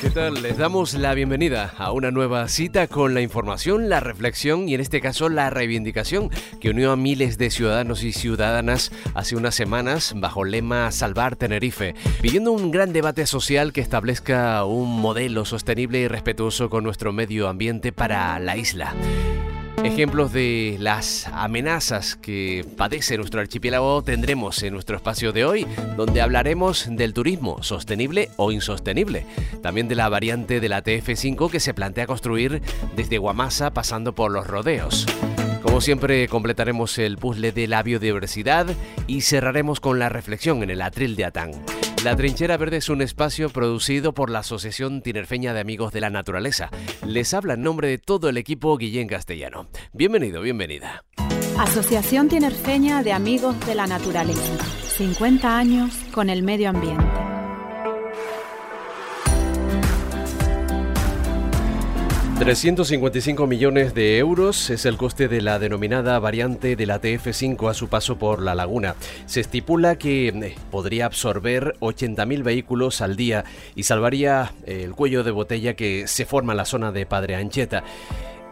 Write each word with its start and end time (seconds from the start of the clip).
¿Qué 0.00 0.10
tal? 0.10 0.40
Les 0.40 0.56
damos 0.56 0.94
la 0.94 1.12
bienvenida 1.12 1.74
a 1.78 1.90
una 1.90 2.12
nueva 2.12 2.46
cita 2.46 2.86
con 2.86 3.12
la 3.12 3.20
información, 3.20 3.88
la 3.88 3.98
reflexión 3.98 4.68
y 4.68 4.74
en 4.74 4.80
este 4.80 5.00
caso 5.00 5.28
la 5.28 5.50
reivindicación 5.50 6.30
que 6.60 6.70
unió 6.70 6.92
a 6.92 6.96
miles 6.96 7.38
de 7.38 7.50
ciudadanos 7.50 8.04
y 8.04 8.12
ciudadanas 8.12 8.92
hace 9.14 9.34
unas 9.34 9.56
semanas 9.56 10.12
bajo 10.14 10.44
el 10.44 10.52
lema 10.52 10.92
Salvar 10.92 11.34
Tenerife, 11.34 11.96
pidiendo 12.22 12.52
un 12.52 12.70
gran 12.70 12.92
debate 12.92 13.26
social 13.26 13.72
que 13.72 13.80
establezca 13.80 14.64
un 14.64 15.00
modelo 15.00 15.44
sostenible 15.44 15.98
y 15.98 16.06
respetuoso 16.06 16.70
con 16.70 16.84
nuestro 16.84 17.12
medio 17.12 17.48
ambiente 17.48 17.90
para 17.90 18.38
la 18.38 18.56
isla. 18.56 18.94
Ejemplos 19.84 20.32
de 20.32 20.76
las 20.80 21.28
amenazas 21.28 22.16
que 22.16 22.64
padece 22.76 23.16
nuestro 23.16 23.40
archipiélago 23.40 24.02
tendremos 24.02 24.62
en 24.62 24.72
nuestro 24.74 24.96
espacio 24.96 25.32
de 25.32 25.44
hoy, 25.44 25.66
donde 25.96 26.20
hablaremos 26.20 26.86
del 26.90 27.14
turismo 27.14 27.62
sostenible 27.62 28.30
o 28.36 28.50
insostenible, 28.52 29.24
también 29.62 29.88
de 29.88 29.94
la 29.94 30.08
variante 30.08 30.60
de 30.60 30.68
la 30.68 30.82
TF5 30.82 31.50
que 31.50 31.60
se 31.60 31.74
plantea 31.74 32.06
construir 32.06 32.60
desde 32.96 33.18
Guamasa 33.18 33.72
pasando 33.72 34.14
por 34.14 34.30
los 34.30 34.46
rodeos. 34.46 35.06
Como 35.62 35.80
siempre, 35.80 36.28
completaremos 36.28 36.98
el 36.98 37.18
puzzle 37.18 37.52
de 37.52 37.66
la 37.66 37.82
biodiversidad 37.82 38.66
y 39.06 39.22
cerraremos 39.22 39.80
con 39.80 39.98
la 39.98 40.08
reflexión 40.08 40.62
en 40.62 40.70
el 40.70 40.82
atril 40.82 41.16
de 41.16 41.24
Atán. 41.24 41.52
La 42.04 42.14
Trinchera 42.14 42.56
Verde 42.56 42.76
es 42.76 42.88
un 42.90 43.02
espacio 43.02 43.50
producido 43.50 44.14
por 44.14 44.30
la 44.30 44.38
Asociación 44.38 45.02
Tinerfeña 45.02 45.52
de 45.52 45.60
Amigos 45.60 45.92
de 45.92 46.00
la 46.00 46.10
Naturaleza. 46.10 46.70
Les 47.04 47.34
habla 47.34 47.54
en 47.54 47.62
nombre 47.62 47.88
de 47.88 47.98
todo 47.98 48.28
el 48.28 48.36
equipo 48.36 48.76
Guillén 48.78 49.08
Castellano. 49.08 49.68
Bienvenido, 49.92 50.40
bienvenida. 50.40 51.04
Asociación 51.58 52.28
Tinerfeña 52.28 53.02
de 53.02 53.12
Amigos 53.12 53.58
de 53.66 53.74
la 53.74 53.88
Naturaleza. 53.88 54.64
50 54.96 55.58
años 55.58 55.92
con 56.12 56.30
el 56.30 56.44
medio 56.44 56.70
ambiente. 56.70 57.37
355 62.38 63.48
millones 63.48 63.94
de 63.94 64.16
euros 64.18 64.70
es 64.70 64.86
el 64.86 64.96
coste 64.96 65.26
de 65.26 65.42
la 65.42 65.58
denominada 65.58 66.20
variante 66.20 66.76
de 66.76 66.86
la 66.86 67.00
TF5 67.00 67.68
a 67.68 67.74
su 67.74 67.88
paso 67.88 68.16
por 68.16 68.40
la 68.40 68.54
laguna. 68.54 68.94
Se 69.26 69.40
estipula 69.40 69.98
que 69.98 70.28
eh, 70.28 70.54
podría 70.70 71.06
absorber 71.06 71.74
80.000 71.80 72.44
vehículos 72.44 73.00
al 73.00 73.16
día 73.16 73.44
y 73.74 73.82
salvaría 73.82 74.52
el 74.66 74.94
cuello 74.94 75.24
de 75.24 75.32
botella 75.32 75.74
que 75.74 76.06
se 76.06 76.26
forma 76.26 76.52
en 76.52 76.58
la 76.58 76.64
zona 76.64 76.92
de 76.92 77.06
Padre 77.06 77.34
Ancheta. 77.34 77.82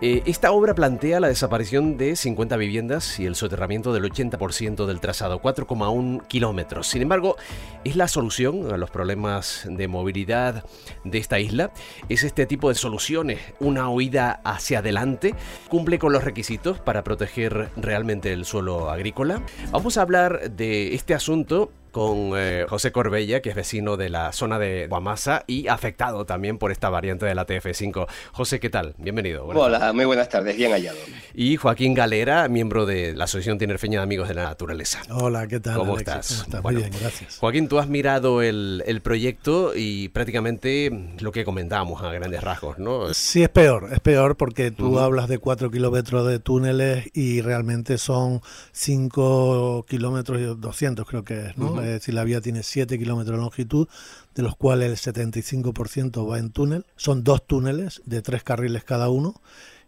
Eh, 0.03 0.23
esta 0.27 0.53
obra 0.53 0.75
plantea 0.75 1.21
la 1.21 1.29
desaparición 1.29 1.97
de 1.97 2.17
50 2.17 2.59
viviendas 2.59 3.19
y 3.19 3.25
el 3.25 3.35
soterramiento 3.35 3.95
del 3.95 4.05
80% 4.05 4.85
del 4.85 5.01
trazado, 5.01 5.41
4,1 5.41 6.27
kilómetros. 6.27 6.87
Sin 6.87 7.01
embargo, 7.01 7.37
¿es 7.83 7.97
la 7.97 8.07
solución 8.07 8.71
a 8.71 8.77
los 8.77 8.91
problemas 8.91 9.67
de 9.67 9.89
movilidad 9.89 10.67
de 11.05 11.17
esta 11.17 11.41
isla? 11.41 11.73
¿Es 12.11 12.25
este 12.25 12.45
tipo 12.45 12.69
de 12.69 12.75
soluciones 12.75 13.41
una 13.59 13.89
huida 13.89 14.43
hacia 14.45 14.81
adelante? 14.81 15.35
¿Cumple 15.71 15.99
con 15.99 16.13
los 16.13 16.25
requisitos 16.25 16.79
para 16.79 17.03
proteger 17.03 17.71
realmente 17.79 18.35
el 18.35 18.45
suelo 18.45 18.91
agrícola? 18.91 19.41
Vamos 19.71 19.97
a 19.97 20.03
hablar 20.03 20.51
de 20.51 20.95
este 20.95 21.15
asunto 21.15 21.73
con 21.97 22.33
eh, 22.37 22.67
José 22.69 22.93
Corbella, 22.93 23.41
que 23.41 23.49
es 23.49 23.55
vecino 23.55 23.97
de 23.97 24.11
la 24.11 24.31
zona 24.33 24.59
de 24.59 24.87
Guamasa 24.87 25.45
y 25.47 25.69
afectado 25.69 26.27
también 26.27 26.59
por 26.59 26.71
esta 26.71 26.91
variante 26.91 27.25
de 27.25 27.35
la 27.35 27.47
TF5. 27.47 28.07
José, 28.33 28.61
¿qué 28.61 28.69
tal? 28.69 28.95
Bienvenido. 28.99 29.47
Hola, 29.47 29.95
muy 29.95 30.05
buenas 30.05 30.29
tardes, 30.29 30.59
bien 30.59 30.73
hallado. 30.73 30.99
Y 31.33 31.57
Joaquín 31.57 31.95
Galera, 31.95 32.49
miembro 32.49 32.85
de 32.85 33.15
la 33.15 33.25
Asociación 33.25 33.57
Tinerfeña 33.57 34.01
de 34.01 34.03
Amigos 34.03 34.29
de 34.29 34.35
la 34.35 34.43
Naturaleza. 34.43 35.01
Hola, 35.09 35.47
¿qué 35.47 35.59
tal? 35.59 35.79
¿Cómo 35.79 35.97
estás? 35.97 36.45
muy 36.63 36.75
bien, 36.75 36.91
gracias. 37.01 37.39
Joaquín, 37.39 37.67
tú 37.67 37.79
has 37.79 37.89
mirado 37.89 38.43
el, 38.43 39.01
proyecto 39.03 39.73
y 39.75 40.11
prácticamente 40.11 41.15
lo 41.21 41.33
que 41.33 41.47
comentábamos 41.47 42.03
a 42.03 42.13
grandes 42.13 42.45
rasgos, 42.45 42.79
¿no? 42.79 43.15
Sí, 43.15 43.43
es 43.43 43.49
peor, 43.49 43.89
es 43.91 44.01
peor 44.01 44.37
porque 44.37 44.71
tú 44.71 44.99
hablas 44.99 45.29
de 45.29 45.39
4 45.39 45.71
kilómetros 45.71 46.27
de 46.27 46.41
túneles 46.41 47.07
y 47.15 47.41
realmente 47.41 47.97
son 47.97 48.43
5 48.73 49.87
kilómetros 49.89 50.41
y 50.41 50.45
200 50.45 51.07
creo 51.07 51.25
que 51.25 51.47
es, 51.47 51.57
¿no? 51.57 51.86
Es 51.87 52.01
decir, 52.01 52.15
la 52.15 52.25
vía 52.25 52.41
tiene 52.41 52.63
7 52.63 52.99
kilómetros 52.99 53.37
de 53.37 53.43
longitud, 53.43 53.89
de 54.35 54.43
los 54.43 54.57
cuales 54.57 55.07
el 55.07 55.15
75% 55.15 56.31
va 56.31 56.39
en 56.39 56.51
túnel. 56.51 56.85
Son 56.97 57.25
dos 57.25 57.47
túneles 57.47 58.03
de 58.05 58.23
tres 58.23 58.43
carriles 58.43 58.85
cada 58.85 59.09
uno. 59.09 59.41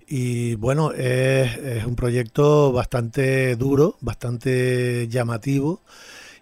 Y 0.07 0.55
bueno, 0.55 0.93
es, 0.93 1.85
un 1.85 1.95
proyecto 1.95 2.73
bastante 2.73 3.57
duro, 3.57 3.97
bastante 4.01 5.07
llamativo 5.09 5.83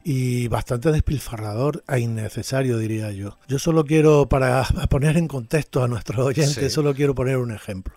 y 0.05 0.47
bastante 0.47 0.93
despilfarrador 0.93 1.83
e 1.89 1.99
innecesario, 1.99 2.79
diría 2.79 3.11
yo. 3.11 3.39
Yo 3.49 3.59
solo 3.59 3.85
quiero, 3.85 4.29
para 4.29 4.63
poner 4.89 5.17
en 5.17 5.27
contexto 5.27 5.83
a 5.83 5.89
nuestros 5.89 6.25
oyentes, 6.25 6.73
solo 6.73 6.95
quiero 6.95 7.17
poner 7.17 7.39
un 7.39 7.51
ejemplo. 7.51 7.97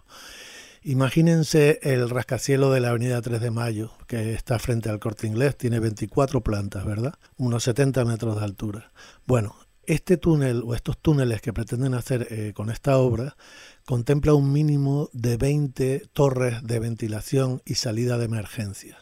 Imagínense 0.89 1.79
el 1.83 2.09
rascacielos 2.09 2.73
de 2.73 2.79
la 2.79 2.89
Avenida 2.89 3.21
3 3.21 3.39
de 3.39 3.51
Mayo, 3.51 3.91
que 4.07 4.33
está 4.33 4.57
frente 4.57 4.89
al 4.89 4.97
Corte 4.97 5.27
Inglés, 5.27 5.55
tiene 5.55 5.79
24 5.79 6.41
plantas, 6.41 6.83
¿verdad? 6.83 7.13
Unos 7.37 7.65
70 7.65 8.05
metros 8.05 8.39
de 8.39 8.43
altura. 8.43 8.91
Bueno, 9.27 9.55
este 9.85 10.17
túnel 10.17 10.63
o 10.65 10.73
estos 10.73 10.97
túneles 10.97 11.43
que 11.43 11.53
pretenden 11.53 11.93
hacer 11.93 12.25
eh, 12.31 12.53
con 12.55 12.71
esta 12.71 12.97
obra 12.97 13.37
contempla 13.85 14.33
un 14.33 14.51
mínimo 14.51 15.11
de 15.13 15.37
20 15.37 16.07
torres 16.11 16.63
de 16.63 16.79
ventilación 16.79 17.61
y 17.65 17.75
salida 17.75 18.17
de 18.17 18.25
emergencia. 18.25 18.97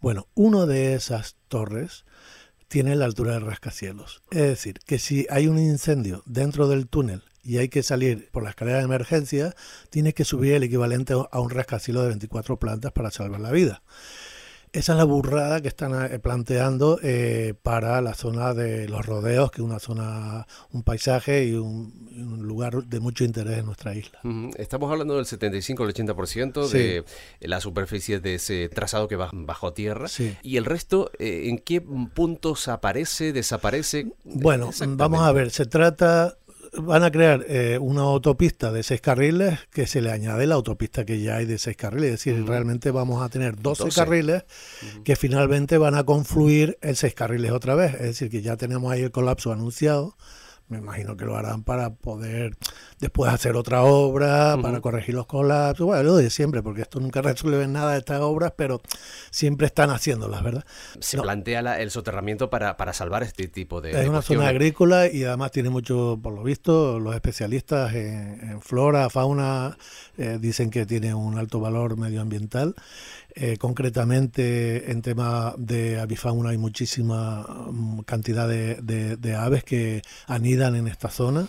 Bueno, 0.00 0.28
uno 0.32 0.64
de 0.64 0.94
esas 0.94 1.36
torres 1.48 2.06
tiene 2.68 2.96
la 2.96 3.04
altura 3.04 3.34
del 3.34 3.44
rascacielos. 3.44 4.22
Es 4.30 4.40
decir, 4.40 4.78
que 4.86 4.98
si 4.98 5.26
hay 5.28 5.48
un 5.48 5.58
incendio 5.58 6.22
dentro 6.24 6.66
del 6.66 6.88
túnel 6.88 7.24
y 7.46 7.58
hay 7.58 7.68
que 7.68 7.82
salir 7.82 8.28
por 8.32 8.42
la 8.42 8.50
escalera 8.50 8.78
de 8.78 8.84
emergencia, 8.84 9.54
tienes 9.90 10.14
que 10.14 10.24
subir 10.24 10.54
el 10.54 10.64
equivalente 10.64 11.14
a 11.14 11.40
un 11.40 11.50
rascacielos 11.50 12.02
de 12.02 12.08
24 12.08 12.58
plantas 12.58 12.92
para 12.92 13.10
salvar 13.10 13.40
la 13.40 13.52
vida. 13.52 13.82
Esa 14.72 14.92
es 14.92 14.98
la 14.98 15.04
burrada 15.04 15.62
que 15.62 15.68
están 15.68 16.12
eh, 16.12 16.18
planteando 16.18 16.98
eh, 17.02 17.54
para 17.62 18.02
la 18.02 18.12
zona 18.12 18.52
de 18.52 18.88
los 18.88 19.06
rodeos, 19.06 19.50
que 19.50 19.62
es 19.62 19.64
una 19.64 19.78
zona, 19.78 20.46
un 20.70 20.82
paisaje 20.82 21.46
y 21.46 21.54
un, 21.54 22.42
lugar 22.42 22.84
de 22.84 23.00
mucho 23.00 23.24
interés 23.24 23.58
en 23.58 23.66
nuestra 23.66 23.94
isla. 23.94 24.20
Estamos 24.56 24.90
hablando 24.90 25.16
del 25.16 25.24
75 25.24 25.82
al 25.82 25.94
80% 25.94 26.68
de 26.68 27.04
la 27.40 27.60
superficie 27.60 28.20
de 28.20 28.34
ese 28.34 28.68
trazado 28.68 29.08
que 29.08 29.16
va 29.16 29.30
bajo 29.32 29.72
tierra. 29.72 30.08
¿Y 30.42 30.56
el 30.58 30.64
resto 30.64 31.10
eh, 31.18 31.48
en 31.48 31.58
qué 31.58 31.80
puntos 31.80 32.68
aparece, 32.68 33.32
desaparece? 33.32 34.12
Bueno, 34.24 34.70
vamos 34.88 35.22
a 35.22 35.32
ver, 35.32 35.50
se 35.50 35.64
trata 35.64 36.36
van 36.74 37.02
a 37.02 37.10
crear 37.10 37.44
eh, 37.48 37.78
una 37.80 38.02
autopista 38.02 38.72
de 38.72 38.82
seis 38.82 39.00
carriles 39.00 39.58
que 39.70 39.86
se 39.86 40.00
le 40.00 40.10
añade 40.10 40.46
la 40.46 40.54
autopista 40.54 41.04
que 41.04 41.20
ya 41.20 41.36
hay 41.36 41.46
de 41.46 41.58
seis 41.58 41.76
carriles. 41.76 42.14
Es 42.14 42.24
decir, 42.24 42.46
realmente 42.46 42.90
vamos 42.90 43.22
a 43.22 43.28
tener 43.28 43.56
12, 43.60 43.90
carriles 43.94 44.44
que 45.04 45.16
finalmente 45.16 45.78
van 45.78 45.94
a 45.94 46.04
confluir 46.04 46.78
en 46.82 46.96
seis 46.96 47.14
carriles 47.14 47.50
otra 47.52 47.74
vez. 47.74 47.94
Es 47.94 48.02
decir, 48.02 48.30
que 48.30 48.42
ya 48.42 48.56
tenemos 48.56 48.92
ahí 48.92 49.02
el 49.02 49.10
colapso 49.10 49.52
anunciado 49.52 50.16
me 50.68 50.78
imagino 50.78 51.16
que 51.16 51.24
lo 51.24 51.36
harán 51.36 51.62
para 51.62 51.94
poder 51.94 52.56
después 52.98 53.32
hacer 53.32 53.56
otra 53.56 53.82
obra, 53.82 54.56
para 54.60 54.80
corregir 54.80 55.14
los 55.14 55.26
colapsos, 55.26 55.86
bueno, 55.86 56.02
lo 56.02 56.16
de 56.16 56.30
siempre, 56.30 56.62
porque 56.62 56.82
esto 56.82 56.98
nunca 56.98 57.22
resuelve 57.22 57.66
nada 57.68 57.92
de 57.92 57.98
estas 57.98 58.20
obras, 58.20 58.52
pero 58.56 58.80
siempre 59.30 59.66
están 59.66 59.90
haciéndolas, 59.90 60.42
¿verdad? 60.42 60.64
Se 60.98 61.20
plantea 61.20 61.80
el 61.80 61.90
soterramiento 61.90 62.50
para, 62.50 62.76
para 62.76 62.92
salvar 62.92 63.22
este 63.22 63.48
tipo 63.48 63.80
de... 63.80 63.90
Es 64.02 64.08
una 64.08 64.22
zona 64.22 64.48
agrícola 64.48 65.08
y 65.08 65.24
además 65.24 65.50
tiene 65.50 65.70
mucho, 65.70 66.18
por 66.22 66.32
lo 66.32 66.42
visto, 66.42 66.98
los 66.98 67.14
especialistas 67.14 67.94
en, 67.94 68.60
flora, 68.60 69.08
fauna, 69.10 69.76
eh, 70.16 70.38
dicen 70.40 70.70
que 70.70 70.86
tiene 70.86 71.14
un 71.14 71.38
alto 71.38 71.60
valor 71.60 71.96
medioambiental. 71.96 72.74
Eh, 73.38 73.58
concretamente, 73.58 74.90
en 74.90 75.02
tema 75.02 75.54
de 75.58 76.00
avifauna 76.00 76.50
hay 76.50 76.56
muchísima 76.56 77.46
mm, 77.70 78.00
cantidad 78.00 78.48
de, 78.48 79.36
aves 79.38 79.62
que 79.62 80.00
anidan 80.26 80.74
en 80.74 80.88
esta 80.88 81.10
zona 81.10 81.46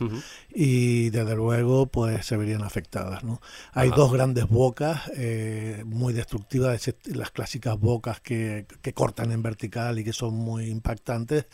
y 0.54 1.10
desde 1.12 1.34
luego 1.34 1.88
pues 1.88 2.26
se 2.26 2.36
verían 2.36 2.64
afectadas. 2.64 3.24
¿no? 3.24 3.40
Hay 3.72 3.90
dos 3.92 4.12
grandes 4.12 4.50
bocas 4.50 5.10
eh, 5.16 5.84
muy 5.86 6.12
destructivas, 6.12 6.94
las 7.06 7.32
clásicas 7.32 7.80
bocas 7.80 8.20
que, 8.20 8.66
que, 8.82 8.92
cortan 8.92 9.32
en 9.32 9.42
vertical 9.42 9.98
y 9.98 10.04
que 10.04 10.12
son 10.12 10.34
muy 10.34 10.66
impactantes. 10.66 11.46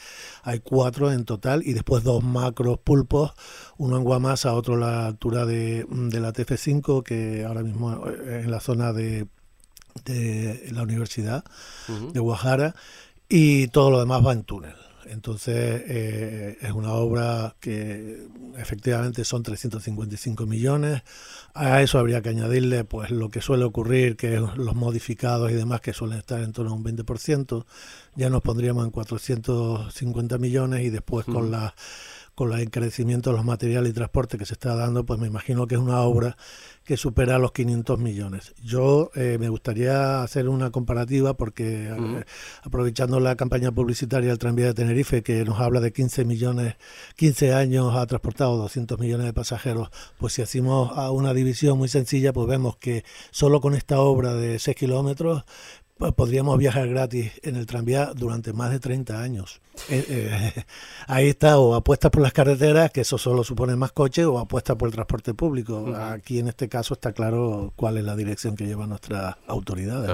Hay 0.42 0.62
cuatro 0.62 1.12
en 1.12 1.26
total 1.26 1.62
y 1.64 1.74
después 1.74 2.04
dos 2.04 2.24
macros 2.24 2.80
pulpos, 2.80 3.34
uno 3.78 3.98
en 3.98 4.04
Guamasa, 4.04 4.56
otro 4.56 4.74
a 4.74 4.80
la 4.80 5.06
altura 5.06 5.46
de, 5.46 5.86
de 5.88 6.20
la 6.20 6.34
TF5, 6.34 7.04
que 7.04 7.46
ahora 7.46 7.62
mismo 7.62 8.08
eh, 8.08 8.42
en 8.46 8.50
la 8.50 8.60
zona 8.60 8.94
de 8.94 9.28
de 10.06 10.70
la 10.72 10.84
Universidad 10.84 11.44
de 11.88 12.20
Guajara 12.20 12.76
y 13.30 13.68
todo 13.68 13.92
lo 13.92 14.00
demás 14.00 14.26
va 14.26 14.34
en 14.34 14.44
túnel. 14.44 14.76
Entonces 15.06 15.84
eh, 15.88 16.58
es 16.62 16.72
una 16.72 16.94
obra 16.94 17.56
que 17.60 18.26
efectivamente 18.58 19.26
son 19.26 19.44
355 19.44 20.46
millones. 20.46 21.04
A 21.54 21.82
eso 21.82 22.00
habría 22.00 22.22
que 22.22 22.30
añadirle 22.30 22.84
pues 22.84 23.12
lo 23.12 23.30
que 23.30 23.42
suele 23.42 23.64
ocurrir, 23.64 24.16
que 24.16 24.40
los 24.40 24.76
modificados 24.76 25.52
y 25.52 25.56
demás 25.56 25.82
que 25.82 25.94
suelen 25.94 26.20
estar 26.20 26.42
en 26.42 26.54
torno 26.54 26.72
a 26.72 26.76
un 26.76 26.84
20%. 26.84 27.66
Ya 28.16 28.30
nos 28.30 28.42
pondríamos 28.42 28.86
en 28.86 28.92
450 28.92 30.38
millones 30.38 30.82
y 30.82 30.90
después 30.90 31.26
con 31.26 31.52
las 31.52 31.74
con 32.36 32.52
el 32.52 32.62
encarecimiento 32.62 33.30
de 33.30 33.36
los 33.36 33.46
materiales 33.46 33.92
y 33.92 33.94
transporte 33.94 34.40
que 34.40 34.46
se 34.46 34.54
está 34.54 34.76
dando, 34.76 35.06
pues 35.06 35.20
me 35.20 35.28
imagino 35.28 35.68
que 35.68 35.76
es 35.76 35.82
una 35.82 36.02
obra 36.02 36.36
que 36.84 36.98
supera 36.98 37.40
los 37.40 37.52
500 37.54 38.00
millones. 38.00 38.54
Yo 38.62 39.10
eh, 39.16 39.38
me 39.40 39.50
gustaría 39.50 40.22
hacer 40.22 40.50
una 40.50 40.72
comparativa 40.72 41.36
porque 41.36 41.88
eh, 41.88 42.24
aprovechando 42.62 43.20
la 43.20 43.36
campaña 43.36 43.72
publicitaria 43.72 44.30
del 44.30 44.38
tranvía 44.38 44.68
de 44.68 44.74
Tenerife 44.74 45.24
que 45.24 45.46
nos 45.46 45.60
habla 45.60 45.80
de 45.80 45.94
15 45.94 46.26
millones, 46.26 46.76
15 47.16 47.54
años 47.54 47.96
ha 47.96 48.06
transportado 48.06 48.58
200 48.58 49.00
millones 49.00 49.26
de 49.26 49.34
pasajeros, 49.34 49.90
pues 50.18 50.34
si 50.34 50.42
hacemos 50.42 50.98
a 50.98 51.12
una 51.12 51.34
división 51.34 51.78
muy 51.78 51.88
sencilla, 51.88 52.34
pues 52.34 52.48
vemos 52.48 52.78
que 52.78 53.06
solo 53.32 53.62
con 53.62 53.76
esta 53.76 54.00
obra 54.00 54.34
de 54.34 54.60
6 54.60 54.76
kilómetros 54.76 55.44
podríamos 56.12 56.58
viajar 56.58 56.88
gratis 56.90 57.32
en 57.44 57.56
el 57.56 57.66
tranvía 57.66 58.12
durante 58.16 58.52
más 58.54 58.72
de 58.72 58.80
30 58.80 59.22
años. 59.22 59.62
Eh, 59.90 60.06
eh, 60.08 60.64
ahí 61.08 61.30
está, 61.30 61.58
o 61.58 61.74
apuestas 61.76 62.12
por 62.12 62.22
las 62.22 62.34
carreteras, 62.34 62.92
que 62.92 63.02
eso 63.02 63.18
solo 63.18 63.44
supone 63.44 63.76
más 63.76 63.92
coches, 63.92 64.26
o 64.26 64.40
apuestas 64.40 64.76
por 64.76 64.88
el 64.90 64.94
transporte 64.94 65.34
público. 65.34 65.94
Aquí 65.96 66.40
en 66.40 66.50
este 66.50 66.68
caso 66.70 66.94
está 66.94 67.14
claro 67.14 67.74
cuál 67.76 67.98
es 67.98 68.04
la 68.04 68.16
dirección 68.16 68.56
que 68.56 68.66
llevan 68.66 68.90
nuestras 68.90 69.36
autoridades. 69.48 70.12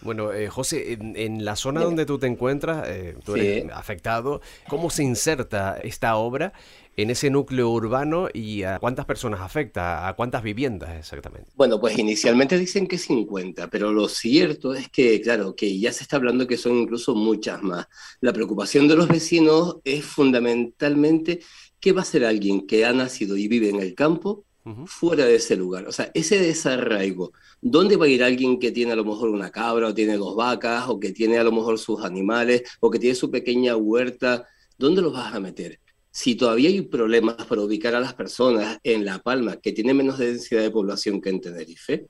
Bueno, 0.00 0.32
eh, 0.32 0.48
José, 0.48 0.98
en, 1.00 1.44
la 1.44 1.56
zona 1.56 1.82
donde 1.82 2.06
tú 2.06 2.18
te 2.18 2.26
encuentras, 2.26 2.86
tú 3.24 3.36
eres 3.36 3.70
afectado, 3.72 4.40
¿cómo 4.68 4.90
se 4.90 5.04
inserta 5.04 5.76
esta 5.82 6.16
obra 6.16 6.52
en 6.96 7.10
ese 7.10 7.30
núcleo 7.30 7.70
urbano 7.70 8.28
y 8.32 8.62
a 8.62 8.78
cuántas 8.78 9.04
personas 9.04 9.40
afecta, 9.40 10.08
a 10.08 10.16
cuántas 10.16 10.42
viviendas 10.42 10.96
exactamente. 10.98 11.50
Bueno, 11.54 11.78
pues 11.78 11.98
inicialmente 11.98 12.58
dicen 12.58 12.86
que 12.86 12.98
50, 12.98 13.68
pero 13.68 13.92
lo 13.92 14.08
cierto 14.08 14.74
es 14.74 14.88
que, 14.88 15.20
claro, 15.20 15.54
que 15.54 15.78
ya 15.78 15.92
se 15.92 16.04
está 16.04 16.16
hablando 16.16 16.46
que 16.46 16.56
son 16.56 16.76
incluso 16.76 17.14
muchas 17.14 17.62
más. 17.62 17.86
La 18.20 18.32
preocupación 18.32 18.88
de 18.88 18.96
los 18.96 19.08
vecinos 19.08 19.76
es 19.84 20.04
fundamentalmente 20.04 21.40
qué 21.80 21.92
va 21.92 22.00
a 22.00 22.02
hacer 22.02 22.24
alguien 22.24 22.66
que 22.66 22.86
ha 22.86 22.92
nacido 22.92 23.36
y 23.36 23.46
vive 23.48 23.68
en 23.68 23.80
el 23.80 23.94
campo 23.94 24.44
fuera 24.86 25.24
de 25.24 25.36
ese 25.36 25.54
lugar. 25.54 25.86
O 25.86 25.92
sea, 25.92 26.10
ese 26.12 26.40
desarraigo. 26.40 27.32
¿Dónde 27.60 27.96
va 27.96 28.06
a 28.06 28.08
ir 28.08 28.24
alguien 28.24 28.58
que 28.58 28.72
tiene 28.72 28.92
a 28.92 28.96
lo 28.96 29.04
mejor 29.04 29.28
una 29.28 29.50
cabra 29.50 29.88
o 29.88 29.94
tiene 29.94 30.16
dos 30.16 30.34
vacas 30.34 30.88
o 30.88 30.98
que 30.98 31.12
tiene 31.12 31.38
a 31.38 31.44
lo 31.44 31.52
mejor 31.52 31.78
sus 31.78 32.02
animales 32.04 32.62
o 32.80 32.90
que 32.90 32.98
tiene 32.98 33.14
su 33.14 33.30
pequeña 33.30 33.76
huerta? 33.76 34.46
¿Dónde 34.76 35.02
los 35.02 35.12
vas 35.12 35.32
a 35.34 35.40
meter? 35.40 35.80
Si 36.16 36.34
todavía 36.34 36.70
hay 36.70 36.80
problemas 36.80 37.44
para 37.44 37.60
ubicar 37.60 37.94
a 37.94 38.00
las 38.00 38.14
personas 38.14 38.78
en 38.82 39.04
La 39.04 39.18
Palma, 39.18 39.58
que 39.58 39.72
tiene 39.72 39.92
menos 39.92 40.16
densidad 40.16 40.62
de 40.62 40.70
población 40.70 41.20
que 41.20 41.28
en 41.28 41.42
Tenerife, 41.42 42.06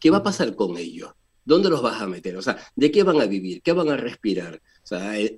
¿qué 0.00 0.10
va 0.10 0.16
a 0.16 0.22
pasar 0.22 0.56
con 0.56 0.78
ellos? 0.78 1.10
¿Dónde 1.44 1.68
los 1.68 1.82
vas 1.82 2.00
a 2.00 2.06
meter? 2.06 2.34
O 2.38 2.40
sea, 2.40 2.56
¿de 2.74 2.90
qué 2.90 3.02
van 3.02 3.20
a 3.20 3.26
vivir? 3.26 3.60
¿Qué 3.60 3.72
van 3.72 3.90
a 3.90 3.96
respirar? 3.98 4.54
O 4.54 4.86
sea, 4.86 5.18
el, 5.18 5.36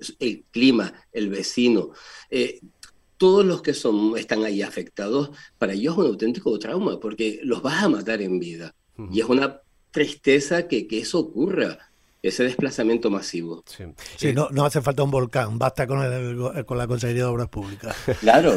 clima, 0.49 0.93
el 1.11 1.27
vecino, 1.27 1.91
eh, 2.29 2.61
todos 3.17 3.43
los 3.43 3.61
que 3.61 3.73
son, 3.73 4.17
están 4.17 4.45
ahí 4.45 4.61
afectados, 4.61 5.31
para 5.57 5.73
ellos 5.73 5.95
es 5.95 5.99
un 5.99 6.05
auténtico 6.05 6.57
trauma, 6.57 6.97
porque 7.01 7.41
los 7.43 7.61
vas 7.61 7.83
a 7.83 7.89
matar 7.89 8.21
en 8.21 8.39
vida. 8.39 8.73
Y 9.11 9.19
es 9.19 9.25
una 9.25 9.59
tristeza 9.91 10.69
que, 10.69 10.87
que 10.87 10.99
eso 10.99 11.19
ocurra 11.19 11.91
ese 12.27 12.43
desplazamiento 12.43 13.09
masivo. 13.09 13.63
Sí, 13.65 13.83
eh, 14.21 14.33
no, 14.33 14.49
no, 14.51 14.65
hace 14.65 14.81
falta 14.81 15.03
un 15.03 15.11
volcán, 15.11 15.59
basta 15.59 15.85
con, 15.87 16.01
el, 16.01 16.65
con 16.65 16.77
la 16.77 16.87
Consejería 16.87 17.23
de 17.23 17.29
Obras 17.29 17.49
Públicas. 17.49 17.95
Claro. 18.19 18.55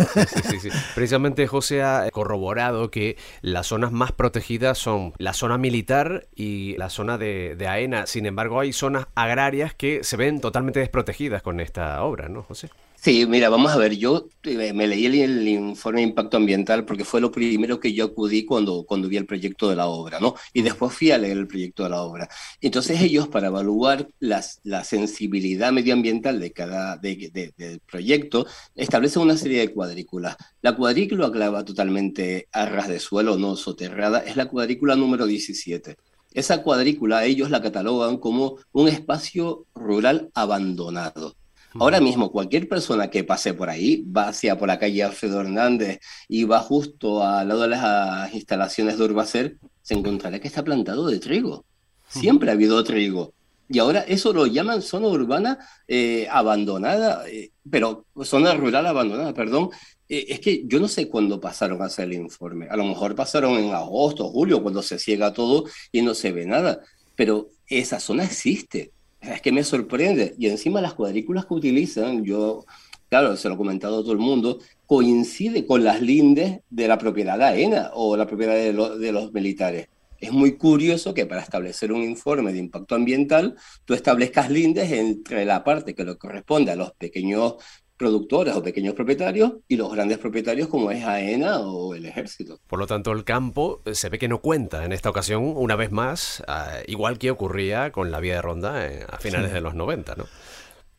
sí, 0.49 0.61
sí, 0.61 0.69
Precisamente 0.95 1.47
José 1.47 1.83
ha 1.83 2.09
corroborado 2.11 2.91
que 2.91 3.17
las 3.43 3.67
zonas 3.67 3.93
más 3.93 4.13
protegidas 4.13 4.79
son 4.79 5.13
la 5.19 5.33
zona 5.35 5.59
militar 5.59 6.27
y 6.35 6.77
la 6.79 6.89
zona 6.91 7.19
de, 7.19 7.55
de 7.57 7.67
AENA. 7.67 8.07
Sin 8.07 8.25
embargo, 8.25 8.61
hay 8.61 8.73
zonas 8.73 9.07
agrarias 9.15 9.75
que 9.75 10.05
se 10.05 10.17
ven 10.17 10.41
totalmente 10.41 10.81
desprotegidas 10.81 11.43
con 11.43 11.61
esta 11.61 12.03
obra, 12.03 12.29
¿no, 12.29 12.43
José? 12.45 12.71
Sí, 13.01 13.27
mira, 13.27 13.49
vamos 13.49 13.71
a 13.71 13.77
ver, 13.77 13.97
yo 13.97 14.29
eh, 14.43 14.73
me 14.73 14.89
leí 14.89 15.07
el, 15.07 15.47
informe 15.47 16.01
de 16.01 16.09
impacto 16.09 16.37
ambiental 16.37 16.85
porque 16.85 17.05
fue 17.05 17.21
lo 17.21 17.31
primero 17.31 17.79
que 17.79 17.93
yo 17.93 18.07
acudí 18.07 18.45
cuando, 18.45 18.85
cuando 18.85 19.09
vi 19.09 19.17
el 19.17 19.25
proyecto 19.25 19.71
de 19.71 19.77
la 19.77 19.87
obra, 19.87 20.19
¿no? 20.19 20.35
Y 20.53 20.63
después 20.63 20.93
fui 20.93 21.13
a 21.13 21.19
leer 21.19 21.39
el 21.39 21.47
proyecto 21.47 21.85
de 21.85 21.91
la 21.91 22.03
obra. 22.03 22.29
Entonces 22.61 23.01
ellos, 23.01 23.29
para 23.29 23.47
evaluar 23.47 24.09
la 24.19 24.43
sensibilidad 24.85 25.71
medioambiental 25.73 26.41
de 26.41 26.53
cada 26.53 26.97
de, 26.97 27.53
del 27.57 27.81
proyecto, 27.81 28.47
establecen 28.75 29.23
una 29.23 29.37
serie 29.37 29.61
de 29.61 29.73
cuadrículas. 29.73 30.37
La 30.61 30.75
cuadrícula 30.75 31.31
clava 31.31 31.65
totalmente 31.65 32.49
a 32.53 32.67
ras 32.67 32.89
de 32.89 32.99
suelo, 32.99 33.39
no 33.39 33.55
soterrada, 33.55 34.21
es 34.21 34.37
la 34.37 34.49
cuadrícula 34.49 34.97
número 34.97 35.25
17. 35.27 35.97
Esa 36.35 36.63
cuadrícula 36.63 37.25
ellos 37.25 37.49
la 37.51 37.63
catalogan 37.63 38.19
como 38.19 38.57
un 38.73 38.89
espacio 38.89 39.67
rural 39.75 40.31
abandonado. 40.35 41.37
Ahora 41.75 42.01
mismo, 42.01 42.33
cualquier 42.33 42.69
persona 42.69 43.11
que 43.11 43.25
pase 43.25 43.55
por 43.55 43.69
ahí, 43.69 44.03
va 44.05 44.29
hacia 44.29 44.57
por 44.57 44.69
la 44.69 44.79
calle 44.79 45.03
Alfredo 45.03 45.41
Hernández 45.41 46.01
y 46.27 46.45
va 46.45 46.61
justo 46.61 47.23
al 47.25 47.49
lado 47.49 47.63
de 47.63 47.69
las 47.69 48.33
instalaciones 48.35 48.99
de 48.99 49.05
Urbacer, 49.05 49.59
se 49.83 49.95
encontrará 49.95 50.41
que 50.41 50.49
está 50.49 50.65
plantado 50.65 51.07
de 51.07 51.19
trigo. 51.19 51.65
Siempre 52.09 52.51
ha 52.51 52.55
habido 52.55 52.83
trigo. 52.85 53.35
Y 53.69 53.79
ahora 53.81 54.01
eso 54.01 54.33
lo 54.33 54.47
llaman 54.47 54.81
zona 54.81 55.09
urbana 55.09 55.59
eh, 55.87 56.27
abandonada, 56.31 57.29
eh, 57.29 57.51
pero 57.71 58.07
zona 58.25 58.55
rural 58.55 58.87
abandonada, 58.87 59.35
perdón. 59.35 59.69
Eh, 60.09 60.25
es 60.31 60.41
que 60.41 60.63
yo 60.67 60.81
no 60.81 60.89
sé 60.89 61.09
cuándo 61.09 61.39
pasaron 61.39 61.83
a 61.83 61.87
hacer 61.87 62.07
el 62.07 62.15
informe. 62.15 62.67
A 62.71 62.77
lo 62.77 62.85
mejor 62.85 63.15
pasaron 63.15 63.59
en 63.59 63.75
agosto, 63.75 64.31
julio, 64.31 64.63
cuando 64.63 64.83
se 64.83 64.99
ciega 64.99 65.35
todo 65.35 65.65
y 65.93 66.01
no 66.01 66.15
se 66.15 66.33
ve 66.33 66.47
nada. 66.47 66.81
Pero 67.15 67.51
esa 67.67 68.01
zona 68.01 68.25
existe 68.25 68.93
es 69.21 69.41
que 69.41 69.53
me 69.53 69.65
sorprende. 69.65 70.35
Y 70.39 70.49
encima 70.49 70.81
las 70.81 70.95
cuadrículas 70.95 71.47
que 71.47 71.55
utilizan, 71.55 72.25
yo, 72.25 72.65
claro, 73.09 73.37
se 73.37 73.49
lo 73.49 73.55
he 73.55 73.59
comentado 73.59 73.99
a 73.99 74.03
todo 74.03 74.13
el 74.13 74.19
mundo, 74.19 74.59
coincide 74.87 75.67
con 75.67 75.85
las 75.85 76.01
lindes 76.01 76.61
de 76.71 76.89
la 76.89 76.99
propiedad 76.99 77.41
AENA 77.41 77.91
o 77.95 78.17
la 78.17 78.27
propiedad 78.27 78.55
de, 78.55 78.73
de 78.99 79.13
los 79.13 79.33
militares. 79.33 79.89
Es 80.21 80.33
muy 80.33 80.57
curioso 80.57 81.15
que 81.15 81.27
para 81.27 81.43
establecer 81.43 81.93
un 81.93 82.03
informe 82.03 82.53
de 82.53 82.59
impacto 82.59 82.97
ambiental, 82.97 83.57
tú 83.85 83.95
establezcas 83.95 84.51
lindes 84.51 84.91
entre 84.91 85.45
la 85.45 85.63
parte 85.63 85.95
que 85.95 86.05
le 86.05 86.17
corresponde 86.17 86.73
a 86.73 86.77
los 86.77 86.93
pequeños 86.93 87.55
productores 87.99 88.55
o 88.55 88.63
pequeños 88.63 88.95
propietarios 88.95 89.55
y 89.67 89.77
los 89.77 89.93
grandes 89.93 90.19
propietarios 90.19 90.69
como 90.69 90.91
es 90.91 91.05
AENA 91.05 91.61
o 91.61 91.95
el 91.95 92.07
ejército. 92.07 92.59
Por 92.67 92.79
lo 92.79 92.87
tanto, 92.87 93.13
el 93.13 93.25
campo 93.25 93.83
eh, 93.85 93.95
se 93.95 94.09
ve 94.09 94.19
que 94.19 94.29
no 94.29 94.41
cuenta 94.41 94.85
en 94.85 94.93
esta 94.93 95.11
ocasión, 95.11 95.53
una 95.57 95.77
vez 95.77 95.91
más, 95.91 96.43
ah, 96.47 96.79
igual 96.87 97.19
que 97.19 97.31
ocurría 97.31 97.91
con 97.93 98.11
la 98.11 98.21
vía 98.21 98.37
de 98.37 98.43
ronda 98.43 98.87
eh, 98.87 99.05
a 99.11 99.19
finales 99.19 99.53
de 99.53 99.61
los 99.61 99.75
90, 99.75 100.15
¿no? 100.15 100.27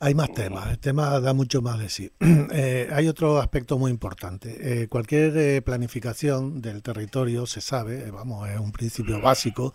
Hay 0.01 0.15
más 0.15 0.31
temas, 0.31 0.69
el 0.69 0.79
tema 0.79 1.19
da 1.19 1.33
mucho 1.33 1.61
más 1.61 1.77
de 1.77 1.89
sí. 1.89 2.11
Eh, 2.51 2.89
hay 2.91 3.07
otro 3.07 3.39
aspecto 3.39 3.77
muy 3.77 3.91
importante. 3.91 4.87
cualquier 4.87 5.63
planificación 5.63 6.61
del 6.61 6.81
territorio 6.81 7.45
se 7.45 7.61
sabe, 7.61 8.09
vamos, 8.09 8.49
es 8.49 8.59
un 8.59 8.71
principio 8.71 9.21
básico, 9.21 9.73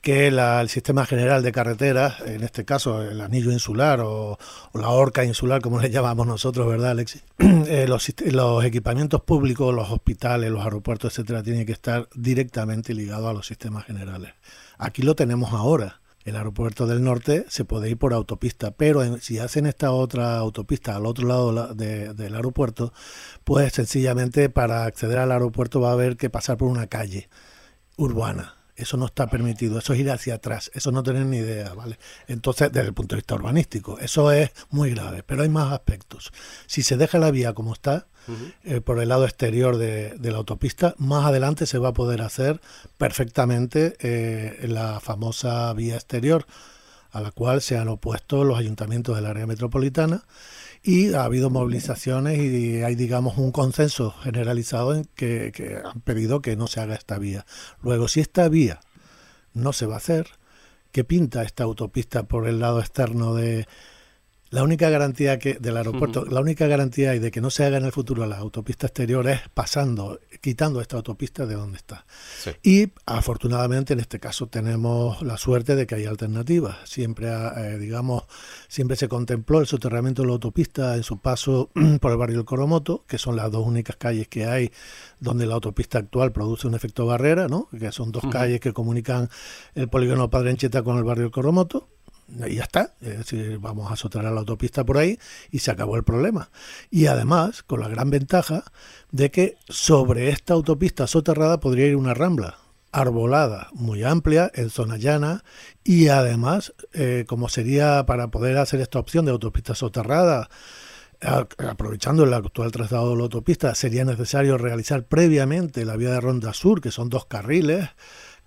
que 0.00 0.28
el 0.28 0.68
sistema 0.68 1.04
general 1.04 1.42
de 1.42 1.52
carreteras, 1.52 2.20
en 2.20 2.42
este 2.44 2.64
caso 2.64 3.02
el 3.02 3.20
anillo 3.20 3.52
insular 3.52 4.00
o, 4.00 4.38
la 4.74 4.88
horca 4.88 5.24
insular, 5.24 5.60
como 5.60 5.80
le 5.80 5.90
llamamos 5.96 6.26
nosotros, 6.26 6.66
¿verdad, 6.66 6.90
Alexis? 6.92 7.22
Eh, 7.68 7.86
los, 7.86 8.14
los, 8.32 8.64
equipamientos 8.64 9.20
públicos, 9.22 9.74
los 9.74 9.90
hospitales, 9.90 10.50
los 10.50 10.64
aeropuertos, 10.64 11.12
etcétera, 11.12 11.42
tienen 11.42 11.66
que 11.66 11.72
estar 11.72 12.08
directamente 12.14 12.94
ligados 12.94 13.28
a 13.28 13.32
los 13.34 13.46
sistemas 13.46 13.84
generales. 13.84 14.32
Aquí 14.78 15.02
lo 15.02 15.14
tenemos 15.14 15.52
ahora. 15.52 16.00
El 16.28 16.36
aeropuerto 16.36 16.86
del 16.86 17.02
norte 17.02 17.44
se 17.48 17.64
puede 17.64 17.90
ir 17.90 17.98
por 17.98 18.12
autopista, 18.12 18.70
pero 18.72 19.18
si 19.18 19.38
hacen 19.38 19.66
esta 19.66 19.92
otra 19.92 20.36
autopista 20.36 20.96
al 20.96 21.06
otro 21.06 21.26
lado 21.26 21.74
del 21.74 22.34
aeropuerto, 22.34 22.92
pues 23.44 23.72
sencillamente 23.72 24.50
para 24.50 24.84
acceder 24.84 25.18
al 25.18 25.32
aeropuerto 25.32 25.80
va 25.80 25.90
a 25.90 25.92
haber 25.92 26.16
que 26.16 26.30
pasar 26.30 26.56
por 26.56 26.68
una 26.68 26.86
calle 26.86 27.28
urbana 27.96 28.58
eso 28.78 28.96
no 28.96 29.06
está 29.06 29.26
permitido, 29.26 29.78
eso 29.78 29.92
es 29.92 29.98
ir 29.98 30.10
hacia 30.10 30.36
atrás, 30.36 30.70
eso 30.72 30.92
no 30.92 31.02
tener 31.02 31.26
ni 31.26 31.38
idea, 31.38 31.74
¿vale? 31.74 31.98
Entonces, 32.28 32.70
desde 32.70 32.88
el 32.88 32.94
punto 32.94 33.16
de 33.16 33.20
vista 33.20 33.34
urbanístico, 33.34 33.98
eso 33.98 34.30
es 34.30 34.52
muy 34.70 34.90
grave, 34.90 35.24
pero 35.24 35.42
hay 35.42 35.48
más 35.48 35.72
aspectos. 35.72 36.32
Si 36.66 36.82
se 36.82 36.96
deja 36.96 37.18
la 37.18 37.32
vía 37.32 37.54
como 37.54 37.72
está, 37.72 38.06
eh, 38.64 38.80
por 38.80 39.00
el 39.00 39.08
lado 39.08 39.24
exterior 39.24 39.76
de, 39.76 40.18
la 40.20 40.36
autopista, 40.36 40.94
más 40.98 41.24
adelante 41.24 41.66
se 41.66 41.78
va 41.78 41.88
a 41.88 41.92
poder 41.92 42.22
hacer 42.22 42.60
perfectamente 42.98 43.96
eh, 44.00 44.66
la 44.68 45.00
famosa 45.00 45.72
vía 45.72 45.94
exterior, 45.94 46.46
a 47.10 47.20
la 47.20 47.30
cual 47.30 47.62
se 47.62 47.78
han 47.78 47.88
opuesto 47.88 48.44
los 48.44 48.58
ayuntamientos 48.58 49.16
del 49.16 49.26
área 49.26 49.46
metropolitana 49.46 50.24
y 50.82 51.14
ha 51.14 51.24
habido 51.24 51.50
movilizaciones 51.50 52.38
y 52.38 52.82
hay, 52.82 52.94
digamos, 52.94 53.38
un 53.38 53.50
consenso 53.50 54.14
generalizado 54.22 54.94
en 54.94 55.04
que, 55.14 55.82
han 55.84 56.00
pedido 56.02 56.42
que 56.42 56.56
no 56.56 56.66
se 56.66 56.80
haga 56.80 56.94
esta 56.94 57.18
vía. 57.18 57.46
Luego, 57.82 58.08
si 58.08 58.20
esta 58.20 58.48
vía 58.48 58.80
no 59.54 59.72
se 59.72 59.86
va 59.86 59.94
a 59.94 59.98
hacer, 59.98 60.28
¿qué 60.92 61.04
pinta 61.04 61.42
esta 61.42 61.64
autopista 61.64 62.24
por 62.24 62.46
el 62.46 62.60
lado 62.60 62.80
externo 62.80 63.34
de, 63.34 63.66
La 64.50 64.62
única 64.62 64.88
garantía 64.88 65.38
que 65.38 65.54
del 65.54 65.76
aeropuerto, 65.76 66.24
la 66.24 66.40
única 66.40 66.66
garantía 66.66 67.14
y 67.14 67.18
de 67.18 67.30
que 67.30 67.42
no 67.42 67.50
se 67.50 67.64
haga 67.64 67.76
en 67.76 67.84
el 67.84 67.92
futuro 67.92 68.26
la 68.26 68.38
autopista 68.38 68.86
exterior 68.86 69.28
es 69.28 69.42
pasando, 69.52 70.20
quitando 70.40 70.80
esta 70.80 70.96
autopista 70.96 71.44
de 71.44 71.54
donde 71.54 71.76
está. 71.76 72.06
Y 72.62 72.92
afortunadamente 73.04 73.92
en 73.92 74.00
este 74.00 74.18
caso 74.18 74.46
tenemos 74.46 75.20
la 75.20 75.36
suerte 75.36 75.76
de 75.76 75.86
que 75.86 75.96
hay 75.96 76.06
alternativas. 76.06 76.76
Siempre, 76.84 77.28
eh, 77.28 77.78
digamos, 77.78 78.24
siempre 78.68 78.96
se 78.96 79.06
contempló 79.06 79.60
el 79.60 79.66
soterramiento 79.66 80.22
de 80.22 80.28
la 80.28 80.34
autopista 80.34 80.96
en 80.96 81.02
su 81.02 81.18
paso 81.18 81.70
por 82.00 82.12
el 82.12 82.16
barrio 82.16 82.38
del 82.38 82.46
Coromoto, 82.46 83.04
que 83.06 83.18
son 83.18 83.36
las 83.36 83.50
dos 83.52 83.66
únicas 83.66 83.96
calles 83.96 84.28
que 84.28 84.46
hay 84.46 84.72
donde 85.20 85.44
la 85.44 85.54
autopista 85.54 85.98
actual 85.98 86.32
produce 86.32 86.66
un 86.66 86.74
efecto 86.74 87.04
barrera, 87.04 87.48
¿no? 87.48 87.68
Que 87.78 87.92
son 87.92 88.12
dos 88.12 88.24
calles 88.30 88.60
que 88.60 88.72
comunican 88.72 89.28
el 89.74 89.88
polígono 89.88 90.30
Padre 90.30 90.52
Encheta 90.52 90.82
con 90.82 90.96
el 90.96 91.04
barrio 91.04 91.24
del 91.24 91.32
Coromoto 91.32 91.88
y 92.46 92.56
ya 92.56 92.62
está. 92.64 92.94
Es 93.00 93.18
decir, 93.18 93.58
vamos 93.58 93.90
a 93.90 93.96
soterrar 93.96 94.32
la 94.32 94.40
autopista 94.40 94.84
por 94.84 94.98
ahí 94.98 95.18
y 95.50 95.60
se 95.60 95.70
acabó 95.70 95.96
el 95.96 96.04
problema. 96.04 96.50
Y 96.90 97.06
además, 97.06 97.62
con 97.62 97.80
la 97.80 97.88
gran 97.88 98.10
ventaja 98.10 98.64
de 99.10 99.30
que 99.30 99.56
sobre 99.68 100.28
esta 100.28 100.54
autopista 100.54 101.06
soterrada 101.06 101.60
podría 101.60 101.86
ir 101.86 101.96
una 101.96 102.14
rambla 102.14 102.58
arbolada 102.90 103.68
muy 103.72 104.02
amplia 104.02 104.50
en 104.54 104.70
zona 104.70 104.96
llana 104.96 105.44
y 105.84 106.08
además 106.08 106.72
eh, 106.94 107.24
como 107.28 107.48
sería 107.48 108.06
para 108.06 108.28
poder 108.28 108.56
hacer 108.56 108.80
esta 108.80 108.98
opción 108.98 109.26
de 109.26 109.32
autopista 109.32 109.74
soterrada 109.74 110.48
aprovechando 111.20 112.24
el 112.24 112.32
actual 112.32 112.70
trazado 112.70 113.10
de 113.10 113.16
la 113.16 113.22
autopista 113.24 113.74
sería 113.74 114.04
necesario 114.04 114.56
realizar 114.56 115.04
previamente 115.04 115.84
la 115.84 115.96
vía 115.96 116.12
de 116.12 116.20
Ronda 116.20 116.54
Sur 116.54 116.80
que 116.80 116.90
son 116.90 117.08
dos 117.08 117.26
carriles 117.26 117.90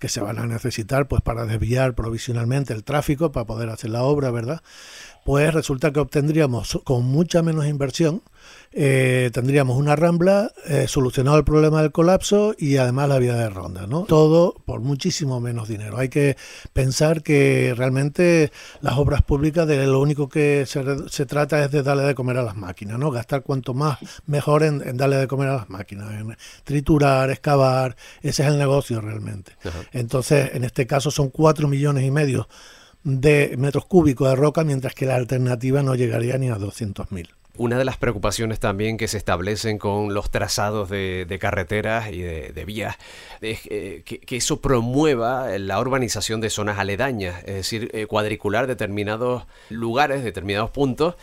que 0.02 0.08
se 0.08 0.20
van 0.20 0.40
a 0.40 0.46
necesitar 0.46 1.06
pues 1.06 1.22
para 1.22 1.46
desviar 1.46 1.94
provisionalmente 1.94 2.72
el 2.72 2.82
tráfico 2.82 3.30
para 3.30 3.46
poder 3.46 3.68
hacer 3.68 3.90
la 3.90 4.02
obra, 4.02 4.32
¿verdad? 4.32 4.60
Pues 5.24 5.54
resulta 5.54 5.92
que 5.92 6.00
obtendríamos 6.00 6.80
con 6.82 7.04
mucha 7.04 7.40
menos 7.40 7.66
inversión 7.66 8.20
eh, 8.74 9.30
tendríamos 9.32 9.76
una 9.76 9.96
rambla, 9.96 10.50
eh, 10.66 10.86
solucionado 10.88 11.36
el 11.36 11.44
problema 11.44 11.82
del 11.82 11.92
colapso 11.92 12.54
y 12.56 12.78
además 12.78 13.08
la 13.08 13.18
vía 13.18 13.34
de 13.34 13.50
ronda, 13.50 13.86
¿no? 13.86 14.04
Todo 14.04 14.54
por 14.64 14.80
muchísimo 14.80 15.40
menos 15.40 15.68
dinero. 15.68 15.98
Hay 15.98 16.08
que 16.08 16.36
pensar 16.72 17.22
que 17.22 17.74
realmente 17.76 18.50
las 18.80 18.96
obras 18.96 19.22
públicas 19.22 19.66
de 19.66 19.86
lo 19.86 20.00
único 20.00 20.28
que 20.28 20.64
se, 20.66 21.26
trata 21.26 21.62
es 21.64 21.70
de 21.70 21.82
darle 21.82 22.04
de 22.04 22.14
comer 22.14 22.38
a 22.38 22.42
las 22.42 22.56
máquinas, 22.56 22.98
¿no? 22.98 23.10
Gastar 23.10 23.42
cuanto 23.42 23.74
más 23.74 23.98
mejor 24.26 24.62
en, 24.62 24.96
darle 24.96 25.16
de 25.16 25.26
comer 25.26 25.48
a 25.48 25.56
las 25.56 25.70
máquinas, 25.70 26.10
en 26.12 26.36
triturar, 26.64 27.30
excavar, 27.30 27.96
ese 28.22 28.42
es 28.42 28.48
el 28.48 28.58
negocio 28.58 29.00
realmente. 29.02 29.52
Entonces, 29.92 30.50
en 30.54 30.64
este 30.64 30.86
caso 30.86 31.10
son 31.10 31.28
cuatro 31.28 31.68
millones 31.68 32.04
y 32.04 32.10
medio 32.10 32.48
de 33.04 33.54
metros 33.58 33.84
cúbicos 33.84 34.28
de 34.30 34.36
roca, 34.36 34.64
mientras 34.64 34.94
que 34.94 35.06
la 35.06 35.16
alternativa 35.16 35.82
no 35.82 35.94
llegaría 35.94 36.38
ni 36.38 36.48
a 36.48 36.56
200.000. 36.56 37.28
Una 37.58 37.76
de 37.76 37.84
las 37.84 37.98
preocupaciones 37.98 38.60
también 38.60 38.96
que 38.96 39.08
se 39.08 39.18
establecen 39.18 39.76
con 39.76 40.14
los 40.14 40.30
trazados 40.30 40.88
de, 40.88 41.38
carreteras 41.38 42.10
y 42.10 42.22
de, 42.22 42.64
vías 42.64 42.96
es 43.42 43.60
eh, 43.66 44.02
que, 44.04 44.36
eso 44.36 44.62
promueva 44.62 45.58
la 45.58 45.78
urbanización 45.78 46.40
de 46.40 46.48
zonas 46.48 46.78
aledañas, 46.78 47.40
es 47.44 47.54
decir, 47.54 47.90
eh, 47.92 48.06
cuadricular 48.06 48.66
determinados 48.66 49.44
lugares, 49.68 50.24
determinados 50.24 50.70
puntos 50.70 51.16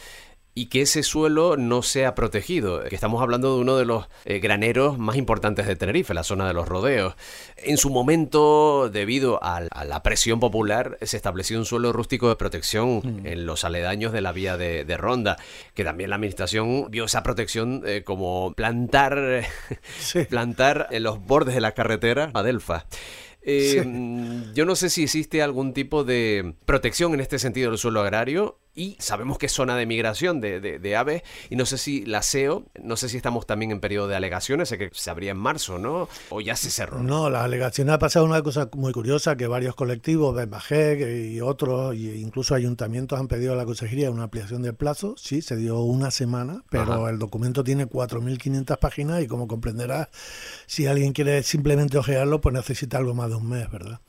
y 0.55 0.65
que 0.65 0.81
ese 0.81 1.03
suelo 1.03 1.57
no 1.57 1.83
sea 1.83 2.15
protegido. 2.15 2.83
estamos 2.83 3.21
hablando 3.21 3.55
de 3.55 3.61
uno 3.61 3.77
de 3.77 3.85
los 3.85 4.07
eh, 4.25 4.39
graneros 4.39 4.97
más 4.97 5.15
importantes 5.15 5.67
de 5.67 5.75
Tenerife, 5.75 6.13
la 6.13 6.23
zona 6.23 6.47
de 6.47 6.53
los 6.53 6.67
rodeos. 6.67 7.15
En 7.57 7.77
su 7.77 7.89
momento, 7.89 8.89
debido 8.89 9.39
a, 9.43 9.61
la 9.61 10.03
presión 10.03 10.39
popular, 10.39 10.97
se 11.01 11.17
estableció 11.17 11.57
un 11.57 11.65
suelo 11.65 11.93
rústico 11.93 12.29
de 12.29 12.35
protección 12.35 13.01
mm. 13.03 13.25
en 13.25 13.45
los 13.45 13.63
aledaños 13.63 14.11
de 14.11 14.21
la 14.21 14.31
vía 14.31 14.57
de, 14.57 14.97
Ronda, 14.97 15.37
que 15.75 15.83
también 15.83 16.09
la 16.09 16.17
administración 16.17 16.87
vio 16.89 17.05
esa 17.05 17.23
protección 17.23 17.83
eh, 17.85 18.03
como 18.03 18.53
plantar, 18.53 19.45
plantar 20.29 20.87
en 20.91 21.03
los 21.03 21.25
bordes 21.25 21.55
de 21.55 21.61
la 21.61 21.71
carretera 21.71 22.31
a 22.33 22.43
Delfa. 22.43 22.85
Eh, 23.41 23.83
mm, 23.85 24.53
yo 24.53 24.65
no 24.65 24.75
sé 24.75 24.89
si 24.89 25.03
existe 25.03 25.41
algún 25.41 25.73
tipo 25.73 26.03
de 26.03 26.55
protección 26.65 27.13
en 27.13 27.21
este 27.21 27.39
sentido 27.39 27.69
del 27.69 27.79
suelo 27.79 28.01
agrario 28.01 28.59
y 28.75 28.95
sabemos 28.99 29.37
que 29.37 29.47
es 29.47 29.51
zona 29.51 29.75
de 29.75 29.85
migración 29.85 30.39
de, 30.41 30.59
de, 30.59 30.95
aves 30.95 31.23
y 31.49 31.55
no 31.55 31.65
sé 31.65 31.77
si 31.77 32.05
la 32.05 32.21
SEO, 32.21 32.65
no 32.81 32.95
sé 32.95 33.09
si 33.09 33.17
estamos 33.17 33.45
también 33.45 33.71
en 33.71 33.79
periodo 33.79 34.07
de 34.07 34.15
alegaciones, 34.15 34.69
sé 34.69 34.77
que 34.77 34.89
se 34.93 35.09
abría 35.09 35.31
en 35.31 35.37
marzo, 35.37 35.79
¿no? 35.79 36.07
O 36.29 36.41
ya 36.41 36.55
se 36.55 36.69
cerró. 36.69 36.99
No, 37.03 37.29
la 37.29 37.43
alegación 37.43 37.89
ha 37.89 37.99
pasado 37.99 38.25
una 38.25 38.41
cosa 38.41 38.69
muy 38.73 38.93
curiosa, 38.93 39.35
que 39.35 39.47
varios 39.47 39.75
colectivos, 39.75 40.35
Bembajec 40.35 41.01
y 41.01 41.41
otros, 41.41 41.93
e 41.93 42.17
incluso 42.17 42.55
ayuntamientos 42.55 43.19
han 43.19 43.27
pedido 43.27 43.53
a 43.53 43.55
la 43.55 43.65
consejería 43.65 44.11
una 44.11 44.23
ampliación 44.23 44.61
del 44.61 44.75
plazo, 44.75 45.15
sí, 45.17 45.41
se 45.41 45.55
dio 45.55 45.79
una 45.81 46.11
semana, 46.11 46.63
pero 46.69 47.09
el 47.09 47.19
documento 47.19 47.63
tiene 47.63 47.87
4.500 47.87 48.77
páginas 48.79 49.21
y 49.21 49.27
como 49.27 49.47
comprenderás, 49.47 50.09
si 50.67 50.87
alguien 50.87 51.13
quiere 51.13 51.43
simplemente 51.43 51.97
ojearlo, 51.97 52.39
pues 52.39 52.53
necesita 52.53 52.97
algo 52.97 53.13
más 53.13 53.29
de 53.29 53.35
un 53.35 53.49
mes, 53.49 53.69
¿verdad? 53.71 53.99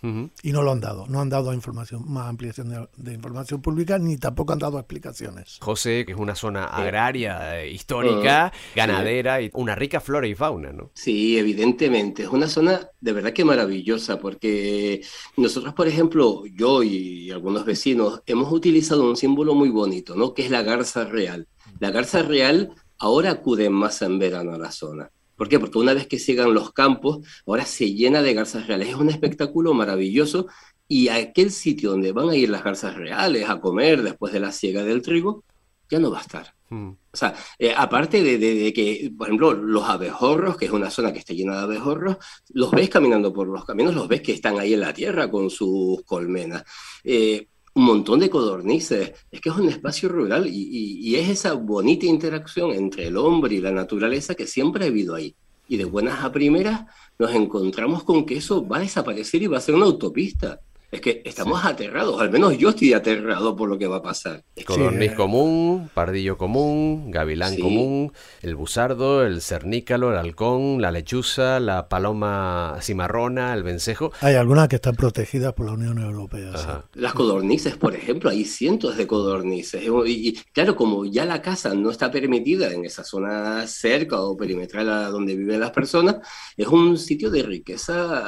Y 0.42 0.52
no 0.52 0.62
lo 0.62 0.72
han 0.72 0.80
dado, 0.80 1.06
no 1.08 1.20
han 1.20 1.28
dado 1.28 1.52
información, 1.52 2.04
más 2.06 2.28
ampliación 2.28 2.68
de, 2.68 2.88
de 2.96 3.14
información 3.14 3.62
pública, 3.62 3.98
ni 3.98 4.16
tampoco 4.16 4.49
han 4.52 4.58
dado 4.58 4.78
explicaciones. 4.78 5.58
José, 5.60 6.04
que 6.04 6.12
es 6.12 6.18
una 6.18 6.34
zona 6.34 6.64
agraria, 6.64 7.60
eh, 7.60 7.70
histórica, 7.70 8.46
ah, 8.46 8.52
ganadera 8.74 9.40
y 9.40 9.50
una 9.54 9.74
rica 9.74 10.00
flora 10.00 10.26
y 10.26 10.34
fauna, 10.34 10.72
¿no? 10.72 10.90
Sí, 10.94 11.38
evidentemente. 11.38 12.24
Es 12.24 12.28
una 12.28 12.48
zona 12.48 12.88
de 13.00 13.12
verdad 13.12 13.32
que 13.32 13.44
maravillosa 13.44 14.18
porque 14.18 15.02
nosotros, 15.36 15.74
por 15.74 15.88
ejemplo, 15.88 16.44
yo 16.46 16.82
y 16.82 17.30
algunos 17.30 17.64
vecinos 17.64 18.22
hemos 18.26 18.52
utilizado 18.52 19.08
un 19.08 19.16
símbolo 19.16 19.54
muy 19.54 19.70
bonito, 19.70 20.14
¿no? 20.14 20.34
Que 20.34 20.42
es 20.42 20.50
la 20.50 20.62
garza 20.62 21.04
real. 21.04 21.48
La 21.78 21.90
garza 21.90 22.22
real 22.22 22.74
ahora 22.98 23.30
acude 23.30 23.70
más 23.70 24.02
en 24.02 24.18
verano 24.18 24.54
a 24.54 24.58
la 24.58 24.70
zona. 24.70 25.10
¿Por 25.40 25.48
qué? 25.48 25.58
Porque 25.58 25.78
una 25.78 25.94
vez 25.94 26.06
que 26.06 26.18
sigan 26.18 26.52
los 26.52 26.70
campos, 26.72 27.26
ahora 27.46 27.64
se 27.64 27.94
llena 27.94 28.20
de 28.20 28.34
garzas 28.34 28.66
reales. 28.66 28.88
Es 28.88 28.96
un 28.96 29.08
espectáculo 29.08 29.72
maravilloso 29.72 30.48
y 30.92 31.06
aquel 31.06 31.52
sitio 31.52 31.92
donde 31.92 32.10
van 32.10 32.30
a 32.30 32.34
ir 32.34 32.50
las 32.50 32.64
garzas 32.64 32.96
reales 32.96 33.48
a 33.48 33.60
comer 33.60 34.02
después 34.02 34.32
de 34.32 34.40
la 34.40 34.50
siega 34.50 34.82
del 34.82 35.02
trigo, 35.02 35.44
ya 35.88 36.00
no 36.00 36.10
va 36.10 36.18
a 36.18 36.22
estar. 36.22 36.52
Hmm. 36.68 36.90
O 37.12 37.16
sea, 37.16 37.32
eh, 37.60 37.72
aparte 37.76 38.20
de, 38.24 38.72
que, 38.72 39.12
por 39.16 39.28
ejemplo, 39.28 39.54
los 39.54 39.84
abejorros, 39.84 40.56
que 40.56 40.64
es 40.64 40.72
una 40.72 40.90
zona 40.90 41.12
que 41.12 41.20
está 41.20 41.32
llena 41.32 41.54
de 41.58 41.62
abejorros, 41.62 42.16
los 42.48 42.72
ves 42.72 42.90
caminando 42.90 43.32
por 43.32 43.46
los 43.46 43.64
caminos, 43.64 43.94
los 43.94 44.08
ves 44.08 44.20
que 44.20 44.32
están 44.32 44.58
ahí 44.58 44.74
en 44.74 44.80
la 44.80 44.92
tierra 44.92 45.30
con 45.30 45.48
sus 45.48 46.02
colmenas. 46.02 46.64
Eh, 47.04 47.46
un 47.74 47.84
montón 47.84 48.18
de 48.18 48.28
codornices. 48.28 49.12
Es 49.30 49.40
que 49.40 49.48
es 49.48 49.54
un 49.54 49.68
espacio 49.68 50.08
rural 50.08 50.48
y, 50.48 50.98
y, 51.00 51.14
es 51.14 51.28
esa 51.28 51.52
bonita 51.52 52.06
interacción 52.06 52.72
entre 52.72 53.06
el 53.06 53.16
hombre 53.16 53.54
y 53.54 53.60
la 53.60 53.70
naturaleza 53.70 54.34
que 54.34 54.48
siempre 54.48 54.86
ha 54.86 54.88
habido 54.88 55.14
ahí. 55.14 55.36
Y 55.68 55.76
de 55.76 55.84
buenas 55.84 56.24
a 56.24 56.32
primeras 56.32 56.86
nos 57.16 57.32
encontramos 57.32 58.02
con 58.02 58.26
que 58.26 58.38
eso 58.38 58.66
va 58.66 58.78
a 58.78 58.80
desaparecer 58.80 59.40
y 59.44 59.46
va 59.46 59.58
a 59.58 59.60
ser 59.60 59.76
una 59.76 59.86
autopista. 59.86 60.58
Es 60.90 61.00
que 61.00 61.22
estamos 61.24 61.64
aterrados, 61.64 62.20
al 62.20 62.30
menos 62.30 62.58
yo 62.58 62.70
estoy 62.70 62.94
aterrado 62.94 63.54
por 63.54 63.68
lo 63.68 63.78
que 63.78 63.86
va 63.86 63.98
a 63.98 64.02
pasar. 64.02 64.42
Codorniz 64.66 65.12
común, 65.12 65.88
pardillo 65.94 66.36
común, 66.36 67.12
gavilán 67.12 67.56
común, 67.58 68.12
el 68.42 68.56
busardo, 68.56 69.24
el 69.24 69.40
cernícalo, 69.40 70.10
el 70.10 70.18
halcón, 70.18 70.82
la 70.82 70.90
lechuza, 70.90 71.60
la 71.60 71.88
paloma 71.88 72.78
cimarrona, 72.80 73.54
el 73.54 73.62
vencejo. 73.62 74.10
Hay 74.20 74.34
algunas 74.34 74.66
que 74.66 74.76
están 74.76 74.96
protegidas 74.96 75.52
por 75.52 75.66
la 75.66 75.72
Unión 75.72 75.98
Europea. 75.98 76.84
Las 76.94 77.12
codornices, 77.14 77.76
por 77.76 77.94
ejemplo, 77.94 78.28
hay 78.28 78.44
cientos 78.44 78.96
de 78.96 79.06
codornices. 79.06 79.84
Y, 80.06 80.34
claro, 80.52 80.74
como 80.74 81.04
ya 81.04 81.24
la 81.24 81.40
casa 81.40 81.72
no 81.72 81.90
está 81.90 82.10
permitida 82.10 82.72
en 82.72 82.84
esa 82.84 83.04
zona 83.04 83.64
cerca 83.68 84.20
o 84.20 84.36
perimetral 84.36 84.88
a 84.90 85.08
donde 85.08 85.36
viven 85.36 85.60
las 85.60 85.70
personas, 85.70 86.16
es 86.56 86.66
un 86.66 86.98
sitio 86.98 87.30
de 87.30 87.44
riqueza, 87.44 88.24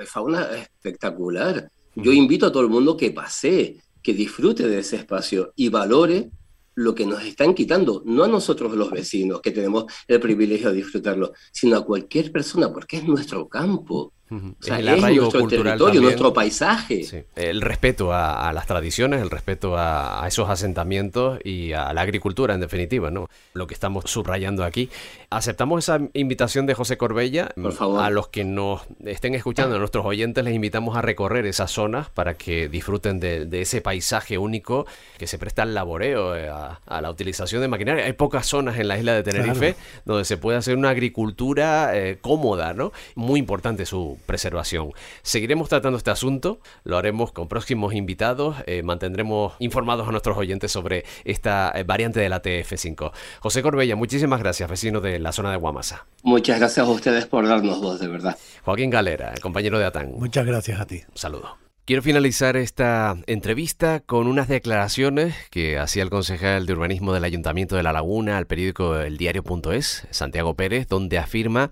eh, 0.00 0.06
fauna 0.06 0.48
espectacular. 0.56 1.70
Yo 1.96 2.12
invito 2.12 2.46
a 2.46 2.52
todo 2.52 2.62
el 2.62 2.68
mundo 2.68 2.94
que 2.94 3.10
pase, 3.10 3.78
que 4.02 4.12
disfrute 4.12 4.68
de 4.68 4.80
ese 4.80 4.96
espacio 4.96 5.54
y 5.56 5.70
valore 5.70 6.30
lo 6.74 6.94
que 6.94 7.06
nos 7.06 7.24
están 7.24 7.54
quitando, 7.54 8.02
no 8.04 8.22
a 8.22 8.28
nosotros 8.28 8.74
los 8.74 8.90
vecinos 8.90 9.40
que 9.40 9.50
tenemos 9.50 9.86
el 10.06 10.20
privilegio 10.20 10.68
de 10.68 10.76
disfrutarlo, 10.76 11.32
sino 11.50 11.78
a 11.78 11.86
cualquier 11.86 12.30
persona, 12.30 12.70
porque 12.70 12.98
es 12.98 13.04
nuestro 13.04 13.48
campo 13.48 14.12
es 14.30 15.16
nuestro 15.16 15.46
territorio, 15.46 16.00
nuestro 16.00 16.32
paisaje. 16.32 17.26
El 17.36 17.60
respeto 17.60 18.12
a, 18.12 18.52
las 18.52 18.66
tradiciones, 18.66 19.22
el 19.22 19.30
respeto 19.30 19.76
a, 19.76 20.24
esos 20.26 20.48
asentamientos 20.48 21.38
y 21.44 21.72
a 21.72 21.92
la 21.92 22.00
agricultura, 22.00 22.54
en 22.54 22.60
definitiva, 22.60 23.10
¿no? 23.10 23.28
Lo 23.54 23.66
que 23.66 23.74
estamos 23.74 24.04
subrayando 24.06 24.64
aquí. 24.64 24.90
Aceptamos 25.30 25.84
esa 25.84 26.00
invitación 26.14 26.66
de 26.66 26.74
José 26.74 26.96
Corbella. 26.96 27.50
Por 27.60 27.72
favor. 27.72 28.02
A 28.02 28.10
los 28.10 28.28
que 28.28 28.44
nos 28.44 28.82
estén 29.04 29.34
escuchando, 29.34 29.76
a 29.76 29.78
nuestros 29.78 30.04
oyentes, 30.04 30.42
les 30.44 30.54
invitamos 30.54 30.96
a 30.96 31.02
recorrer 31.02 31.46
esas 31.46 31.70
zonas 31.70 32.10
para 32.10 32.34
que 32.34 32.68
disfruten 32.68 33.20
de, 33.20 33.46
ese 33.60 33.80
paisaje 33.80 34.38
único 34.38 34.86
que 35.18 35.26
se 35.26 35.38
presta 35.38 35.62
al 35.62 35.74
laboreo, 35.74 36.36
eh, 36.36 36.48
a, 36.48 37.00
la 37.00 37.10
utilización 37.10 37.62
de 37.62 37.68
maquinaria. 37.68 38.04
Hay 38.04 38.12
pocas 38.12 38.46
zonas 38.46 38.78
en 38.78 38.88
la 38.88 38.98
isla 38.98 39.14
de 39.14 39.22
Tenerife 39.22 39.76
donde 40.04 40.24
se 40.24 40.36
puede 40.36 40.58
hacer 40.58 40.76
una 40.76 40.90
agricultura 40.90 41.96
eh, 41.96 42.18
cómoda, 42.20 42.74
¿no? 42.74 42.92
Muy 43.14 43.40
importante 43.40 43.86
su 43.86 44.15
su 44.16 44.26
preservación. 44.26 44.92
Seguiremos 45.22 45.68
tratando 45.68 45.98
este 45.98 46.10
asunto, 46.10 46.60
lo 46.84 46.98
haremos 46.98 47.32
con 47.32 47.48
próximos 47.48 47.94
invitados, 47.94 48.56
eh, 48.66 48.82
mantendremos 48.82 49.54
informados 49.58 50.08
a 50.08 50.10
nuestros 50.10 50.36
oyentes 50.36 50.72
sobre 50.72 51.04
esta 51.24 51.72
eh, 51.74 51.84
variante 51.84 52.20
de 52.20 52.28
la 52.28 52.42
TF5. 52.42 53.12
José 53.40 53.62
Corbella, 53.62 53.96
muchísimas 53.96 54.40
gracias, 54.40 54.68
vecino 54.68 55.00
de 55.00 55.18
la 55.18 55.32
zona 55.32 55.50
de 55.50 55.56
Guamasa. 55.56 56.06
Muchas 56.22 56.58
gracias 56.58 56.86
a 56.86 56.90
ustedes 56.90 57.26
por 57.26 57.46
darnos 57.46 57.80
voz, 57.80 58.00
de 58.00 58.08
verdad. 58.08 58.36
Joaquín 58.64 58.90
Galera, 58.90 59.34
compañero 59.40 59.78
de 59.78 59.84
ATAN. 59.84 60.12
Muchas 60.18 60.46
gracias 60.46 60.80
a 60.80 60.86
ti. 60.86 61.02
Un 61.08 61.16
saludo. 61.16 61.66
Quiero 61.86 62.02
finalizar 62.02 62.56
esta 62.56 63.16
entrevista 63.28 64.00
con 64.00 64.26
unas 64.26 64.48
declaraciones 64.48 65.36
que 65.50 65.78
hacía 65.78 66.02
el 66.02 66.10
concejal 66.10 66.66
de 66.66 66.72
urbanismo 66.72 67.12
del 67.12 67.22
Ayuntamiento 67.22 67.76
de 67.76 67.84
La 67.84 67.92
Laguna 67.92 68.38
al 68.38 68.48
periódico 68.48 68.98
El 68.98 69.18
Diario.es, 69.18 70.08
Santiago 70.10 70.54
Pérez, 70.54 70.88
donde 70.88 71.18
afirma 71.18 71.70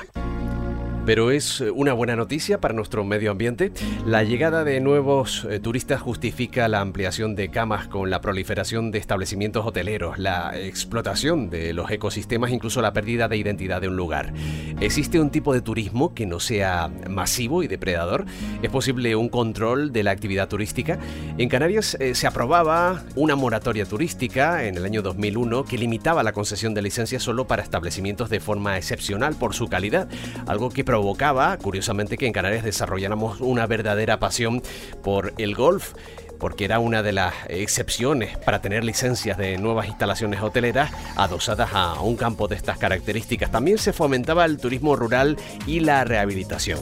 Pero 1.05 1.31
es 1.31 1.59
eh, 1.59 1.69
una 1.69 1.91
buena 1.91 2.15
noticia 2.15 2.61
para 2.61 2.73
nuestro 2.73 3.03
medio 3.03 3.31
ambiente. 3.31 3.73
La 4.05 4.23
llegada 4.23 4.63
de 4.63 4.79
nuevos 4.79 5.45
eh, 5.49 5.59
turistas 5.59 6.01
justifica 6.01 6.69
la 6.69 6.79
ampliación 6.79 7.35
de 7.35 7.49
camas 7.49 7.89
con 7.89 8.09
la 8.09 8.21
proliferación 8.21 8.89
de 8.89 8.99
establecimientos 8.99 9.65
hoteleros, 9.65 10.17
la 10.17 10.57
explotación 10.57 11.49
de 11.49 11.73
los 11.73 11.91
ecosistemas, 11.91 12.51
incluso 12.51 12.81
la 12.81 12.93
pérdida 12.93 13.27
de 13.27 13.35
identidad 13.35 13.81
de 13.81 13.89
un 13.89 13.97
lugar. 13.97 14.33
¿Existe 14.79 15.19
un 15.19 15.29
tipo 15.29 15.53
de 15.53 15.61
turismo 15.61 16.13
que 16.13 16.25
no 16.25 16.39
sea 16.39 16.89
masivo 17.09 17.63
y 17.63 17.67
depredador? 17.67 18.25
¿Es 18.61 18.69
posible 18.69 19.13
un 19.17 19.27
control 19.27 19.91
de 19.91 20.03
la 20.03 20.11
actividad 20.11 20.47
turística? 20.47 20.99
En 21.37 21.49
Canarias 21.49 21.97
eh, 21.99 22.15
se 22.15 22.27
aprobaba 22.27 23.03
una 23.15 23.35
moratoria 23.35 23.85
turística 23.85 24.63
en 24.63 24.77
el 24.77 24.85
año 24.85 25.01
2001 25.01 25.65
que 25.65 25.77
limitaba 25.77 26.23
la 26.23 26.31
concesión 26.31 26.73
de 26.73 26.81
licencias 26.81 27.23
solo 27.23 27.45
para 27.45 27.61
establecimientos 27.61 28.29
de 28.29 28.39
forma 28.39 28.77
excepcional 28.77 29.35
por 29.35 29.53
su 29.53 29.67
calidad, 29.67 30.07
algo 30.47 30.69
que 30.69 30.85
provocaba, 30.93 31.57
curiosamente, 31.57 32.19
que 32.19 32.27
en 32.27 32.33
Canarias 32.33 32.63
desarrolláramos 32.63 33.41
una 33.41 33.65
verdadera 33.65 34.19
pasión 34.19 34.61
por 35.01 35.33
el 35.39 35.55
golf 35.55 35.93
porque 36.37 36.65
era 36.65 36.77
una 36.77 37.01
de 37.01 37.13
las 37.13 37.33
excepciones 37.49 38.37
para 38.37 38.61
tener 38.61 38.83
licencias 38.83 39.39
de 39.39 39.57
nuevas 39.57 39.87
instalaciones 39.87 40.39
hoteleras 40.43 40.91
adosadas 41.15 41.71
a 41.73 41.99
un 42.01 42.15
campo 42.15 42.47
de 42.47 42.57
estas 42.57 42.77
características. 42.77 43.49
También 43.49 43.79
se 43.79 43.91
fomentaba 43.91 44.45
el 44.45 44.59
turismo 44.59 44.95
rural 44.95 45.35
y 45.65 45.79
la 45.79 46.03
rehabilitación. 46.03 46.79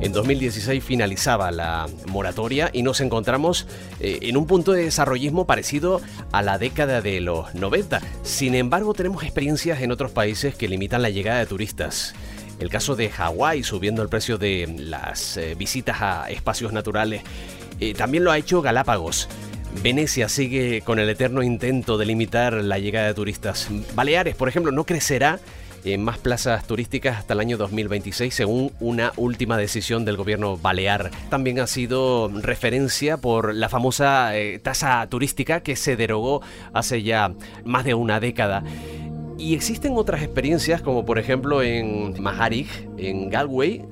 En 0.00 0.12
2016 0.12 0.84
finalizaba 0.84 1.50
la 1.50 1.86
moratoria 2.08 2.68
y 2.70 2.82
nos 2.82 3.00
encontramos 3.00 3.66
eh, 4.00 4.18
en 4.20 4.36
un 4.36 4.46
punto 4.46 4.72
de 4.72 4.84
desarrollismo 4.84 5.46
parecido 5.46 6.02
a 6.32 6.42
la 6.42 6.58
década 6.58 7.00
de 7.00 7.22
los 7.22 7.54
90. 7.54 8.02
Sin 8.22 8.54
embargo, 8.54 8.92
tenemos 8.92 9.22
experiencias 9.22 9.80
en 9.80 9.90
otros 9.90 10.10
países 10.10 10.54
que 10.54 10.68
limitan 10.68 11.00
la 11.00 11.08
llegada 11.08 11.38
de 11.38 11.46
turistas. 11.46 12.14
El 12.58 12.70
caso 12.70 12.96
de 12.96 13.10
Hawái 13.10 13.62
subiendo 13.62 14.02
el 14.02 14.08
precio 14.08 14.38
de 14.38 14.72
las 14.78 15.36
eh, 15.36 15.54
visitas 15.54 16.00
a 16.00 16.30
espacios 16.30 16.72
naturales. 16.72 17.22
Eh, 17.80 17.94
también 17.94 18.24
lo 18.24 18.30
ha 18.30 18.38
hecho 18.38 18.62
Galápagos. 18.62 19.28
Venecia 19.82 20.28
sigue 20.28 20.82
con 20.82 20.98
el 20.98 21.08
eterno 21.08 21.42
intento 21.42 21.98
de 21.98 22.06
limitar 22.06 22.52
la 22.54 22.78
llegada 22.78 23.08
de 23.08 23.14
turistas. 23.14 23.68
Baleares, 23.94 24.36
por 24.36 24.48
ejemplo, 24.48 24.70
no 24.70 24.84
crecerá 24.84 25.40
en 25.84 26.02
más 26.02 26.18
plazas 26.18 26.66
turísticas 26.66 27.18
hasta 27.18 27.34
el 27.34 27.40
año 27.40 27.56
2026, 27.56 28.34
según 28.34 28.72
una 28.80 29.12
última 29.16 29.56
decisión 29.56 30.04
del 30.04 30.16
gobierno 30.16 30.56
balear. 30.56 31.10
También 31.28 31.60
ha 31.60 31.66
sido 31.66 32.30
referencia 32.40 33.18
por 33.18 33.54
la 33.54 33.68
famosa 33.68 34.36
eh, 34.36 34.58
tasa 34.58 35.06
turística 35.08 35.60
que 35.60 35.76
se 35.76 35.96
derogó 35.96 36.40
hace 36.72 37.02
ya 37.02 37.32
más 37.64 37.84
de 37.84 37.94
una 37.94 38.20
década. 38.20 38.64
Y 39.38 39.54
existen 39.54 39.92
otras 39.96 40.22
experiencias, 40.22 40.80
como 40.80 41.04
por 41.04 41.18
ejemplo 41.18 41.62
en 41.62 42.20
Maharig, 42.22 42.68
en 42.98 43.30
Galway, 43.30 43.84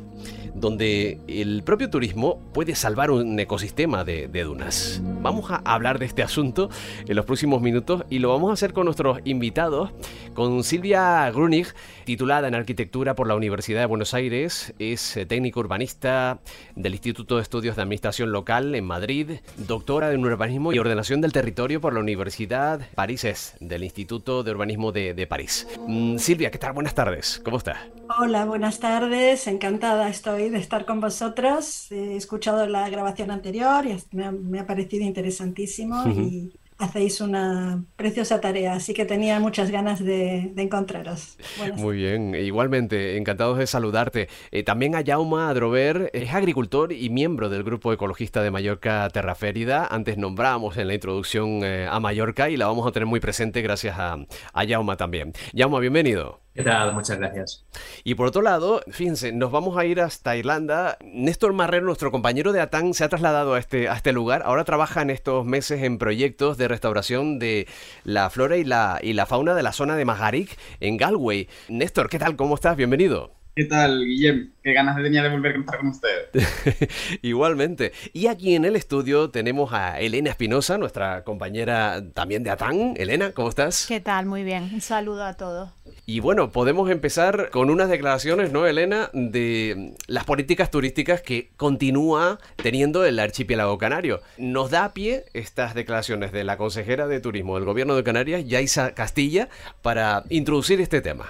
donde 0.62 1.18
el 1.26 1.64
propio 1.64 1.90
turismo 1.90 2.38
puede 2.54 2.76
salvar 2.76 3.10
un 3.10 3.38
ecosistema 3.38 4.04
de, 4.04 4.28
dunas. 4.28 5.02
Vamos 5.20 5.50
a 5.50 5.56
hablar 5.56 5.98
de 5.98 6.06
este 6.06 6.22
asunto 6.22 6.70
en 7.06 7.16
los 7.16 7.26
próximos 7.26 7.60
minutos 7.60 8.04
y 8.08 8.20
lo 8.20 8.28
vamos 8.28 8.50
a 8.50 8.52
hacer 8.52 8.72
con 8.72 8.84
nuestros 8.84 9.18
invitados, 9.24 9.90
con 10.34 10.62
Silvia 10.62 11.28
Grunig, 11.32 11.66
titulada 12.04 12.46
en 12.46 12.54
arquitectura 12.54 13.16
por 13.16 13.26
la 13.26 13.34
Universidad 13.34 13.80
de 13.80 13.86
Buenos 13.86 14.14
Aires, 14.14 14.72
es 14.78 15.16
eh, 15.16 15.26
técnico 15.26 15.58
urbanista 15.58 16.38
del 16.76 16.92
Instituto 16.92 17.36
de 17.36 17.42
Estudios 17.42 17.74
de 17.74 17.82
Administración 17.82 18.30
Local 18.30 18.76
en 18.76 18.84
Madrid, 18.84 19.30
doctora 19.56 20.12
en 20.12 20.24
urbanismo 20.24 20.72
y 20.72 20.78
ordenación 20.78 21.20
del 21.20 21.32
territorio 21.32 21.80
por 21.80 21.92
la 21.92 22.00
Universidad 22.00 22.80
París 22.94 23.56
del 23.58 23.82
Instituto 23.82 24.44
de 24.44 24.52
Urbanismo 24.52 24.92
de, 24.92 25.26
París. 25.28 25.66
Mm, 25.88 26.18
Silvia, 26.18 26.52
¿qué 26.52 26.58
tal? 26.58 26.72
Buenas 26.72 26.94
tardes, 26.94 27.40
¿cómo 27.44 27.56
estás? 27.56 27.78
Hola, 28.20 28.44
buenas 28.44 28.78
tardes, 28.78 29.46
encantada 29.48 30.08
estoy 30.08 30.51
de 30.52 30.58
estar 30.58 30.84
con 30.84 31.00
vosotros. 31.00 31.90
He 31.90 32.16
escuchado 32.16 32.66
la 32.66 32.88
grabación 32.88 33.30
anterior 33.30 33.86
y 33.86 33.96
me 34.12 34.60
ha, 34.60 34.66
parecido 34.66 35.04
interesantísimo 35.04 36.08
y 36.08 36.52
hacéis 36.78 37.20
una 37.20 37.84
preciosa 37.96 38.40
tarea, 38.40 38.74
así 38.74 38.92
que 38.92 39.04
tenía 39.04 39.38
muchas 39.40 39.70
ganas 39.70 40.04
de, 40.04 40.52
encontraros. 40.56 41.38
Muy 41.76 41.96
bien, 41.96 42.34
igualmente, 42.34 43.16
encantados 43.16 43.58
de 43.58 43.66
saludarte. 43.66 44.28
Eh, 44.50 44.62
también 44.62 44.94
a 44.94 45.02
Jaume 45.04 45.42
Adrover, 45.42 46.10
es 46.12 46.32
agricultor 46.32 46.92
y 46.92 47.08
miembro 47.10 47.48
del 47.48 47.62
grupo 47.62 47.92
ecologista 47.92 48.42
de 48.42 48.50
Mallorca 48.50 49.08
Terraférida. 49.10 49.86
Antes 49.86 50.18
nombramos 50.18 50.76
en 50.76 50.88
la 50.88 50.94
introducción 50.94 51.62
eh, 51.62 51.86
a 51.88 52.00
Mallorca 52.00 52.50
y 52.50 52.56
la 52.56 52.66
vamos 52.66 52.86
a 52.86 52.92
tener 52.92 53.06
muy 53.06 53.20
presente 53.20 53.62
gracias 53.62 53.96
a, 53.98 54.18
a 54.52 54.66
Jaume 54.66 54.96
también. 54.96 55.32
Jaume, 55.56 55.80
bienvenido. 55.80 56.41
¿Qué 56.54 56.62
tal? 56.62 56.92
Muchas 56.92 57.18
gracias. 57.18 57.64
Y 58.04 58.14
por 58.14 58.26
otro 58.26 58.42
lado, 58.42 58.82
fíjense, 58.90 59.32
nos 59.32 59.50
vamos 59.50 59.78
a 59.78 59.86
ir 59.86 60.02
hasta 60.02 60.36
Irlanda. 60.36 60.98
Néstor 61.02 61.54
Marrero, 61.54 61.86
nuestro 61.86 62.10
compañero 62.10 62.52
de 62.52 62.60
ATAN, 62.60 62.92
se 62.92 63.04
ha 63.04 63.08
trasladado 63.08 63.54
a 63.54 63.58
este, 63.58 63.88
a 63.88 63.94
este 63.94 64.12
lugar. 64.12 64.42
Ahora 64.44 64.64
trabaja 64.64 65.00
en 65.00 65.08
estos 65.08 65.46
meses 65.46 65.82
en 65.82 65.96
proyectos 65.96 66.58
de 66.58 66.68
restauración 66.68 67.38
de 67.38 67.66
la 68.04 68.28
flora 68.28 68.58
y 68.58 68.64
la, 68.64 68.98
y 69.02 69.14
la 69.14 69.24
fauna 69.24 69.54
de 69.54 69.62
la 69.62 69.72
zona 69.72 69.96
de 69.96 70.04
Magaric, 70.04 70.58
en 70.80 70.98
Galway. 70.98 71.48
Néstor, 71.68 72.10
¿qué 72.10 72.18
tal? 72.18 72.36
¿Cómo 72.36 72.54
estás? 72.54 72.76
Bienvenido. 72.76 73.41
¿Qué 73.54 73.66
tal, 73.66 74.02
Guillem? 74.06 74.50
Qué 74.62 74.72
ganas 74.72 74.96
tenía 74.96 75.22
de 75.22 75.28
volver 75.28 75.52
a 75.52 75.54
contar 75.56 75.78
con 75.78 75.88
ustedes. 75.88 76.30
Igualmente. 77.22 77.92
Y 78.14 78.28
aquí 78.28 78.54
en 78.54 78.64
el 78.64 78.76
estudio 78.76 79.28
tenemos 79.28 79.74
a 79.74 80.00
Elena 80.00 80.30
Espinosa, 80.30 80.78
nuestra 80.78 81.22
compañera 81.22 82.02
también 82.14 82.44
de 82.44 82.50
ATAN. 82.50 82.94
Elena, 82.96 83.32
¿cómo 83.32 83.50
estás? 83.50 83.84
¿Qué 83.86 84.00
tal? 84.00 84.24
Muy 84.24 84.42
bien. 84.42 84.70
Un 84.72 84.80
saludo 84.80 85.24
a 85.24 85.34
todos. 85.34 85.68
Y 86.06 86.20
bueno, 86.20 86.50
podemos 86.50 86.90
empezar 86.90 87.50
con 87.50 87.68
unas 87.68 87.90
declaraciones, 87.90 88.52
¿no, 88.52 88.66
Elena, 88.66 89.10
de 89.12 89.96
las 90.06 90.24
políticas 90.24 90.70
turísticas 90.70 91.20
que 91.20 91.50
continúa 91.58 92.38
teniendo 92.56 93.04
el 93.04 93.18
archipiélago 93.18 93.76
canario. 93.76 94.22
Nos 94.38 94.70
da 94.70 94.94
pie 94.94 95.26
estas 95.34 95.74
declaraciones 95.74 96.32
de 96.32 96.44
la 96.44 96.56
consejera 96.56 97.06
de 97.06 97.20
Turismo 97.20 97.56
del 97.56 97.66
Gobierno 97.66 97.96
de 97.96 98.02
Canarias, 98.02 98.46
Yaisa 98.46 98.94
Castilla, 98.94 99.50
para 99.82 100.24
introducir 100.30 100.80
este 100.80 101.02
tema. 101.02 101.26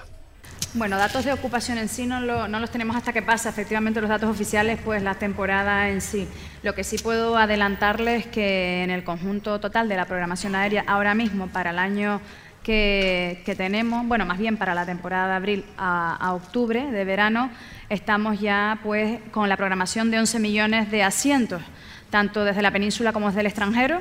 Bueno, 0.74 0.96
datos 0.96 1.26
de 1.26 1.35
ocupación 1.35 1.76
en 1.76 1.87
sí 1.87 2.06
no, 2.06 2.18
no, 2.48 2.58
los 2.58 2.70
tenemos 2.70 2.96
hasta 2.96 3.12
que 3.12 3.20
pasa 3.20 3.50
efectivamente 3.50 4.00
los 4.00 4.08
datos 4.08 4.30
oficiales, 4.30 4.78
pues 4.82 5.02
la 5.02 5.16
temporada 5.16 5.90
en 5.90 6.00
sí. 6.00 6.26
Lo 6.62 6.74
que 6.74 6.82
sí 6.82 6.96
puedo 6.96 7.37
adelantarles 7.37 8.24
es 8.24 8.26
que 8.32 8.82
en 8.82 8.90
el 8.90 9.04
conjunto 9.04 9.61
total 9.61 9.90
de 9.90 9.96
la 9.96 10.06
programación 10.06 10.54
aérea 10.54 10.82
ahora 10.87 11.14
mismo 11.14 11.48
para 11.48 11.72
el 11.72 11.78
año 11.78 12.22
que, 12.62 13.42
tenemos, 13.54 14.06
bueno, 14.06 14.24
más 14.24 14.38
bien 14.38 14.56
para 14.56 14.74
la 14.74 14.87
temporada 14.87 15.28
de 15.28 15.35
abril 15.35 15.64
a, 15.76 16.32
octubre, 16.32 16.90
de 16.90 17.04
verano, 17.04 17.50
estamos 17.90 18.40
ya 18.40 18.80
pues 18.82 19.20
con 19.30 19.50
la 19.50 19.58
programación 19.58 20.11
de 20.11 20.20
11 20.20 20.38
millones 20.38 20.90
de 20.90 21.02
asientos, 21.02 21.61
tanto 22.08 22.44
desde 22.44 22.62
la 22.62 22.70
península 22.70 23.12
como 23.12 23.26
desde 23.26 23.40
el 23.40 23.46
extranjero. 23.46 24.00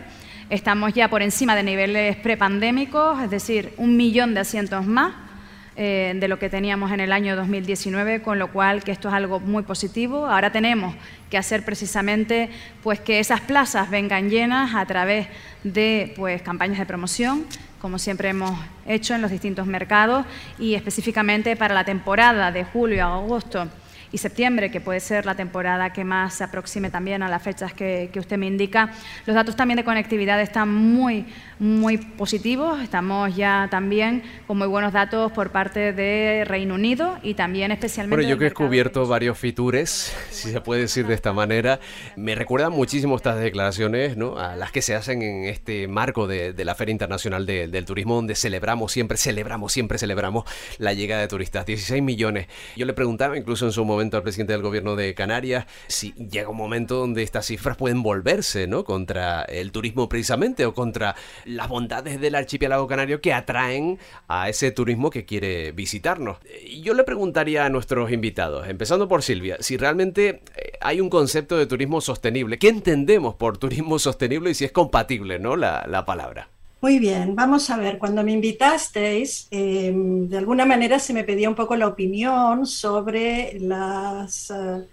Estamos 0.49 0.93
ya 0.93 1.09
por 1.09 1.21
encima 1.21 1.53
de 1.53 1.63
niveles 1.63 2.15
prepandémicos, 2.15 3.21
es 3.21 3.29
decir, 3.29 3.73
un 3.75 3.97
millón 3.97 4.33
de 4.33 4.39
asientos 4.39 4.85
más 4.85 5.30
eh, 5.77 6.13
de 6.15 6.27
lo 6.27 6.37
que 6.37 6.49
teníamos 6.49 6.91
en 6.91 6.99
el 6.99 7.13
año 7.13 7.35
2019, 7.37 8.21
con 8.21 8.39
lo 8.39 8.51
cual 8.51 8.83
que 8.83 8.91
esto 8.91 9.07
es 9.07 9.13
algo 9.13 9.39
muy 9.39 9.63
positivo. 9.63 10.25
Ahora 10.25 10.51
tenemos 10.51 10.93
que 11.29 11.37
hacer 11.37 11.63
precisamente 11.63 12.49
pues 12.83 12.99
que 12.99 13.19
esas 13.19 13.39
plazas 13.39 13.89
vengan 13.89 14.29
llenas 14.29 14.75
a 14.75 14.85
través 14.85 15.27
de 15.63 16.13
pues 16.17 16.41
campañas 16.41 16.77
de 16.77 16.85
promoción, 16.85 17.45
como 17.79 17.99
siempre 17.99 18.29
hemos 18.29 18.59
hecho 18.85 19.15
en 19.15 19.21
los 19.21 19.31
distintos 19.31 19.65
mercados 19.65 20.25
y 20.59 20.75
específicamente 20.75 21.55
para 21.55 21.73
la 21.73 21.85
temporada 21.85 22.51
de 22.51 22.65
julio 22.65 23.05
a 23.05 23.15
agosto 23.15 23.69
y 24.11 24.17
septiembre, 24.17 24.71
que 24.71 24.81
puede 24.81 24.99
ser 24.99 25.25
la 25.25 25.35
temporada 25.35 25.93
que 25.93 26.03
más 26.03 26.33
se 26.33 26.43
aproxime 26.43 26.89
también 26.89 27.23
a 27.23 27.29
las 27.29 27.41
fechas 27.41 27.73
que, 27.73 28.09
que 28.11 28.19
usted 28.19 28.37
me 28.37 28.45
indica. 28.45 28.91
Los 29.25 29.35
datos 29.35 29.55
también 29.55 29.77
de 29.77 29.85
conectividad 29.85 30.41
están 30.41 30.67
muy, 30.67 31.25
muy 31.61 31.97
positivos. 31.99 32.81
Estamos 32.81 33.35
ya 33.35 33.67
también 33.69 34.23
con 34.47 34.57
muy 34.57 34.65
buenos 34.65 34.93
datos 34.93 35.31
por 35.31 35.51
parte 35.51 35.93
de 35.93 36.43
Reino 36.43 36.73
Unido 36.73 37.19
y 37.21 37.35
también 37.35 37.71
especialmente... 37.71 38.15
Bueno, 38.15 38.27
yo 38.27 38.39
que 38.39 38.45
he 38.45 38.49
descubierto 38.49 39.05
varios 39.05 39.37
fitures, 39.37 40.11
si 40.31 40.51
se 40.51 40.59
puede 40.59 40.81
decir 40.81 41.05
de 41.05 41.13
esta 41.13 41.33
manera, 41.33 41.79
me 42.15 42.33
recuerdan 42.33 42.71
muchísimo 42.71 43.15
estas 43.15 43.39
declaraciones, 43.39 44.17
¿no? 44.17 44.39
A 44.39 44.55
las 44.55 44.71
que 44.71 44.81
se 44.81 44.95
hacen 44.95 45.21
en 45.21 45.45
este 45.45 45.87
marco 45.87 46.25
de, 46.25 46.55
la 46.65 46.73
Feria 46.73 46.93
Internacional 46.93 47.45
del 47.45 47.85
Turismo, 47.85 48.15
donde 48.15 48.33
celebramos, 48.33 48.91
siempre 48.91 49.19
celebramos, 49.19 49.71
siempre 49.71 49.99
celebramos 49.99 50.45
la 50.79 50.93
llegada 50.93 51.21
de 51.21 51.27
turistas. 51.27 51.67
16 51.67 52.01
millones. 52.01 52.47
Yo 52.75 52.87
le 52.87 52.93
preguntaba 52.93 53.37
incluso 53.37 53.67
en 53.67 53.71
su 53.71 53.85
momento 53.85 54.17
al 54.17 54.23
presidente 54.23 54.53
del 54.53 54.63
gobierno 54.63 54.95
de 54.95 55.13
Canarias 55.13 55.67
si 55.85 56.13
llega 56.13 56.49
un 56.49 56.57
momento 56.57 56.95
donde 56.95 57.21
estas 57.21 57.45
cifras 57.45 57.77
pueden 57.77 58.01
volverse, 58.01 58.65
¿no? 58.65 58.83
Contra 58.83 59.43
el 59.43 59.71
turismo 59.71 60.09
precisamente 60.09 60.65
o 60.65 60.73
contra 60.73 61.15
las 61.55 61.69
bondades 61.69 62.19
del 62.19 62.35
archipiélago 62.35 62.87
canario 62.87 63.21
que 63.21 63.33
atraen 63.33 63.99
a 64.27 64.49
ese 64.49 64.71
turismo 64.71 65.09
que 65.09 65.25
quiere 65.25 65.71
visitarnos. 65.71 66.37
Yo 66.81 66.93
le 66.93 67.03
preguntaría 67.03 67.65
a 67.65 67.69
nuestros 67.69 68.11
invitados, 68.11 68.67
empezando 68.67 69.07
por 69.07 69.23
Silvia, 69.23 69.57
si 69.59 69.77
realmente 69.77 70.41
eh, 70.55 70.71
hay 70.81 71.01
un 71.01 71.09
concepto 71.09 71.57
de 71.57 71.65
turismo 71.65 72.01
sostenible. 72.01 72.57
¿Qué 72.57 72.69
entendemos 72.69 73.35
por 73.35 73.57
turismo 73.57 73.99
sostenible 73.99 74.51
y 74.51 74.53
si 74.55 74.65
es 74.65 74.71
compatible, 74.71 75.39
¿no? 75.39 75.55
La, 75.55 76.05
palabra. 76.05 76.49
Muy 76.81 76.97
bien, 76.97 77.35
vamos 77.35 77.69
a 77.69 77.77
ver, 77.77 77.99
cuando 77.99 78.23
me 78.23 78.31
invitasteis, 78.31 79.47
em, 79.51 80.27
de 80.27 80.37
alguna 80.39 80.65
manera 80.65 80.97
se 80.97 81.13
me 81.13 81.23
pedía 81.23 81.47
un 81.47 81.53
poco 81.53 81.75
la 81.75 81.87
opinión 81.87 82.65
sobre 82.65 83.59
las 83.59 84.49
eh, 84.49 84.87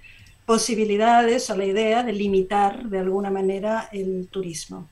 posibilidades 0.45 1.49
o 1.49 1.57
la 1.57 1.65
idea 1.65 2.03
de 2.03 2.13
limitar 2.13 2.85
de 2.85 2.99
alguna 2.99 3.31
manera 3.31 3.89
el 3.91 4.29
turismo. 4.31 4.89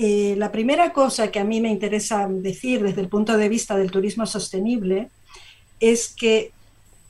Eh, 0.00 0.36
la 0.38 0.52
primera 0.52 0.92
cosa 0.92 1.32
que 1.32 1.40
a 1.40 1.44
mí 1.44 1.60
me 1.60 1.70
interesa 1.70 2.28
decir 2.30 2.84
desde 2.84 3.00
el 3.00 3.08
punto 3.08 3.36
de 3.36 3.48
vista 3.48 3.76
del 3.76 3.90
turismo 3.90 4.26
sostenible 4.26 5.10
es 5.80 6.08
que 6.08 6.52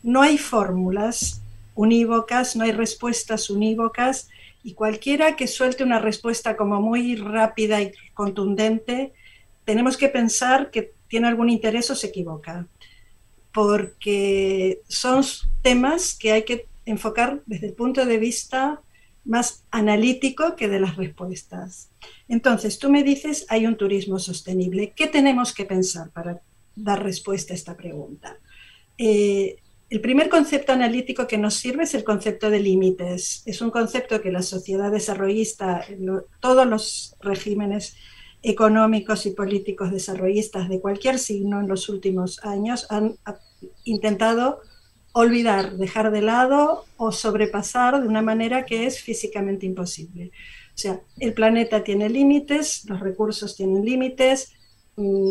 no 0.02 0.22
hay 0.22 0.38
fórmulas 0.38 1.42
unívocas, 1.74 2.56
no 2.56 2.64
hay 2.64 2.72
respuestas 2.72 3.50
unívocas 3.50 4.30
y 4.64 4.72
cualquiera 4.72 5.36
que 5.36 5.46
suelte 5.46 5.84
una 5.84 5.98
respuesta 5.98 6.56
como 6.56 6.80
muy 6.80 7.14
rápida 7.14 7.82
y 7.82 7.92
contundente, 8.14 9.12
tenemos 9.66 9.98
que 9.98 10.08
pensar 10.08 10.70
que 10.70 10.94
tiene 11.08 11.28
algún 11.28 11.50
interés 11.50 11.90
o 11.90 11.94
se 11.94 12.06
equivoca, 12.06 12.66
porque 13.52 14.80
son 14.88 15.22
temas 15.60 16.14
que 16.14 16.32
hay 16.32 16.44
que 16.44 16.66
enfocar 16.86 17.42
desde 17.44 17.66
el 17.66 17.74
punto 17.74 18.06
de 18.06 18.16
vista 18.16 18.80
más 19.28 19.64
analítico 19.70 20.56
que 20.56 20.68
de 20.68 20.80
las 20.80 20.96
respuestas. 20.96 21.90
Entonces, 22.28 22.78
tú 22.78 22.90
me 22.90 23.04
dices, 23.04 23.44
hay 23.50 23.66
un 23.66 23.76
turismo 23.76 24.18
sostenible. 24.18 24.94
¿Qué 24.96 25.06
tenemos 25.06 25.52
que 25.52 25.66
pensar 25.66 26.10
para 26.10 26.40
dar 26.74 27.02
respuesta 27.02 27.52
a 27.52 27.56
esta 27.56 27.76
pregunta? 27.76 28.38
Eh, 28.96 29.56
el 29.90 30.00
primer 30.00 30.30
concepto 30.30 30.72
analítico 30.72 31.26
que 31.26 31.36
nos 31.36 31.54
sirve 31.54 31.84
es 31.84 31.94
el 31.94 32.04
concepto 32.04 32.48
de 32.48 32.60
límites. 32.60 33.42
Es 33.44 33.60
un 33.60 33.70
concepto 33.70 34.22
que 34.22 34.32
la 34.32 34.42
sociedad 34.42 34.90
desarrollista, 34.90 35.84
todos 36.40 36.66
los 36.66 37.14
regímenes 37.20 37.96
económicos 38.42 39.26
y 39.26 39.32
políticos 39.32 39.90
desarrollistas 39.90 40.70
de 40.70 40.80
cualquier 40.80 41.18
signo 41.18 41.60
en 41.60 41.68
los 41.68 41.90
últimos 41.90 42.42
años 42.44 42.86
han 42.88 43.16
intentado 43.84 44.60
olvidar, 45.20 45.76
dejar 45.76 46.12
de 46.12 46.22
lado 46.22 46.84
o 46.96 47.10
sobrepasar 47.10 48.00
de 48.00 48.06
una 48.06 48.22
manera 48.22 48.64
que 48.64 48.86
es 48.86 49.00
físicamente 49.00 49.66
imposible. 49.66 50.30
O 50.74 50.78
sea, 50.78 51.00
el 51.18 51.34
planeta 51.34 51.82
tiene 51.82 52.08
límites, 52.08 52.84
los 52.88 53.00
recursos 53.00 53.56
tienen 53.56 53.84
límites, 53.84 54.52
mm, 54.94 55.30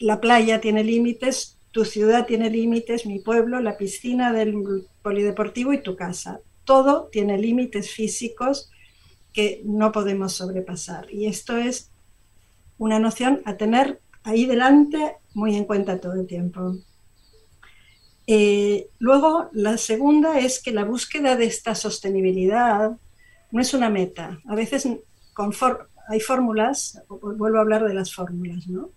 la 0.00 0.20
playa 0.20 0.60
tiene 0.60 0.84
límites, 0.84 1.56
tu 1.70 1.86
ciudad 1.86 2.26
tiene 2.26 2.50
límites, 2.50 3.06
mi 3.06 3.18
pueblo, 3.18 3.60
la 3.60 3.78
piscina 3.78 4.30
del 4.30 4.86
polideportivo 5.00 5.72
y 5.72 5.82
tu 5.82 5.96
casa. 5.96 6.40
Todo 6.64 7.08
tiene 7.10 7.38
límites 7.38 7.90
físicos 7.90 8.70
que 9.32 9.62
no 9.64 9.90
podemos 9.90 10.34
sobrepasar. 10.34 11.10
Y 11.10 11.26
esto 11.26 11.56
es 11.56 11.90
una 12.76 12.98
noción 12.98 13.40
a 13.46 13.56
tener 13.56 14.00
ahí 14.22 14.44
delante 14.44 15.16
muy 15.32 15.56
en 15.56 15.64
cuenta 15.64 15.98
todo 15.98 16.12
el 16.12 16.26
tiempo. 16.26 16.76
Eh, 18.26 18.88
luego, 18.98 19.50
la 19.52 19.76
segunda 19.76 20.38
es 20.38 20.62
que 20.62 20.72
la 20.72 20.84
búsqueda 20.84 21.36
de 21.36 21.44
esta 21.44 21.74
sostenibilidad 21.74 22.96
no 23.50 23.60
es 23.60 23.74
una 23.74 23.90
meta. 23.90 24.40
A 24.46 24.54
veces 24.54 24.88
hay 26.08 26.20
fórmulas, 26.20 27.02
vuelvo 27.08 27.58
a 27.58 27.60
hablar 27.60 27.86
de 27.86 27.94
las 27.94 28.14
fórmulas, 28.14 28.66
¿no? 28.66 28.90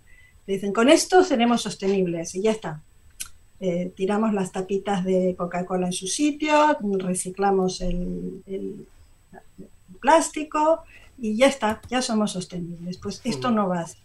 Dicen, 0.45 0.71
con 0.71 0.87
esto 0.87 1.23
seremos 1.23 1.61
sostenibles 1.61 2.33
y 2.35 2.41
ya 2.41 2.51
está. 2.51 2.81
Eh, 3.59 3.91
tiramos 3.95 4.33
las 4.33 4.51
tapitas 4.51 5.03
de 5.03 5.35
Coca-Cola 5.37 5.87
en 5.87 5.93
su 5.93 6.07
sitio, 6.07 6.77
reciclamos 6.99 7.81
el, 7.81 8.43
el, 8.45 8.87
plástico 9.99 10.83
y 11.17 11.35
ya 11.35 11.47
está, 11.47 11.81
ya 11.89 12.01
somos 12.01 12.31
sostenibles. 12.31 12.97
Pues 12.97 13.19
esto 13.25 13.51
no 13.51 13.67
va 13.67 13.81
a 13.81 13.87
ser. 13.87 13.99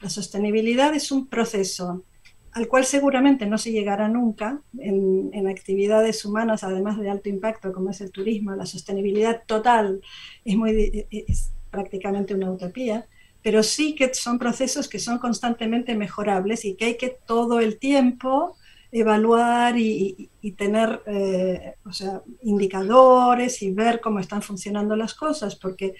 La 0.00 0.10
sostenibilidad 0.10 0.92
es 0.94 1.12
un 1.12 1.28
proceso 1.28 2.02
al 2.52 2.68
cual 2.68 2.84
seguramente 2.84 3.46
no 3.46 3.58
se 3.58 3.72
llegará 3.72 4.08
nunca 4.08 4.60
en, 4.78 5.30
actividades 5.48 6.24
humanas, 6.24 6.62
además 6.62 6.98
de 6.98 7.10
alto 7.10 7.28
impacto, 7.28 7.72
como 7.72 7.90
es 7.90 8.00
el 8.00 8.12
turismo, 8.12 8.54
la 8.54 8.66
sostenibilidad 8.66 9.42
total 9.46 10.00
es, 10.44 10.56
muy, 10.56 11.06
es 11.10 11.52
prácticamente 11.70 12.34
una 12.34 12.50
utopía, 12.50 13.06
pero 13.42 13.62
sí 13.62 13.94
que 13.94 14.12
son 14.14 14.38
procesos 14.38 14.88
que 14.88 14.98
son 14.98 15.18
constantemente 15.18 15.96
mejorables 15.96 16.64
y 16.64 16.74
que 16.74 16.84
hay 16.84 16.96
que 16.96 17.16
todo 17.26 17.60
el 17.60 17.78
tiempo 17.78 18.56
evaluar 18.92 19.78
y, 19.78 20.30
tener 20.56 21.02
eh, 21.06 21.74
o 21.84 21.92
sea, 21.92 22.22
indicadores 22.42 23.62
y 23.62 23.72
ver 23.72 24.00
cómo 24.00 24.18
están 24.18 24.42
funcionando 24.42 24.96
las 24.96 25.14
cosas, 25.14 25.56
porque 25.56 25.94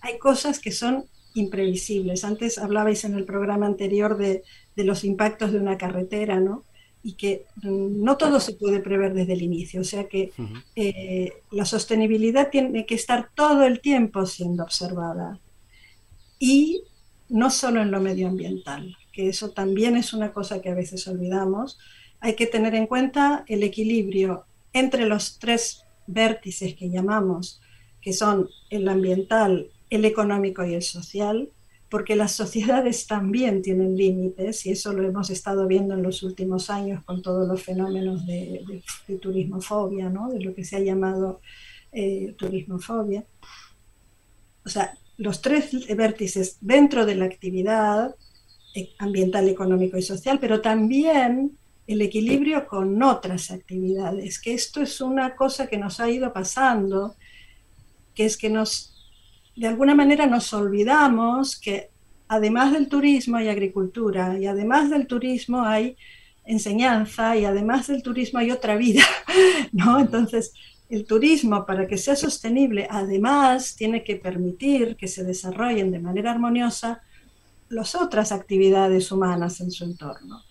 hay 0.00 0.18
cosas 0.18 0.60
que 0.60 0.70
son 0.70 1.04
imprevisibles. 1.34 2.24
Antes 2.24 2.58
hablabais 2.58 3.04
en 3.04 3.14
el 3.14 3.24
programa 3.24 3.66
anterior 3.66 4.16
de, 4.16 4.42
los 4.82 5.04
impactos 5.04 5.52
de 5.52 5.58
una 5.58 5.78
carretera, 5.78 6.40
¿no? 6.40 6.64
Y 7.02 7.12
que 7.12 7.44
no 7.62 8.16
todo 8.16 8.40
se 8.40 8.54
puede 8.54 8.80
prever 8.80 9.14
desde 9.14 9.34
el 9.34 9.42
inicio. 9.42 9.82
O 9.82 9.84
sea 9.84 10.08
que 10.08 10.32
eh, 10.74 11.32
la 11.52 11.64
sostenibilidad 11.64 12.50
tiene 12.50 12.86
que 12.86 12.96
estar 12.96 13.30
todo 13.34 13.64
el 13.64 13.80
tiempo 13.80 14.26
siendo 14.26 14.64
observada. 14.64 15.38
Y 16.38 16.82
no 17.28 17.50
solo 17.50 17.82
en 17.82 17.90
lo 17.90 18.00
medioambiental, 18.00 18.96
que 19.12 19.28
eso 19.28 19.50
también 19.50 19.96
es 19.96 20.12
una 20.12 20.32
cosa 20.32 20.60
que 20.60 20.70
a 20.70 20.74
veces 20.74 21.06
olvidamos. 21.06 21.78
Hay 22.20 22.34
que 22.34 22.46
tener 22.46 22.74
en 22.74 22.86
cuenta 22.86 23.44
el 23.46 23.62
equilibrio 23.62 24.46
entre 24.72 25.06
los 25.06 25.38
tres 25.38 25.84
vértices 26.06 26.74
que 26.74 26.90
llamamos, 26.90 27.60
que 28.00 28.12
son 28.12 28.48
el 28.70 28.88
ambiental, 28.88 29.70
el 29.90 30.04
económico 30.04 30.64
y 30.64 30.74
el 30.74 30.82
social, 30.82 31.48
porque 31.94 32.16
las 32.16 32.32
sociedades 32.32 33.06
también 33.06 33.62
tienen 33.62 33.96
límites 33.96 34.66
y 34.66 34.72
eso 34.72 34.92
lo 34.92 35.06
hemos 35.06 35.30
estado 35.30 35.68
viendo 35.68 35.94
en 35.94 36.02
los 36.02 36.24
últimos 36.24 36.68
años 36.68 37.04
con 37.04 37.22
todos 37.22 37.46
los 37.46 37.62
fenómenos 37.62 38.26
de, 38.26 38.82
turismofobia, 39.22 40.10
¿no? 40.10 40.28
de 40.28 40.40
lo 40.40 40.56
que 40.56 40.64
se 40.64 40.74
ha 40.74 40.80
llamado 40.80 41.40
eh, 41.92 42.34
turismofobia. 42.36 43.24
O 44.66 44.68
sea, 44.68 44.92
los 45.18 45.40
tres 45.40 45.70
vértices 45.96 46.58
dentro 46.60 47.06
de 47.06 47.14
la 47.14 47.26
actividad 47.26 48.16
eh, 48.74 48.90
ambiental, 48.98 49.48
económico 49.48 49.96
y 49.96 50.02
social, 50.02 50.40
pero 50.40 50.60
también 50.60 51.56
el 51.86 52.02
equilibrio 52.02 52.66
con 52.66 53.00
otras 53.04 53.52
actividades, 53.52 54.40
que 54.40 54.52
esto 54.52 54.82
es 54.82 55.00
una 55.00 55.36
cosa 55.36 55.68
que 55.68 55.78
nos 55.78 56.00
ha 56.00 56.10
ido 56.10 56.32
pasando, 56.32 57.14
que 58.16 58.24
es 58.24 58.36
que 58.36 58.50
nos, 58.50 58.93
de 59.56 59.66
alguna 59.66 59.94
manera 59.94 60.26
nos 60.26 60.52
olvidamos 60.52 61.58
que 61.58 61.90
además 62.28 62.72
del 62.72 62.88
turismo 62.88 63.36
hay 63.36 63.48
agricultura 63.48 64.38
y 64.38 64.46
además 64.46 64.90
del 64.90 65.06
turismo 65.06 65.62
hay 65.62 65.96
enseñanza 66.44 67.36
y 67.36 67.44
además 67.44 67.86
del 67.86 68.02
turismo 68.02 68.38
hay 68.40 68.50
otra 68.50 68.76
vida, 68.76 69.04
¿no? 69.72 69.98
Entonces, 69.98 70.52
el 70.90 71.06
turismo, 71.06 71.64
para 71.64 71.86
que 71.86 71.96
sea 71.96 72.16
sostenible, 72.16 72.86
además 72.90 73.74
tiene 73.76 74.04
que 74.04 74.16
permitir 74.16 74.96
que 74.96 75.08
se 75.08 75.24
desarrollen 75.24 75.90
de 75.90 75.98
manera 75.98 76.30
armoniosa 76.30 77.00
las 77.68 77.94
otras 77.94 78.32
actividades 78.32 79.10
humanas 79.10 79.60
en 79.60 79.70
su 79.70 79.84
entorno. 79.84 80.42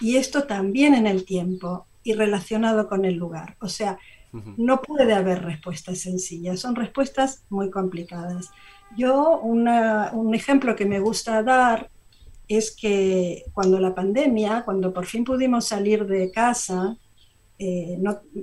Y 0.00 0.16
esto 0.16 0.44
también 0.44 0.94
en 0.94 1.06
el 1.06 1.24
tiempo 1.24 1.86
y 2.02 2.14
relacionado 2.14 2.88
con 2.88 3.04
el 3.04 3.14
lugar. 3.14 3.56
O 3.60 3.68
sea, 3.68 3.98
no 4.32 4.82
puede 4.82 5.14
haber 5.14 5.42
respuestas 5.42 5.98
sencillas, 5.98 6.60
son 6.60 6.74
respuestas 6.74 7.44
muy 7.48 7.70
complicadas. 7.70 8.50
Yo, 8.96 9.40
un 9.40 10.34
ejemplo 10.34 10.76
que 10.76 10.86
me 10.86 11.00
gusta 11.00 11.42
dar 11.42 11.90
es 12.48 12.74
que 12.74 13.44
cuando 13.52 13.78
la 13.78 13.94
pandemia, 13.94 14.64
cuando 14.64 14.92
por 14.92 15.06
fin 15.06 15.24
pudimos 15.24 15.66
salir 15.66 16.06
de 16.06 16.30
casa, 16.30 16.96
eh, 17.58 17.98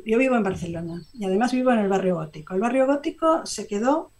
yo 0.06 0.18
vivo 0.18 0.36
en 0.36 0.44
Barcelona 0.44 1.02
y 1.14 1.26
además 1.26 1.54
vivo 1.54 1.72
en 1.72 1.80
el 1.80 1.90
barrio 1.90 2.16
gótico. 2.16 2.54
El 2.54 2.62
barrio 2.62 2.86
gótico 2.86 3.46
se 3.46 3.66
quedó 3.66 4.12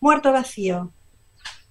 muerto 0.00 0.32
vacío. 0.32 0.92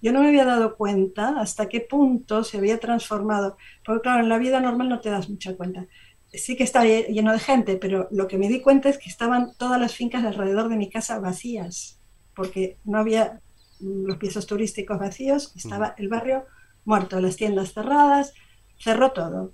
Yo 0.01 0.11
no 0.11 0.21
me 0.21 0.29
había 0.29 0.45
dado 0.45 0.75
cuenta 0.75 1.39
hasta 1.39 1.69
qué 1.69 1.79
punto 1.79 2.43
se 2.43 2.57
había 2.57 2.79
transformado, 2.79 3.55
porque 3.85 4.01
claro, 4.01 4.23
en 4.23 4.29
la 4.29 4.39
vida 4.39 4.59
normal 4.59 4.89
no 4.89 4.99
te 4.99 5.11
das 5.11 5.29
mucha 5.29 5.55
cuenta. 5.55 5.85
Sí 6.33 6.55
que 6.55 6.63
está 6.63 6.85
lleno 6.85 7.33
de 7.33 7.39
gente, 7.39 7.77
pero 7.77 8.07
lo 8.11 8.27
que 8.27 8.37
me 8.37 8.47
di 8.47 8.61
cuenta 8.61 8.89
es 8.89 8.97
que 8.97 9.09
estaban 9.09 9.53
todas 9.57 9.79
las 9.79 9.95
fincas 9.95 10.23
alrededor 10.23 10.69
de 10.69 10.77
mi 10.77 10.89
casa 10.89 11.19
vacías, 11.19 11.99
porque 12.35 12.77
no 12.85 12.99
había 12.99 13.41
los 13.81 14.17
pisos 14.17 14.47
turísticos 14.47 14.97
vacíos, 14.97 15.51
estaba 15.55 15.93
el 15.97 16.07
barrio 16.07 16.45
muerto, 16.85 17.19
las 17.19 17.35
tiendas 17.35 17.73
cerradas, 17.73 18.33
cerró 18.79 19.11
todo. 19.11 19.53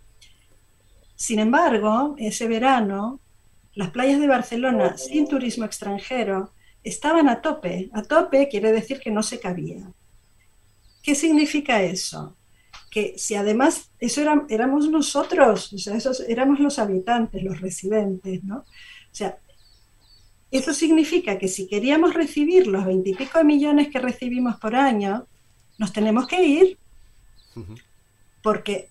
Sin 1.15 1.39
embargo, 1.39 2.15
ese 2.19 2.47
verano, 2.47 3.19
las 3.73 3.89
playas 3.89 4.19
de 4.19 4.27
Barcelona 4.27 4.97
sin 4.97 5.27
turismo 5.27 5.65
extranjero 5.65 6.53
estaban 6.83 7.27
a 7.27 7.41
tope. 7.41 7.89
A 7.93 8.03
tope 8.03 8.47
quiere 8.49 8.71
decir 8.71 8.99
que 8.99 9.11
no 9.11 9.23
se 9.23 9.39
cabía. 9.39 9.91
¿Qué 11.01 11.15
significa 11.15 11.81
eso? 11.81 12.36
Que 12.97 13.13
si 13.15 13.35
además 13.35 13.91
eso 13.99 14.21
éramos 14.49 14.89
nosotros, 14.89 15.71
o 15.71 15.77
sea, 15.77 15.95
esos 15.95 16.19
éramos 16.21 16.59
los 16.59 16.79
habitantes, 16.79 17.43
los 17.43 17.61
residentes, 17.61 18.43
¿no? 18.43 18.57
O 18.57 19.15
sea, 19.19 19.37
eso 20.49 20.73
significa 20.73 21.37
que 21.37 21.47
si 21.47 21.67
queríamos 21.67 22.15
recibir 22.15 22.65
los 22.65 22.83
veintipico 22.85 23.43
millones 23.43 23.89
que 23.91 23.99
recibimos 23.99 24.55
por 24.55 24.73
año, 24.75 25.27
nos 25.77 25.93
tenemos 25.93 26.25
que 26.25 26.43
ir, 26.43 26.79
porque 28.41 28.89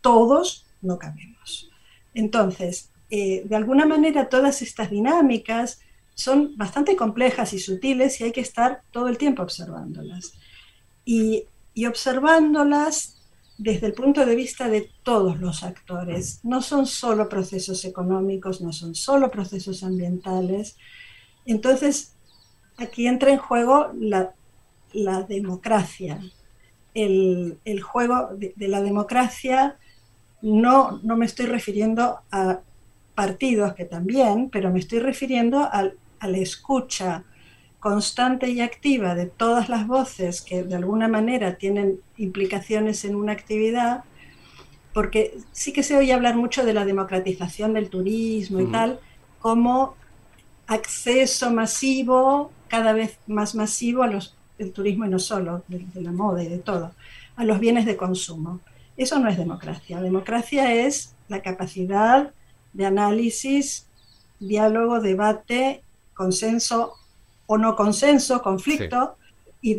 todos 0.00 0.64
no 0.80 0.96
cabemos. 0.96 1.68
Entonces, 2.14 2.90
eh, 3.10 3.42
de 3.44 3.56
alguna 3.56 3.84
manera 3.84 4.28
todas 4.28 4.62
estas 4.62 4.92
dinámicas 4.92 5.80
son 6.14 6.56
bastante 6.56 6.94
complejas 6.94 7.52
y 7.52 7.58
sutiles 7.58 8.20
y 8.20 8.24
hay 8.24 8.32
que 8.32 8.42
estar 8.42 8.82
todo 8.92 9.08
el 9.08 9.18
tiempo 9.18 9.42
observándolas. 9.42 10.34
Y, 11.04 11.46
y 11.74 11.86
observándolas 11.86 13.16
desde 13.60 13.88
el 13.88 13.92
punto 13.92 14.24
de 14.24 14.34
vista 14.34 14.68
de 14.68 14.90
todos 15.02 15.38
los 15.38 15.62
actores. 15.62 16.40
No 16.42 16.62
son 16.62 16.86
solo 16.86 17.28
procesos 17.28 17.84
económicos, 17.84 18.62
no 18.62 18.72
son 18.72 18.94
solo 18.94 19.30
procesos 19.30 19.82
ambientales. 19.82 20.78
Entonces, 21.44 22.14
aquí 22.78 23.06
entra 23.06 23.30
en 23.30 23.38
juego 23.38 23.92
la, 23.94 24.32
democracia. 25.28 26.20
El, 26.94 27.58
juego 27.82 28.30
de, 28.34 28.68
la 28.68 28.80
democracia 28.80 29.76
no, 30.40 30.98
no 31.02 31.16
me 31.16 31.26
estoy 31.26 31.44
refiriendo 31.44 32.20
a 32.32 32.60
partidos 33.14 33.74
que 33.74 33.84
también, 33.84 34.48
pero 34.48 34.72
me 34.72 34.78
estoy 34.78 35.00
refiriendo 35.00 35.60
a 35.60 35.82
la 36.22 36.38
escucha 36.38 37.24
constante 37.80 38.50
y 38.50 38.60
activa 38.60 39.14
de 39.14 39.26
todas 39.26 39.70
las 39.70 39.86
voces 39.86 40.42
que 40.42 40.62
de 40.62 40.74
alguna 40.76 41.08
manera 41.08 41.56
tienen 41.56 42.00
implicaciones 42.18 43.04
en 43.06 43.16
una 43.16 43.32
actividad, 43.32 44.04
porque 44.92 45.38
sí 45.52 45.72
que 45.72 45.82
se 45.82 45.96
oye 45.96 46.12
hablar 46.12 46.36
mucho 46.36 46.64
de 46.64 46.74
la 46.74 46.84
democratización 46.84 47.72
del 47.72 47.88
turismo 47.88 48.60
y 48.60 48.66
tal, 48.66 49.00
como 49.40 49.96
acceso 50.66 51.50
masivo, 51.50 52.52
cada 52.68 52.92
vez 52.92 53.18
más 53.26 53.54
masivo 53.54 54.02
a 54.02 54.08
los, 54.08 54.36
turismo 54.74 55.06
y 55.06 55.08
no 55.08 55.18
solo, 55.18 55.64
de, 55.68 55.78
de 55.78 56.02
la 56.02 56.12
moda 56.12 56.44
y 56.44 56.48
de 56.48 56.58
todo, 56.58 56.92
a 57.36 57.44
los 57.44 57.60
bienes 57.60 57.86
de 57.86 57.96
consumo. 57.96 58.60
Eso 58.98 59.18
no 59.18 59.30
es 59.30 59.38
democracia. 59.38 60.02
Democracia 60.02 60.74
es 60.74 61.14
la 61.28 61.40
capacidad 61.40 62.34
de 62.74 62.84
análisis, 62.84 63.86
diálogo, 64.38 65.00
debate, 65.00 65.82
consenso 66.12 66.99
o 67.50 67.58
no 67.58 67.74
consenso, 67.74 68.40
conflicto 68.42 69.16
y, 69.60 69.74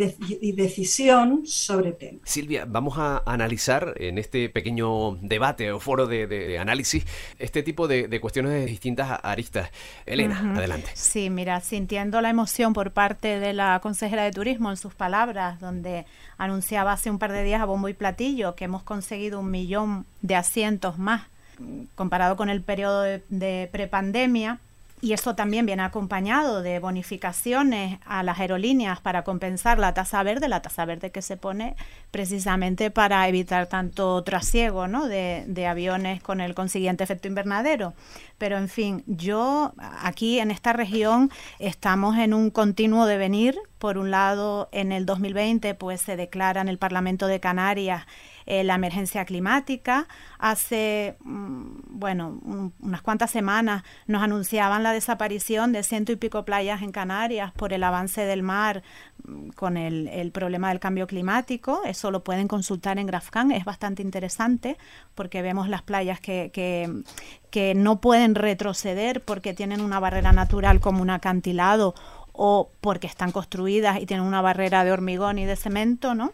decisión 0.51 1.43
sobre 1.45 1.93
temas. 1.93 2.19
Silvia, 2.25 2.65
vamos 2.67 2.97
a 2.97 3.23
analizar 3.25 3.93
en 3.95 4.17
este 4.17 4.49
pequeño 4.49 5.15
debate 5.21 5.71
o 5.71 5.79
foro 5.79 6.05
de, 6.05 6.59
análisis 6.59 7.05
este 7.39 7.63
tipo 7.63 7.87
de, 7.87 8.19
cuestiones 8.19 8.51
de 8.51 8.65
distintas 8.65 9.21
aristas. 9.23 9.69
Elena, 10.05 10.53
adelante. 10.57 10.91
Sí, 10.95 11.29
mira, 11.29 11.61
sintiendo 11.61 12.19
la 12.19 12.29
emoción 12.29 12.73
por 12.73 12.91
parte 12.91 13.39
de 13.39 13.53
la 13.53 13.79
consejera 13.81 14.23
de 14.23 14.31
Turismo 14.31 14.69
en 14.69 14.75
sus 14.75 14.93
palabras, 14.93 15.61
donde 15.61 16.05
anunciaba 16.37 16.91
hace 16.91 17.09
un 17.09 17.19
par 17.19 17.31
de 17.31 17.41
días 17.41 17.61
a 17.61 17.65
bombo 17.65 17.87
y 17.87 17.93
platillo 17.93 18.53
que 18.53 18.65
hemos 18.65 18.83
conseguido 18.83 19.39
un 19.39 19.49
millón 19.49 20.05
de 20.21 20.35
asientos 20.35 20.99
más 20.99 21.23
comparado 21.95 22.35
con 22.35 22.49
el 22.49 22.61
periodo 22.61 23.03
de, 23.03 23.23
de 23.29 23.69
prepandemia 23.71 24.59
y 25.01 25.13
eso 25.13 25.35
también 25.35 25.65
viene 25.65 25.81
acompañado 25.81 26.61
de 26.61 26.77
bonificaciones 26.77 27.99
a 28.05 28.21
las 28.21 28.39
aerolíneas 28.39 29.01
para 29.01 29.23
compensar 29.23 29.79
la 29.79 29.95
tasa 29.95 30.21
verde, 30.21 30.47
la 30.47 30.61
tasa 30.61 30.85
verde 30.85 31.11
que 31.11 31.23
se 31.23 31.37
pone 31.37 31.75
precisamente 32.11 32.91
para 32.91 33.27
evitar 33.27 33.65
tanto 33.65 34.23
trasiego 34.23 34.87
¿no? 34.87 35.07
de, 35.07 35.43
de 35.47 35.65
aviones 35.65 36.21
con 36.21 36.39
el 36.39 36.53
consiguiente 36.53 37.03
efecto 37.03 37.27
invernadero. 37.27 37.93
Pero 38.37 38.57
en 38.57 38.69
fin, 38.69 39.03
yo 39.07 39.73
aquí 39.77 40.39
en 40.39 40.51
esta 40.51 40.71
región 40.71 41.31
estamos 41.57 42.17
en 42.17 42.33
un 42.33 42.51
continuo 42.51 43.07
devenir. 43.07 43.57
Por 43.79 43.97
un 43.97 44.11
lado, 44.11 44.69
en 44.71 44.91
el 44.91 45.07
2020 45.07 45.73
pues 45.73 46.01
se 46.01 46.15
declara 46.15 46.61
en 46.61 46.67
el 46.67 46.77
Parlamento 46.77 47.25
de 47.25 47.39
Canarias 47.39 48.05
eh, 48.45 48.63
la 48.63 48.75
emergencia 48.75 49.25
climática. 49.25 50.07
Hace, 50.39 51.17
mm, 51.23 51.99
bueno, 51.99 52.39
unas 52.79 53.01
cuantas 53.01 53.31
semanas 53.31 53.83
nos 54.07 54.23
anunciaban 54.23 54.83
la 54.83 54.93
desaparición 54.93 55.71
de 55.71 55.83
ciento 55.83 56.11
y 56.11 56.15
pico 56.15 56.45
playas 56.45 56.81
en 56.81 56.91
Canarias 56.91 57.51
por 57.53 57.73
el 57.73 57.83
avance 57.83 58.21
del 58.25 58.43
mar 58.43 58.83
mm, 59.23 59.49
con 59.49 59.77
el, 59.77 60.31
problema 60.31 60.69
del 60.69 60.79
cambio 60.79 61.07
climático. 61.07 61.81
Eso 61.85 62.11
lo 62.11 62.23
pueden 62.23 62.47
consultar 62.47 62.99
en 62.99 63.07
Grafcan, 63.07 63.51
es 63.51 63.65
bastante 63.65 64.01
interesante 64.01 64.77
porque 65.15 65.41
vemos 65.41 65.67
las 65.69 65.81
playas 65.81 66.19
que, 66.19 66.51
que, 66.53 67.03
que 67.49 67.75
no 67.75 67.99
pueden 68.01 68.35
retroceder 68.35 69.23
porque 69.23 69.53
tienen 69.53 69.81
una 69.81 69.99
barrera 69.99 70.31
natural 70.31 70.79
como 70.79 71.01
un 71.01 71.09
acantilado 71.09 71.93
o 72.33 72.71
porque 72.81 73.07
están 73.07 73.31
construidas 73.31 73.99
y 74.01 74.05
tienen 74.05 74.25
una 74.25 74.41
barrera 74.41 74.83
de 74.83 74.91
hormigón 74.91 75.39
y 75.39 75.45
de 75.45 75.55
cemento, 75.55 76.15
¿no? 76.15 76.33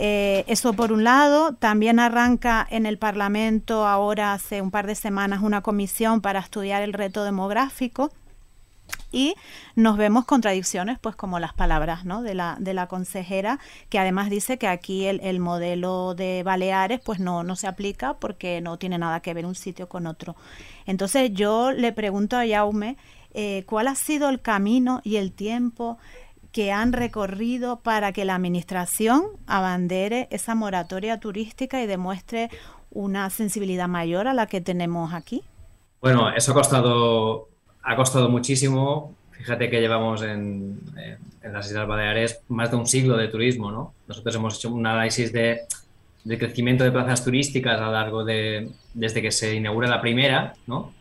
Eh, 0.00 0.44
eso 0.46 0.74
por 0.74 0.92
un 0.92 1.02
lado, 1.02 1.54
también 1.54 1.98
arranca 1.98 2.64
en 2.70 2.86
el 2.86 2.98
Parlamento 2.98 3.84
ahora 3.84 4.32
hace 4.32 4.62
un 4.62 4.70
par 4.70 4.86
de 4.86 4.94
semanas 4.94 5.42
una 5.42 5.60
comisión 5.60 6.20
para 6.20 6.38
estudiar 6.38 6.82
el 6.82 6.92
reto 6.92 7.24
demográfico 7.24 8.12
y 9.10 9.34
nos 9.74 9.96
vemos 9.96 10.24
contradicciones, 10.24 11.00
pues 11.00 11.16
como 11.16 11.40
las 11.40 11.52
palabras 11.52 12.04
¿no? 12.04 12.22
de, 12.22 12.34
la, 12.34 12.56
de 12.60 12.74
la 12.74 12.86
consejera, 12.86 13.58
que 13.88 13.98
además 13.98 14.30
dice 14.30 14.56
que 14.56 14.68
aquí 14.68 15.06
el, 15.06 15.40
modelo 15.40 16.14
de 16.14 16.44
Baleares 16.44 17.00
pues 17.00 17.18
no, 17.18 17.42
no 17.42 17.56
se 17.56 17.66
aplica 17.66 18.14
porque 18.14 18.60
no 18.60 18.78
tiene 18.78 18.98
nada 18.98 19.18
que 19.18 19.34
ver 19.34 19.46
un 19.46 19.56
sitio 19.56 19.88
con 19.88 20.06
otro. 20.06 20.36
Entonces 20.86 21.32
yo 21.32 21.72
le 21.72 21.92
pregunto 21.92 22.36
a 22.36 22.46
Yaume 22.46 22.96
eh, 23.34 23.64
cuál 23.66 23.88
ha 23.88 23.96
sido 23.96 24.28
el 24.28 24.40
camino 24.40 25.00
y 25.02 25.16
el 25.16 25.32
tiempo 25.32 25.98
que 26.52 26.72
han 26.72 26.92
recorrido 26.92 27.80
para 27.80 28.12
que 28.12 28.24
la 28.24 28.34
Administración 28.34 29.22
abandere 29.46 30.28
esa 30.30 30.54
moratoria 30.54 31.20
turística 31.20 31.82
y 31.82 31.86
demuestre 31.86 32.50
una 32.90 33.28
sensibilidad 33.30 33.88
mayor 33.88 34.28
a 34.28 34.34
la 34.34 34.46
que 34.46 34.60
tenemos 34.60 35.12
aquí? 35.12 35.42
Bueno, 36.00 36.30
eso 36.34 36.52
ha 36.52 36.54
costado, 36.54 37.48
ha 37.82 37.96
costado 37.96 38.28
muchísimo. 38.28 39.14
Fíjate 39.32 39.70
que 39.70 39.80
llevamos 39.80 40.22
en, 40.22 40.80
en 41.42 41.52
las 41.52 41.66
Islas 41.66 41.86
Baleares 41.86 42.40
más 42.48 42.70
de 42.70 42.76
un 42.76 42.86
siglo 42.86 43.16
de 43.16 43.28
turismo, 43.28 43.70
¿no? 43.70 43.92
Nosotros 44.06 44.34
hemos 44.34 44.56
hecho 44.56 44.72
un 44.72 44.86
análisis 44.86 45.32
de, 45.32 45.60
de 46.24 46.38
crecimiento 46.38 46.82
de 46.82 46.90
plazas 46.90 47.24
turísticas 47.24 47.80
a 47.80 47.86
lo 47.86 47.92
largo 47.92 48.24
de, 48.24 48.70
desde 48.94 49.22
que 49.22 49.30
se 49.30 49.54
inaugura 49.54 49.88
la 49.88 50.00
primera, 50.00 50.54
¿no? 50.66 50.92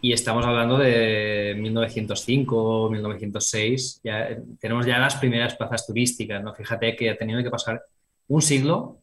Y 0.00 0.12
estamos 0.12 0.46
hablando 0.46 0.78
de 0.78 1.56
1905, 1.58 2.90
1906, 2.90 4.00
ya, 4.04 4.28
tenemos 4.60 4.86
ya 4.86 4.98
las 4.98 5.16
primeras 5.16 5.56
plazas 5.56 5.86
turísticas, 5.86 6.42
¿no? 6.42 6.54
Fíjate 6.54 6.94
que 6.94 7.10
ha 7.10 7.18
tenido 7.18 7.42
que 7.42 7.50
pasar 7.50 7.82
un 8.28 8.40
siglo 8.40 9.00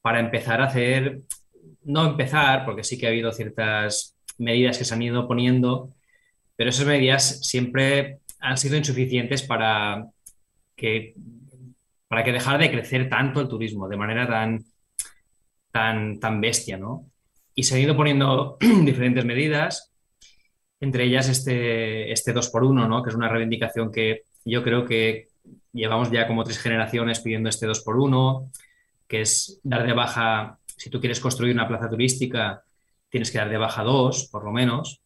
para 0.00 0.20
empezar 0.20 0.62
a 0.62 0.66
hacer, 0.66 1.20
no 1.84 2.06
empezar, 2.06 2.64
porque 2.64 2.82
sí 2.82 2.98
que 2.98 3.06
ha 3.06 3.10
habido 3.10 3.30
ciertas 3.32 4.16
medidas 4.38 4.78
que 4.78 4.84
se 4.84 4.94
han 4.94 5.02
ido 5.02 5.28
poniendo, 5.28 5.90
pero 6.56 6.70
esas 6.70 6.86
medidas 6.86 7.40
siempre 7.46 8.20
han 8.40 8.56
sido 8.56 8.76
insuficientes 8.76 9.42
para 9.42 10.06
que, 10.74 11.14
para 12.08 12.24
que 12.24 12.32
dejara 12.32 12.58
de 12.58 12.70
crecer 12.70 13.10
tanto 13.10 13.40
el 13.42 13.48
turismo 13.48 13.86
de 13.86 13.96
manera 13.98 14.26
tan, 14.26 14.64
tan, 15.70 16.18
tan 16.18 16.40
bestia, 16.40 16.78
¿no? 16.78 17.06
Y 17.54 17.64
se 17.64 17.74
han 17.74 17.82
ido 17.82 17.94
poniendo 17.94 18.56
diferentes 18.60 19.26
medidas, 19.26 19.91
entre 20.82 21.04
ellas 21.04 21.28
este, 21.28 22.10
este 22.10 22.34
2x1, 22.34 22.88
¿no? 22.88 23.04
Que 23.04 23.10
es 23.10 23.14
una 23.14 23.28
reivindicación 23.28 23.92
que 23.92 24.24
yo 24.44 24.64
creo 24.64 24.84
que 24.84 25.28
llevamos 25.72 26.10
ya 26.10 26.26
como 26.26 26.42
tres 26.42 26.58
generaciones 26.58 27.20
pidiendo 27.20 27.48
este 27.48 27.68
2x1, 27.68 28.50
que 29.06 29.20
es 29.20 29.60
dar 29.62 29.86
de 29.86 29.92
baja, 29.92 30.58
si 30.76 30.90
tú 30.90 30.98
quieres 30.98 31.20
construir 31.20 31.54
una 31.54 31.68
plaza 31.68 31.88
turística, 31.88 32.64
tienes 33.08 33.30
que 33.30 33.38
dar 33.38 33.48
de 33.48 33.58
baja 33.58 33.84
dos, 33.84 34.28
por 34.32 34.42
lo 34.42 34.50
menos. 34.50 35.00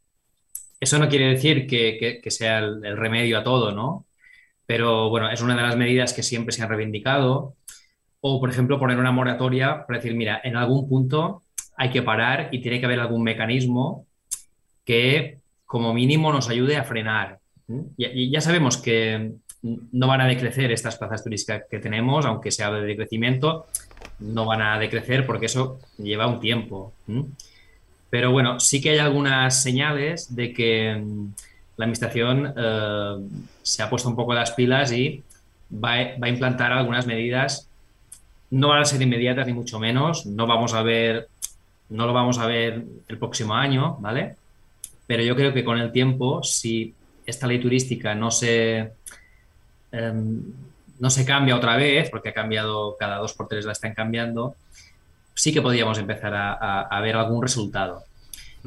Eso 0.80 0.98
no 0.98 1.10
quiere 1.10 1.28
decir 1.28 1.66
que, 1.66 2.22
sea 2.30 2.60
el, 2.60 2.96
remedio 2.96 3.38
a 3.38 3.44
todo, 3.44 3.70
¿no? 3.72 4.06
Pero 4.64 5.10
bueno, 5.10 5.30
es 5.30 5.42
una 5.42 5.56
de 5.56 5.62
las 5.62 5.76
medidas 5.76 6.14
que 6.14 6.22
siempre 6.22 6.52
se 6.52 6.62
han 6.62 6.70
reivindicado. 6.70 7.54
O, 8.22 8.40
por 8.40 8.48
ejemplo, 8.48 8.78
poner 8.78 8.98
una 8.98 9.12
moratoria 9.12 9.84
para 9.86 9.98
decir, 9.98 10.14
mira, 10.14 10.40
en 10.42 10.56
algún 10.56 10.88
punto 10.88 11.42
hay 11.76 11.90
que 11.90 12.00
parar 12.00 12.48
y 12.50 12.62
tiene 12.62 12.80
que 12.80 12.86
haber 12.86 13.00
algún 13.00 13.22
mecanismo 13.22 14.06
que, 14.86 15.40
como 15.66 15.92
mínimo, 15.92 16.32
nos 16.32 16.48
ayude 16.48 16.76
a 16.76 16.84
frenar. 16.84 17.38
Y, 17.96 18.30
ya 18.30 18.40
sabemos 18.40 18.76
que 18.76 19.32
no 19.62 20.06
van 20.06 20.20
a 20.20 20.26
decrecer 20.26 20.70
estas 20.70 20.96
plazas 20.96 21.24
turísticas 21.24 21.64
que 21.68 21.80
tenemos, 21.80 22.24
aunque 22.24 22.52
se 22.52 22.62
hable 22.62 22.80
de 22.80 22.86
decrecimiento, 22.86 23.66
no 24.20 24.46
van 24.46 24.62
a 24.62 24.78
decrecer 24.78 25.26
porque 25.26 25.46
eso 25.46 25.80
lleva 25.98 26.28
un 26.28 26.40
tiempo. 26.40 26.92
Pero 28.08 28.30
bueno, 28.30 28.60
sí 28.60 28.80
que 28.80 28.90
hay 28.90 28.98
algunas 28.98 29.62
señales 29.62 30.34
de 30.34 30.52
que 30.52 30.94
mm, 30.94 31.26
la 31.76 31.84
Administración 31.84 32.54
eh, 32.56 33.16
se 33.62 33.82
ha 33.82 33.90
puesto 33.90 34.08
un 34.08 34.16
poco 34.16 34.32
las 34.32 34.52
pilas 34.52 34.92
y 34.92 35.22
va, 35.72 35.94
a 35.94 36.28
implantar 36.28 36.72
algunas 36.72 37.06
medidas. 37.06 37.68
No 38.50 38.68
van 38.68 38.82
a 38.82 38.84
ser 38.84 39.02
inmediatas 39.02 39.46
ni 39.46 39.52
mucho 39.52 39.78
menos. 39.80 40.24
No 40.24 40.46
vamos 40.46 40.72
a 40.72 40.82
ver, 40.82 41.28
no 41.90 42.06
lo 42.06 42.12
vamos 42.12 42.38
a 42.38 42.46
ver 42.46 42.84
el 43.08 43.18
próximo 43.18 43.54
año, 43.54 43.96
¿vale? 44.00 44.36
Pero 45.06 45.22
yo 45.22 45.36
creo 45.36 45.52
que 45.52 45.64
con 45.64 45.78
el 45.78 45.92
tiempo, 45.92 46.42
si 46.42 46.94
esta 47.24 47.46
ley 47.46 47.60
turística 47.60 48.14
no 48.14 48.30
se 48.30 48.92
em, 49.92 50.42
no 50.98 51.10
se 51.10 51.24
cambia 51.24 51.56
otra 51.56 51.76
vez, 51.76 52.10
porque 52.10 52.30
ha 52.30 52.34
cambiado 52.34 52.96
cada 52.98 53.18
dos 53.18 53.34
por 53.34 53.48
tres 53.48 53.64
la 53.64 53.72
están 53.72 53.94
cambiando, 53.94 54.56
sí 55.34 55.52
que 55.52 55.62
podríamos 55.62 55.98
empezar 55.98 56.32
a, 56.34 57.00
ver 57.00 57.16
algún 57.16 57.42
resultado. 57.42 58.02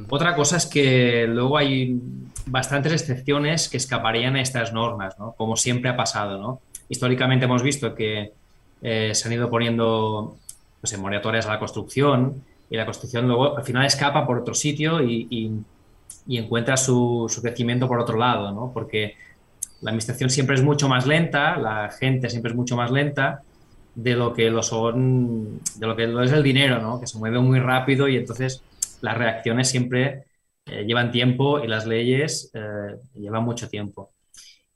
Otra 0.08 0.36
cosa 0.36 0.58
es 0.58 0.65
que 0.65 1.28
luego 1.28 1.58
hay 1.58 1.99
bastantes 2.45 2.93
excepciones 2.93 3.67
que 3.67 3.78
escaparían 3.78 4.36
a 4.36 4.41
estas 4.41 4.71
normas, 4.71 5.19
¿no? 5.19 5.34
como 5.34 5.58
siempre 5.58 5.89
ha 5.89 5.97
pasado. 5.97 6.38
¿no? 6.38 6.62
Históricamente 6.88 7.45
hemos 7.45 7.63
visto 7.63 7.93
que 7.95 8.32
eh, 8.82 9.12
se 9.13 9.28
han 9.28 9.34
ido 9.34 9.49
poniendo 9.49 10.38
pues, 10.80 10.97
moratorias 10.97 11.47
a 11.47 11.54
la 11.54 11.60
construcción 11.60 12.43
y 12.69 12.78
la 12.78 12.86
construcción 12.86 13.28
luego 13.28 13.58
al 13.58 13.63
final 13.63 13.86
escapa 13.86 14.25
por 14.25 14.38
otro 14.38 14.54
sitio 14.54 15.04
y, 15.04 15.52
encuentra 16.27 16.77
su, 16.77 17.25
su, 17.29 17.41
crecimiento 17.41 17.88
por 17.88 17.99
otro 17.99 18.17
lado, 18.17 18.51
¿no? 18.51 18.71
porque 18.73 19.15
la 19.82 19.91
administración 19.91 20.29
siempre 20.29 20.55
es 20.55 20.63
mucho 20.63 20.88
más 20.89 21.08
lenta, 21.08 21.58
la 21.58 21.89
gente 21.89 22.29
siempre 22.29 22.51
es 22.51 22.55
mucho 22.55 22.75
más 22.75 22.91
lenta 22.91 23.41
de 23.95 24.15
lo 24.15 24.34
que 24.34 24.49
lo 24.49 24.63
son, 24.63 25.62
de 25.75 25.88
lo 25.88 25.95
que 25.95 26.08
lo 26.08 26.23
es 26.23 26.32
el 26.32 26.43
dinero, 26.43 26.82
¿no? 26.82 26.99
Que 26.99 27.08
se 27.08 27.17
mueve 27.17 27.39
muy 27.39 27.60
rápido 27.60 28.08
y 28.08 28.17
entonces 28.17 28.63
las 29.01 29.17
reacciones 29.17 29.69
siempre 29.69 30.25
eh, 30.65 30.84
llevan 30.86 31.12
tiempo 31.12 31.63
y 31.63 31.67
las 31.67 31.86
leyes 31.86 32.51
eh, 32.53 32.95
llevan 33.15 33.43
mucho 33.43 33.69
tiempo. 33.69 34.12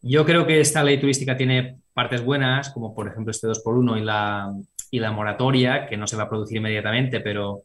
Yo 0.01 0.25
creo 0.25 0.45
que 0.45 0.59
esta 0.59 0.83
ley 0.83 0.99
turística 0.99 1.37
tiene 1.37 1.79
partes 1.93 2.23
buenas, 2.23 2.69
como 2.71 2.93
por 2.93 3.07
ejemplo 3.07 3.31
este 3.31 3.47
2x1 3.47 3.99
y 3.99 4.03
la, 4.03 4.53
y 4.91 4.99
la 4.99 5.11
moratoria, 5.11 5.85
que 5.85 5.97
no 5.97 6.07
se 6.07 6.17
va 6.17 6.23
a 6.23 6.29
producir 6.29 6.57
inmediatamente, 6.57 7.21
pero 7.21 7.61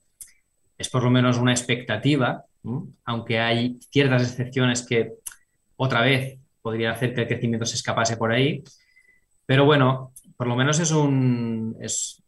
es 0.76 0.88
por 0.88 1.02
lo 1.02 1.10
menos 1.10 1.38
una 1.38 1.52
expectativa, 1.52 2.44
aunque 3.04 3.38
hay 3.38 3.78
ciertas 3.90 4.22
excepciones 4.22 4.86
que 4.86 5.14
otra 5.76 6.02
vez 6.02 6.38
podría 6.60 6.92
hacer 6.92 7.14
que 7.14 7.22
el 7.22 7.28
crecimiento 7.28 7.66
se 7.66 7.76
escapase 7.76 8.16
por 8.16 8.32
ahí. 8.32 8.62
Pero 9.46 9.64
bueno, 9.64 10.12
por 10.36 10.46
lo 10.46 10.56
menos 10.56 10.78
es 10.80 10.90
un, 10.90 11.76
es, 11.80 12.22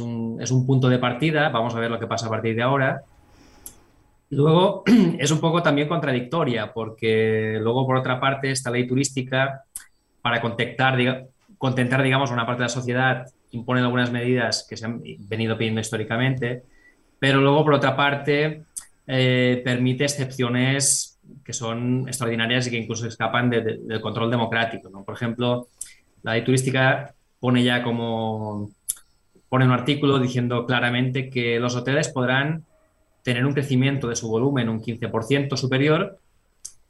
un, 0.00 0.38
es 0.40 0.50
un 0.50 0.66
punto 0.66 0.88
de 0.88 0.98
partida. 0.98 1.48
Vamos 1.50 1.74
a 1.74 1.80
ver 1.80 1.90
lo 1.90 2.00
que 2.00 2.06
pasa 2.06 2.26
a 2.26 2.30
partir 2.30 2.56
de 2.56 2.62
ahora. 2.62 3.02
Luego 4.30 4.82
es 5.18 5.30
un 5.30 5.40
poco 5.40 5.62
también 5.62 5.88
contradictoria, 5.88 6.72
porque 6.72 7.58
luego, 7.60 7.86
por 7.86 7.96
otra 7.96 8.18
parte, 8.20 8.50
esta 8.50 8.70
ley 8.70 8.86
turística, 8.86 9.62
para 10.22 10.40
contentar, 10.40 11.28
contentar 11.58 12.02
digamos, 12.02 12.30
a 12.30 12.34
una 12.34 12.46
parte 12.46 12.62
de 12.62 12.64
la 12.64 12.68
sociedad, 12.70 13.26
impone 13.50 13.80
algunas 13.80 14.10
medidas 14.10 14.66
que 14.68 14.76
se 14.76 14.86
han 14.86 15.02
venido 15.20 15.56
pidiendo 15.56 15.80
históricamente, 15.80 16.64
pero 17.18 17.40
luego, 17.40 17.64
por 17.64 17.74
otra 17.74 17.96
parte, 17.96 18.64
eh, 19.06 19.60
permite 19.64 20.04
excepciones 20.04 21.18
que 21.44 21.52
son 21.52 22.06
extraordinarias 22.06 22.66
y 22.66 22.70
que 22.70 22.76
incluso 22.76 23.06
escapan 23.06 23.50
del 23.50 24.00
control 24.00 24.30
democrático. 24.30 24.90
Por 25.04 25.14
ejemplo, 25.14 25.68
la 26.22 26.32
ley 26.32 26.44
turística 26.44 27.14
pone 27.40 27.62
ya 27.62 27.82
como, 27.82 28.70
pone 29.48 29.66
un 29.66 29.72
artículo 29.72 30.18
diciendo 30.18 30.66
claramente 30.66 31.30
que 31.30 31.60
los 31.60 31.76
hoteles 31.76 32.08
podrán 32.08 32.64
tener 33.22 33.44
un 33.46 33.54
crecimiento 33.54 34.08
de 34.08 34.16
su 34.16 34.28
volumen 34.28 34.68
un 34.68 34.82
15% 34.82 35.56
superior 35.56 36.18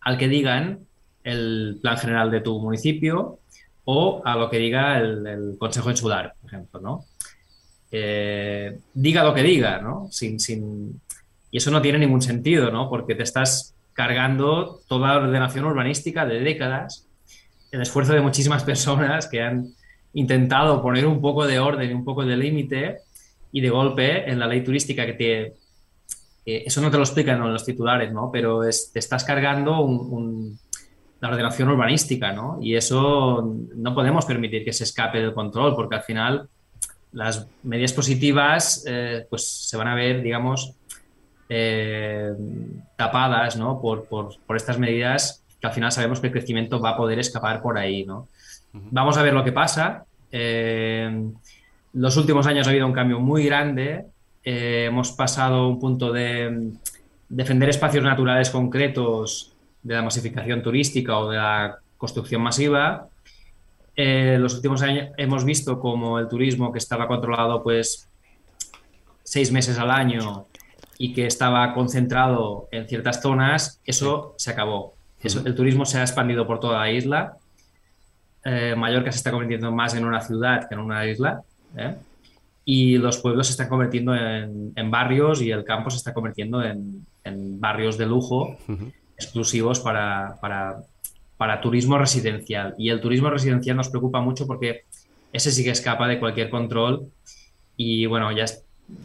al 0.01 0.19
que 0.19 0.29
digan 0.29 0.81
el 1.23 1.79
plan 1.81 1.97
general 1.97 2.31
de 2.31 2.41
tu 2.41 2.61
municipio 2.61 3.39
o 3.85 4.23
a 4.25 4.37
lo 4.37 4.51
que 4.51 4.59
diga 4.59 4.99
el, 4.99 5.57
Consejo 5.59 5.91
Insular, 5.91 6.35
por 6.41 6.51
ejemplo, 6.51 6.81
¿no? 6.81 7.05
Eh, 7.91 8.79
diga 8.93 9.23
lo 9.25 9.35
que 9.35 9.43
diga, 9.43 9.81
¿no? 9.81 10.09
Sin, 10.11 10.41
sin... 10.41 11.01
Y 11.55 11.59
eso 11.59 11.71
no 11.71 11.81
tiene 11.81 12.01
ningún 12.01 12.21
sentido, 12.21 12.73
¿no? 12.73 12.91
Porque 12.91 13.15
te 13.15 13.23
estás 13.23 13.77
cargando 13.93 14.81
toda 14.89 15.11
la 15.11 15.21
ordenación 15.21 15.65
urbanística 15.67 16.27
de 16.27 16.41
décadas, 16.41 17.07
el 17.71 17.81
esfuerzo 17.81 18.13
de 18.13 18.21
muchísimas 18.21 18.65
personas 18.65 19.29
que 19.29 19.41
han 19.41 19.69
intentado 20.15 20.83
poner 20.83 21.07
un 21.07 21.21
poco 21.21 21.47
de 21.47 21.61
orden 21.61 21.89
y 21.89 21.95
un 21.95 22.05
poco 22.05 22.25
de 22.25 22.37
límite 22.37 22.97
y 23.53 23.61
de 23.61 23.71
golpe 23.71 24.29
en 24.29 24.41
la 24.41 24.49
ley 24.49 24.65
turística 24.65 25.07
que 25.07 25.13
te... 25.13 25.55
eso 26.45 26.81
no 26.81 26.91
te 26.91 26.97
lo 26.97 27.05
explican 27.05 27.41
en 27.41 27.53
los 27.53 27.65
titulares, 27.65 28.13
¿no? 28.13 28.33
Pero 28.33 28.63
te 28.63 28.99
estás 28.99 29.23
cargando 29.23 29.79
un, 29.79 30.59
la 31.21 31.29
ordenación 31.29 31.69
urbanística, 31.69 32.33
¿no? 32.33 32.59
Y 32.61 32.75
eso 32.75 33.55
no 33.77 33.95
podemos 33.95 34.27
permitir 34.27 34.65
que 34.65 34.73
se 34.73 34.83
escape 34.83 35.21
del 35.21 35.33
control 35.33 35.77
porque 35.77 35.95
al 35.95 36.03
final 36.03 36.49
las 37.13 37.47
medidas 37.63 37.93
positivas 37.93 38.85
eh, 38.89 39.25
pues 39.31 39.49
se 39.49 39.77
van 39.77 39.87
a 39.87 39.95
ver, 39.95 40.21
digamos, 40.21 40.75
eh, 41.49 42.33
tapadas, 42.97 43.57
¿no? 43.57 43.81
Por, 43.81 44.05
por, 44.05 44.37
por 44.47 44.57
estas 44.57 44.79
medidas 44.79 45.43
que 45.61 45.67
al 45.67 45.73
final 45.73 45.93
sabemos 45.93 46.21
que 46.21 46.27
el 46.29 46.33
crecimiento 46.33 46.81
va 46.81 46.91
a 46.91 46.97
poder 46.97 47.19
escapar 47.19 47.63
por 47.63 47.79
ahí, 47.79 48.05
¿no? 48.05 48.29
Vamos 48.73 49.17
a 49.17 49.23
ver 49.23 49.33
lo 49.33 49.45
que 49.45 49.53
pasa. 49.53 50.05
Eh, 50.33 51.31
los 51.93 52.17
últimos 52.17 52.47
años 52.47 52.67
ha 52.67 52.71
habido 52.71 52.87
un 52.87 52.93
cambio 52.93 53.21
muy 53.21 53.45
grande. 53.45 54.07
Eh, 54.43 54.87
hemos 54.89 55.13
pasado 55.13 55.69
un 55.69 55.79
punto 55.79 56.13
de 56.13 56.73
defender 57.29 57.69
espacios 57.69 58.03
naturales 58.03 58.51
concretos 58.51 59.55
de 59.83 59.95
la 59.95 60.03
masificación 60.03 60.63
turística 60.63 61.19
o 61.19 61.31
de 61.31 61.37
la 61.37 61.79
construcción 61.97 62.43
masiva. 62.43 63.09
Eh, 63.97 64.39
los 64.41 64.55
últimos 64.55 64.83
años 64.83 65.11
hemos 65.17 65.45
visto 65.45 65.79
como 65.79 66.19
el 66.19 66.29
turismo 66.29 66.73
que 66.73 66.79
estaba 66.79 67.07
controlado 67.07 67.63
pues 67.63 68.09
seis 69.23 69.53
meses 69.53 69.79
al 69.79 69.91
año 69.91 70.47
y 70.99 71.13
que 71.13 71.27
estaba 71.27 71.75
concentrado 71.75 72.69
en 72.71 72.87
ciertas 72.89 73.21
zonas, 73.21 73.81
eso 73.85 74.35
se 74.37 74.51
acabó. 74.51 74.95
el 75.23 75.55
turismo 75.55 75.85
se 75.85 75.99
ha 75.99 76.03
expandido 76.03 76.47
por 76.47 76.61
toda 76.61 76.81
la 76.81 76.91
isla 76.91 77.37
eh, 78.45 78.75
Mallorca 78.77 79.11
se 79.11 79.19
está 79.19 79.31
convirtiendo 79.31 79.73
más 79.73 79.95
en 79.95 80.05
una 80.05 80.21
ciudad 80.21 80.69
que 80.69 80.75
en 80.75 80.81
una 80.81 81.07
isla. 81.07 81.43
¿eh? 81.77 81.95
Y 82.67 82.99
los 82.99 83.19
pueblos 83.19 83.47
se 83.47 83.53
están 83.53 83.69
convirtiendo 83.69 84.15
en, 84.15 84.91
barrios 84.91 85.41
y 85.43 85.51
el 85.51 85.65
campo 85.65 85.91
se 85.91 85.97
está 85.97 86.13
convirtiendo 86.13 86.63
en, 86.63 87.05
barrios 87.59 87.97
de 87.97 88.07
lujo 88.07 88.57
exclusivos 89.17 89.81
para, 89.81 90.37
para, 90.41 91.61
turismo 91.61 91.99
residencial. 91.99 92.75
Y 92.79 92.91
el 92.91 93.01
turismo 93.01 93.31
residencial 93.31 93.77
nos 93.77 93.89
preocupa 93.89 94.21
mucho 94.21 94.47
porque 94.47 94.85
ese 95.33 95.51
sí 95.51 95.65
que 95.65 95.71
escapa 95.71 96.07
de 96.07 96.19
cualquier 96.19 96.51
control. 96.51 97.07
Y 97.77 98.07
bueno, 98.07 98.31
ya 98.33 98.45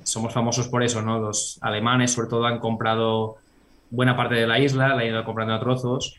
somos 0.03 0.33
famosos 0.33 0.67
por 0.67 0.83
eso, 0.83 1.01
¿no? 1.01 1.19
Los 1.19 1.57
alemanes, 1.61 2.11
sobre 2.11 2.29
todo, 2.29 2.45
han 2.45 2.59
comprado 2.59 3.37
buena 3.89 4.15
parte 4.15 4.35
de 4.35 4.47
la 4.47 4.59
isla, 4.59 4.89
la 4.89 5.01
han 5.01 5.07
ido 5.07 5.23
comprando 5.23 5.53
a 5.53 5.59
trozos. 5.59 6.15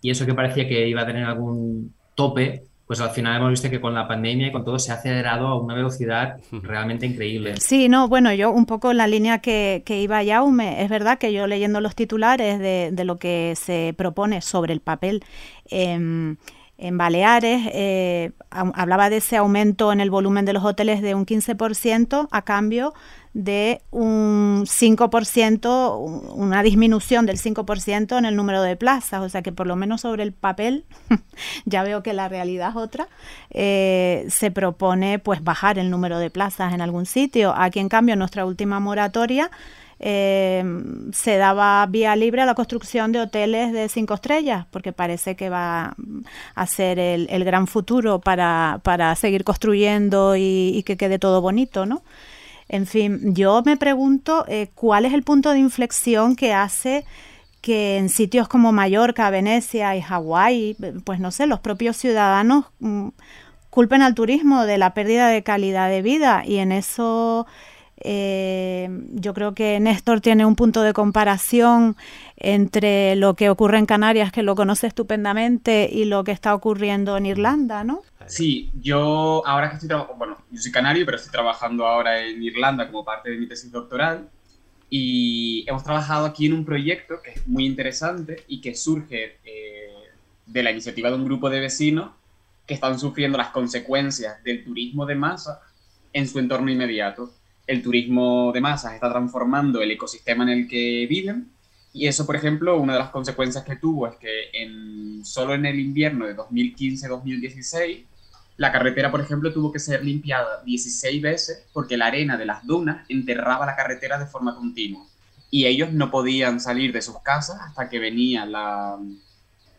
Y 0.00 0.10
eso 0.10 0.26
que 0.26 0.34
parecía 0.34 0.68
que 0.68 0.88
iba 0.88 1.02
a 1.02 1.06
tener 1.06 1.24
algún 1.24 1.94
tope, 2.14 2.64
pues 2.86 3.00
al 3.00 3.10
final 3.10 3.36
hemos 3.36 3.50
visto 3.50 3.70
que 3.70 3.80
con 3.80 3.94
la 3.94 4.06
pandemia 4.06 4.48
y 4.48 4.52
con 4.52 4.64
todo 4.64 4.78
se 4.78 4.92
ha 4.92 4.96
acelerado 4.96 5.46
a 5.46 5.58
una 5.58 5.74
velocidad 5.74 6.36
realmente 6.52 7.06
increíble. 7.06 7.56
Sí, 7.56 7.88
no, 7.88 8.08
bueno, 8.08 8.32
yo 8.34 8.50
un 8.50 8.66
poco 8.66 8.90
en 8.90 8.98
la 8.98 9.06
línea 9.06 9.38
que, 9.38 9.82
que 9.86 10.00
iba 10.02 10.24
Jaume, 10.24 10.82
es 10.82 10.90
verdad 10.90 11.18
que 11.18 11.32
yo 11.32 11.46
leyendo 11.46 11.80
los 11.80 11.94
titulares 11.94 12.58
de, 12.58 12.90
de 12.92 13.04
lo 13.04 13.16
que 13.16 13.54
se 13.56 13.94
propone 13.96 14.42
sobre 14.42 14.74
el 14.74 14.80
papel, 14.80 15.24
eh, 15.70 16.36
en 16.76 16.98
Baleares 16.98 17.68
eh, 17.72 18.32
hablaba 18.50 19.10
de 19.10 19.18
ese 19.18 19.36
aumento 19.36 19.92
en 19.92 20.00
el 20.00 20.10
volumen 20.10 20.44
de 20.44 20.52
los 20.52 20.64
hoteles 20.64 21.02
de 21.02 21.14
un 21.14 21.24
15% 21.24 22.28
a 22.30 22.42
cambio 22.42 22.94
de 23.32 23.82
un 23.90 24.64
5%, 24.64 26.34
una 26.34 26.62
disminución 26.62 27.26
del 27.26 27.36
5% 27.36 28.16
en 28.16 28.24
el 28.24 28.36
número 28.36 28.62
de 28.62 28.76
plazas. 28.76 29.22
O 29.22 29.28
sea 29.28 29.42
que 29.42 29.52
por 29.52 29.66
lo 29.66 29.74
menos 29.74 30.02
sobre 30.02 30.22
el 30.22 30.32
papel, 30.32 30.84
ya 31.64 31.82
veo 31.82 32.02
que 32.02 32.12
la 32.12 32.28
realidad 32.28 32.70
es 32.70 32.76
otra, 32.76 33.08
eh, 33.50 34.24
se 34.28 34.52
propone 34.52 35.18
pues 35.18 35.42
bajar 35.42 35.78
el 35.78 35.90
número 35.90 36.18
de 36.18 36.30
plazas 36.30 36.72
en 36.72 36.80
algún 36.80 37.06
sitio. 37.06 37.52
Aquí 37.56 37.80
en 37.80 37.88
cambio 37.88 38.14
nuestra 38.14 38.46
última 38.46 38.78
moratoria 38.78 39.50
eh, 40.00 40.64
se 41.12 41.36
daba 41.36 41.86
vía 41.86 42.16
libre 42.16 42.42
a 42.42 42.46
la 42.46 42.54
construcción 42.54 43.12
de 43.12 43.20
hoteles 43.20 43.72
de 43.72 43.88
cinco 43.88 44.14
estrellas, 44.14 44.66
porque 44.70 44.92
parece 44.92 45.36
que 45.36 45.48
va 45.48 45.96
a 46.54 46.66
ser 46.66 46.98
el, 46.98 47.44
gran 47.44 47.66
futuro 47.66 48.20
para, 48.20 48.80
para 48.82 49.14
seguir 49.14 49.44
construyendo 49.44 50.36
y, 50.36 50.82
que 50.84 50.96
quede 50.96 51.18
todo 51.18 51.40
bonito, 51.40 51.86
¿no? 51.86 52.02
En 52.68 52.86
fin, 52.86 53.34
yo 53.34 53.62
me 53.64 53.76
pregunto 53.76 54.44
eh, 54.48 54.70
cuál 54.74 55.04
es 55.04 55.12
el 55.12 55.22
punto 55.22 55.50
de 55.50 55.58
inflexión 55.58 56.34
que 56.34 56.54
hace 56.54 57.04
que 57.60 57.96
en 57.96 58.10
sitios 58.10 58.46
como 58.46 58.72
Mallorca, 58.72 59.30
Venecia 59.30 59.96
y 59.96 60.02
Hawái, 60.02 60.76
pues 61.04 61.18
no 61.18 61.30
sé, 61.30 61.46
los 61.46 61.60
propios 61.60 61.96
ciudadanos 61.96 62.66
mm, 62.80 63.08
culpen 63.70 64.02
al 64.02 64.14
turismo 64.14 64.66
de 64.66 64.76
la 64.76 64.92
pérdida 64.92 65.28
de 65.28 65.42
calidad 65.42 65.88
de 65.88 66.02
vida 66.02 66.42
y 66.44 66.58
en 66.58 66.72
eso 66.72 67.46
eh, 68.06 68.88
yo 69.12 69.32
creo 69.32 69.54
que 69.54 69.80
Néstor 69.80 70.20
tiene 70.20 70.44
un 70.44 70.56
punto 70.56 70.82
de 70.82 70.92
comparación 70.92 71.96
entre 72.36 73.16
lo 73.16 73.34
que 73.34 73.48
ocurre 73.48 73.78
en 73.78 73.86
Canarias, 73.86 74.30
que 74.30 74.42
lo 74.42 74.54
conoce 74.54 74.86
estupendamente, 74.86 75.88
y 75.90 76.04
lo 76.04 76.22
que 76.22 76.32
está 76.32 76.54
ocurriendo 76.54 77.16
en 77.16 77.24
Irlanda, 77.24 77.82
¿no? 77.82 78.02
Sí, 78.26 78.70
yo 78.80 79.42
ahora 79.46 79.70
que 79.70 79.76
estoy 79.76 79.88
trabajando, 79.88 80.18
bueno, 80.18 80.38
yo 80.50 80.60
soy 80.60 80.70
canario, 80.70 81.06
pero 81.06 81.16
estoy 81.16 81.32
trabajando 81.32 81.86
ahora 81.86 82.20
en 82.20 82.42
Irlanda 82.42 82.86
como 82.86 83.04
parte 83.04 83.30
de 83.30 83.38
mi 83.38 83.48
tesis 83.48 83.72
doctoral. 83.72 84.28
Y 84.90 85.64
hemos 85.66 85.82
trabajado 85.82 86.26
aquí 86.26 86.46
en 86.46 86.52
un 86.52 86.64
proyecto 86.64 87.22
que 87.22 87.30
es 87.30 87.48
muy 87.48 87.64
interesante 87.64 88.44
y 88.48 88.60
que 88.60 88.74
surge 88.74 89.38
eh, 89.44 89.94
de 90.44 90.62
la 90.62 90.70
iniciativa 90.70 91.08
de 91.08 91.16
un 91.16 91.24
grupo 91.24 91.48
de 91.48 91.60
vecinos 91.60 92.10
que 92.66 92.74
están 92.74 92.98
sufriendo 92.98 93.38
las 93.38 93.48
consecuencias 93.48 94.42
del 94.44 94.62
turismo 94.62 95.06
de 95.06 95.14
masa 95.14 95.60
en 96.12 96.28
su 96.28 96.38
entorno 96.38 96.70
inmediato 96.70 97.32
el 97.66 97.82
turismo 97.82 98.52
de 98.52 98.60
masas 98.60 98.94
está 98.94 99.10
transformando 99.10 99.80
el 99.80 99.90
ecosistema 99.90 100.44
en 100.44 100.50
el 100.50 100.68
que 100.68 101.06
viven. 101.08 101.50
Y 101.92 102.06
eso, 102.06 102.26
por 102.26 102.36
ejemplo, 102.36 102.78
una 102.80 102.94
de 102.94 102.98
las 102.98 103.10
consecuencias 103.10 103.64
que 103.64 103.76
tuvo 103.76 104.08
es 104.08 104.16
que 104.16 104.50
en, 104.52 105.24
solo 105.24 105.54
en 105.54 105.64
el 105.64 105.78
invierno 105.78 106.26
de 106.26 106.36
2015-2016, 106.36 108.04
la 108.56 108.72
carretera, 108.72 109.10
por 109.10 109.20
ejemplo, 109.20 109.52
tuvo 109.52 109.72
que 109.72 109.78
ser 109.78 110.04
limpiada 110.04 110.62
16 110.64 111.22
veces 111.22 111.66
porque 111.72 111.96
la 111.96 112.06
arena 112.06 112.36
de 112.36 112.46
las 112.46 112.66
dunas 112.66 113.04
enterraba 113.08 113.66
la 113.66 113.76
carretera 113.76 114.18
de 114.18 114.26
forma 114.26 114.54
continua. 114.54 115.06
Y 115.50 115.66
ellos 115.66 115.92
no 115.92 116.10
podían 116.10 116.60
salir 116.60 116.92
de 116.92 117.00
sus 117.00 117.20
casas 117.20 117.60
hasta 117.60 117.88
que 117.88 118.00
venía 118.00 118.44
la, 118.44 118.98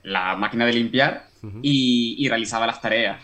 la 0.04 0.36
máquina 0.36 0.66
de 0.66 0.74
limpiar 0.74 1.28
y, 1.62 2.28
realizaba 2.28 2.66
las 2.66 2.82
tareas. 2.82 3.22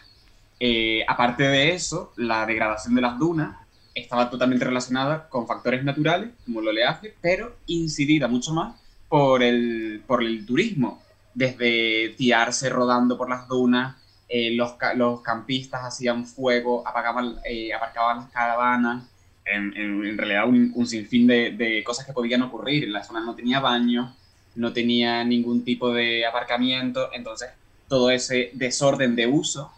Eh, 0.59 1.03
aparte 1.07 1.43
de 1.43 1.73
eso, 1.73 2.13
la 2.17 2.45
degradación 2.45 2.93
de 2.93 3.01
las 3.01 3.17
dunas 3.17 3.60
estaba 3.93 4.29
totalmente 4.29 4.65
relacionada 4.65 5.27
con 5.29 5.47
factores 5.47 5.83
naturales, 5.83 6.29
como 6.45 6.61
el 6.61 6.69
oleaje, 6.69 7.13
pero 7.21 7.57
incidida 7.67 8.27
mucho 8.27 8.53
más 8.53 8.79
por 9.09 9.43
el, 9.43 10.01
por 10.07 10.23
el 10.23 10.45
turismo, 10.45 11.01
desde 11.33 12.13
tirarse 12.17 12.69
rodando 12.69 13.17
por 13.17 13.29
las 13.29 13.47
dunas, 13.47 13.95
eh, 14.29 14.51
los, 14.51 14.75
los, 14.95 15.21
campistas 15.21 15.83
hacían 15.83 16.25
fuego, 16.25 16.87
apagaban, 16.87 17.35
eh, 17.45 17.73
aparcaban 17.73 18.17
las 18.17 18.29
caravanas, 18.29 19.03
en, 19.43 19.75
en, 19.75 20.17
realidad 20.17 20.47
un, 20.47 20.71
un 20.75 20.87
sinfín 20.87 21.27
de, 21.27 21.51
de, 21.51 21.83
cosas 21.83 22.05
que 22.05 22.13
podían 22.13 22.41
ocurrir. 22.43 22.85
En 22.85 22.93
la 22.93 23.03
zona 23.03 23.19
no 23.19 23.35
tenía 23.35 23.59
baño, 23.59 24.15
no 24.55 24.71
tenía 24.71 25.23
ningún 25.25 25.65
tipo 25.65 25.91
de 25.91 26.25
aparcamiento, 26.25 27.09
entonces 27.13 27.49
todo 27.89 28.09
ese 28.09 28.51
desorden 28.53 29.15
de 29.15 29.27
uso 29.27 29.71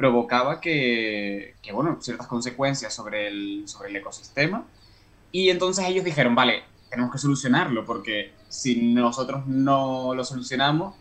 provocaba 0.00 0.62
que, 0.62 1.56
que, 1.60 1.72
bueno, 1.72 1.98
ciertas 2.00 2.26
consecuencias 2.26 2.94
sobre 2.94 3.28
el, 3.28 3.68
sobre 3.68 3.90
el 3.90 3.96
ecosistema. 3.96 4.66
Y 5.30 5.50
entonces 5.50 5.84
ellos 5.86 6.06
dijeron, 6.06 6.34
vale, 6.34 6.62
tenemos 6.88 7.12
que 7.12 7.18
solucionarlo, 7.18 7.84
porque 7.84 8.32
si 8.48 8.94
nosotros 8.94 9.46
no 9.46 10.14
lo 10.14 10.24
solucionamos, 10.24 10.96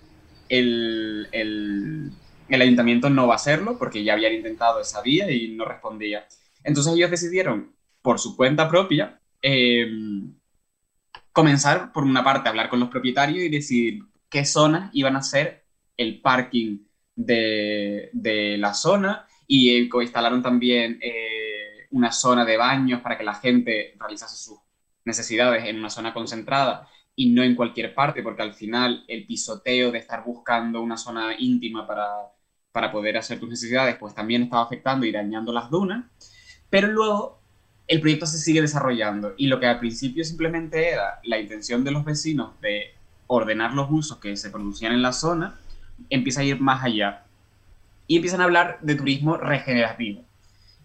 el, 0.50 1.30
el, 1.32 2.12
el 2.50 2.62
ayuntamiento 2.62 3.10
no 3.10 3.26
va 3.26 3.36
a 3.36 3.38
hacerlo, 3.38 3.78
porque 3.78 4.04
ya 4.04 4.12
habían 4.16 4.34
intentado 4.34 4.82
esa 4.82 5.02
vía 5.02 5.32
y 5.32 5.56
no 5.56 5.64
respondía. 5.64 6.28
Entonces 6.66 6.94
ellos 6.94 7.10
decidieron, 7.10 7.72
por 8.02 8.20
su 8.20 8.36
cuenta 8.36 8.68
propia, 8.68 9.22
em, 9.42 10.34
comenzar, 11.32 11.94
por 11.94 12.04
una 12.04 12.26
parte, 12.26 12.50
a 12.50 12.52
hablar 12.52 12.68
con 12.70 12.82
los 12.82 12.90
propietarios 12.90 13.46
y 13.46 13.48
decidir 13.48 14.04
qué 14.30 14.44
zonas 14.44 14.90
iban 14.92 15.16
a 15.16 15.22
ser 15.22 15.64
el 15.96 16.20
parking 16.20 16.80
de, 17.20 18.58
la 18.60 18.74
zona 18.74 19.26
y 19.48 19.90
instalaron 20.02 20.42
también 20.42 21.00
eh, 21.02 21.88
una 21.92 22.12
zona 22.12 22.46
de 22.46 22.58
baños 22.58 23.02
para 23.02 23.18
que 23.18 23.24
la 23.24 23.36
gente 23.36 23.96
realizase 24.00 24.38
sus 24.38 24.60
necesidades 25.06 25.66
en 25.66 25.78
una 25.78 25.90
zona 25.90 26.14
concentrada 26.14 26.88
y 27.16 27.32
no 27.32 27.44
en 27.44 27.56
cualquier 27.56 27.94
parte, 27.94 28.24
porque 28.24 28.44
al 28.44 28.54
final 28.54 29.04
el 29.08 29.26
pisoteo 29.26 29.92
de 29.92 30.00
estar 30.00 30.24
buscando 30.24 30.82
una 30.82 30.98
zona 30.98 31.36
íntima 31.38 31.86
para, 31.86 32.08
para 32.72 32.92
poder 32.92 33.18
hacer 33.18 33.40
tus 33.40 33.50
necesidades, 33.50 33.98
pues 33.98 34.16
también 34.16 34.44
estaba 34.44 34.64
afectando 34.64 35.06
y 35.06 35.12
dañando 35.12 35.52
las 35.52 35.70
dunas. 35.70 36.06
Pero 36.70 36.88
luego 36.88 37.42
el 37.88 38.00
proyecto 38.00 38.26
se 38.26 38.38
sigue 38.38 38.62
desarrollando 38.62 39.34
y 39.36 39.48
lo 39.48 39.60
que 39.60 39.66
al 39.66 39.80
principio 39.80 40.24
simplemente 40.24 40.90
era 40.90 41.20
la 41.24 41.40
intención 41.40 41.84
de 41.84 41.92
los 41.92 42.06
vecinos 42.06 42.52
de 42.62 42.94
ordenar 43.28 43.74
los 43.74 43.90
usos 43.92 44.20
que 44.20 44.38
se 44.38 44.52
producían 44.52 44.94
en 44.94 45.02
la 45.02 45.12
zona, 45.12 45.60
empieza 46.10 46.42
a 46.42 46.44
ir 46.44 46.60
más 46.60 46.84
allá 46.84 47.24
y 48.08 48.16
empiezan 48.16 48.42
a 48.42 48.46
hablar 48.46 48.80
de 48.82 48.96
turismo 48.96 49.38
regenerativo. 49.38 50.24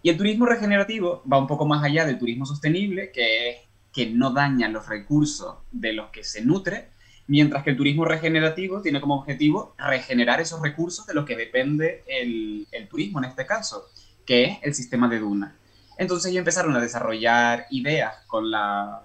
Y 0.03 0.09
el 0.09 0.17
turismo 0.17 0.45
regenerativo 0.45 1.23
va 1.31 1.39
un 1.39 1.47
poco 1.47 1.65
más 1.65 1.83
allá 1.83 2.05
del 2.05 2.19
turismo 2.19 2.45
sostenible, 2.45 3.11
que 3.11 3.49
es 3.49 3.57
que 3.91 4.07
no 4.07 4.31
daña 4.31 4.69
los 4.69 4.87
recursos 4.87 5.55
de 5.71 5.93
los 5.93 6.09
que 6.09 6.23
se 6.23 6.43
nutre, 6.45 6.89
mientras 7.27 7.63
que 7.63 7.71
el 7.71 7.77
turismo 7.77 8.05
regenerativo 8.05 8.81
tiene 8.81 9.01
como 9.01 9.15
objetivo 9.15 9.73
regenerar 9.77 10.39
esos 10.39 10.61
recursos 10.61 11.07
de 11.07 11.15
los 11.15 11.25
que 11.25 11.35
depende 11.35 12.03
el, 12.07 12.67
el 12.71 12.87
turismo 12.87 13.19
en 13.19 13.25
este 13.25 13.45
caso, 13.45 13.85
que 14.25 14.43
es 14.43 14.57
el 14.61 14.75
sistema 14.75 15.07
de 15.07 15.19
dunas. 15.19 15.53
Entonces 15.97 16.29
ellos 16.29 16.39
empezaron 16.39 16.75
a 16.75 16.81
desarrollar 16.81 17.65
ideas 17.71 18.13
con 18.27 18.51
la, 18.51 19.01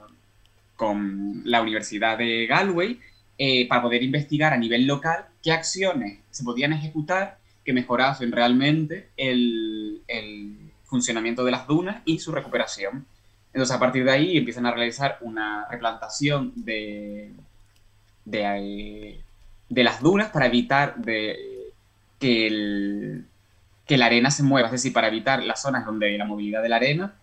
con 0.77 1.43
la 1.45 1.63
Universidad 1.63 2.19
de 2.19 2.47
Galway 2.47 2.99
eh, 3.39 3.67
para 3.69 3.83
poder 3.83 4.03
investigar 4.03 4.53
a 4.53 4.59
nivel 4.59 4.87
local 4.87 5.30
qué 5.43 5.53
acciones 5.53 6.19
se 6.31 6.45
podían 6.45 6.73
ejecutar 6.73 7.39
que 7.65 7.73
mejorasen 7.73 8.33
realmente 8.33 9.11
el, 9.17 10.03
funcionamiento 10.85 11.45
de 11.45 11.53
las 11.53 11.69
dunas 11.69 12.03
y 12.05 12.19
su 12.19 12.33
recuperación. 12.33 13.07
Entonces, 13.53 13.77
a 13.77 13.79
partir 13.79 14.05
de 14.05 14.11
ahí 14.11 14.37
empiezan 14.37 14.67
a 14.67 14.73
realizar 14.73 15.19
una 15.21 15.67
replantación 15.71 16.53
de, 16.57 17.33
de, 18.25 19.21
eh, 19.69 19.83
las 19.85 20.03
dunas 20.03 20.31
para 20.31 20.47
evitar 20.47 20.97
de, 20.97 21.73
que, 22.19 23.21
que 23.87 23.99
la 23.99 24.07
arena 24.07 24.33
se 24.33 24.43
mueva, 24.43 24.67
es 24.67 24.73
decir, 24.73 24.93
para 24.93 25.07
evitar 25.07 25.45
las 25.45 25.63
zonas 25.63 25.87
donde 25.87 26.19
la 26.19 26.25
movilidad 26.25 26.61
de 26.61 26.69
la 26.69 26.77
arena 26.77 27.15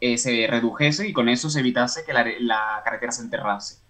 eh, 0.00 0.16
se 0.16 0.46
redujese 0.46 1.06
y 1.06 1.12
con 1.12 1.28
eso 1.28 1.50
se 1.50 1.60
evitase 1.60 2.04
que 2.06 2.14
la, 2.14 2.24
la 2.40 2.80
carretera 2.82 3.12
se 3.12 3.22
enterrase. 3.22 3.80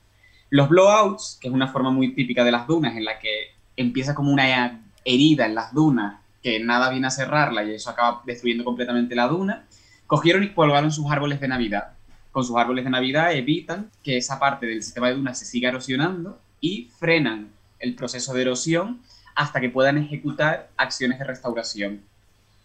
Los 0.48 0.68
blowouts, 0.68 1.38
que 1.40 1.46
es 1.46 1.54
una 1.54 1.68
forma 1.68 1.92
muy 1.92 2.14
típica 2.14 2.42
de 2.42 2.50
las 2.50 2.66
dunas, 2.66 2.96
en 2.96 3.04
la 3.04 3.20
que 3.20 3.59
empieza 3.80 4.14
como 4.14 4.32
una 4.32 4.82
herida 5.04 5.46
en 5.46 5.54
las 5.54 5.72
dunas 5.72 6.20
que 6.42 6.60
nada 6.60 6.90
viene 6.90 7.06
a 7.06 7.10
cerrarla 7.10 7.64
y 7.64 7.74
eso 7.74 7.90
acaba 7.90 8.22
destruyendo 8.24 8.64
completamente 8.64 9.14
la 9.14 9.28
duna, 9.28 9.66
cogieron 10.06 10.42
y 10.42 10.50
colgaron 10.50 10.90
sus 10.90 11.10
árboles 11.10 11.40
de 11.40 11.48
Navidad. 11.48 11.92
Con 12.32 12.44
sus 12.44 12.56
árboles 12.56 12.84
de 12.84 12.90
Navidad 12.90 13.32
evitan 13.32 13.90
que 14.02 14.16
esa 14.16 14.38
parte 14.38 14.66
del 14.66 14.82
sistema 14.82 15.08
de 15.08 15.14
dunas 15.14 15.38
se 15.38 15.44
siga 15.44 15.68
erosionando 15.68 16.40
y 16.60 16.90
frenan 16.98 17.48
el 17.78 17.94
proceso 17.94 18.32
de 18.34 18.42
erosión 18.42 19.00
hasta 19.34 19.60
que 19.60 19.70
puedan 19.70 19.98
ejecutar 19.98 20.70
acciones 20.76 21.18
de 21.18 21.24
restauración. 21.24 22.02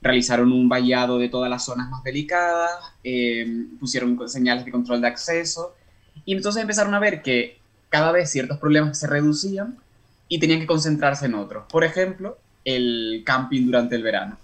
Realizaron 0.01 0.51
un 0.51 0.69
vallado 0.69 1.17
de 1.17 1.29
todas 1.29 1.49
las 1.49 1.65
zonas 1.65 1.89
más 1.89 2.03
delicadas, 2.03 2.71
eh, 3.03 3.65
pusieron 3.79 4.17
señales 4.29 4.65
de 4.65 4.71
control 4.71 5.01
de 5.01 5.07
acceso 5.07 5.73
y 6.25 6.35
entonces 6.35 6.61
empezaron 6.61 6.93
a 6.93 6.99
ver 6.99 7.21
que 7.21 7.59
cada 7.89 8.11
vez 8.11 8.29
ciertos 8.29 8.57
problemas 8.57 8.99
se 8.99 9.07
reducían 9.07 9.77
y 10.27 10.39
tenían 10.39 10.59
que 10.59 10.67
concentrarse 10.67 11.25
en 11.25 11.35
otros. 11.35 11.65
Por 11.69 11.83
ejemplo, 11.83 12.37
el 12.63 13.23
camping 13.25 13.65
durante 13.65 13.95
el 13.95 14.03
verano. 14.03 14.37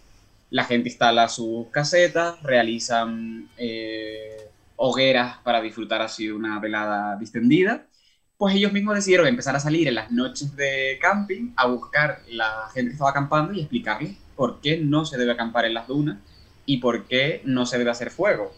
La 0.50 0.66
gente 0.66 0.90
instala 0.90 1.28
sus 1.30 1.68
casetas, 1.68 2.42
realizan 2.44 3.50
eh, 3.58 4.50
hogueras 4.76 5.38
para 5.40 5.62
disfrutar 5.62 6.02
así 6.02 6.28
de 6.28 6.34
una 6.34 6.60
velada 6.60 7.18
distendida 7.18 7.86
pues 8.42 8.56
ellos 8.56 8.74
mismos 8.74 8.96
decidieron 8.96 9.28
empezar 9.28 9.56
a 9.56 9.60
salir 9.60 9.88
en 9.88 9.94
las 9.94 10.10
noches 10.10 10.56
de 10.56 10.98
camping 11.00 11.54
a 11.56 11.68
buscar 11.68 12.24
la 12.28 12.72
gente 12.74 12.90
que 12.90 12.94
estaba 12.94 13.12
acampando 13.12 13.54
y 13.54 13.60
explicarles 13.60 14.18
por 14.36 14.62
qué 14.62 14.80
no 14.80 15.06
se 15.06 15.20
debe 15.20 15.34
acampar 15.34 15.66
en 15.66 15.76
las 15.76 15.88
dunas 15.88 16.18
y 16.66 16.78
por 16.78 17.06
qué 17.06 17.44
no 17.46 17.68
se 17.68 17.78
debe 17.78 17.92
hacer 17.92 18.10
fuego. 18.10 18.52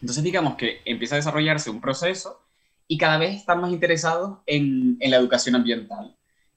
Entonces 0.00 0.24
digamos 0.24 0.54
que 0.54 0.80
empieza 0.86 1.14
a 1.14 1.18
desarrollarse 1.18 1.68
un 1.68 1.82
proceso 1.82 2.40
y 2.88 2.96
cada 2.96 3.18
vez 3.18 3.36
están 3.36 3.60
más 3.60 3.70
interesados 3.70 4.38
en, 4.46 4.96
en 4.98 5.10
la 5.10 5.18
educación 5.18 5.56
ambiental. 5.56 6.16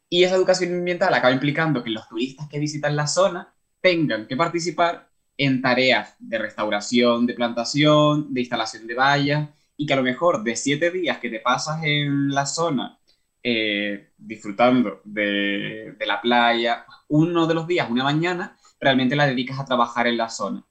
Y 0.10 0.24
esa 0.24 0.36
educación 0.36 0.74
ambiental 0.74 1.14
acaba 1.14 1.34
implicando 1.34 1.84
que 1.84 1.90
los 1.90 2.08
turistas 2.08 2.48
que 2.50 2.60
visitan 2.60 2.96
la 2.96 3.08
zona 3.08 3.54
tengan 3.82 4.28
que 4.28 4.38
participar 4.38 5.10
en 5.38 5.62
tareas 5.62 6.16
de 6.20 6.38
restauración, 6.38 7.26
de 7.26 7.34
plantación, 7.34 8.34
de 8.34 8.42
instalación 8.42 8.88
de 8.88 8.94
vallas 8.94 9.50
y 9.78 9.86
que 9.86 9.94
a 9.94 9.98
lo 9.98 10.04
mejor 10.04 10.44
de 10.44 10.56
siete 10.56 10.92
días 10.92 11.20
que 11.20 11.30
te 11.30 11.40
pasas 11.40 11.84
en 11.84 12.30
la 12.30 12.46
zona 12.46 12.98
eh, 13.44 14.12
disfrutando 14.18 15.02
de, 15.04 15.96
de, 16.00 16.06
la 16.08 16.20
playa, 16.20 16.86
uno 17.10 17.46
de 17.46 17.54
los 17.54 17.68
días, 17.68 17.90
una 17.90 18.04
mañana, 18.04 18.58
realmente 18.80 19.16
la 19.16 19.28
dedicas 19.28 19.60
a 19.60 19.66
trabajar 19.66 20.08
en 20.08 20.18
la 20.18 20.30
zona. 20.30 20.66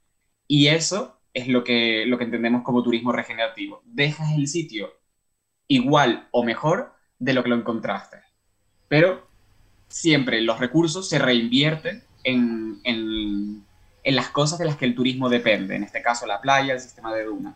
Y 0.48 0.66
eso 0.66 1.20
es 1.32 1.48
lo 1.48 1.62
que, 1.62 2.04
lo 2.06 2.18
que 2.18 2.24
entendemos 2.24 2.62
como 2.62 2.82
turismo 2.82 3.12
regenerativo. 3.12 3.82
Dejas 3.84 4.32
el 4.32 4.48
sitio 4.48 4.92
igual 5.68 6.28
o 6.32 6.44
mejor 6.44 6.94
de 7.18 7.34
lo 7.34 7.42
que 7.42 7.50
lo 7.50 7.56
encontraste. 7.56 8.23
Pero 8.88 9.26
siempre 9.88 10.40
los 10.40 10.58
recursos 10.58 11.08
se 11.08 11.18
reinvierten 11.18 12.02
en, 12.24 12.80
en, 12.84 13.64
en 14.02 14.16
las 14.16 14.28
cosas 14.28 14.58
de 14.58 14.66
las 14.66 14.76
que 14.76 14.84
el 14.84 14.94
turismo 14.94 15.28
depende, 15.28 15.76
en 15.76 15.84
este 15.84 16.02
caso 16.02 16.26
la 16.26 16.40
playa, 16.40 16.74
el 16.74 16.80
sistema 16.80 17.14
de 17.14 17.24
dunas. 17.24 17.54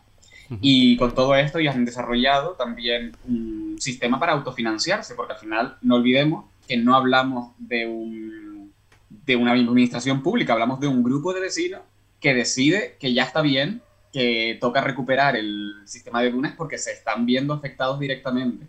Y 0.61 0.97
con 0.97 1.13
todo 1.13 1.35
esto 1.35 1.59
ya 1.59 1.71
han 1.71 1.85
desarrollado 1.85 2.53
también 2.53 3.15
un 3.27 3.75
sistema 3.79 4.19
para 4.19 4.31
autofinanciarse, 4.33 5.13
porque 5.13 5.33
al 5.33 5.39
final 5.39 5.77
no 5.81 5.95
olvidemos 5.95 6.45
que 6.67 6.75
no 6.75 6.95
hablamos 6.95 7.53
de, 7.59 7.85
un, 7.85 8.73
de 9.09 9.35
una 9.35 9.51
administración 9.51 10.23
pública, 10.23 10.53
hablamos 10.53 10.79
de 10.79 10.87
un 10.87 11.03
grupo 11.03 11.33
de 11.33 11.41
vecinos 11.41 11.81
que 12.19 12.33
decide 12.33 12.97
que 12.99 13.13
ya 13.13 13.23
está 13.23 13.41
bien, 13.41 13.81
que 14.11 14.57
toca 14.59 14.81
recuperar 14.81 15.35
el 15.35 15.75
sistema 15.85 16.21
de 16.21 16.31
dunas 16.31 16.55
porque 16.57 16.79
se 16.79 16.93
están 16.93 17.27
viendo 17.27 17.53
afectados 17.53 17.99
directamente. 17.99 18.65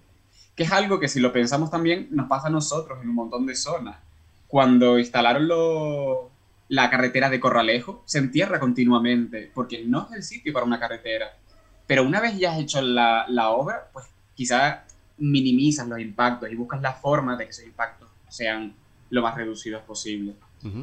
Que 0.61 0.65
es 0.65 0.73
algo 0.73 1.01
que 1.01 1.09
si 1.09 1.21
lo 1.21 1.33
pensamos 1.33 1.71
también 1.71 2.09
nos 2.11 2.29
pasa 2.29 2.49
a 2.49 2.51
nosotros 2.51 2.99
en 3.03 3.09
un 3.09 3.15
montón 3.15 3.47
de 3.47 3.57
zonas. 3.57 3.97
Cuando 4.47 4.99
instalaron 4.99 5.49
lo, 5.49 6.31
la 6.69 6.91
carretera 6.91 7.31
de 7.31 7.41
Corralejo, 7.41 8.03
se 8.05 8.19
entierra 8.19 8.61
continuamente 8.61 9.51
porque 9.55 9.83
no 9.87 10.09
es 10.11 10.17
el 10.17 10.23
sitio 10.23 10.53
para 10.53 10.67
una 10.67 10.79
carretera 10.79 11.33
pero 11.91 12.05
una 12.05 12.21
vez 12.21 12.39
ya 12.39 12.53
has 12.53 12.61
hecho 12.61 12.81
la, 12.81 13.25
la 13.27 13.51
obra, 13.51 13.89
pues 13.93 14.07
quizá 14.37 14.85
minimizas 15.19 15.89
los 15.89 15.99
impactos 15.99 16.49
y 16.49 16.55
buscas 16.55 16.81
la 16.81 16.93
forma 16.93 17.37
de 17.37 17.47
que 17.47 17.51
esos 17.51 17.65
impactos 17.65 18.09
sean 18.29 18.73
lo 19.11 19.23
más 19.23 19.35
reducidos 19.35 19.83
posible. 19.83 20.35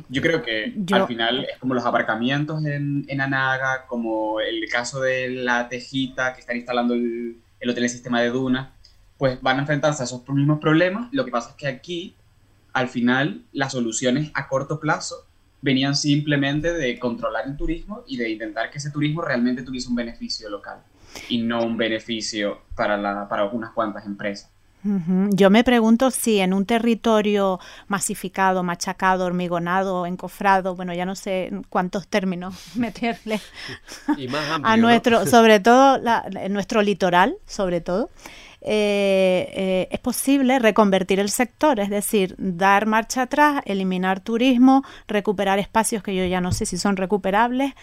Yo 0.10 0.22
creo 0.22 0.42
que 0.42 0.74
al 0.92 1.08
final 1.08 1.48
es 1.50 1.58
como 1.60 1.76
los 1.76 1.86
aparcamientos 1.86 2.66
en, 2.66 3.06
en, 3.08 3.22
Anaga, 3.22 3.86
como 3.88 4.42
el 4.42 4.68
caso 4.70 5.00
de 5.00 5.30
la 5.30 5.70
Tejita 5.70 6.34
que 6.34 6.42
están 6.42 6.58
instalando 6.58 6.94
el, 6.94 7.38
el 7.62 7.70
hotel 7.70 7.84
en 7.84 7.90
sistema 7.90 8.20
de 8.20 8.30
dunas, 8.30 8.68
pues 9.18 9.42
van 9.42 9.58
a 9.58 9.62
enfrentarse 9.62 10.04
a 10.04 10.06
esos 10.06 10.28
mismos 10.30 10.60
problemas. 10.60 11.10
Lo 11.12 11.26
que 11.26 11.32
pasa 11.32 11.52
es 11.52 11.56
que 11.56 11.68
aquí, 11.68 12.16
al 12.74 12.88
final, 12.88 13.44
las 13.52 13.72
soluciones 13.72 14.32
a 14.34 14.48
corto 14.48 14.80
plazo 14.80 15.28
venían 15.62 15.96
simplemente 15.96 16.74
de 16.74 17.00
controlar 17.00 17.48
el 17.48 17.58
turismo 17.58 18.04
y 18.08 18.18
de 18.18 18.30
intentar 18.30 18.70
que 18.70 18.78
ese 18.78 18.92
turismo 18.92 19.22
realmente 19.22 19.64
tuviese 19.64 19.90
un 19.90 19.96
beneficio 19.96 20.50
local 20.50 20.84
y 21.30 21.40
no 21.42 21.64
un 21.64 21.78
beneficio 21.78 22.62
para, 22.76 22.98
la, 22.98 23.28
para 23.28 23.46
unas 23.46 23.72
cuantas 23.72 24.06
empresas. 24.06 24.52
Yo 24.84 25.50
me 25.50 25.64
pregunto 25.64 26.12
si 26.12 26.40
en 26.40 26.54
un 26.54 26.66
territorio 26.66 27.60
masificado, 27.88 28.64
machacado, 28.64 29.26
hormigonado, 29.26 30.06
encofrado, 30.06 30.76
bueno, 30.76 30.94
ya 30.94 31.06
no 31.06 31.16
sé 31.16 31.52
cuántos 31.70 32.08
términos 32.08 32.56
meterle 32.76 33.42
a 34.64 34.78
nuestro, 34.78 35.26
sobre 35.28 35.60
todo 35.60 36.00
en 36.32 36.54
nuestro 36.54 36.82
litoral, 36.82 37.38
sobre 37.46 37.82
todo, 37.82 38.10
eh, 38.62 39.52
eh, 39.54 39.88
es 39.92 40.00
posible 40.00 40.58
reconvertir 40.60 41.20
el 41.20 41.30
sector, 41.30 41.80
es 41.80 41.90
decir, 41.90 42.36
dar 42.38 42.86
marcha 42.88 43.24
atrás, 43.24 43.62
eliminar 43.66 44.20
turismo, 44.20 44.84
recuperar 45.08 45.60
espacios 45.60 46.02
que 46.02 46.16
yo 46.16 46.26
ya 46.26 46.42
no 46.42 46.52
sé 46.52 46.66
si 46.66 46.78
son 46.78 46.98
recuperables 46.98 47.74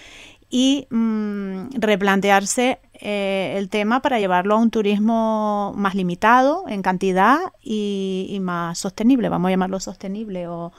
y 0.57 0.87
mm, 0.89 1.81
replantearse 1.81 2.79
eh, 2.93 3.57
el 3.57 3.69
tema 3.69 4.01
para 4.03 4.21
llevarlo 4.21 4.55
a 4.55 4.59
un 4.59 4.71
turismo 4.71 5.73
más 5.75 5.97
limitado 5.97 6.67
en 6.69 6.81
cantidad 6.81 7.41
y, 7.61 8.39
más 8.41 8.79
sostenible, 8.79 9.29
vamos 9.29 9.49
a 9.49 9.51
llamarlo 9.51 9.81
sostenible 9.81 10.47
o, 10.47 10.73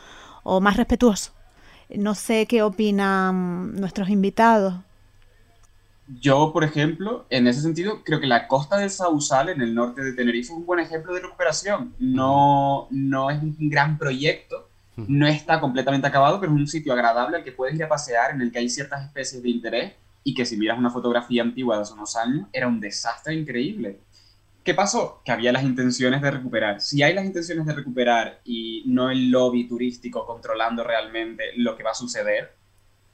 o, 0.44 0.62
más 0.62 0.78
respetuoso. 0.78 1.34
No 1.94 2.16
sé 2.16 2.46
qué 2.46 2.64
opinan 2.64 3.76
nuestros 3.76 4.08
invitados. 4.08 4.76
Yo, 6.22 6.54
por 6.54 6.64
ejemplo, 6.64 7.26
en 7.30 7.46
ese 7.46 7.60
sentido, 7.60 8.02
creo 8.06 8.22
que 8.22 8.28
la 8.28 8.48
costa 8.48 8.78
del 8.78 8.90
Sausal, 8.90 9.50
en 9.50 9.60
el 9.60 9.76
norte 9.76 10.02
de 10.02 10.14
Tenerife, 10.14 10.54
es 10.54 10.58
un 10.58 10.66
buen 10.66 10.80
ejemplo 10.80 11.14
de 11.14 11.20
recuperación. 11.20 11.94
No, 12.00 12.88
no 12.92 13.30
es 13.30 13.44
un 13.44 13.58
gran 13.60 13.98
proyecto, 13.98 14.65
no 14.96 15.28
está 15.28 15.60
completamente 15.60 16.08
acabado, 16.08 16.40
pero 16.40 16.54
es 16.54 16.58
un 16.58 16.68
sitio 16.68 16.94
agradable 16.94 17.38
al 17.38 17.44
que 17.44 17.52
puedes 17.52 17.76
ir 17.76 17.84
a 17.84 17.90
pasear, 17.90 18.32
en 18.32 18.42
el 18.42 18.52
que 18.52 18.60
hay 18.60 18.70
ciertas 18.70 19.04
especies 19.04 19.44
de 19.44 19.50
interés 19.50 19.94
y 20.24 20.34
que 20.34 20.46
si 20.46 20.58
miras 20.58 20.78
una 20.78 20.90
fotografía 20.90 21.44
antigua 21.44 21.76
de 21.76 21.84
hace 21.84 21.94
unos 21.94 22.16
años, 22.16 22.48
era 22.52 22.68
un 22.68 22.80
desastre 22.80 23.36
increíble. 23.36 24.00
¿Qué 24.64 24.74
pasó? 24.74 25.22
Que 25.24 25.32
había 25.32 25.52
las 25.52 25.64
intenciones 25.64 26.22
de 26.22 26.32
recuperar. 26.32 26.82
Si 26.82 27.04
hay 27.04 27.14
las 27.14 27.26
intenciones 27.26 27.66
de 27.68 27.74
recuperar 27.74 28.40
y 28.44 28.84
no 28.88 29.12
el 29.12 29.30
lobby 29.30 29.68
turístico 29.68 30.26
controlando 30.26 30.84
realmente 30.84 31.52
lo 31.58 31.78
que 31.78 31.84
va 31.84 31.92
a 31.92 31.96
suceder, 31.96 32.56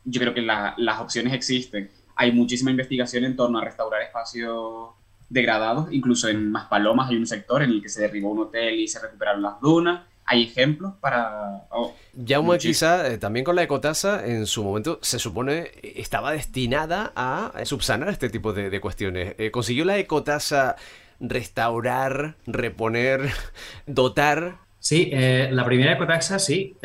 yo 0.06 0.22
creo 0.22 0.34
que 0.34 0.42
las 0.42 1.00
opciones 1.02 1.34
existen. 1.34 1.92
Hay 2.16 2.32
muchísima 2.32 2.72
investigación 2.72 3.26
en 3.26 3.36
torno 3.36 3.60
a 3.60 3.66
restaurar 3.66 4.02
espacios 4.02 4.92
degradados, 5.28 5.92
incluso 5.92 6.30
en 6.30 6.52
Maspalomas 6.52 7.10
hay 7.10 7.18
un 7.18 7.28
sector 7.28 7.64
en 7.64 7.72
el 7.72 7.82
que 7.82 7.90
se 7.90 8.02
derribó 8.02 8.32
un 8.32 8.40
hotel 8.40 8.80
y 8.80 8.88
se 8.88 9.00
recuperaron 9.00 9.42
las 9.42 9.60
dunas 9.60 10.02
hay 10.32 10.44
ejemplos 10.44 10.94
para... 11.02 11.66
Oh, 11.72 11.94
ya 12.14 12.40
quizá 12.58 13.08
eh, 13.08 13.18
también 13.18 13.44
con 13.44 13.58
la 13.58 13.64
ecotasa 13.64 14.26
en 14.26 14.46
su 14.46 14.64
momento 14.64 14.98
se 15.02 15.20
supone 15.20 15.72
estaba 15.84 16.32
destinada 16.32 17.12
a 17.18 17.52
subsanar 17.66 18.08
este 18.08 18.30
tipo 18.30 18.54
de, 18.54 18.80
cuestiones. 18.80 19.36
Eh, 19.38 19.52
¿Consiguió 19.52 19.84
la 19.84 19.98
ecotasa 19.98 20.78
restaurar, 21.20 22.36
reponer, 22.48 23.30
dotar 23.86 24.56
Sí, 24.80 25.10
eh, 25.14 25.50
la 25.52 25.64
primera 25.64 25.94
ecotasa 25.94 26.40
sí. 26.40 26.76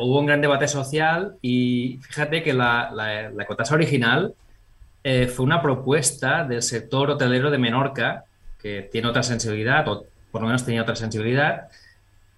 hubo 0.00 0.18
un 0.18 0.26
gran 0.26 0.40
debate 0.40 0.66
social 0.66 1.36
y 1.40 2.00
fíjate 2.02 2.42
que 2.42 2.52
la, 2.52 2.90
la, 2.92 3.42
ecotasa 3.42 3.74
original 3.74 4.34
fue 5.04 5.44
una 5.44 5.62
propuesta 5.62 6.42
del 6.42 6.62
sector 6.62 7.10
hotelero 7.10 7.52
de 7.52 7.58
Menorca, 7.58 8.24
que 8.60 8.88
tiene 8.90 9.06
otra 9.06 9.22
sensibilidad, 9.22 9.86
o 9.86 10.04
por 10.32 10.40
lo 10.40 10.48
menos 10.48 10.64
tenía 10.64 10.82
otra 10.82 10.96
sensibilidad, 10.96 11.68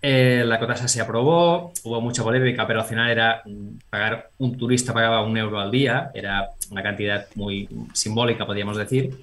eh, 0.03 0.44
la 0.47 0.59
cotasa 0.59 0.88
se 0.88 1.01
aprobó, 1.01 1.72
hubo 1.84 2.01
mucha 2.01 2.22
polémica, 2.22 2.66
pero 2.66 2.80
al 2.80 2.86
final 2.86 3.11
era 3.11 3.42
pagar, 3.90 4.30
un 4.38 4.57
turista 4.57 4.92
pagaba 4.92 5.22
un 5.22 5.36
euro 5.36 5.59
al 5.59 5.70
día, 5.70 6.11
era 6.14 6.51
una 6.70 6.82
cantidad 6.82 7.26
muy 7.34 7.68
simbólica, 7.92 8.47
podríamos 8.47 8.76
decir. 8.76 9.18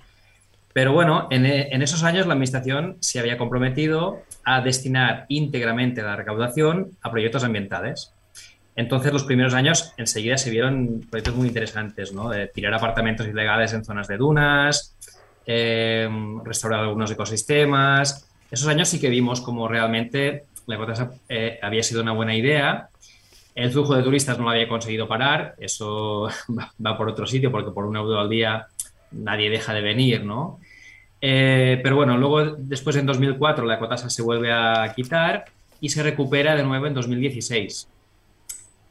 Pero 0.74 0.92
bueno, 0.92 1.28
en, 1.30 1.46
en 1.46 1.82
esos 1.82 2.04
años 2.04 2.26
la 2.26 2.34
Administración 2.34 2.98
se 3.00 3.20
había 3.20 3.38
comprometido 3.38 4.24
a 4.44 4.62
destinar 4.62 5.26
íntegramente 5.30 6.02
la 6.02 6.16
recaudación 6.16 6.92
a 7.02 7.12
proyectos 7.12 7.44
ambientales. 7.44 8.12
Entonces, 8.76 9.14
los 9.14 9.24
primeros 9.24 9.54
años 9.54 9.94
enseguida 9.98 10.38
se 10.38 10.50
vieron 10.50 11.06
proyectos 11.10 11.36
muy 11.36 11.48
interesantes, 11.48 12.12
¿no? 12.12 12.30
De 12.30 12.48
tirar 12.48 12.74
apartamentos 12.74 13.28
ilegales 13.28 13.72
en 13.74 13.86
zonas 13.86 14.08
de 14.08 14.18
dunas, 14.18 14.96
eh, 15.46 16.10
restaurar 16.44 16.80
algunos 16.80 17.12
ecosistemas. 17.12 18.28
Esos 18.50 18.68
años 18.68 18.90
sí 18.90 19.00
que 19.00 19.10
vimos 19.10 19.42
como 19.42 19.68
realmente 19.68 20.46
la 20.68 20.76
ecotasa 20.76 21.12
eh, 21.30 21.60
había 21.62 21.84
sido 21.84 22.02
una 22.02 22.14
buena 22.14 22.36
idea 22.36 22.90
El 23.56 23.72
flujo 23.72 23.96
de 23.96 24.04
turistas 24.04 24.38
no 24.38 24.46
lo 24.46 24.52
había 24.52 24.68
conseguido 24.68 25.08
parar, 25.08 25.56
eso 25.60 26.30
va 26.86 26.98
por 26.98 27.10
otro 27.10 27.26
sitio 27.28 27.52
porque 27.52 27.72
por 27.72 27.86
un 27.86 27.96
euro 27.96 28.20
al 28.20 28.30
día 28.30 28.68
nadie 29.12 29.50
deja 29.50 29.74
de 29.74 29.82
venir, 29.82 30.24
¿no? 30.24 30.60
Eh, 31.22 31.80
pero 31.82 31.96
bueno, 31.96 32.18
luego 32.18 32.44
después 32.58 32.96
en 32.98 33.06
2004 33.06 33.66
la 33.66 33.76
ecotasa 33.76 34.10
se 34.10 34.22
vuelve 34.22 34.52
a 34.52 34.92
quitar 34.94 35.46
y 35.80 35.90
se 35.90 36.04
recupera 36.04 36.56
de 36.56 36.64
nuevo 36.64 36.88
en 36.88 36.94
2016. 36.94 37.88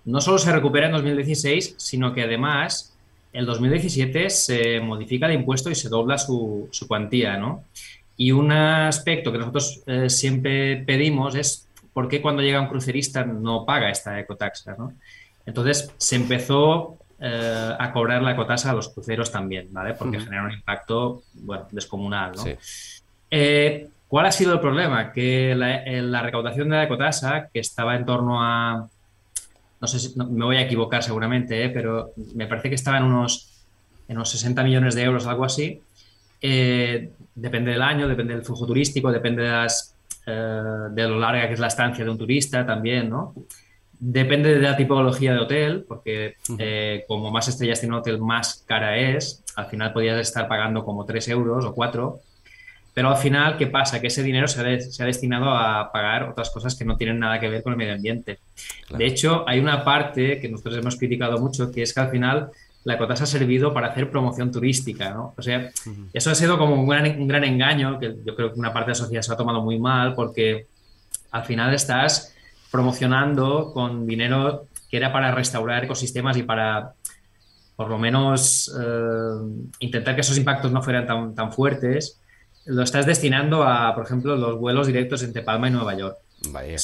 No 0.04 0.20
solo 0.20 0.38
se 0.38 0.50
recupera 0.50 0.86
en 0.86 0.92
2016, 0.92 1.74
sino 1.76 2.12
que 2.12 2.22
además 2.22 2.92
en 3.32 3.46
2017 3.46 4.30
se 4.30 4.80
modifica 4.80 5.26
el 5.26 5.32
impuesto 5.32 5.70
y 5.70 5.74
se 5.74 5.88
dobla 5.88 6.18
su, 6.18 6.68
cuantía, 6.86 7.36
¿no? 7.36 7.64
Y 8.22 8.30
un 8.30 8.52
aspecto 8.52 9.32
que 9.32 9.38
nosotros 9.38 9.82
eh, 9.84 10.08
siempre 10.08 10.76
pedimos 10.76 11.34
es 11.34 11.66
por 11.92 12.06
qué 12.06 12.22
cuando 12.22 12.40
llega 12.40 12.60
un 12.60 12.68
crucerista 12.68 13.24
no 13.24 13.66
paga 13.66 13.90
esta 13.90 14.20
ecotaxa, 14.20 14.76
¿no? 14.78 14.92
Entonces 15.44 15.92
se 15.98 16.14
empezó 16.14 16.98
eh, 17.18 17.74
a 17.76 17.92
cobrar 17.92 18.22
la 18.22 18.30
ecotasa 18.30 18.70
a 18.70 18.74
los 18.74 18.90
cruceros 18.90 19.32
también, 19.32 19.72
¿vale? 19.72 19.94
Porque 19.94 20.20
genera 20.20 20.44
un 20.44 20.52
impacto, 20.52 21.24
bueno, 21.34 21.66
descomunal, 21.72 22.30
¿no? 22.36 22.44
Eh, 23.28 23.88
¿Cuál 24.06 24.26
ha 24.26 24.30
sido 24.30 24.52
el 24.52 24.60
problema? 24.60 25.12
Que 25.12 25.56
la, 25.56 26.22
recaudación 26.22 26.68
de 26.68 26.76
la 26.76 26.84
ecotasa, 26.84 27.48
que 27.52 27.58
estaba 27.58 27.96
en 27.96 28.06
torno 28.06 28.40
a, 28.40 28.88
no 29.80 29.88
sé 29.88 29.98
si 29.98 30.16
me 30.16 30.44
voy 30.44 30.58
a 30.58 30.62
equivocar 30.62 31.02
seguramente, 31.02 31.68
pero 31.70 32.12
me 32.36 32.46
parece 32.46 32.68
que 32.68 32.76
estaba 32.76 32.98
en 32.98 33.02
unos, 33.02 33.64
en 34.06 34.14
unos 34.14 34.30
60 34.30 34.62
millones 34.62 34.94
de 34.94 35.02
euros, 35.02 35.26
algo 35.26 35.44
así, 35.44 35.82
depende 37.34 37.72
del 37.72 37.82
año, 37.82 38.08
depende 38.08 38.34
del 38.34 38.44
flujo 38.44 38.66
turístico, 38.66 39.10
depende 39.10 39.42
de, 39.42 39.50
las, 39.50 39.94
eh, 40.26 40.88
de 40.90 41.08
lo 41.08 41.18
larga 41.18 41.46
que 41.46 41.54
es 41.54 41.60
la 41.60 41.68
estancia 41.68 42.04
de 42.04 42.10
un 42.10 42.18
turista 42.18 42.66
también, 42.66 43.08
¿no? 43.08 43.34
Depende 43.98 44.54
de 44.54 44.60
la 44.60 44.76
tipología 44.76 45.32
de 45.32 45.38
hotel, 45.38 45.84
porque 45.86 46.34
eh, 46.58 47.04
como 47.06 47.30
más 47.30 47.46
estrellas 47.46 47.78
tiene 47.78 47.94
un 47.94 48.00
hotel, 48.00 48.18
más 48.18 48.64
cara 48.66 48.96
es. 48.96 49.44
Al 49.54 49.66
final 49.66 49.92
podrías 49.92 50.18
estar 50.18 50.48
pagando 50.48 50.84
como 50.84 51.04
3 51.04 51.28
euros 51.28 51.64
o 51.64 51.72
4. 51.72 52.20
Pero 52.94 53.08
al 53.08 53.16
final, 53.16 53.56
¿qué 53.56 53.68
pasa? 53.68 54.00
Que 54.00 54.08
ese 54.08 54.24
dinero 54.24 54.48
se 54.48 54.60
ha, 54.60 54.80
se 54.80 55.02
ha, 55.02 55.06
destinado 55.06 55.50
a 55.50 55.92
pagar 55.92 56.24
otras 56.24 56.50
cosas 56.50 56.74
que 56.74 56.84
no 56.84 56.96
tienen 56.96 57.20
nada 57.20 57.38
que 57.38 57.48
ver 57.48 57.62
con 57.62 57.72
el 57.72 57.78
medio 57.78 57.94
ambiente. 57.94 58.40
De 58.90 59.06
hecho, 59.06 59.48
hay 59.48 59.60
una 59.60 59.84
parte 59.84 60.40
que 60.40 60.48
nosotros 60.48 60.78
hemos 60.78 60.96
criticado 60.96 61.38
mucho, 61.38 61.70
que 61.70 61.82
es 61.82 61.94
que 61.94 62.00
al 62.00 62.10
final 62.10 62.50
la 62.84 62.94
ecotasa 62.94 63.24
ha 63.24 63.26
servido 63.26 63.72
para 63.72 63.88
hacer 63.88 64.10
promoción 64.10 64.50
turística, 64.50 65.10
¿no? 65.10 65.34
O 65.36 65.42
sea, 65.42 65.70
eso 66.12 66.30
ha 66.30 66.34
sido 66.34 66.58
como 66.58 66.74
un 66.74 66.86
gran, 66.86 67.44
engaño, 67.44 67.98
que 67.98 68.16
yo 68.24 68.34
creo 68.34 68.52
que 68.52 68.58
una 68.58 68.72
parte 68.72 68.90
de 68.90 68.92
la 68.92 69.02
sociedad 69.02 69.22
se 69.22 69.32
ha 69.32 69.36
tomado 69.36 69.62
muy 69.62 69.78
mal, 69.78 70.14
porque 70.14 70.66
al 71.30 71.44
final 71.44 71.72
estás 71.74 72.34
promocionando 72.70 73.72
con 73.72 74.06
dinero 74.06 74.66
que 74.90 74.96
era 74.96 75.12
para 75.12 75.32
restaurar 75.32 75.84
ecosistemas 75.84 76.36
y 76.36 76.42
para, 76.42 76.92
por 77.76 77.88
lo 77.88 77.98
menos, 77.98 78.74
eh, 78.78 79.64
intentar 79.78 80.14
que 80.14 80.22
esos 80.22 80.36
impactos 80.36 80.72
no 80.72 80.82
fueran 80.82 81.06
tan, 81.06 81.34
tan 81.34 81.52
fuertes, 81.52 82.20
lo 82.66 82.82
estás 82.82 83.06
destinando 83.06 83.62
a, 83.62 83.94
por 83.94 84.04
ejemplo, 84.04 84.36
los 84.36 84.58
vuelos 84.58 84.86
directos 84.86 85.22
entre 85.22 85.42
Palma 85.42 85.68
y 85.68 85.70
Nueva 85.70 85.96
York. 85.96 86.16
Vaya. 86.50 86.76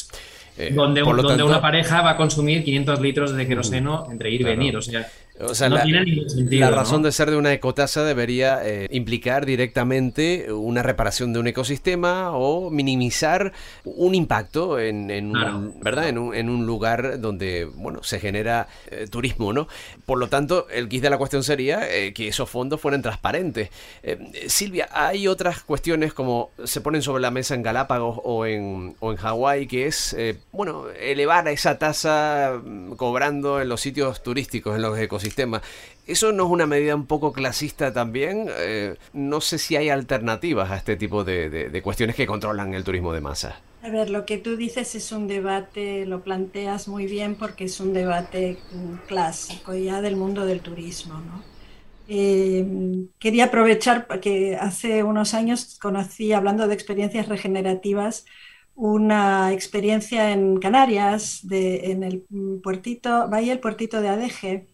Eh, 0.59 0.73
donde, 0.75 1.03
donde 1.03 1.45
una 1.45 1.61
pareja 1.61 2.03
va 2.03 2.11
a 2.11 2.17
consumir 2.17 2.65
500 2.65 3.01
litros 3.01 3.33
de 3.33 3.47
queroseno 3.47 4.09
entre 4.11 4.31
ir 4.31 4.41
y 4.41 4.45
venir. 4.45 4.77
O 4.77 4.83
sea, 4.83 5.09
o 5.41 5.55
sea, 5.55 5.69
la, 5.69 6.71
razón 6.71 7.03
de 7.03 7.13
ser 7.13 7.31
de 7.31 7.37
una 7.37 7.53
ecotasa 7.53 8.03
debería 8.03 8.61
eh, 8.65 8.89
implicar 8.91 9.47
directamente 9.47 10.53
una 10.53 10.83
reparación 10.83 11.33
de 11.33 11.39
un 11.39 11.47
ecosistema 11.47 12.33
o 12.33 12.71
minimizar 12.71 13.53
un 13.85 14.17
impacto 14.17 14.81
en, 14.81 15.37
un, 15.37 15.81
¿verdad? 15.81 16.09
En, 16.09 16.19
un, 16.19 16.67
lugar 16.67 17.21
donde 17.21 17.67
bueno, 17.73 18.03
se 18.03 18.19
genera 18.19 18.67
eh, 18.91 19.07
turismo. 19.09 19.53
¿no? 19.53 19.69
Por 20.07 20.19
lo 20.19 20.29
tanto, 20.29 20.67
el 20.71 20.89
quid 20.89 21.03
de 21.03 21.11
la 21.11 21.19
cuestión 21.19 21.45
sería 21.45 21.89
eh, 21.89 22.13
que 22.13 22.29
esos 22.29 22.51
fondos 22.51 22.81
fueran 22.81 23.03
transparentes. 23.03 23.71
Silvia, 24.49 24.89
hay 24.93 25.29
otras 25.29 25.63
cuestiones 25.63 26.13
como 26.13 26.51
se 26.65 26.81
ponen 26.81 27.03
sobre 27.03 27.23
la 27.23 27.31
mesa 27.31 27.55
en 27.55 27.63
Galápagos 27.63 28.21
o 28.25 28.45
en, 28.45 28.97
o 28.99 29.13
en 29.13 29.19
Hawái, 29.19 29.67
que 29.67 29.87
es 29.87 30.17
bueno, 30.51 30.87
elevar 31.01 31.47
esa 31.49 31.79
tasa 31.79 32.61
mm, 32.63 32.95
cobrando 32.95 33.61
en 33.61 33.69
los 33.69 33.81
sitios 33.81 34.23
turísticos, 34.23 34.75
en 34.75 34.83
los 34.83 34.99
ecosistemas 34.99 35.28
¿Eso 36.07 36.33
no 36.33 36.47
es 36.47 36.51
una 36.51 36.67
medida 36.67 36.95
un 36.95 37.07
poco 37.07 37.33
clasista 37.33 37.93
también? 37.93 38.47
Eh, 38.59 38.97
no 39.13 39.43
sé 39.43 39.59
si 39.59 39.77
hay 39.77 39.91
alternativas 39.91 40.71
a 40.71 40.77
este 40.77 40.97
tipo 40.97 41.23
de, 41.23 41.81
cuestiones 41.85 42.17
que 42.17 42.27
controlan 42.27 42.73
el 42.73 42.83
turismo 42.83 43.13
de 43.13 43.21
masa. 43.21 43.61
A 43.83 43.91
ver, 43.91 44.09
lo 44.09 44.25
que 44.25 44.39
tú 44.39 44.57
dices 44.57 44.95
es 44.95 45.13
un 45.13 45.29
debate, 45.29 46.07
lo 46.07 46.23
planteas 46.23 46.89
muy 46.89 47.07
bien 47.07 47.35
porque 47.35 47.65
es 47.65 47.79
un 47.79 47.93
debate 47.93 48.59
clásico 49.07 49.75
ya 49.75 50.01
del 50.01 50.17
mundo 50.17 50.47
del 50.47 50.61
turismo, 50.61 51.21
¿no? 51.21 51.43
Eh, 52.11 52.67
quería 53.19 53.45
aprovechar 53.45 54.07
que 54.21 54.57
hace 54.57 55.03
unos 55.03 55.35
años 55.35 55.79
conocí, 55.79 56.33
hablando 56.33 56.67
de 56.67 56.73
experiencias 56.73 57.29
regenerativas, 57.29 58.25
una 58.75 59.53
experiencia 59.53 60.33
en 60.33 60.59
Canarias, 60.59 61.41
de, 61.43 61.91
en 61.91 62.03
el 62.03 62.25
puertito, 62.63 63.29
vaya 63.29 63.53
el 63.53 63.61
puertito 63.61 64.01
de 64.01 64.09
Adeje, 64.09 64.69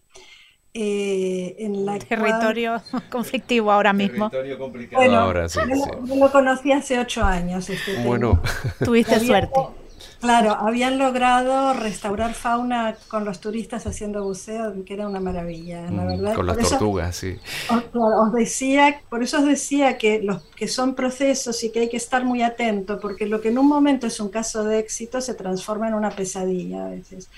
eh, 0.77 1.55
en 1.61 1.87
la 1.87 2.01
territorio 2.01 2.83
conflictivo 3.11 3.71
ahora 3.71 3.93
mismo. 3.93 4.29
Territorio 4.29 4.59
complicado 4.59 5.17
ahora, 5.17 5.49
sí, 5.49 5.61
yo, 5.69 6.17
lo 6.17 6.33
conocí 6.33 6.73
hace 6.73 6.99
ocho 6.99 7.25
años. 7.25 7.71
Este 7.71 8.03
bueno, 8.05 8.43
tuviste 8.85 9.21
suerte. 9.21 9.61
Claro, 10.21 10.53
habían 10.53 10.99
logrado 10.99 11.75
restaurar 11.75 12.33
fauna 12.33 12.97
con 13.09 13.27
los 13.27 13.41
turistas 13.41 13.87
haciendo 13.87 14.25
buceo, 14.25 14.73
que 14.85 14.95
era 14.95 15.07
una 15.07 15.21
maravilla, 15.21 15.83
la 15.83 16.03
mm, 16.03 16.07
verdad. 16.07 16.35
Con 16.35 16.47
las 16.47 16.57
tortugas, 16.57 17.15
sí. 17.15 17.37
Os, 17.93 18.33
decía, 18.33 19.03
por 19.11 19.23
eso 19.23 19.39
os 19.41 19.45
decía 19.45 19.99
que 19.99 20.23
los 20.23 20.43
que 20.57 20.67
son 20.67 20.95
procesos 20.95 21.63
y 21.63 21.71
que 21.71 21.81
hay 21.81 21.89
que 21.91 21.99
estar 21.99 22.25
muy 22.25 22.43
atento, 22.43 22.99
porque 23.01 23.27
lo 23.27 23.43
que 23.43 23.49
en 23.49 23.59
un 23.59 23.69
momento 23.69 24.07
es 24.07 24.19
un 24.19 24.31
caso 24.31 24.65
de 24.65 24.79
éxito 24.79 25.21
se 25.21 25.35
transforma 25.35 25.89
en 25.89 25.95
una 25.95 26.11
pesadilla 26.11 26.87
a 26.87 26.89
veces. 26.89 27.29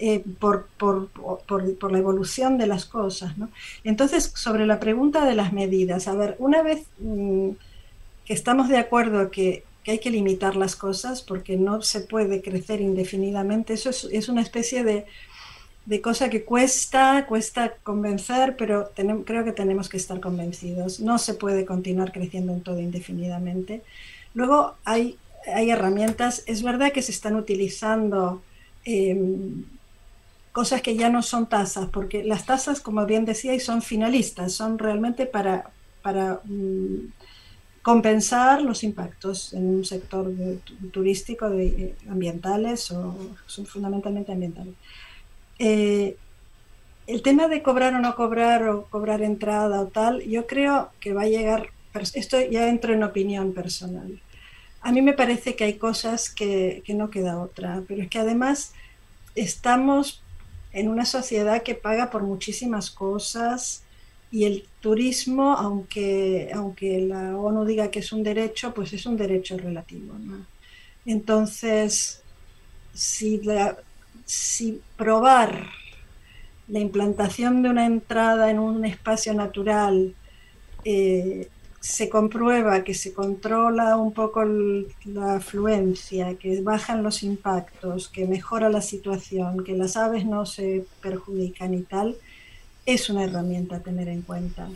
Eh, 0.00 0.22
por, 0.38 0.68
por, 0.76 1.08
por, 1.08 1.90
la 1.90 1.98
evolución 1.98 2.56
de 2.56 2.68
las 2.68 2.84
cosas. 2.84 3.36
¿no? 3.36 3.50
Entonces, 3.82 4.30
sobre 4.36 4.64
la 4.64 4.78
pregunta 4.78 5.26
de 5.26 5.34
las 5.34 5.52
medidas, 5.52 6.06
a 6.06 6.14
ver, 6.14 6.36
una 6.38 6.62
vez 6.62 6.86
mm, 7.00 7.48
que 8.24 8.32
estamos 8.32 8.68
de 8.68 8.78
acuerdo 8.78 9.32
que, 9.32 9.64
que, 9.82 9.90
hay 9.90 9.98
que 9.98 10.12
limitar 10.12 10.54
las 10.54 10.76
cosas 10.76 11.22
porque 11.22 11.56
no 11.56 11.82
se 11.82 11.98
puede 12.02 12.42
crecer 12.42 12.80
indefinidamente, 12.80 13.72
eso 13.72 13.90
es, 13.90 14.06
es 14.12 14.28
una 14.28 14.40
especie 14.40 14.84
de, 14.84 15.04
de, 15.84 16.00
cosa 16.00 16.30
que 16.30 16.44
cuesta, 16.44 17.26
cuesta 17.26 17.74
convencer, 17.82 18.54
pero 18.56 18.92
creo 19.24 19.44
que 19.44 19.52
tenemos 19.52 19.88
que 19.88 19.96
estar 19.96 20.20
convencidos. 20.20 21.00
No 21.00 21.18
se 21.18 21.34
puede 21.34 21.64
continuar 21.64 22.12
creciendo 22.12 22.52
en 22.52 22.60
todo 22.60 22.78
indefinidamente. 22.78 23.82
Luego 24.32 24.76
hay, 24.84 25.18
hay 25.52 25.70
herramientas, 25.70 26.44
es 26.46 26.62
verdad 26.62 26.92
que 26.92 27.02
se 27.02 27.10
están 27.10 27.34
utilizando 27.34 28.42
em, 28.84 29.64
cosas 30.52 30.82
que 30.82 30.96
ya 30.96 31.08
no 31.08 31.22
son 31.22 31.48
tasas, 31.48 31.88
porque 31.90 32.24
las 32.24 32.46
tasas, 32.46 32.80
como 32.80 33.04
bien 33.06 33.24
decía, 33.24 33.58
son 33.60 33.82
finalistas, 33.82 34.52
son 34.52 34.78
realmente 34.78 35.26
para, 35.26 35.70
para 36.02 36.40
mm, 36.44 37.12
compensar 37.82 38.62
los 38.62 38.84
impactos 38.84 39.52
en 39.54 39.66
un 39.66 39.84
sector 39.84 40.30
turístico, 40.92 41.48
de, 41.48 41.66
eh, 41.66 41.94
ambientales 42.10 42.90
o 42.90 43.16
son 43.46 43.66
fundamentalmente 43.66 44.32
ambientales. 44.32 44.74
Eh, 45.58 46.16
el 47.06 47.22
tema 47.22 47.48
de 47.48 47.62
cobrar 47.62 47.94
o 47.94 48.00
no 48.00 48.14
cobrar 48.14 48.68
o 48.68 48.84
cobrar 48.84 49.22
entrada 49.22 49.80
o 49.80 49.86
tal, 49.86 50.22
yo 50.22 50.46
creo 50.46 50.90
que 51.00 51.14
va 51.14 51.22
a 51.22 51.28
llegar, 51.28 51.70
esto 52.14 52.38
ya 52.50 52.68
entro 52.68 52.92
en 52.92 53.02
opinión 53.02 53.54
personal. 53.54 54.20
A 54.82 54.92
mí 54.92 55.00
me 55.00 55.14
parece 55.14 55.56
que 55.56 55.64
hay 55.64 55.74
cosas 55.74 56.28
que, 56.30 56.82
que 56.84 56.94
no 56.94 57.10
queda 57.10 57.40
otra, 57.40 57.82
pero 57.88 58.02
es 58.02 58.10
que 58.10 58.18
además 58.18 58.74
estamos 59.34 60.22
en 60.78 60.88
una 60.88 61.04
sociedad 61.04 61.62
que 61.62 61.74
paga 61.74 62.10
por 62.10 62.22
muchísimas 62.22 62.90
cosas 62.90 63.82
y 64.30 64.44
el 64.44 64.66
turismo, 64.80 65.54
aunque, 65.54 66.50
aunque 66.54 67.00
la 67.00 67.36
ONU 67.36 67.64
diga 67.64 67.90
que 67.90 68.00
es 68.00 68.12
un 68.12 68.22
derecho, 68.22 68.74
pues 68.74 68.92
es 68.92 69.06
un 69.06 69.16
derecho 69.16 69.56
relativo. 69.56 70.14
Entonces, 71.06 72.22
si, 72.92 73.40
si 74.24 74.80
probar 74.96 75.70
la 76.68 76.78
implantación 76.78 77.62
de 77.62 77.70
una 77.70 77.86
entrada 77.86 78.50
en 78.50 78.58
un 78.58 78.84
espacio 78.84 79.32
natural 79.32 80.14
eh, 80.84 81.48
se 81.80 82.08
comprueba 82.08 82.82
que 82.82 82.94
se 82.94 83.12
controla 83.12 83.96
un 83.96 84.12
poco 84.12 84.44
la 84.44 85.36
afluencia, 85.36 86.34
que 86.34 86.60
bajan 86.60 87.02
los 87.02 87.22
impactos, 87.22 88.08
que 88.08 88.26
mejora 88.26 88.68
la 88.68 88.82
situación, 88.82 89.64
que 89.64 89.76
las 89.76 89.96
aves 89.96 90.26
no 90.26 90.44
se 90.44 90.84
perjudican 91.00 91.74
y 91.74 91.82
tal, 91.82 92.16
es 92.84 93.10
una 93.10 93.24
herramienta 93.24 93.76
a 93.76 93.80
tener 93.80 94.08
en 94.08 94.22
cuenta. 94.22 94.68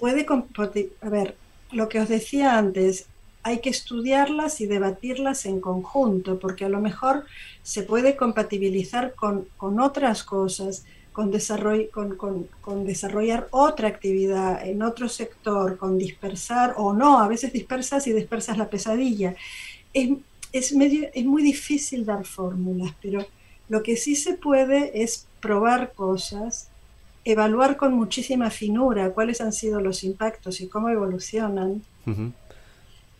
Puede, 0.00 0.26
a 1.00 1.08
ver, 1.08 1.36
lo 1.70 1.88
que 1.88 2.00
os 2.00 2.08
decía 2.08 2.58
antes, 2.58 3.06
hay 3.42 3.60
que 3.60 3.70
estudiarlas 3.70 4.60
y 4.60 4.66
debatirlas 4.66 5.46
en 5.46 5.60
conjunto, 5.60 6.38
porque 6.38 6.64
a 6.64 6.68
lo 6.68 6.80
mejor 6.80 7.24
se 7.62 7.82
puede 7.82 8.16
compatibilizar 8.16 9.14
con, 9.14 9.48
otras 9.80 10.22
cosas, 10.24 10.84
con, 11.90 12.48
con, 12.60 12.86
desarrollar 12.86 13.48
otra 13.50 13.88
actividad 13.88 14.64
en 14.64 14.82
otro 14.82 15.08
sector, 15.08 15.76
con 15.76 15.98
dispersar 15.98 16.74
o 16.76 16.92
no, 16.92 17.18
a 17.18 17.26
veces 17.26 17.52
dispersas 17.52 18.06
y 18.06 18.12
dispersas 18.12 18.56
la 18.56 18.70
pesadilla. 18.70 19.34
Es, 19.92 20.10
es, 20.52 20.72
medio, 20.74 21.08
es 21.12 21.24
muy 21.24 21.42
difícil 21.42 22.04
dar 22.04 22.24
fórmulas, 22.24 22.94
pero 23.02 23.26
lo 23.68 23.82
que 23.82 23.96
sí 23.96 24.14
se 24.14 24.34
puede 24.34 25.02
es 25.02 25.26
probar 25.40 25.92
cosas, 25.92 26.68
evaluar 27.24 27.76
con 27.76 27.94
muchísima 27.94 28.50
finura 28.50 29.10
cuáles 29.10 29.40
han 29.40 29.52
sido 29.52 29.80
los 29.80 30.04
impactos 30.04 30.60
y 30.60 30.68
cómo 30.68 30.88
evolucionan. 30.88 31.82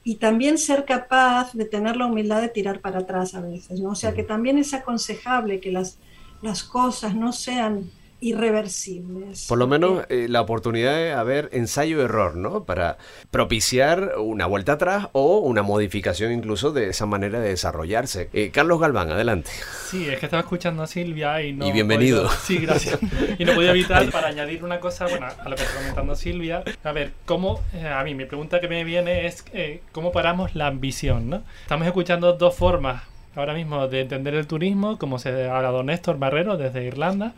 Y 0.05 0.15
también 0.15 0.57
ser 0.57 0.87
capaz 0.87 1.53
de 1.53 1.67
tener 1.67 1.97
la 1.97 2.07
humildad 2.07 2.41
de 2.41 2.49
tirar 2.49 2.81
para 2.81 3.01
atrás 3.01 3.35
a 3.35 3.43
veces, 3.43 3.81
¿no? 3.81 3.91
O 3.91 3.95
sea 3.95 4.15
que 4.15 4.23
también 4.23 4.57
es 4.57 4.73
aconsejable 4.73 5.61
que 5.61 5.71
las, 5.71 5.99
las 6.43 6.63
cosas 6.63 7.15
no 7.15 7.33
sean 7.33 7.91
irreversibles. 8.21 9.47
Por 9.47 9.59
lo 9.59 9.67
menos 9.67 10.05
eh, 10.09 10.27
la 10.29 10.41
oportunidad 10.41 10.95
de 10.95 11.13
haber 11.13 11.51
ensayo-error, 11.53 12.37
¿no? 12.37 12.65
Para 12.65 12.99
propiciar 13.31 14.15
una 14.19 14.47
vuelta 14.47 14.73
atrás 14.73 15.09
o 15.13 15.39
una 15.39 15.63
modificación 15.63 16.33
incluso 16.33 16.73
de 16.73 16.89
esa 16.89 17.07
manera 17.07 17.41
de 17.41 17.51
desarrollarse. 17.51 18.29
Eh, 18.33 18.51
Carlos 18.51 18.81
Galván, 18.81 19.11
adelante. 19.11 19.51
Sí, 19.89 20.09
es 20.09 20.19
que 20.19 20.27
estaba 20.27 20.41
escuchando 20.41 20.83
a 20.83 20.87
Silvia 20.87 21.43
y 21.43 21.53
no... 21.53 21.67
Y 21.67 21.73
bienvenido. 21.73 22.29
Sí, 22.29 22.59
gracias. 22.59 22.99
Y 23.39 23.45
no 23.45 23.55
podía 23.55 23.71
evitar 23.71 24.11
para 24.11 24.29
añadir 24.29 24.65
una 24.65 24.81
cosa, 24.81 25.07
bueno, 25.07 25.27
a 25.27 25.49
lo 25.49 25.55
que 25.55 25.63
está 25.63 25.77
comentando 25.77 26.17
Silvia. 26.17 26.65
A 26.83 26.93
ver, 26.93 27.13
¿cómo... 27.25 27.63
Eh, 27.75 27.87
a 27.87 28.03
mí 28.03 28.15
mi 28.15 28.25
pregunta 28.25 28.61
que 28.61 28.69
me 28.69 28.83
viene 28.85 29.27
es 29.27 29.45
¿cómo 29.93 30.11
paramos 30.11 30.55
la 30.55 30.67
ambición, 30.67 31.31
¿no? 31.31 31.43
Estamos 31.63 31.87
escuchando 31.87 32.33
dos 32.33 32.55
formas 32.57 33.03
ahora 33.39 33.55
mismo 33.55 33.87
de 33.89 34.01
entender 34.01 34.35
el 34.35 34.47
turismo, 34.47 34.99
como 34.99 35.19
se 35.19 35.49
ha 35.49 35.57
hablado 35.57 35.83
Néstor 35.83 36.19
Barrero 36.19 36.57
desde 36.57 36.85
Irlanda, 36.85 37.35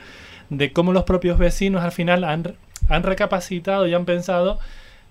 de 0.49 0.73
cómo 0.73 0.93
los 0.93 1.05
propios 1.05 1.39
vecinos 1.39 1.83
al 1.83 1.93
final 1.93 2.25
han, 2.25 2.55
han 2.89 3.03
recapacitado 3.03 3.87
y 3.87 3.95
han 3.95 4.05
pensado 4.05 4.59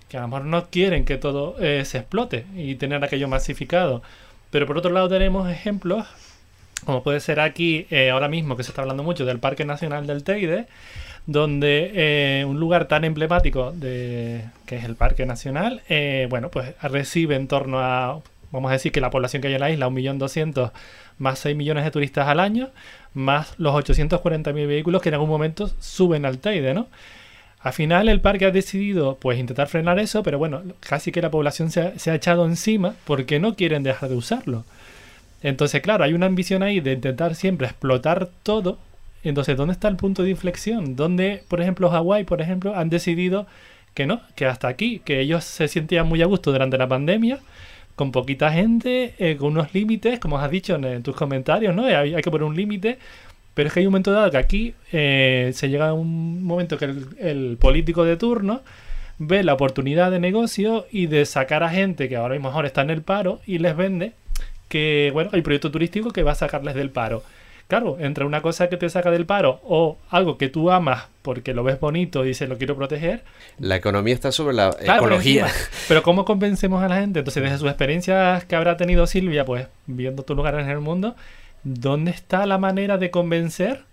que 0.08 0.16
a 0.16 0.22
lo 0.22 0.28
mejor 0.28 0.44
no 0.44 0.66
quieren 0.66 1.04
que 1.04 1.16
todo 1.16 1.54
eh, 1.60 1.84
se 1.84 1.98
explote 1.98 2.44
y 2.56 2.74
tener 2.74 3.02
aquello 3.04 3.28
masificado. 3.28 4.02
Pero 4.50 4.66
por 4.66 4.76
otro 4.76 4.90
lado 4.90 5.08
tenemos 5.08 5.48
ejemplos, 5.48 6.06
como 6.84 7.04
puede 7.04 7.20
ser 7.20 7.38
aquí 7.38 7.86
eh, 7.90 8.10
ahora 8.10 8.28
mismo 8.28 8.56
que 8.56 8.64
se 8.64 8.72
está 8.72 8.82
hablando 8.82 9.04
mucho 9.04 9.24
del 9.24 9.38
Parque 9.38 9.64
Nacional 9.64 10.08
del 10.08 10.24
Teide, 10.24 10.66
donde 11.26 11.92
eh, 11.94 12.44
un 12.44 12.58
lugar 12.58 12.88
tan 12.88 13.04
emblemático 13.04 13.70
de, 13.70 14.44
que 14.66 14.76
es 14.76 14.84
el 14.84 14.96
Parque 14.96 15.24
Nacional, 15.26 15.82
bueno, 16.28 16.50
pues 16.50 16.74
recibe 16.82 17.36
en 17.36 17.46
torno 17.46 17.78
a, 17.78 18.20
vamos 18.50 18.70
a 18.70 18.72
decir 18.74 18.92
que 18.92 19.00
la 19.00 19.10
población 19.10 19.42
que 19.42 19.48
hay 19.48 19.54
en 19.54 19.60
la 19.60 19.70
isla, 19.70 19.88
1.200.000 19.88 20.72
más 21.18 21.38
6 21.38 21.56
millones 21.56 21.84
de 21.84 21.90
turistas 21.90 22.28
al 22.28 22.40
año, 22.40 22.70
más 23.14 23.54
los 23.58 23.74
840.000 23.74 24.66
vehículos 24.66 25.02
que 25.02 25.10
en 25.10 25.14
algún 25.14 25.28
momento 25.28 25.70
suben 25.78 26.24
al 26.24 26.38
Teide, 26.38 26.74
¿no? 26.74 26.88
Al 27.60 27.74
final 27.74 28.08
el 28.08 28.20
parque 28.20 28.46
ha 28.46 28.50
decidido 28.50 29.18
pues 29.20 29.38
intentar 29.38 29.68
frenar 29.68 29.98
eso, 29.98 30.22
pero 30.22 30.38
bueno, 30.38 30.62
casi 30.80 31.12
que 31.12 31.20
la 31.20 31.30
población 31.30 31.70
se 31.70 31.82
ha, 31.82 32.14
echado 32.14 32.46
encima 32.46 32.94
porque 33.04 33.38
no 33.38 33.54
quieren 33.54 33.82
dejar 33.82 34.08
de 34.08 34.16
usarlo. 34.16 34.64
Entonces, 35.42 35.82
claro, 35.82 36.04
hay 36.04 36.14
una 36.14 36.26
ambición 36.26 36.62
ahí 36.62 36.80
de 36.80 36.92
intentar 36.92 37.34
siempre 37.34 37.66
explotar 37.66 38.30
todo. 38.42 38.78
Entonces, 39.24 39.58
¿dónde 39.58 39.72
está 39.72 39.88
el 39.88 39.96
punto 39.96 40.22
de 40.22 40.30
inflexión? 40.30 40.96
¿Dónde, 40.96 41.44
por 41.48 41.60
ejemplo, 41.60 41.90
Hawái, 41.90 42.24
por 42.24 42.40
ejemplo, 42.40 42.74
han 42.74 42.88
decidido 42.88 43.46
que 43.92 44.06
no, 44.06 44.22
que 44.36 44.46
hasta 44.46 44.68
aquí, 44.68 45.00
que 45.04 45.20
ellos 45.20 45.44
se 45.44 45.68
sentían 45.68 46.08
muy 46.08 46.22
a 46.22 46.26
gusto 46.26 46.52
durante 46.52 46.78
la 46.78 46.88
pandemia, 46.88 47.40
con 47.96 48.12
poquita 48.12 48.52
gente, 48.52 49.14
eh, 49.18 49.36
con 49.36 49.52
unos 49.52 49.74
límites, 49.74 50.18
como 50.18 50.38
has 50.38 50.50
dicho 50.50 50.76
en, 50.76 51.02
tus 51.02 51.14
comentarios, 51.14 51.74
¿no? 51.74 51.84
Hay, 51.84 52.14
que 52.22 52.30
poner 52.30 52.44
un 52.44 52.56
límite, 52.56 52.98
pero 53.54 53.68
es 53.68 53.74
que 53.74 53.80
hay 53.80 53.86
un 53.86 53.92
momento 53.92 54.12
dado 54.12 54.30
que 54.30 54.36
aquí 54.38 54.74
eh, 54.92 55.50
se 55.54 55.68
llega 55.68 55.88
a 55.88 55.92
un 55.92 56.42
momento 56.42 56.78
que 56.78 56.86
el, 56.86 57.56
político 57.60 58.04
de 58.04 58.16
turno 58.16 58.62
ve 59.18 59.42
la 59.42 59.52
oportunidad 59.52 60.10
de 60.10 60.18
negocio 60.18 60.86
y 60.90 61.06
de 61.06 61.26
sacar 61.26 61.62
a 61.62 61.68
gente 61.68 62.08
que 62.08 62.16
ahora 62.16 62.34
mismo 62.34 62.48
mejor 62.48 62.64
está 62.64 62.80
en 62.82 62.90
el 62.90 63.02
paro 63.02 63.40
y 63.46 63.58
les 63.58 63.76
vende 63.76 64.12
que, 64.68 65.10
bueno, 65.12 65.30
hay 65.32 65.42
proyecto 65.42 65.70
turístico 65.70 66.10
que 66.10 66.22
va 66.22 66.32
a 66.32 66.36
sacarles 66.36 66.74
del 66.74 66.90
paro. 66.90 67.22
Claro, 67.70 67.98
entre 68.00 68.24
una 68.24 68.42
cosa 68.42 68.68
que 68.68 68.76
te 68.76 68.90
saca 68.90 69.12
del 69.12 69.26
paro 69.26 69.60
o 69.62 69.96
algo 70.10 70.36
que 70.38 70.48
tú 70.48 70.72
amas 70.72 71.04
porque 71.22 71.54
lo 71.54 71.62
ves 71.62 71.78
bonito 71.78 72.24
y 72.24 72.28
dices 72.28 72.48
lo 72.48 72.58
quiero 72.58 72.74
proteger. 72.74 73.22
La 73.60 73.76
economía 73.76 74.12
está 74.12 74.32
sobre 74.32 74.54
la 74.54 74.76
ecología. 74.80 75.46
Pero, 75.88 76.02
¿cómo 76.02 76.24
convencemos 76.24 76.82
a 76.82 76.88
la 76.88 76.96
gente? 76.96 77.20
Entonces, 77.20 77.40
desde 77.44 77.58
sus 77.58 77.68
experiencias 77.68 78.44
que 78.44 78.56
habrá 78.56 78.76
tenido 78.76 79.06
Silvia, 79.06 79.44
pues 79.44 79.68
viendo 79.86 80.24
tu 80.24 80.34
lugar 80.34 80.56
en 80.56 80.68
el 80.68 80.80
mundo, 80.80 81.14
¿dónde 81.62 82.10
está 82.10 82.44
la 82.44 82.58
manera 82.58 82.98
de 82.98 83.12
convencer 83.12 83.84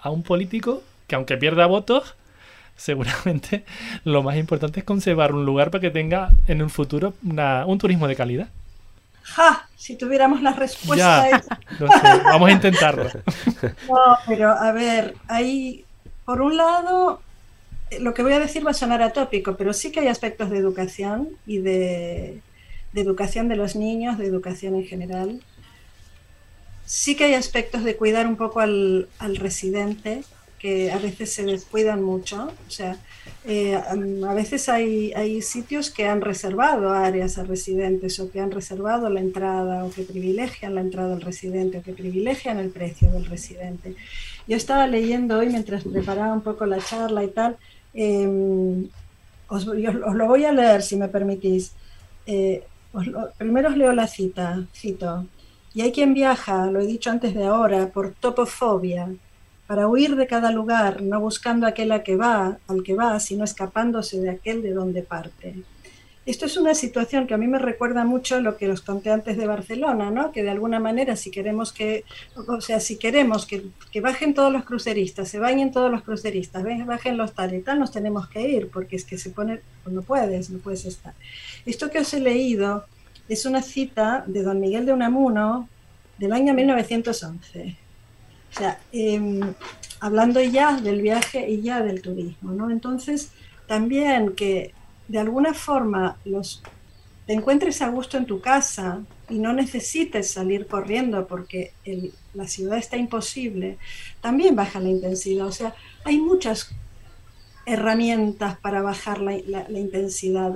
a 0.00 0.08
un 0.08 0.22
político 0.22 0.82
que 1.06 1.16
aunque 1.16 1.36
pierda 1.36 1.66
votos, 1.66 2.14
seguramente 2.76 3.66
lo 4.04 4.22
más 4.22 4.38
importante 4.38 4.80
es 4.80 4.86
conservar 4.86 5.34
un 5.34 5.44
lugar 5.44 5.70
para 5.70 5.82
que 5.82 5.90
tenga 5.90 6.30
en 6.46 6.62
un 6.62 6.70
futuro 6.70 7.12
un 7.22 7.78
turismo 7.78 8.08
de 8.08 8.16
calidad? 8.16 8.48
¡Ja! 9.26 9.68
Si 9.76 9.96
tuviéramos 9.96 10.40
la 10.40 10.52
respuesta. 10.52 11.42
vamos 12.24 12.48
a 12.48 12.52
intentarlo. 12.52 13.10
No, 13.88 14.18
pero 14.26 14.50
a 14.50 14.72
ver, 14.72 15.14
hay, 15.28 15.84
por 16.24 16.40
un 16.40 16.56
lado, 16.56 17.20
lo 18.00 18.14
que 18.14 18.22
voy 18.22 18.32
a 18.32 18.40
decir 18.40 18.66
va 18.66 18.70
a 18.70 18.74
sonar 18.74 19.02
atópico, 19.02 19.56
pero 19.56 19.72
sí 19.72 19.90
que 19.90 20.00
hay 20.00 20.08
aspectos 20.08 20.50
de 20.50 20.58
educación 20.58 21.30
y 21.46 21.58
de, 21.58 22.40
educación 22.94 23.48
de 23.48 23.56
los 23.56 23.76
niños, 23.76 24.16
de 24.18 24.26
educación 24.26 24.74
en 24.76 24.86
general. 24.86 25.42
Sí 26.84 27.16
que 27.16 27.24
hay 27.24 27.34
aspectos 27.34 27.84
de 27.84 27.96
cuidar 27.96 28.26
un 28.26 28.36
poco 28.36 28.60
al, 28.60 29.08
al 29.18 29.36
residente, 29.36 30.22
que 30.58 30.92
a 30.92 30.98
veces 30.98 31.32
se 31.32 31.44
descuidan 31.44 32.02
mucho. 32.02 32.52
O 32.66 32.70
sea, 32.70 32.96
eh, 33.48 33.76
a 33.76 34.34
veces 34.34 34.68
hay, 34.68 35.12
hay 35.12 35.40
sitios 35.40 35.90
que 35.90 36.06
han 36.08 36.20
reservado 36.20 36.90
áreas 36.90 37.38
a 37.38 37.44
residentes 37.44 38.18
o 38.18 38.28
que 38.28 38.40
han 38.40 38.50
reservado 38.50 39.08
la 39.08 39.20
entrada 39.20 39.84
o 39.84 39.90
que 39.90 40.02
privilegian 40.02 40.74
la 40.74 40.80
entrada 40.80 41.10
del 41.10 41.20
residente 41.20 41.78
o 41.78 41.82
que 41.82 41.92
privilegian 41.92 42.58
el 42.58 42.70
precio 42.70 43.08
del 43.12 43.26
residente. 43.26 43.94
Yo 44.48 44.56
estaba 44.56 44.88
leyendo 44.88 45.38
hoy 45.38 45.48
mientras 45.48 45.84
preparaba 45.84 46.32
un 46.32 46.40
poco 46.40 46.66
la 46.66 46.78
charla 46.78 47.22
y 47.22 47.28
tal, 47.28 47.56
em, 47.94 48.88
os, 49.48 49.64
lo 49.66 50.26
voy 50.26 50.44
a 50.44 50.52
leer 50.52 50.82
si 50.82 50.96
me 50.96 51.08
permitís. 51.08 51.72
Eh, 52.26 52.64
primero 53.38 53.68
os 53.68 53.76
leo 53.76 53.92
la 53.92 54.08
cita, 54.08 54.66
cito. 54.74 55.26
Y 55.72 55.82
hay 55.82 55.92
quien 55.92 56.14
viaja, 56.14 56.66
lo 56.70 56.80
he 56.80 56.86
dicho 56.86 57.10
antes 57.10 57.34
de 57.34 57.44
ahora, 57.44 57.88
por 57.90 58.12
topofobia, 58.14 59.08
para 59.66 59.88
huir 59.88 60.16
de 60.16 60.26
cada 60.26 60.50
lugar, 60.50 61.02
no 61.02 61.20
buscando 61.20 61.66
aquel 61.66 61.92
a 61.92 62.02
que 62.02 62.16
va, 62.16 62.58
al 62.68 62.82
que 62.82 62.94
va, 62.94 63.18
sino 63.20 63.44
escapándose 63.44 64.20
de 64.20 64.30
aquel 64.30 64.62
de 64.62 64.72
donde 64.72 65.02
parte. 65.02 65.54
Esto 66.24 66.46
es 66.46 66.56
una 66.56 66.74
situación 66.74 67.28
que 67.28 67.34
a 67.34 67.38
mí 67.38 67.46
me 67.46 67.60
recuerda 67.60 68.04
mucho 68.04 68.40
lo 68.40 68.56
que 68.56 68.68
os 68.68 68.80
conté 68.80 69.10
antes 69.10 69.36
de 69.36 69.46
Barcelona, 69.46 70.10
¿no? 70.10 70.32
Que 70.32 70.42
de 70.42 70.50
alguna 70.50 70.80
manera, 70.80 71.14
si 71.14 71.30
queremos 71.30 71.72
que, 71.72 72.04
o 72.34 72.60
sea, 72.60 72.80
si 72.80 72.96
queremos 72.96 73.46
que, 73.46 73.62
bajen 74.00 74.34
todos 74.34 74.52
los 74.52 74.64
cruceristas, 74.64 75.28
se 75.28 75.38
bañen 75.38 75.70
todos 75.70 75.88
los 75.88 76.02
cruceristas, 76.02 76.64
bajen 76.84 77.16
los 77.16 77.32
tal, 77.32 77.62
nos 77.78 77.92
tenemos 77.92 78.28
que 78.28 78.48
ir, 78.48 78.68
porque 78.70 78.96
es 78.96 79.04
que 79.04 79.18
se 79.18 79.30
pone, 79.30 79.60
pues 79.84 79.94
no 79.94 80.02
puedes, 80.02 80.50
no 80.50 80.58
puedes 80.58 80.84
estar. 80.84 81.14
Esto 81.64 81.90
que 81.90 82.00
os 82.00 82.12
he 82.12 82.18
leído 82.18 82.86
es 83.28 83.46
una 83.46 83.62
cita 83.62 84.24
de 84.26 84.42
don 84.42 84.58
Miguel 84.58 84.84
de 84.84 84.92
Unamuno 84.92 85.68
del 86.18 86.32
año 86.32 86.54
1911 86.54 87.85
o 88.52 88.58
sea, 88.58 88.80
em, 88.92 89.40
hablando 90.00 90.40
ya 90.40 90.80
del 90.80 91.02
viaje 91.02 91.48
y 91.48 91.62
ya 91.62 91.82
del 91.82 92.02
turismo, 92.02 92.52
¿no? 92.52 92.70
Entonces, 92.70 93.32
también 93.66 94.34
que 94.34 94.72
de 95.08 95.18
alguna 95.18 95.54
forma 95.54 96.16
los 96.24 96.62
te 97.26 97.32
encuentres 97.32 97.82
a 97.82 97.88
gusto 97.88 98.16
en 98.16 98.24
tu 98.24 98.40
casa 98.40 99.02
y 99.28 99.38
no 99.38 99.52
necesites 99.52 100.30
salir 100.30 100.68
corriendo 100.68 101.26
porque 101.26 101.72
la 102.34 102.46
ciudad 102.46 102.78
está 102.78 102.96
imposible, 102.96 103.78
también 104.20 104.54
baja 104.54 104.78
la 104.78 104.88
intensidad. 104.88 105.46
O 105.46 105.52
sea, 105.52 105.74
hay 106.04 106.18
muchas 106.18 106.70
herramientas 107.66 108.58
para 108.60 108.80
bajar 108.80 109.20
la, 109.20 109.68
intensidad 109.70 110.52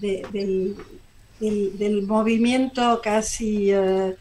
del, 0.00 0.76
movimiento 2.04 3.00
casi 3.00 3.70
eh, 3.70 4.16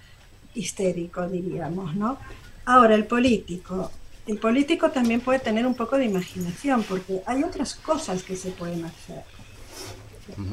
histérico, 0.53 1.27
diríamos, 1.27 1.95
¿no? 1.95 2.19
Ahora, 2.66 2.95
el 2.95 3.05
político. 3.05 3.91
El 4.26 4.38
político 4.38 4.89
también 4.89 5.20
puede 5.20 5.39
tener 5.39 5.68
un 5.68 5.76
poco 5.76 5.97
de 5.97 6.05
imaginación, 6.05 6.84
porque 6.84 7.22
hay 7.26 7.43
otras 7.43 7.76
cosas 7.76 8.24
que 8.24 8.36
se 8.36 8.51
pueden 8.51 8.86
hacer. 8.86 9.24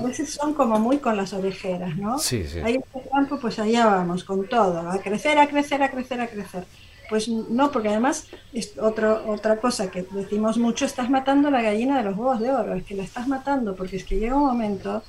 A 0.00 0.02
veces 0.02 0.30
son 0.30 0.54
como 0.54 0.80
muy 0.80 0.98
con 0.98 1.16
las 1.16 1.32
orejeras, 1.32 1.96
¿no? 1.96 2.18
Sí, 2.18 2.44
sí. 2.44 2.58
Ahí 2.58 2.74
en 2.74 2.82
este 2.82 3.08
campo, 3.08 3.38
pues 3.38 3.58
allá 3.60 3.86
vamos, 3.86 4.24
con 4.24 4.48
todo, 4.48 4.90
a 4.90 4.98
crecer, 4.98 5.38
a 5.38 5.46
crecer, 5.46 5.82
a 5.82 5.90
crecer, 5.90 6.20
a 6.20 6.26
crecer. 6.26 6.64
Pues 7.08 7.28
no, 7.28 7.70
porque 7.70 7.88
además 7.88 8.26
es 8.52 8.76
otro, 8.78 9.24
otra 9.28 9.58
cosa 9.58 9.90
que 9.90 10.04
decimos 10.10 10.58
mucho, 10.58 10.84
estás 10.84 11.08
matando 11.08 11.50
la 11.50 11.62
gallina 11.62 11.98
de 11.98 12.04
los 12.04 12.16
huevos 12.16 12.40
de 12.40 12.50
oro, 12.50 12.74
es 12.74 12.84
que 12.84 12.94
la 12.94 13.04
estás 13.04 13.28
matando, 13.28 13.76
porque 13.76 13.96
es 13.96 14.04
que 14.04 14.18
llega 14.18 14.36
un 14.36 14.46
momento 14.46 15.02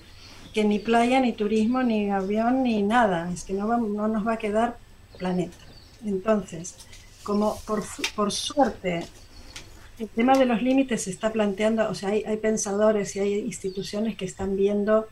que 0.54 0.64
ni 0.64 0.80
playa, 0.80 1.20
ni 1.20 1.34
turismo, 1.34 1.82
ni 1.82 2.12
avión, 2.12 2.64
ni 2.64 2.84
nada. 2.84 3.32
Es 3.32 3.44
que 3.44 3.54
no, 3.54 3.66
no 3.78 4.08
nos 4.08 4.28
va 4.28 4.34
a 4.34 4.38
quedar 4.38 4.78
planeta. 5.18 5.58
Entonces, 6.06 6.76
como 7.24 7.60
por, 7.66 7.84
por 8.16 8.32
suerte 8.32 9.06
el 10.00 10.10
tema 10.10 10.38
de 10.38 10.46
los 10.46 10.64
límites 10.64 11.04
se 11.04 11.12
está 11.12 11.32
planteando, 11.32 11.88
o 11.88 11.94
sea, 11.94 12.10
hay, 12.10 12.24
hay, 12.24 12.38
pensadores 12.38 13.16
y 13.16 13.20
hay 13.20 13.36
instituciones 13.36 14.16
que 14.16 14.26
están 14.26 14.56
viendo, 14.56 15.08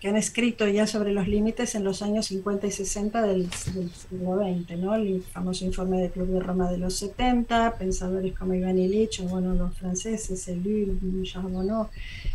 que 0.00 0.08
han 0.08 0.16
escrito 0.16 0.66
ya 0.66 0.86
sobre 0.86 1.12
los 1.12 1.28
límites 1.28 1.74
en 1.74 1.84
los 1.84 2.00
años 2.00 2.26
50 2.26 2.66
y 2.66 2.70
60 2.70 3.22
del, 3.22 3.52
siglo 3.52 4.38
XX, 4.38 4.78
¿no? 4.78 4.94
El 4.94 5.22
famoso 5.22 5.66
informe 5.66 6.00
del 6.00 6.10
Club 6.10 6.28
de 6.28 6.40
Roma 6.40 6.70
de 6.70 6.78
los 6.78 6.96
70, 6.96 7.76
pensadores 7.78 8.34
como 8.34 8.54
Iván 8.54 8.78
Illich, 8.78 9.20
o 9.20 9.24
bueno, 9.24 9.52
los 9.52 9.76
franceses, 9.76 10.48
Ellul, 10.48 11.22
Charbonneau, 11.24 11.88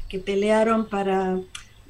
que 0.08 0.20
pelearon 0.20 0.88
para 0.90 1.40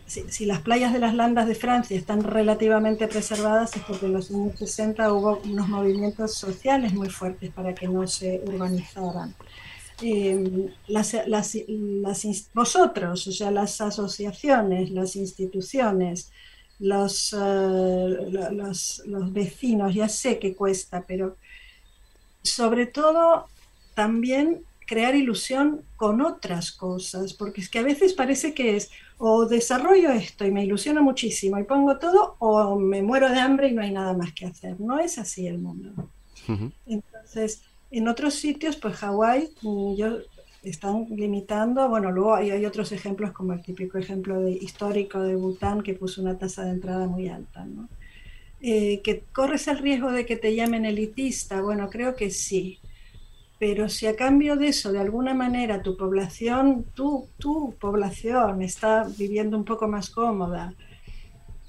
si, 0.10 0.46
las 0.46 0.62
playas 0.62 0.92
de 0.92 1.00
las 1.00 1.14
landas 1.14 1.48
de 1.48 1.56
Francia 1.56 1.96
están 1.96 2.24
relativamente 2.24 3.08
preservadas 3.08 3.76
es 3.76 3.84
porque 3.84 4.08
en 4.08 4.14
los 4.14 4.32
años 4.32 4.58
60 4.58 5.14
hubo 5.14 5.40
unos 5.46 5.68
movimientos 5.68 6.34
sociales 6.34 6.94
muy 6.94 7.10
fuertes 7.10 7.52
para 7.52 7.76
que 7.76 7.88
no 7.88 8.08
se 8.08 8.42
urbanizaran. 8.46 9.36
Eh, 10.02 10.72
las, 10.88 11.16
vosotros, 12.54 13.28
o 13.28 13.32
sea, 13.32 13.52
las 13.52 13.82
asociaciones, 13.82 14.90
las 14.92 15.16
instituciones, 15.16 16.32
los, 16.80 17.34
eh, 17.34 18.50
los, 18.52 19.04
los 19.06 19.34
vecinos, 19.34 19.94
ya 19.94 20.10
sé 20.10 20.40
que 20.40 20.56
cuesta, 20.56 21.04
pero 21.06 21.38
sobre 22.42 22.88
todo 22.88 23.48
también 23.94 24.64
crear 24.90 25.16
ilusión 25.16 25.84
con 25.96 26.20
otras 26.20 26.72
cosas, 26.72 27.34
porque 27.34 27.62
es 27.62 27.70
que 27.70 27.78
a 27.78 27.84
veces 27.84 28.14
parece 28.14 28.56
que 28.56 28.76
es 28.76 28.90
o 29.20 29.46
desarrollo 29.46 30.10
esto 30.12 30.48
y 30.48 30.52
me 30.52 30.64
ilusiona 30.64 31.00
muchísimo 31.00 31.60
y 31.60 31.64
pongo 31.64 32.00
todo, 32.00 32.38
o 32.40 32.76
me 32.80 33.04
muero 33.04 33.30
de 33.30 33.40
hambre 33.40 33.68
y 33.68 33.74
no 33.74 33.84
hay 33.84 33.92
nada 33.92 34.14
más 34.14 34.34
que 34.34 34.48
hacer. 34.48 34.82
No 34.82 34.98
es 34.98 35.20
así 35.20 35.46
el 35.46 35.60
mundo. 35.60 36.10
Entonces, 36.88 37.62
en 37.92 38.08
otros 38.08 38.34
sitios, 38.34 38.78
pues 38.78 38.96
Hawái, 38.96 39.52
mm, 39.62 39.96
yo 39.96 40.18
están 40.64 41.06
limitando, 41.12 41.88
bueno, 41.88 42.12
luego 42.12 42.34
hay, 42.34 42.50
hay, 42.50 42.66
otros 42.66 42.92
ejemplos 42.92 43.32
como 43.32 43.54
el 43.54 43.62
típico 43.62 44.00
ejemplo 44.00 44.42
de, 44.42 44.54
histórico 44.54 45.20
de 45.20 45.36
Bután 45.36 45.84
que 45.84 45.94
puso 45.94 46.20
una 46.24 46.36
tasa 46.40 46.64
de 46.64 46.72
entrada 46.72 47.06
muy 47.06 47.28
alta, 47.28 47.64
¿no? 47.64 47.88
Eh, 48.60 49.02
que 49.04 49.24
corres 49.32 49.68
el 49.68 49.78
riesgo 49.78 50.12
de 50.12 50.26
que 50.26 50.36
te 50.36 50.56
llamen 50.56 50.86
elitista, 50.86 51.62
bueno, 51.62 51.90
creo 51.92 52.16
que 52.16 52.32
sí, 52.32 52.80
pero 53.60 53.90
si 53.90 54.08
a 54.08 54.16
cambio 54.16 54.56
de 54.56 54.70
eso, 54.70 54.92
de 54.92 55.00
alguna 55.00 55.34
manera, 55.34 55.84
tu 55.84 55.98
población, 55.98 56.86
tu, 56.96 57.28
tu 57.38 57.76
población 57.80 58.62
está 58.62 59.06
viviendo 59.18 59.58
un 59.58 59.66
poco 59.66 59.88
más 59.88 60.10
cómoda, 60.10 60.74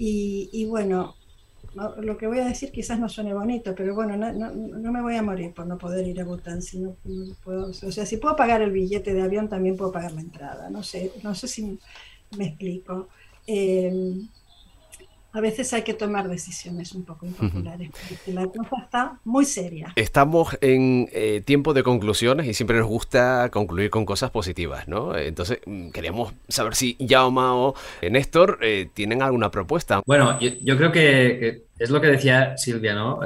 y, 0.03 0.65
bueno, 0.65 1.15
lo 1.75 2.17
que 2.17 2.27
voy 2.27 2.39
a 2.39 2.47
decir 2.47 2.73
quizás 2.73 2.99
no 2.99 3.09
suene 3.11 3.35
bonito, 3.35 3.75
pero 3.75 3.95
bueno, 3.95 4.17
no, 4.17 4.33
no, 4.33 4.93
me 4.93 5.03
voy 5.03 5.17
a 5.17 5.23
morir 5.23 5.53
por 5.53 5.67
no 5.67 5.77
poder 5.77 6.07
ir 6.07 6.19
a 6.23 6.25
Bután. 6.25 6.63
Si 6.63 6.79
no, 6.79 6.97
puedo, 7.45 7.69
o 7.69 7.73
sea, 7.93 8.07
si 8.07 8.17
puedo 8.17 8.35
pagar 8.35 8.63
el 8.63 8.71
billete 8.71 9.13
de 9.13 9.21
avión, 9.21 9.51
también 9.51 9.77
puedo 9.77 9.93
pagar 9.93 10.13
la 10.13 10.23
entrada. 10.23 10.71
No 10.71 10.83
sé, 10.83 11.13
no 11.23 11.35
sé 11.35 11.49
si 11.49 11.79
me 12.39 12.47
explico. 12.47 13.09
Eh, 13.47 14.23
a 15.33 15.41
veces 15.41 15.73
hay 15.73 15.83
que 15.83 15.95
tomar 15.95 16.29
decisiones 16.29 16.93
un 16.93 17.05
poco 17.05 17.27
impopulares, 17.27 17.91
porque 17.91 18.33
la 18.33 18.47
cosa 18.47 18.83
está 18.83 19.19
muy 19.25 19.45
seria. 19.45 19.93
Estamos 19.95 20.59
en 20.61 21.09
eh, 21.13 21.41
tiempo 21.45 21.73
de 21.73 21.83
conclusiones 21.83 22.47
y 22.47 22.55
siempre 22.55 22.79
nos 22.79 22.89
gusta 22.89 23.49
concluir 23.51 23.91
con 23.91 24.05
cosas 24.05 24.31
positivas, 24.31 24.89
¿no? 24.89 25.17
Entonces, 25.17 25.61
mm, 25.67 25.91
queríamos 25.91 26.35
saber 26.49 26.75
si 26.75 26.97
Yao 26.99 27.31
Mao, 27.31 27.75
eh, 28.01 28.11
Néstor, 28.11 28.59
eh, 28.63 28.89
tienen 28.93 29.23
alguna 29.23 29.51
propuesta. 29.51 30.03
Bueno, 30.05 30.39
yo, 30.41 30.77
creo 30.77 30.91
que, 30.91 31.63
es 31.79 31.91
lo 31.91 32.01
que 32.01 32.09
decía 32.09 32.57
Silvia, 32.57 32.95
¿no? 32.95 33.21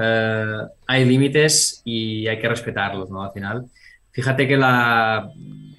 hay 0.86 1.04
límites 1.04 1.80
y 1.84 2.26
hay 2.26 2.38
que 2.38 2.48
respetarlos, 2.48 3.10
¿no? 3.10 3.22
Al 3.22 3.32
final, 3.32 3.64
fíjate 4.12 4.46
que 4.46 4.56
la, 4.56 5.30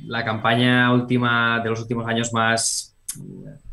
la 0.08 0.26
campaña 0.26 0.92
última 0.92 1.60
de 1.64 1.70
los 1.70 1.82
últimos 1.82 2.08
años 2.08 2.34
más, 2.34 2.96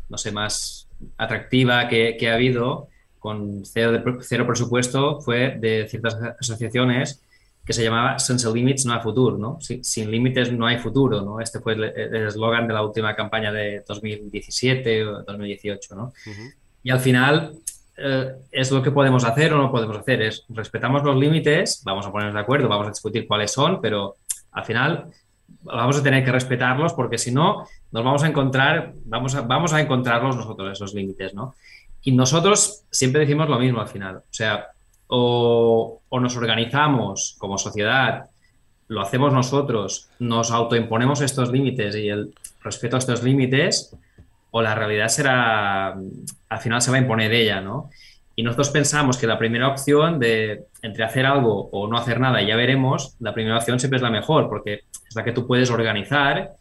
no 0.09 0.17
sé, 0.17 0.31
más 0.31 0.87
atractiva 1.17 1.87
que, 1.87 2.29
ha 2.29 2.33
habido 2.33 2.87
con 3.19 3.65
cero, 3.65 4.03
cero, 4.21 4.45
presupuesto 4.45 5.21
fue 5.21 5.57
de 5.59 5.87
ciertas 5.89 6.17
asociaciones 6.39 7.21
que 7.65 7.71
se 7.71 7.83
llamaba 7.83 8.19
Sense 8.19 8.51
Limits 8.51 8.85
no 8.85 8.93
hay 8.93 9.01
futuro, 9.01 9.37
¿no? 9.37 9.57
Sin, 9.61 10.11
límites 10.11 10.51
no 10.51 10.65
hay 10.67 10.79
futuro, 10.79 11.21
¿no? 11.21 11.39
Este 11.39 11.59
fue 11.59 11.73
el 11.73 12.25
eslogan 12.27 12.67
de 12.67 12.73
la 12.73 12.83
última 12.83 13.15
campaña 13.15 13.53
de 13.53 13.83
2017 13.87 15.05
o 15.05 15.23
2018, 15.23 15.95
¿no? 15.95 16.13
Y 16.83 16.89
al 16.89 16.99
final 16.99 17.53
eh, 17.95 18.35
es 18.51 18.71
lo 18.71 18.81
que 18.81 18.91
podemos 18.91 19.23
hacer 19.23 19.53
o 19.53 19.57
no 19.57 19.71
podemos 19.71 19.97
hacer, 19.97 20.21
es 20.23 20.43
respetamos 20.49 21.03
los 21.03 21.15
límites, 21.15 21.81
vamos 21.85 22.05
a 22.05 22.11
ponernos 22.11 22.33
de 22.35 22.41
acuerdo, 22.41 22.67
vamos 22.67 22.87
a 22.87 22.91
discutir 22.91 23.27
cuáles 23.27 23.51
son, 23.51 23.79
pero 23.79 24.17
al 24.51 24.65
final 24.65 25.05
vamos 25.63 25.97
a 25.97 26.03
tener 26.03 26.23
que 26.23 26.31
respetarlos 26.31 26.93
porque 26.93 27.17
si 27.17 27.31
no, 27.31 27.65
nos 27.91 28.03
vamos 28.03 28.23
a 28.23 28.27
encontrar, 28.27 28.93
vamos 29.05 29.35
a, 29.35 29.41
vamos 29.41 29.73
a 29.73 29.81
encontrarlos 29.81 30.35
nosotros 30.35 30.71
esos 30.71 30.93
límites, 30.93 31.33
¿no? 31.33 31.55
Y 32.03 32.11
nosotros 32.11 32.83
siempre 32.91 33.21
decimos 33.21 33.49
lo 33.49 33.59
mismo 33.59 33.79
al 33.79 33.87
final, 33.87 34.17
o 34.17 34.21
sea, 34.29 34.67
o, 35.07 36.01
nos 36.19 36.35
organizamos 36.37 37.35
como 37.37 37.57
sociedad, 37.57 38.25
lo 38.87 39.01
hacemos 39.01 39.31
nosotros, 39.31 40.09
nos 40.19 40.51
autoimponemos 40.51 41.21
estos 41.21 41.51
límites 41.51 41.95
y 41.95 42.09
el 42.09 42.33
respeto 42.63 42.95
a 42.95 42.99
estos 42.99 43.23
límites, 43.23 43.95
o 44.51 44.61
la 44.61 44.75
realidad 44.75 45.07
será, 45.07 45.95
al 46.49 46.59
final 46.59 46.81
se 46.81 46.91
va 46.91 46.97
a 46.97 47.01
imponer 47.01 47.31
ella, 47.31 47.61
¿no? 47.61 47.89
Y 48.35 48.43
nosotros 48.43 48.69
pensamos 48.71 49.17
que 49.17 49.27
la 49.27 49.37
primera 49.37 49.67
opción 49.67 50.19
de 50.19 50.65
entre 50.81 51.03
hacer 51.03 51.25
algo 51.25 51.69
o 51.71 51.87
no 51.87 51.97
hacer 51.97 52.19
nada, 52.19 52.41
ya 52.41 52.55
veremos, 52.55 53.15
la 53.19 53.33
primera 53.33 53.57
opción 53.57 53.79
siempre 53.79 53.97
es 53.97 54.03
la 54.03 54.09
mejor, 54.09 54.49
porque 54.49 54.81
es 55.13 55.15
la 55.15 55.23
que 55.23 55.31
tú 55.31 55.45
puedes 55.45 55.69
organizar, 55.69 56.53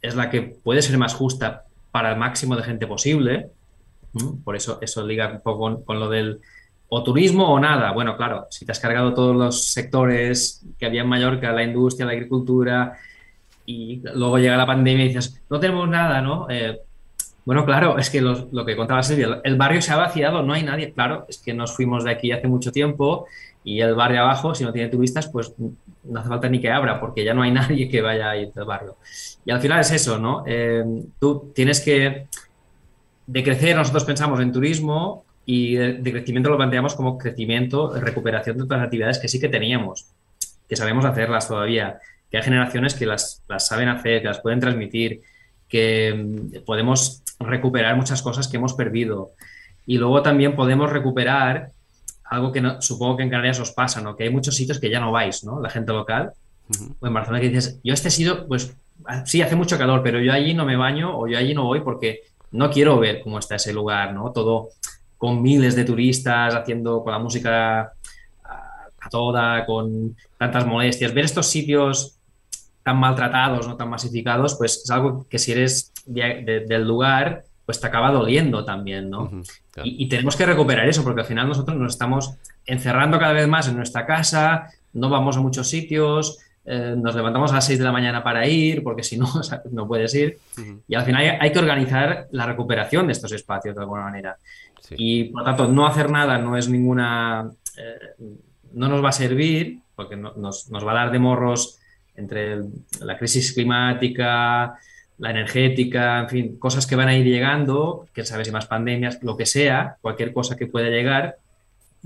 es 0.00 0.16
la 0.16 0.30
que 0.30 0.40
puede 0.40 0.80
ser 0.80 0.96
más 0.96 1.12
justa 1.12 1.64
para 1.90 2.12
el 2.12 2.18
máximo 2.18 2.56
de 2.56 2.62
gente 2.62 2.86
posible. 2.86 3.50
Por 4.44 4.56
eso 4.56 4.78
eso 4.80 5.06
liga 5.06 5.30
un 5.30 5.42
poco 5.42 5.84
con, 5.84 6.00
lo 6.00 6.08
del 6.08 6.40
o 6.88 7.02
turismo 7.02 7.52
o 7.52 7.60
nada. 7.60 7.92
Bueno, 7.92 8.16
claro, 8.16 8.46
si 8.48 8.64
te 8.64 8.72
has 8.72 8.80
cargado 8.80 9.12
todos 9.12 9.36
los 9.36 9.66
sectores 9.66 10.64
que 10.78 10.86
había 10.86 11.02
en 11.02 11.08
Mallorca, 11.08 11.52
la 11.52 11.62
industria, 11.62 12.06
la 12.06 12.12
agricultura, 12.12 12.96
y 13.66 14.00
luego 14.14 14.38
llega 14.38 14.56
la 14.56 14.64
pandemia 14.64 15.04
y 15.04 15.08
dices, 15.08 15.42
no 15.50 15.60
tenemos 15.60 15.86
nada, 15.86 16.22
¿no? 16.22 16.46
Eh, 16.48 16.80
bueno, 17.44 17.66
claro, 17.66 17.98
es 17.98 18.08
que 18.08 18.22
lo 18.22 18.64
que 18.64 18.74
contaba 18.74 19.02
Silvia, 19.02 19.42
el 19.44 19.56
barrio 19.56 19.82
se 19.82 19.92
ha 19.92 19.96
vaciado, 19.96 20.42
no 20.42 20.54
hay 20.54 20.62
nadie. 20.62 20.92
Claro, 20.94 21.26
es 21.28 21.36
que 21.36 21.52
nos 21.52 21.76
fuimos 21.76 22.04
de 22.04 22.12
aquí 22.12 22.32
hace 22.32 22.48
mucho 22.48 22.72
tiempo 22.72 23.26
y 23.64 23.80
el 23.80 23.94
barrio 23.94 24.22
abajo, 24.22 24.54
si 24.54 24.64
no 24.64 24.72
tiene 24.72 24.88
turistas, 24.88 25.28
pues 25.28 25.52
no 25.58 26.20
hace 26.20 26.28
falta 26.28 26.48
ni 26.48 26.60
que 26.60 26.70
abra, 26.70 27.00
porque 27.00 27.24
ya 27.24 27.34
no 27.34 27.42
hay 27.42 27.50
nadie 27.52 27.88
que 27.88 28.00
vaya 28.00 28.30
a 28.30 28.36
ir 28.36 28.52
del 28.52 28.64
barrio. 28.64 28.96
Y 29.44 29.50
al 29.50 29.60
final 29.60 29.80
es 29.80 29.90
eso, 29.90 30.18
¿no? 30.18 30.44
Eh, 30.46 30.84
tú 31.18 31.52
tienes 31.54 31.80
que, 31.80 32.28
de 33.26 33.42
crecer, 33.42 33.76
nosotros 33.76 34.04
pensamos 34.04 34.40
en 34.40 34.52
turismo 34.52 35.24
y 35.44 35.76
de, 35.76 36.12
crecimiento 36.12 36.50
lo 36.50 36.56
planteamos 36.56 36.94
como 36.94 37.18
crecimiento, 37.18 37.92
recuperación 37.98 38.58
de 38.58 38.64
otras 38.64 38.82
actividades 38.82 39.18
que 39.18 39.28
sí 39.28 39.40
que 39.40 39.48
teníamos, 39.48 40.06
que 40.68 40.76
sabemos 40.76 41.04
hacerlas 41.04 41.48
todavía, 41.48 41.98
que 42.30 42.36
hay 42.36 42.42
generaciones 42.42 42.94
que 42.94 43.06
las, 43.06 43.42
las 43.48 43.66
saben 43.66 43.88
hacer, 43.88 44.20
que 44.20 44.28
las 44.28 44.40
pueden 44.40 44.60
transmitir, 44.60 45.22
que 45.68 46.14
mm, 46.14 46.64
podemos 46.64 47.22
recuperar 47.40 47.96
muchas 47.96 48.22
cosas 48.22 48.48
que 48.48 48.56
hemos 48.56 48.74
perdido. 48.74 49.32
Y 49.86 49.98
luego 49.98 50.22
también 50.22 50.54
podemos 50.54 50.90
recuperar 50.90 51.70
algo 52.30 52.52
que 52.52 52.60
no, 52.60 52.80
supongo 52.80 53.16
que 53.16 53.22
en 53.22 53.30
Canarias 53.30 53.60
os 53.60 53.72
pasa, 53.72 54.00
¿no? 54.00 54.16
Que 54.16 54.24
hay 54.24 54.30
muchos 54.30 54.54
sitios 54.54 54.78
que 54.78 54.90
ya 54.90 55.00
no 55.00 55.12
vais, 55.12 55.44
¿no? 55.44 55.60
La 55.60 55.70
gente 55.70 55.92
local. 55.92 56.32
O 57.00 57.06
en 57.06 57.14
Barcelona 57.14 57.40
que 57.40 57.48
dices, 57.48 57.80
yo 57.82 57.94
este 57.94 58.10
sitio, 58.10 58.46
pues 58.46 58.76
sí, 59.24 59.40
hace 59.40 59.56
mucho 59.56 59.78
calor, 59.78 60.02
pero 60.02 60.20
yo 60.20 60.32
allí 60.32 60.52
no 60.52 60.66
me 60.66 60.76
baño 60.76 61.18
o 61.18 61.26
yo 61.26 61.38
allí 61.38 61.54
no 61.54 61.64
voy 61.64 61.80
porque 61.80 62.20
no 62.50 62.70
quiero 62.70 62.98
ver 62.98 63.22
cómo 63.22 63.38
está 63.38 63.56
ese 63.56 63.72
lugar, 63.72 64.12
¿no? 64.12 64.32
Todo 64.32 64.68
con 65.16 65.42
miles 65.42 65.74
de 65.74 65.84
turistas 65.84 66.54
haciendo 66.54 67.02
con 67.02 67.12
la 67.12 67.18
música 67.18 67.92
a, 68.44 69.10
toda, 69.10 69.64
con 69.64 70.16
tantas 70.36 70.66
molestias. 70.66 71.14
Ver 71.14 71.24
estos 71.24 71.46
sitios 71.46 72.18
tan 72.82 72.98
maltratados, 72.98 73.66
no 73.66 73.76
tan 73.76 73.88
masificados, 73.88 74.54
pues 74.56 74.82
es 74.84 74.90
algo 74.90 75.26
que 75.28 75.38
si 75.38 75.52
eres 75.52 75.92
del 76.06 76.86
lugar, 76.86 77.44
pues 77.64 77.80
te 77.80 77.86
acaba 77.86 78.10
doliendo 78.10 78.64
también, 78.64 79.10
¿no? 79.10 79.30
Y, 79.84 80.08
tenemos 80.08 80.36
que 80.36 80.46
recuperar 80.46 80.88
eso, 80.88 81.04
porque 81.04 81.20
al 81.20 81.26
final 81.26 81.48
nosotros 81.48 81.76
nos 81.76 81.92
estamos 81.92 82.34
encerrando 82.66 83.18
cada 83.18 83.32
vez 83.32 83.48
más 83.48 83.68
en 83.68 83.76
nuestra 83.76 84.06
casa, 84.06 84.70
no 84.92 85.08
vamos 85.08 85.36
a 85.36 85.40
muchos 85.40 85.68
sitios, 85.68 86.38
eh, 86.64 86.94
nos 86.96 87.14
levantamos 87.14 87.50
a 87.52 87.56
las 87.56 87.66
6 87.66 87.78
de 87.78 87.84
la 87.86 87.92
mañana 87.92 88.22
para 88.22 88.46
ir, 88.46 88.82
porque 88.82 89.02
si 89.02 89.16
no, 89.16 89.26
no 89.70 89.88
puedes 89.88 90.14
ir. 90.14 90.38
Y 90.86 90.94
al 90.94 91.04
final 91.04 91.38
hay, 91.40 91.50
que 91.50 91.58
organizar 91.58 92.28
la 92.30 92.44
recuperación 92.44 93.06
de 93.06 93.12
estos 93.12 93.32
espacios 93.32 93.74
de 93.74 93.80
alguna 93.80 94.02
manera. 94.02 94.36
Y 94.90 95.24
por 95.24 95.42
lo 95.42 95.44
tanto, 95.46 95.68
no 95.68 95.86
hacer 95.86 96.10
nada 96.10 96.38
no 96.38 96.56
es 96.56 96.68
ninguna. 96.68 97.50
Eh, 97.76 98.24
no 98.74 98.88
nos 98.88 99.02
va 99.02 99.08
a 99.08 99.12
servir, 99.12 99.80
porque 99.94 100.16
nos, 100.16 100.36
nos, 100.36 100.86
va 100.86 100.92
a 100.92 100.94
dar 100.94 101.10
de 101.10 101.18
morros 101.18 101.78
entre 102.16 102.58
la 103.00 103.16
crisis 103.16 103.52
climática, 103.54 104.78
la 105.18 105.30
energética, 105.30 106.20
en 106.20 106.28
fin, 106.28 106.58
cosas 106.58 106.86
que 106.86 106.96
van 106.96 107.08
a 107.08 107.16
ir 107.16 107.26
llegando, 107.26 108.06
quién 108.12 108.24
sabe 108.24 108.44
si 108.44 108.52
más 108.52 108.66
pandemias, 108.66 109.18
lo 109.22 109.36
que 109.36 109.46
sea, 109.46 109.96
cualquier 110.00 110.32
cosa 110.32 110.56
que 110.56 110.66
pueda 110.66 110.88
llegar, 110.88 111.36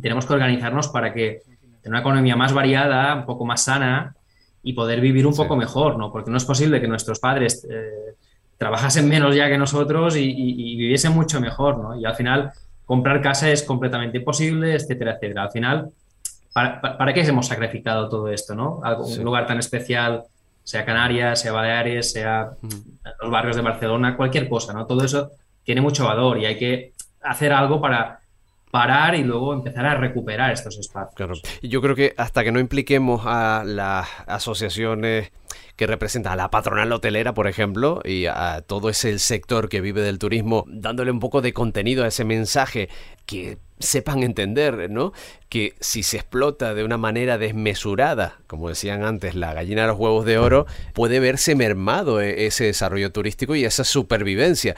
tenemos 0.01 0.25
que 0.25 0.33
organizarnos 0.33 0.89
para 0.89 1.13
que 1.13 1.43
tener 1.83 1.93
una 1.93 2.01
economía 2.01 2.37
más 2.37 2.53
variada, 2.53 3.15
un 3.15 3.27
poco 3.27 3.45
más 3.45 3.65
sana 3.65 4.15
y 4.63 4.73
poder 4.73 5.01
vivir 5.01 5.27
un 5.27 5.35
poco 5.35 5.57
mejor, 5.57 5.99
¿no? 5.99 6.11
Porque 6.11 6.31
no 6.31 6.37
es 6.37 6.45
posible 6.45 6.81
que 6.81 6.89
nuestros 6.89 7.19
padres 7.19 7.67
eh, 7.71 8.15
trabajasen 8.57 9.09
menos 9.09 9.35
ya 9.35 9.49
que 9.49 9.59
nosotros 9.59 10.17
y, 10.17 10.77
viviesen 10.77 11.13
mucho 11.13 11.41
mejor, 11.41 11.79
¿no? 11.79 12.01
Y 12.01 12.05
al 12.05 12.15
final 12.15 12.53
comprar 12.87 13.21
casa 13.21 13.51
es 13.51 13.63
completamente 13.63 14.19
imposible, 14.19 14.75
etcétera, 14.75 15.13
etcétera. 15.15 15.43
Al 15.43 15.51
final, 15.51 15.91
¿para, 16.55 17.13
qué 17.13 17.21
hemos 17.23 17.47
sacrificado 17.47 18.09
todo 18.09 18.29
esto, 18.29 18.55
no? 18.55 18.81
un 18.99 19.25
lugar 19.25 19.47
tan 19.47 19.59
especial, 19.59 20.25
sea 20.63 20.85
Canarias, 20.85 21.41
sea 21.41 21.53
Baleares, 21.53 22.13
sea 22.13 22.51
los 23.21 23.31
barrios 23.31 23.57
de 23.57 23.63
Barcelona, 23.63 24.17
cualquier 24.17 24.49
cosa, 24.49 24.73
¿no? 24.73 24.87
Todo 24.87 25.05
eso 25.05 25.33
tiene 25.65 25.81
mucho 25.81 26.05
valor 26.05 26.39
y 26.39 26.47
hay 26.47 26.59
que 26.59 26.93
hacer 27.23 27.53
algo 27.53 27.81
para 27.81 28.21
parar 28.71 29.15
y 29.15 29.23
luego 29.23 29.53
empezar 29.53 29.85
a 29.85 29.95
recuperar 29.97 30.51
estos 30.51 30.79
espacios. 30.79 31.15
Claro. 31.15 31.35
Yo 31.63 31.83
creo 31.83 31.95
que 31.95 32.15
hasta 32.17 32.43
que 32.43 32.53
no 32.53 32.59
impliquemos 32.59 33.23
a 33.27 33.65
las 33.67 34.09
asociaciones 34.27 35.31
que 35.77 35.87
representan 35.87 36.33
a 36.33 36.37
la 36.37 36.51
patronal 36.51 36.91
hotelera, 36.91 37.35
por 37.35 37.49
ejemplo, 37.49 38.01
y 38.03 38.27
a 38.27 38.63
todo 38.67 38.89
ese 38.89 39.19
sector 39.19 39.69
que 39.69 39.83
vive 39.83 40.01
del 40.01 40.19
turismo, 40.19 40.65
dándole 40.69 41.11
un 41.11 41.21
poco 41.21 41.43
de 41.43 41.53
contenido 41.53 42.05
a 42.05 42.09
ese 42.09 42.25
mensaje 42.25 42.89
que 43.27 43.59
sepan 43.83 44.23
entender, 44.23 44.91
¿no? 44.91 45.13
Que 45.49 45.75
si 45.81 46.03
se 46.03 46.17
explota 46.17 46.75
de 46.75 46.85
una 46.85 46.99
manera 46.99 47.39
desmesurada, 47.39 48.41
como 48.47 48.69
decían 48.69 49.05
antes, 49.05 49.35
la 49.35 49.53
gallina 49.53 49.83
de 49.83 49.89
los 49.89 49.99
huevos 49.99 50.25
de 50.25 50.39
oro, 50.39 50.67
puede 50.95 51.21
verse 51.21 51.55
mermado 51.55 52.21
e-, 52.21 52.47
ese 52.47 52.65
desarrollo 52.65 53.13
turístico 53.13 53.55
y 53.55 53.65
esa 53.65 53.85
supervivencia. 53.85 54.77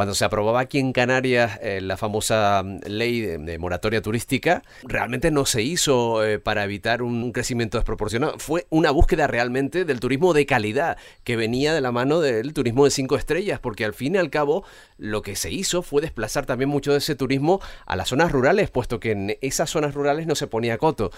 Cuando 0.00 0.14
se 0.14 0.24
aprobaba 0.24 0.60
aquí 0.60 0.78
en 0.78 0.94
Canarias 0.94 1.58
eh, 1.60 1.82
la 1.82 1.98
famosa 1.98 2.62
mm, 2.64 2.78
ley 2.86 3.20
de, 3.20 3.58
moratoria 3.58 4.00
turística, 4.00 4.62
realmente 4.82 5.30
no 5.30 5.44
se 5.44 5.60
hizo 5.60 6.24
eh, 6.24 6.38
para 6.38 6.64
evitar 6.64 7.02
un 7.02 7.32
crecimiento 7.32 7.76
desproporcionado. 7.76 8.38
Fue 8.38 8.66
una 8.70 8.92
búsqueda 8.92 9.26
realmente 9.26 9.84
del 9.84 10.00
turismo 10.00 10.32
de 10.32 10.46
calidad, 10.46 10.96
que 11.22 11.36
venía 11.36 11.74
de 11.74 11.82
la 11.82 11.92
mano 11.92 12.20
del 12.20 12.54
turismo 12.54 12.86
de 12.86 12.92
cinco 12.92 13.14
estrellas, 13.16 13.60
porque 13.60 13.84
al 13.84 13.92
fin 13.92 14.14
y 14.14 14.16
al 14.18 14.30
cabo 14.30 14.64
lo 14.96 15.20
que 15.20 15.36
se 15.36 15.50
hizo 15.50 15.82
fue 15.82 16.00
desplazar 16.00 16.46
también 16.46 16.70
mucho 16.70 16.92
de 16.92 16.98
ese 16.98 17.14
turismo 17.14 17.60
a 17.84 17.94
las 17.94 18.08
zonas 18.08 18.32
rurales, 18.32 18.70
puesto 18.70 19.00
que 19.00 19.10
en 19.10 19.36
esas 19.42 19.68
zonas 19.68 19.92
rurales 19.92 20.26
no 20.26 20.34
se 20.34 20.46
ponía 20.46 20.78
coto. 20.78 21.10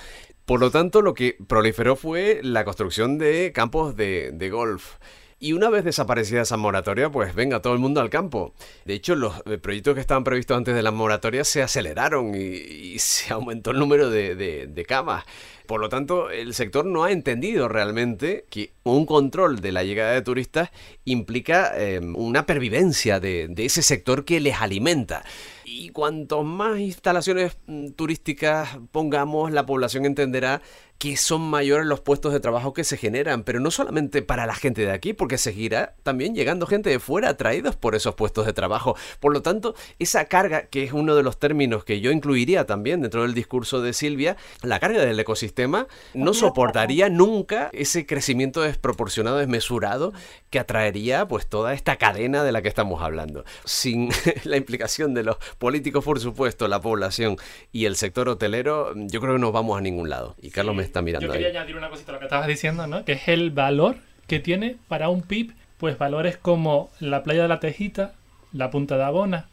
Por 0.45 0.59
lo 0.59 0.73
tanto, 0.73 1.03
lo 1.03 1.15
que 1.15 1.37
proliferó 1.47 1.95
fue 1.95 2.41
la 2.43 2.65
construcción 2.65 3.17
de 3.17 3.53
campos 3.55 3.95
de, 3.95 4.33
de 4.35 4.51
golf. 4.51 4.97
Y 5.43 5.55
una 5.55 5.71
vez 5.71 5.83
desaparecida 5.83 6.43
esa 6.43 6.57
moratoria, 6.57 7.11
pues 7.11 7.35
venga 7.35 7.61
todo 7.61 7.73
el 7.73 7.81
mundo 7.81 8.01
al 8.01 8.11
campo. 8.11 8.55
De 8.85 8.95
hecho, 8.95 9.17
los 9.17 9.43
eh, 9.47 9.59
proyectos 9.59 9.97
que 9.97 10.01
estaban 10.01 10.23
previstos 10.23 10.57
antes 10.57 10.73
de 10.73 10.85
la 10.85 10.93
moratoria 10.93 11.43
se 11.43 11.65
aceleraron 11.65 12.33
y, 12.37 12.97
se 13.01 13.33
aumentó 13.33 13.73
el 13.73 13.81
número 13.81 14.09
de, 14.09 14.85
camas. 14.87 15.25
Por 15.67 15.81
lo 15.81 15.89
tanto, 15.89 16.31
el 16.31 16.55
sector 16.55 16.87
no 16.87 17.03
ha 17.03 17.11
entendido 17.11 17.67
realmente 17.67 18.45
que 18.51 18.75
un 18.85 19.05
control 19.05 19.61
de 19.61 19.73
la 19.73 19.83
llegada 19.83 20.13
de 20.13 20.23
turistas 20.23 20.71
implica 21.05 21.73
em, 21.77 22.15
una 22.15 22.47
pervivencia 22.47 23.19
de, 23.19 23.49
de, 23.49 23.65
ese 23.65 23.83
sector 23.83 24.25
que 24.25 24.39
les 24.39 24.61
alimenta. 24.61 25.25
Y 25.65 25.89
cuanto 25.89 26.45
más 26.45 26.79
instalaciones 26.79 27.57
mm, 27.67 27.93
turísticas 27.93 28.79
pongamos, 28.93 29.51
la 29.51 29.67
población 29.67 30.07
entenderá 30.07 30.63
que 31.03 31.17
son 31.17 31.43
mayores 31.43 31.85
los 31.85 31.99
puestos 31.99 32.33
de 32.33 32.39
trabajo 32.39 32.73
que 32.73 32.85
se 32.85 32.97
generan, 32.97 33.43
pero 33.43 33.59
no 33.59 33.73
solamente 33.73 34.23
para 34.23 34.47
la 34.47 34.55
gente 34.55 34.83
de 34.83 34.93
aquí, 34.93 35.13
porque 35.13 35.37
seguirá 35.37 35.97
también 36.05 36.33
llegando 36.33 36.65
gente 36.65 36.91
de 36.91 37.01
fuera 37.01 37.31
atraídos 37.31 37.75
por 37.75 37.97
esos 37.97 38.15
puestos 38.15 38.47
de 38.47 38.53
trabajo. 38.53 38.95
Por 39.19 39.33
lo 39.33 39.43
tanto, 39.43 39.75
esa 39.99 40.27
carga, 40.27 40.67
que 40.67 40.85
es 40.85 40.93
uno 40.93 41.17
de 41.17 41.25
los 41.25 41.41
términos 41.41 41.83
que 41.83 42.01
yo 42.01 42.13
incluiría 42.13 42.67
también 42.67 43.03
dentro 43.03 43.23
del 43.23 43.35
discurso 43.35 43.81
de 43.81 43.95
Silvia, 43.95 44.37
la 44.63 44.79
carga 44.79 45.05
del 45.05 45.19
ecosistema 45.19 45.89
no 46.15 46.35
soportaría 46.35 47.09
nunca 47.09 47.69
ese 47.73 48.07
crecimiento 48.07 48.61
desproporcionado, 48.61 49.39
desmesurado, 49.39 50.13
que 50.51 50.61
atraería 50.61 51.27
pues 51.27 51.49
toda 51.49 51.75
esta 51.75 51.97
cadena 51.97 52.45
de 52.45 52.53
la 52.53 52.63
que 52.63 52.69
estamos 52.69 53.03
hablando. 53.03 53.45
Sin 53.65 54.11
la 54.45 54.57
implicación 54.57 55.15
de 55.15 55.25
los 55.25 55.39
políticos, 55.59 56.05
por 56.05 56.21
supuesto, 56.21 56.69
la 56.69 56.81
población 56.81 57.39
y 57.73 57.87
el 57.87 57.97
sector 57.97 58.29
hotelero, 58.29 58.95
yo 58.95 59.21
creo 59.21 59.35
que 59.35 59.41
no 59.41 59.51
vamos 59.51 59.77
a 59.77 59.81
ningún 59.81 60.09
lado. 60.09 60.37
Y 60.41 60.51
Carlos 60.51 60.77
me 60.77 60.92
mirando. 61.01 61.27
Yo 61.27 61.33
quería 61.33 61.49
añadir 61.49 61.77
una 61.77 61.89
cosita 61.89 62.11
a 62.11 62.15
lo 62.15 62.19
que 62.19 62.27
estabas 62.27 62.47
diciendo, 62.47 62.87
¿no? 62.87 63.05
Que 63.05 63.13
es 63.13 63.29
el 63.29 63.51
valor 63.51 63.97
que 64.27 64.41
tiene 64.41 64.77
para 64.89 65.09
un 65.09 65.23
PIB, 65.23 65.53
pues 65.79 65.97
valores 65.97 66.37
como 66.37 66.91
la 67.01 67.23
playa 67.23 67.43
de 67.43 67.49
la 67.49 67.61
Tejita, 67.61 68.13
la 68.53 68.71
Punta 68.71 68.97
de 68.97 69.05
Abona, 69.05 69.47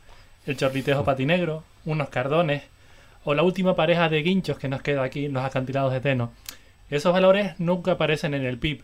el 0.46 0.58
Chorlitejo 0.58 1.04
Patinegro, 1.04 1.64
unos 1.86 2.10
cardones, 2.10 2.64
o 3.24 3.34
la 3.34 3.44
última 3.44 3.76
pareja 3.76 4.10
de 4.10 4.22
guinchos 4.22 4.58
que 4.58 4.68
nos 4.68 4.82
queda 4.82 5.04
aquí 5.04 5.26
en 5.26 5.34
los 5.34 5.44
acantilados 5.44 5.94
de 5.94 6.02
Teno. 6.02 6.32
Esos 6.90 7.14
valores 7.14 7.60
nunca 7.60 7.94
aparecen 7.94 8.34
en 8.34 8.46
el 8.46 8.58
PIB. 8.58 8.84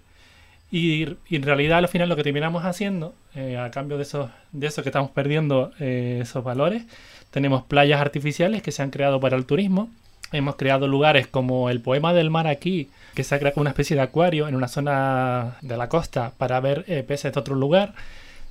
Y, 0.72 1.04
en 1.30 1.44
realidad 1.44 1.78
al 1.78 1.88
final 1.88 2.10
lo 2.10 2.16
que 2.16 2.24
terminamos 2.24 2.66
haciendo, 2.66 3.16
eh, 3.36 3.58
a 3.58 3.72
cambio 3.72 3.98
de 3.98 4.04
eso, 4.04 4.32
de 4.52 4.68
eso 4.68 4.84
que 4.84 4.90
estamos 4.90 5.12
perdiendo 5.12 5.72
eh, 5.80 6.20
esos 6.22 6.44
valores, 6.44 6.84
tenemos 7.32 7.64
playas 7.64 8.02
artificiales 8.02 8.62
que 8.62 8.72
se 8.72 8.82
han 8.82 8.90
creado 8.90 9.20
para 9.20 9.38
el 9.38 9.46
turismo, 9.46 9.90
Hemos 10.32 10.56
creado 10.56 10.88
lugares 10.88 11.28
como 11.28 11.70
el 11.70 11.82
Poema 11.82 12.14
del 12.14 12.30
Mar 12.30 12.48
aquí, 12.48 12.90
que 13.14 13.24
se 13.24 13.36
ha 13.36 13.40
creado 13.40 13.62
una 13.62 13.70
especie 13.70 13.96
de 13.96 14.02
acuario 14.02 14.48
en 14.48 14.56
una 14.56 14.68
zona 14.68 15.58
de 15.62 15.78
la 15.78 15.88
costa 15.90 16.34
para 16.38 16.60
ver 16.60 16.84
eh, 16.88 17.04
peces 17.04 17.34
de 17.34 17.40
otro 17.40 17.56
lugar. 17.56 17.94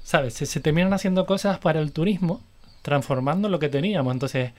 ¿Sabes? 0.02 0.34
Se, 0.34 0.60
terminan 0.60 0.92
haciendo 0.92 1.24
cosas 1.24 1.58
para 1.58 1.80
el 1.80 1.92
turismo, 1.92 2.42
transformando 2.82 3.48
lo 3.48 3.58
que 3.58 3.70
teníamos. 3.70 4.12
Entonces, 4.12 4.52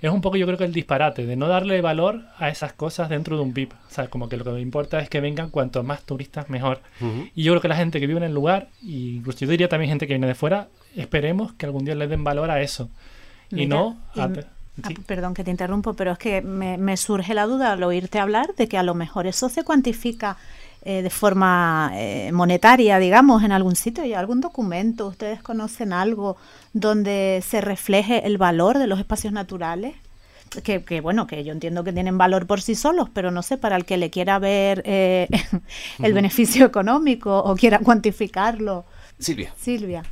es 0.00 0.10
un 0.10 0.20
poco 0.20 0.36
yo 0.36 0.46
creo 0.46 0.56
que 0.56 0.64
el 0.64 0.72
disparate 0.72 1.26
de 1.26 1.34
no 1.34 1.48
darle 1.48 1.80
valor 1.80 2.22
a 2.38 2.48
esas 2.48 2.72
cosas 2.72 3.08
dentro 3.08 3.36
de 3.36 3.42
un 3.42 3.52
VIP. 3.52 3.72
O 3.72 3.90
sea, 3.90 4.06
como 4.08 4.28
que 4.28 4.36
lo 4.36 4.44
que 4.44 4.60
importa 4.60 5.00
es 5.00 5.08
que 5.08 5.20
vengan 5.20 5.50
cuanto 5.50 5.82
más 5.82 6.04
turistas 6.04 6.48
mejor. 6.48 6.80
Y 7.34 7.42
yo 7.42 7.52
creo 7.52 7.60
que 7.60 7.68
la 7.68 7.76
gente 7.76 7.98
que 7.98 8.06
vive 8.06 8.18
en 8.18 8.24
el 8.24 8.34
lugar, 8.34 8.68
y 8.80 9.16
incluso 9.16 9.40
yo 9.40 9.48
diría 9.48 9.68
también 9.68 9.90
gente 9.90 10.06
que 10.06 10.14
viene 10.14 10.28
de 10.28 10.36
fuera, 10.36 10.68
esperemos 10.94 11.52
que 11.54 11.66
algún 11.66 11.84
día 11.84 11.96
le 11.96 12.06
den 12.06 12.22
valor 12.22 12.50
a 12.50 12.62
eso. 12.62 12.88
y 13.50 13.66
no 13.66 13.98
a, 14.14 14.30
Ah, 14.82 14.88
perdón 15.06 15.34
que 15.34 15.44
te 15.44 15.50
interrumpo, 15.50 15.94
pero 15.94 16.12
es 16.12 16.18
que 16.18 16.42
me, 16.42 16.96
surge 16.96 17.32
la 17.32 17.46
duda 17.46 17.72
al 17.72 17.82
oírte 17.84 18.18
hablar 18.18 18.54
de 18.56 18.66
que 18.66 18.76
a 18.76 18.82
lo 18.82 18.94
mejor 18.94 19.26
eso 19.26 19.48
se 19.48 19.62
cuantifica 19.62 20.36
eh, 20.82 21.02
de 21.02 21.10
forma 21.10 21.92
eh, 21.94 22.32
monetaria, 22.32 22.98
digamos, 22.98 23.44
en 23.44 23.52
algún 23.52 23.76
sitio. 23.76 24.02
¿Hay 24.02 24.14
algún 24.14 24.40
documento? 24.40 25.06
¿Ustedes 25.06 25.42
conocen 25.42 25.92
algo 25.92 26.36
donde 26.72 27.42
se 27.46 27.60
refleje 27.60 28.26
el 28.26 28.36
valor 28.36 28.78
de 28.78 28.88
los 28.88 28.98
espacios 28.98 29.32
naturales? 29.32 29.94
Que, 30.62 31.00
bueno, 31.00 31.26
que 31.26 31.42
yo 31.42 31.52
entiendo 31.52 31.82
que 31.82 31.92
tienen 31.92 32.16
valor 32.16 32.46
por 32.46 32.60
sí 32.60 32.76
solos, 32.76 33.08
pero 33.12 33.32
no 33.32 33.42
sé, 33.42 33.56
para 33.56 33.74
el 33.74 33.84
que 33.84 33.96
le 33.96 34.10
quiera 34.10 34.38
ver 34.38 34.82
eh, 34.84 35.26
el 36.02 36.12
beneficio 36.12 36.64
económico 36.66 37.36
o 37.38 37.56
quiera 37.56 37.80
cuantificarlo. 37.80 38.84
Silvia. 39.18 39.52
Silvia. 39.56 40.04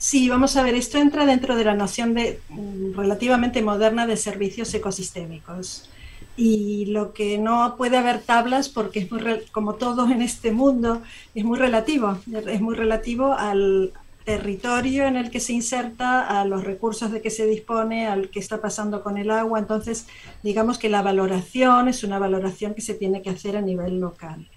Sí, 0.00 0.30
vamos 0.30 0.56
a 0.56 0.62
ver, 0.62 0.74
esto 0.76 0.96
entra 0.96 1.26
dentro 1.26 1.56
de 1.56 1.64
la 1.64 1.74
noción 1.74 2.14
de, 2.14 2.40
mm, 2.48 2.94
relativamente 2.96 3.60
moderna 3.60 4.06
de 4.06 4.16
servicios 4.16 4.72
ecosistémicos. 4.72 5.90
Y 6.38 6.86
lo 6.86 7.12
que 7.12 7.36
no 7.36 7.74
puede 7.76 7.98
haber 7.98 8.22
tablas, 8.22 8.70
porque 8.70 9.00
es 9.00 9.12
muy, 9.12 9.22
como 9.52 9.74
todo 9.74 10.10
en 10.10 10.22
este 10.22 10.52
mundo, 10.52 11.02
es 11.34 11.44
muy 11.44 11.58
relativo. 11.58 12.18
Es 12.46 12.62
muy 12.62 12.76
relativo 12.76 13.34
al 13.34 13.92
territorio 14.24 15.06
en 15.06 15.16
el 15.16 15.30
que 15.30 15.38
se 15.38 15.52
inserta, 15.52 16.40
a 16.40 16.46
los 16.46 16.64
recursos 16.64 17.12
de 17.12 17.20
que 17.20 17.28
se 17.28 17.46
dispone, 17.46 18.06
al 18.06 18.30
que 18.30 18.40
está 18.40 18.58
pasando 18.58 19.02
con 19.02 19.18
el 19.18 19.30
agua. 19.30 19.58
Entonces, 19.58 20.06
digamos 20.42 20.78
que 20.78 20.88
la 20.88 21.02
valoración 21.02 21.88
es 21.88 22.04
una 22.04 22.18
valoración 22.18 22.74
que 22.74 22.80
se 22.80 22.94
tiene 22.94 23.20
que 23.20 23.28
hacer 23.28 23.54
a 23.54 23.60
nivel 23.60 24.00
local. 24.00 24.48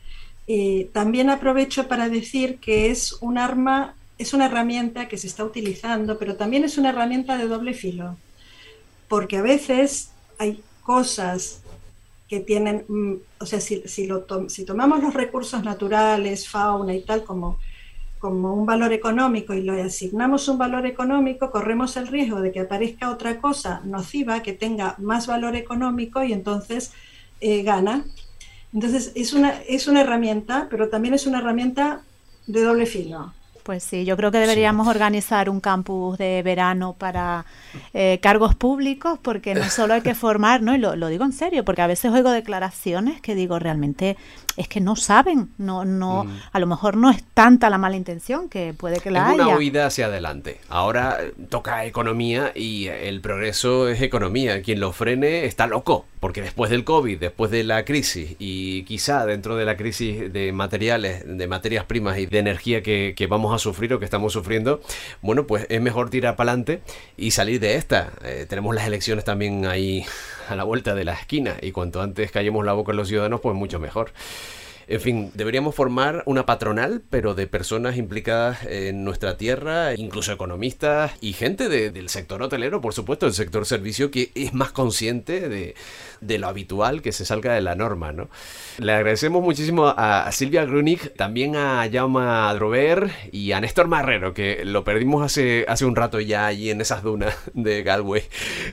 Eh, 0.47 0.89
también 0.93 1.29
aprovecho 1.29 1.89
para 1.89 2.07
decir 2.07 2.59
que 2.59 2.91
es 2.91 3.17
un 3.19 3.37
arma 3.37 3.95
es 4.23 4.33
una 4.33 4.45
herramienta 4.45 5.07
que 5.07 5.17
se 5.17 5.27
está 5.27 5.43
utilizando, 5.43 6.17
pero 6.17 6.35
también 6.35 6.63
es 6.63 6.77
una 6.77 6.89
herramienta 6.89 7.37
de 7.37 7.47
doble 7.47 7.73
filo, 7.73 8.15
porque 9.07 9.37
a 9.37 9.41
veces 9.41 10.11
hay 10.39 10.63
cosas 10.81 11.61
que 12.29 12.39
tienen, 12.39 12.85
mm, 12.87 13.13
o 13.39 13.45
sea, 13.45 13.59
si, 13.59 13.83
si, 13.85 14.09
si 14.47 14.65
tomamos 14.65 15.03
los 15.03 15.13
recursos 15.13 15.63
naturales, 15.63 16.47
fauna 16.47 16.93
y 16.95 17.01
tal 17.01 17.25
como, 17.25 17.59
como 18.19 18.53
un 18.53 18.65
valor 18.65 18.93
económico 18.93 19.53
y 19.53 19.61
le 19.61 19.81
asignamos 19.81 20.47
un 20.47 20.57
valor 20.57 20.85
económico, 20.85 21.51
corremos 21.51 21.97
el 21.97 22.07
riesgo 22.07 22.39
de 22.39 22.53
que 22.53 22.61
aparezca 22.61 23.11
otra 23.11 23.41
cosa 23.41 23.81
nociva 23.83 24.41
que 24.41 24.53
tenga 24.53 24.95
más 24.99 25.27
valor 25.27 25.55
económico 25.57 26.23
y 26.23 26.31
entonces 26.31 26.93
eh, 27.41 27.61
gana. 27.63 28.05
Entonces 28.73 29.11
es 29.15 29.33
una, 29.33 29.49
es 29.67 29.87
una 29.87 30.01
herramienta, 30.01 30.67
pero 30.71 30.87
también 30.87 31.13
es 31.13 31.27
una 31.27 31.39
herramienta 31.39 32.03
de 32.47 32.61
doble 32.61 32.85
filo 32.85 33.33
Pues 33.63 33.81
sí, 33.81 34.03
yo 34.03 34.17
creo 34.17 34.29
que 34.29 34.39
deberíamos 34.39 34.89
organizar 34.89 35.49
un 35.49 35.61
campus 35.61 36.17
de 36.17 36.43
verano 36.43 36.95
para 36.97 37.45
eh, 37.93 38.19
cargos 38.21 38.55
públicos, 38.55 39.17
porque 39.21 39.55
no 39.55 39.69
solo 39.69 39.93
hay 39.93 40.01
que 40.01 40.15
formar, 40.15 40.61
¿no? 40.61 40.75
Y 40.75 40.79
lo, 40.79 40.97
lo, 40.97 41.07
digo 41.07 41.23
en 41.23 41.31
serio, 41.31 41.63
porque 41.63 41.81
a 41.81 41.87
veces 41.87 42.11
oigo 42.11 42.29
declaraciones 42.31 43.21
que 43.21 43.35
digo 43.35 43.59
realmente 43.59 44.17
es 44.57 44.67
que 44.67 44.79
no 44.79 44.95
saben, 44.95 45.51
no, 45.57 45.85
no, 45.85 46.25
mm. 46.25 46.39
a 46.51 46.59
lo 46.59 46.67
mejor 46.67 46.97
no 46.97 47.09
es 47.09 47.23
tanta 47.33 47.69
la 47.69 47.77
mala 47.77 47.95
intención 47.95 48.49
que 48.49 48.73
puede 48.73 48.99
que 48.99 49.11
la 49.11 49.19
es 49.19 49.33
haya. 49.33 49.47
una 49.47 49.57
huida 49.57 49.85
hacia 49.85 50.07
adelante. 50.07 50.59
Ahora 50.69 51.17
eh, 51.21 51.33
toca 51.49 51.85
economía 51.85 52.51
y 52.55 52.87
el 52.87 53.21
progreso 53.21 53.89
es 53.89 54.01
economía. 54.01 54.61
Quien 54.61 54.79
lo 54.79 54.91
frene 54.91 55.45
está 55.45 55.67
loco, 55.67 56.05
porque 56.19 56.41
después 56.41 56.69
del 56.69 56.83
COVID, 56.83 57.19
después 57.19 57.51
de 57.51 57.63
la 57.63 57.85
crisis 57.85 58.35
y 58.39 58.83
quizá 58.83 59.25
dentro 59.25 59.55
de 59.55 59.65
la 59.65 59.77
crisis 59.77 60.31
de 60.31 60.51
materiales, 60.51 61.23
de 61.25 61.47
materias 61.47 61.85
primas 61.85 62.17
y 62.17 62.25
de 62.25 62.39
energía 62.39 62.83
que, 62.83 63.13
que 63.15 63.27
vamos 63.27 63.53
a 63.53 63.59
sufrir 63.59 63.93
o 63.93 63.99
que 63.99 64.05
estamos 64.05 64.33
sufriendo, 64.33 64.81
bueno, 65.21 65.47
pues 65.47 65.65
es 65.69 65.81
mejor 65.81 66.09
tirar 66.09 66.35
para 66.35 66.51
adelante 66.51 66.81
y 67.17 67.31
salir 67.31 67.59
de 67.59 67.75
esta. 67.75 68.13
Eh, 68.23 68.45
tenemos 68.47 68.75
las 68.75 68.85
elecciones 68.85 69.23
también 69.25 69.65
ahí 69.65 70.05
a 70.49 70.55
la 70.55 70.63
vuelta 70.63 70.95
de 70.95 71.05
la 71.05 71.13
esquina 71.13 71.57
y 71.61 71.71
cuanto 71.71 72.01
antes 72.01 72.31
callemos 72.31 72.65
la 72.65 72.73
boca 72.73 72.91
a 72.91 72.95
los 72.95 73.07
ciudadanos, 73.07 73.41
pues 73.41 73.55
mucho 73.55 73.79
mejor. 73.79 74.11
En 74.87 74.99
fin, 74.99 75.31
deberíamos 75.33 75.75
formar 75.75 76.23
una 76.25 76.45
patronal, 76.45 77.01
pero 77.09 77.35
de 77.35 77.47
personas 77.47 77.97
implicadas 77.97 78.65
en 78.65 79.03
nuestra 79.03 79.37
tierra, 79.37 79.93
incluso 79.95 80.33
economistas 80.33 81.13
y 81.21 81.33
gente 81.33 81.69
del 81.69 82.09
sector 82.09 82.41
hotelero, 82.41 82.81
por 82.81 82.93
supuesto, 82.93 83.25
del 83.25 83.33
sector 83.33 83.65
servicio, 83.65 84.11
que 84.11 84.31
es 84.35 84.53
más 84.53 84.71
consciente 84.71 85.47
de, 85.49 85.75
lo 86.37 86.47
habitual 86.47 87.01
que 87.01 87.11
se 87.11 87.25
salga 87.25 87.53
de 87.53 87.61
la 87.61 87.75
norma, 87.75 88.11
¿no? 88.11 88.29
Le 88.79 88.91
agradecemos 88.91 89.43
muchísimo 89.43 89.87
a, 89.87 90.29
Silvia 90.31 90.65
Grunig, 90.65 91.13
también 91.13 91.55
a 91.55 91.87
Jaume 91.91 92.53
Drover 92.55 93.11
y 93.31 93.51
a 93.51 93.61
Néstor 93.61 93.87
Marrero, 93.87 94.33
que 94.33 94.65
lo 94.65 94.83
perdimos 94.83 95.23
hace, 95.23 95.65
un 95.85 95.95
rato 95.95 96.19
ya 96.19 96.45
allí 96.45 96.69
en 96.69 96.81
esas 96.81 97.03
dunas 97.03 97.35
de 97.53 97.83
Galway. 97.83 98.23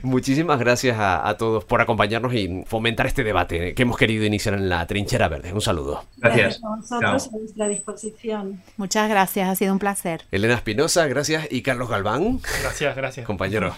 Muchísimas 0.01 0.59
gracias 0.59 0.97
a, 0.97 1.27
a 1.27 1.37
todos 1.37 1.63
por 1.65 1.81
acompañarnos 1.81 2.33
y 2.33 2.63
fomentar 2.65 3.05
este 3.05 3.23
debate 3.23 3.73
que 3.73 3.81
hemos 3.83 3.97
querido 3.97 4.25
iniciar 4.25 4.55
en 4.55 4.69
la 4.69 4.85
trinchera 4.87 5.27
verde. 5.27 5.53
Un 5.53 5.61
saludo. 5.61 6.03
Gracias. 6.17 6.61
Nosotros 6.61 7.27
a 7.27 7.37
nuestra 7.37 7.67
disposición. 7.67 8.61
Muchas 8.77 9.09
gracias, 9.09 9.49
ha 9.49 9.55
sido 9.55 9.73
un 9.73 9.79
placer. 9.79 10.23
Elena 10.31 10.55
Espinosa, 10.55 11.07
gracias. 11.07 11.47
Y 11.51 11.63
Carlos 11.63 11.89
Galván. 11.89 12.39
Gracias, 12.61 12.95
gracias. 12.95 13.25
Compañero. 13.25 13.73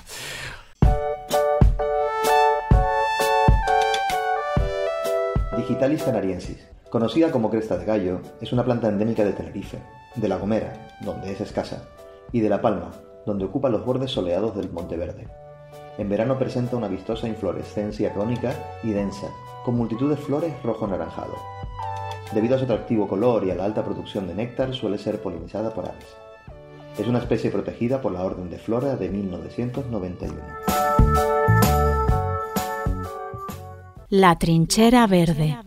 Digitalis 5.58 6.04
canariensis, 6.04 6.68
conocida 6.90 7.32
como 7.32 7.50
cresta 7.50 7.78
de 7.78 7.86
gallo, 7.86 8.22
es 8.42 8.52
una 8.52 8.66
planta 8.66 8.90
endémica 8.90 9.24
de 9.24 9.34
Tenerife, 9.34 9.78
de 10.16 10.28
La 10.28 10.38
Gomera, 10.38 10.74
donde 11.02 11.32
es 11.32 11.42
escasa, 11.42 11.88
y 12.32 12.40
de 12.40 12.50
La 12.50 12.62
Palma, 12.62 12.92
donde 13.26 13.46
ocupa 13.46 13.70
los 13.70 13.86
bordes 13.86 14.12
soleados 14.12 14.56
del 14.56 14.72
Monteverde. 14.72 15.28
En 15.98 16.10
verano 16.10 16.40
presenta 16.40 16.76
una 16.76 16.88
vistosa 16.88 17.28
inflorescencia 17.28 18.14
cónica 18.14 18.54
y 18.84 18.92
densa, 18.92 19.28
con 19.64 19.76
multitud 19.76 20.10
de 20.10 20.18
flores 20.18 20.54
rojo-anaranjado. 20.64 21.53
Debido 22.34 22.56
a 22.56 22.58
su 22.58 22.66
atractivo 22.66 23.08
color 23.08 23.46
y 23.46 23.52
a 23.52 23.56
la 23.56 23.66
alta 23.66 23.84
producción 23.84 24.28
de 24.28 24.34
néctar, 24.34 24.74
suele 24.74 24.98
ser 24.98 25.22
polinizada 25.22 25.72
por 25.72 25.86
aves. 25.86 26.18
Es 26.98 27.08
una 27.08 27.20
especie 27.20 27.52
protegida 27.52 28.02
por 28.02 28.12
la 28.12 28.24
Orden 28.24 28.50
de 28.50 28.58
Flora 28.58 28.96
de 28.96 29.10
1991. 29.10 30.36
La 34.10 34.38
trinchera 34.40 35.06
verde. 35.06 35.58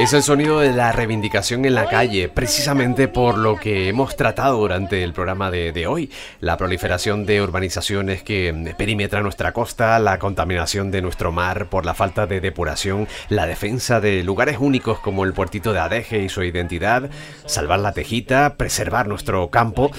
Es 0.00 0.14
el 0.14 0.22
sonido 0.22 0.60
de 0.60 0.72
la 0.72 0.92
reivindicación 0.92 1.66
en 1.66 1.74
la 1.74 1.84
calle, 1.84 2.30
precisamente 2.30 3.06
por 3.06 3.36
lo 3.36 3.56
que 3.56 3.88
hemos 3.90 4.16
tratado 4.16 4.56
durante 4.56 5.04
el 5.04 5.12
programa 5.12 5.50
de, 5.50 5.86
hoy. 5.86 6.10
La 6.40 6.56
proliferación 6.56 7.26
de 7.26 7.42
urbanizaciones 7.42 8.22
que 8.22 8.74
perimetran 8.78 9.24
nuestra 9.24 9.52
costa, 9.52 9.98
la 9.98 10.18
contaminación 10.18 10.90
de 10.90 11.02
nuestro 11.02 11.32
mar 11.32 11.66
por 11.66 11.84
la 11.84 11.92
falta 11.92 12.26
de 12.26 12.40
depuración, 12.40 13.08
la 13.28 13.46
defensa 13.46 14.00
de 14.00 14.24
lugares 14.24 14.56
únicos 14.58 14.98
como 15.00 15.24
el 15.24 15.34
puertito 15.34 15.74
de 15.74 15.80
Adeje 15.80 16.22
y 16.22 16.30
su 16.30 16.42
identidad, 16.42 17.10
salvar 17.44 17.80
la 17.80 17.92
tejita, 17.92 18.54
preservar 18.54 19.06
nuestro 19.06 19.50
campo, 19.50 19.90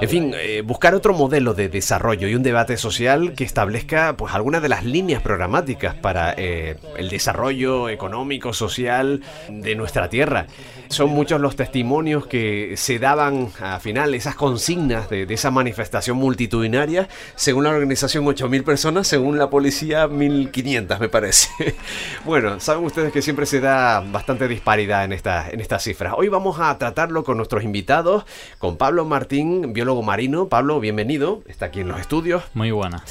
en 0.00 0.08
fin, 0.08 0.34
eh, 0.38 0.62
buscar 0.64 0.94
otro 0.94 1.12
modelo 1.12 1.52
de 1.52 1.68
desarrollo 1.68 2.28
y 2.28 2.34
un 2.34 2.42
debate 2.42 2.78
social 2.78 3.34
que 3.34 3.44
establezca 3.44 4.16
pues 4.16 4.32
algunas 4.32 4.62
de 4.62 4.70
las 4.70 4.86
líneas 4.86 5.20
programáticas 5.20 5.96
para 5.96 6.32
eh, 6.38 6.78
el 6.96 7.10
desarrollo 7.10 7.90
económico, 7.90 8.54
social, 8.54 9.20
de 9.50 9.74
nuestra 9.74 10.08
tierra. 10.08 10.46
Son 10.88 11.10
muchos 11.10 11.40
los 11.40 11.56
testimonios 11.56 12.26
que 12.26 12.74
se 12.76 12.98
daban 12.98 13.48
al 13.60 13.80
final, 13.80 14.14
esas 14.14 14.34
consignas 14.34 15.08
de, 15.08 15.22
esa 15.28 15.50
manifestación 15.50 16.16
multitudinaria, 16.16 17.08
según 17.36 17.64
la 17.64 17.70
organización 17.70 18.24
8.000 18.24 18.64
personas, 18.64 19.06
según 19.06 19.38
la 19.38 19.50
policía 19.50 20.08
1.500 20.08 20.98
me 20.98 21.08
parece. 21.08 21.48
bueno, 22.24 22.58
saben 22.60 22.84
ustedes 22.84 23.12
que 23.12 23.22
siempre 23.22 23.46
se 23.46 23.60
da 23.60 24.00
bastante 24.00 24.48
disparidad 24.48 25.04
en, 25.04 25.12
esta, 25.12 25.48
en 25.50 25.60
estas 25.60 25.84
cifras. 25.84 26.14
Hoy 26.16 26.28
vamos 26.28 26.58
a 26.60 26.76
tratarlo 26.78 27.24
con 27.24 27.36
nuestros 27.36 27.62
invitados, 27.62 28.24
con 28.58 28.76
Pablo 28.76 29.04
Martín, 29.04 29.72
biólogo 29.72 30.02
marino. 30.02 30.48
Pablo, 30.48 30.80
bienvenido, 30.80 31.42
está 31.46 31.66
aquí 31.66 31.80
en 31.80 31.88
los 31.88 32.00
estudios. 32.00 32.42
Muy 32.54 32.70
buena. 32.70 33.04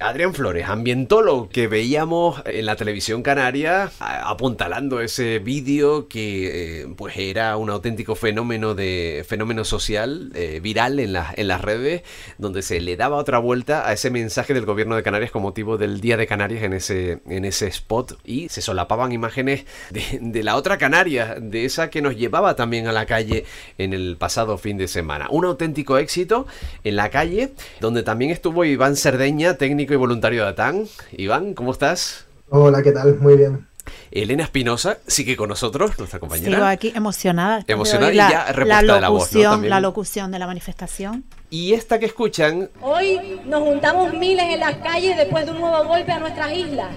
Adrián 0.00 0.34
Flores, 0.34 0.68
ambientólogo 0.68 1.48
que 1.48 1.66
veíamos 1.66 2.42
en 2.44 2.66
la 2.66 2.76
televisión 2.76 3.22
canaria, 3.22 3.90
apuntalando 4.00 5.00
ese 5.00 5.38
vídeo 5.38 5.71
que 6.08 6.82
eh, 6.82 6.86
pues 6.96 7.16
era 7.16 7.56
un 7.56 7.70
auténtico 7.70 8.14
fenómeno 8.14 8.74
de 8.74 9.24
fenómeno 9.26 9.64
social 9.64 10.30
eh, 10.34 10.60
viral 10.62 10.98
en, 10.98 11.16
en 11.36 11.48
las 11.48 11.60
redes 11.62 12.02
donde 12.38 12.62
se 12.62 12.80
le 12.80 12.96
daba 12.96 13.16
otra 13.16 13.38
vuelta 13.38 13.88
a 13.88 13.92
ese 13.92 14.10
mensaje 14.10 14.54
del 14.54 14.66
gobierno 14.66 14.96
de 14.96 15.02
Canarias 15.02 15.30
con 15.30 15.42
motivo 15.42 15.78
del 15.78 16.00
Día 16.00 16.16
de 16.16 16.26
Canarias 16.26 16.62
en 16.62 16.74
ese, 16.74 17.20
en 17.26 17.44
ese 17.44 17.68
spot 17.68 18.18
y 18.24 18.48
se 18.48 18.60
solapaban 18.60 19.12
imágenes 19.12 19.64
de, 19.90 20.42
la 20.42 20.56
otra 20.56 20.78
Canaria, 20.78 21.36
de 21.40 21.64
esa 21.64 21.88
que 21.90 22.02
nos 22.02 22.16
llevaba 22.16 22.54
también 22.56 22.86
a 22.86 22.92
la 22.92 23.06
calle 23.06 23.44
en 23.78 23.92
el 23.92 24.16
pasado 24.18 24.58
fin 24.58 24.76
de 24.76 24.88
semana. 24.88 25.28
Un 25.30 25.44
auténtico 25.44 25.98
éxito 25.98 26.46
en 26.84 26.96
la 26.96 27.10
calle 27.10 27.52
donde 27.80 28.02
también 28.02 28.30
estuvo 28.30 28.64
Iván 28.64 28.96
Cerdeña, 28.96 29.56
técnico 29.56 29.94
y 29.94 29.96
voluntario 29.96 30.42
de 30.42 30.50
ATAN. 30.50 30.86
Iván, 31.12 31.54
¿cómo 31.54 31.72
estás? 31.72 32.26
Hola, 32.48 32.82
¿qué 32.82 32.92
tal? 32.92 33.18
Muy 33.18 33.36
bien. 33.36 33.71
Elena 34.10 34.44
Espinosa 34.44 34.98
sigue 35.06 35.36
con 35.36 35.48
nosotros, 35.48 35.98
nuestra 35.98 36.18
compañera. 36.18 36.56
Sigo 36.56 36.66
aquí 36.66 36.92
emocionada. 36.94 37.64
Emocionada 37.66 38.12
y 38.12 38.16
ya 38.16 38.44
repuesta 38.52 38.82
la, 38.82 39.00
locución, 39.00 39.68
la 39.68 39.80
locución 39.80 40.30
de 40.30 40.38
la 40.38 40.46
manifestación. 40.46 41.24
Y 41.50 41.74
esta 41.74 41.98
que 41.98 42.06
escuchan. 42.06 42.70
Hoy 42.80 43.40
nos 43.44 43.62
juntamos 43.62 44.14
miles 44.14 44.46
en 44.52 44.60
las 44.60 44.76
calles 44.76 45.16
después 45.16 45.44
de 45.44 45.52
un 45.52 45.60
nuevo 45.60 45.84
golpe 45.84 46.12
a 46.12 46.18
nuestras 46.18 46.52
islas. 46.52 46.90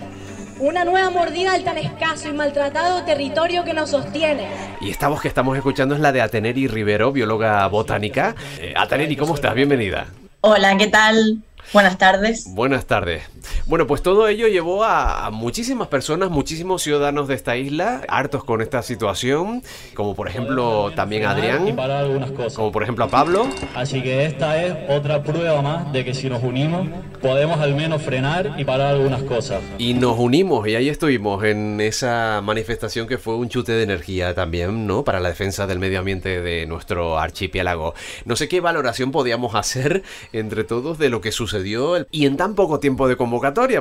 Una 0.59 0.85
nueva 0.85 1.09
mordida 1.09 1.53
al 1.53 1.65
tan 1.65 1.77
escaso 1.77 2.29
y 2.29 2.33
maltratado 2.33 3.03
territorio 3.03 3.65
que 3.65 3.73
nos 3.73 3.89
sostiene. 3.89 4.47
Y 4.79 4.89
esta 4.89 5.09
voz 5.09 5.21
que 5.21 5.27
estamos 5.27 5.57
escuchando 5.57 5.95
es 5.95 6.01
la 6.01 6.13
de 6.13 6.21
Ateneri 6.21 6.67
Rivero, 6.67 7.11
bióloga 7.11 7.67
botánica. 7.67 8.35
Eh, 8.59 8.73
Ateneri, 8.77 9.17
¿cómo 9.17 9.35
estás? 9.35 9.53
Bienvenida. 9.53 10.07
Hola, 10.39 10.77
¿qué 10.77 10.87
tal? 10.87 11.43
Buenas 11.73 11.97
tardes. 11.97 12.45
Buenas 12.53 12.85
tardes. 12.85 13.23
Bueno, 13.65 13.87
pues 13.87 14.01
todo 14.01 14.27
ello 14.27 14.47
llevó 14.47 14.83
a, 14.83 15.29
muchísimas 15.31 15.87
personas, 15.87 16.29
muchísimos 16.29 16.81
ciudadanos 16.81 17.27
de 17.27 17.35
esta 17.35 17.57
isla, 17.57 18.01
hartos 18.07 18.43
con 18.43 18.61
esta 18.61 18.81
situación, 18.81 19.63
como 19.93 20.15
por 20.15 20.27
ejemplo 20.27 20.91
también 20.95 21.25
a 21.25 21.31
Adrián, 21.31 21.67
y 21.67 21.71
algunas 21.79 22.31
cosas. 22.31 22.53
como 22.53 22.71
por 22.71 22.83
ejemplo 22.83 23.05
a 23.05 23.07
Pablo. 23.07 23.47
Así 23.75 24.01
que 24.01 24.25
esta 24.25 24.63
es 24.63 24.75
otra 24.89 25.23
prueba 25.23 25.61
más 25.61 25.91
de 25.91 26.05
que 26.05 26.13
si 26.13 26.29
nos 26.29 26.43
unimos 26.43 26.87
podemos 27.21 27.59
al 27.59 27.75
menos 27.75 28.01
frenar 28.01 28.53
y 28.57 28.63
parar 28.63 28.93
algunas 28.93 29.23
cosas. 29.23 29.61
Y 29.77 29.93
nos 29.93 30.17
unimos 30.19 30.67
y 30.67 30.75
ahí 30.75 30.89
estuvimos 30.89 31.43
en 31.43 31.81
esa 31.81 32.41
manifestación 32.43 33.07
que 33.07 33.17
fue 33.17 33.35
un 33.35 33.49
chute 33.49 33.71
de 33.71 33.83
energía 33.83 34.35
también, 34.35 34.85
¿no? 34.85 35.03
Para 35.03 35.19
la 35.19 35.29
defensa 35.29 35.65
del 35.67 35.79
medio 35.79 35.99
ambiente 35.99 36.41
de 36.41 36.65
nuestro 36.67 37.17
archipiélago. 37.17 37.95
No 38.25 38.35
sé 38.35 38.47
qué 38.47 38.61
valoración 38.61 39.11
podíamos 39.11 39.55
hacer 39.55 40.03
entre 40.33 40.63
todos 40.63 40.97
de 40.97 41.09
lo 41.09 41.21
que 41.21 41.31
sucedió 41.31 42.05
y 42.11 42.25
en 42.25 42.37
tan 42.37 42.55
poco 42.55 42.79
tiempo 42.79 43.07
de 43.07 43.15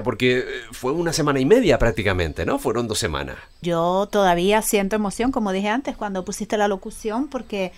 porque 0.03 0.39
eh, 0.39 0.45
fue 0.73 0.93
una 0.93 1.13
semana 1.13 1.41
y 1.41 1.45
media 1.45 1.79
prácticamente, 1.79 2.45
¿no? 2.45 2.59
Fueron 2.59 2.89
dos 2.89 2.99
semanas. 2.99 3.37
Yo 3.63 4.09
todavía 4.11 4.63
siento 4.63 4.97
emoción, 4.97 5.33
como 5.33 5.53
dije 5.53 5.69
antes, 5.69 5.97
cuando 5.97 6.25
pusiste 6.25 6.57
la 6.57 6.69
locución, 6.69 7.29
porque 7.29 7.73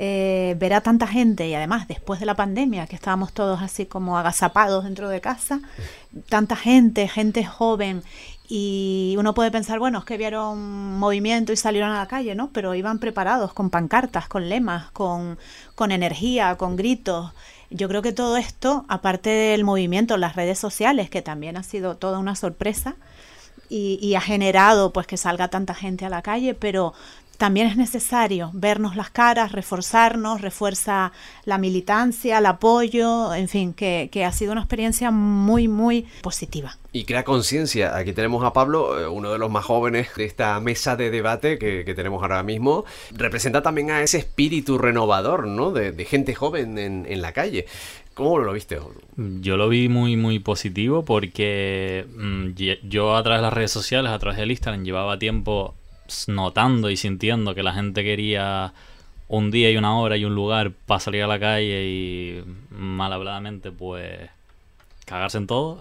eh, 0.00 0.54
ver 0.60 0.74
a 0.74 0.80
tanta 0.80 1.08
gente 1.08 1.48
y 1.48 1.54
además 1.54 1.88
después 1.88 2.20
de 2.20 2.26
la 2.26 2.36
pandemia, 2.36 2.86
que 2.86 2.94
estábamos 2.94 3.32
todos 3.32 3.62
así 3.62 3.84
como 3.84 4.16
agazapados 4.16 4.84
dentro 4.84 5.08
de 5.08 5.20
casa, 5.20 5.60
tanta 6.28 6.54
gente, 6.54 7.08
gente 7.08 7.44
joven 7.44 8.02
Y 8.48 9.16
uno 9.18 9.34
puede 9.34 9.50
pensar, 9.50 9.80
bueno, 9.80 9.98
es 9.98 10.04
que 10.04 10.16
vieron 10.16 10.98
movimiento 10.98 11.52
y 11.52 11.56
salieron 11.56 11.90
a 11.90 11.98
la 11.98 12.06
calle, 12.06 12.36
¿no? 12.36 12.50
Pero 12.52 12.76
iban 12.76 13.00
preparados 13.00 13.52
con 13.52 13.70
pancartas, 13.70 14.28
con 14.28 14.48
lemas, 14.48 14.90
con, 14.92 15.36
con 15.74 15.90
energía, 15.90 16.56
con 16.56 16.76
gritos. 16.76 17.32
Yo 17.70 17.88
creo 17.88 18.02
que 18.02 18.12
todo 18.12 18.36
esto, 18.36 18.84
aparte 18.88 19.30
del 19.30 19.64
movimiento, 19.64 20.16
las 20.16 20.36
redes 20.36 20.58
sociales, 20.58 21.10
que 21.10 21.22
también 21.22 21.56
ha 21.56 21.62
sido 21.62 21.96
toda 21.96 22.18
una 22.18 22.34
sorpresa 22.34 22.96
y, 23.68 23.98
y 24.00 24.14
ha 24.14 24.20
generado 24.20 24.92
pues 24.92 25.06
que 25.06 25.16
salga 25.16 25.48
tanta 25.48 25.74
gente 25.74 26.06
a 26.06 26.08
la 26.08 26.22
calle, 26.22 26.54
pero 26.54 26.94
también 27.38 27.68
es 27.68 27.76
necesario 27.76 28.50
vernos 28.52 28.96
las 28.96 29.10
caras, 29.10 29.52
reforzarnos, 29.52 30.40
refuerza 30.40 31.12
la 31.44 31.56
militancia, 31.56 32.38
el 32.38 32.46
apoyo, 32.46 33.32
en 33.32 33.48
fin, 33.48 33.72
que, 33.72 34.10
ha 34.24 34.32
sido 34.32 34.52
una 34.52 34.60
experiencia 34.60 35.12
muy, 35.12 35.68
muy 35.68 36.06
positiva. 36.20 36.76
Y 36.92 37.04
crea 37.04 37.22
conciencia. 37.22 37.96
Aquí 37.96 38.12
tenemos 38.12 38.44
a 38.44 38.52
Pablo, 38.52 39.00
eh, 39.00 39.06
uno 39.06 39.32
de 39.32 39.38
los 39.38 39.50
más 39.50 39.64
jóvenes 39.64 40.08
de 40.16 40.24
esta 40.24 40.58
mesa 40.58 40.96
de 40.96 41.10
debate 41.10 41.58
que, 41.58 41.94
tenemos 41.94 42.22
ahora 42.22 42.42
mismo. 42.42 42.84
Representa 43.12 43.62
también 43.62 43.92
a 43.92 44.02
ese 44.02 44.18
espíritu 44.18 44.76
renovador, 44.76 45.46
¿no? 45.46 45.70
De, 45.70 45.92
gente 46.04 46.34
joven 46.34 46.76
en, 46.76 47.06
en, 47.08 47.22
la 47.22 47.32
calle. 47.32 47.66
¿Cómo 48.14 48.38
lo 48.38 48.52
viste? 48.52 48.80
Yo 49.16 49.56
lo 49.56 49.68
vi 49.68 49.88
muy, 49.88 50.16
muy 50.16 50.40
positivo 50.40 51.04
porque 51.04 52.04
mm, 52.16 52.48
yo 52.88 53.14
a 53.14 53.22
través 53.22 53.38
de 53.38 53.42
las 53.42 53.52
redes 53.52 53.70
sociales, 53.70 54.10
a 54.10 54.18
través 54.18 54.38
del 54.38 54.50
Instagram, 54.50 54.82
llevaba 54.82 55.20
tiempo 55.20 55.76
notando 56.26 56.90
y 56.90 56.96
sintiendo 56.96 57.54
que 57.54 57.62
la 57.62 57.72
gente 57.72 58.02
quería 58.02 58.72
un 59.28 59.50
día 59.50 59.70
y 59.70 59.76
una 59.76 59.98
hora 59.98 60.16
y 60.16 60.24
un 60.24 60.34
lugar 60.34 60.72
para 60.86 61.00
salir 61.00 61.22
a 61.22 61.26
la 61.26 61.38
calle 61.38 61.84
y 61.84 62.44
mal 62.70 63.12
habladamente 63.12 63.70
pues 63.70 64.30
cagarse 65.04 65.38
en 65.38 65.46
todo. 65.46 65.78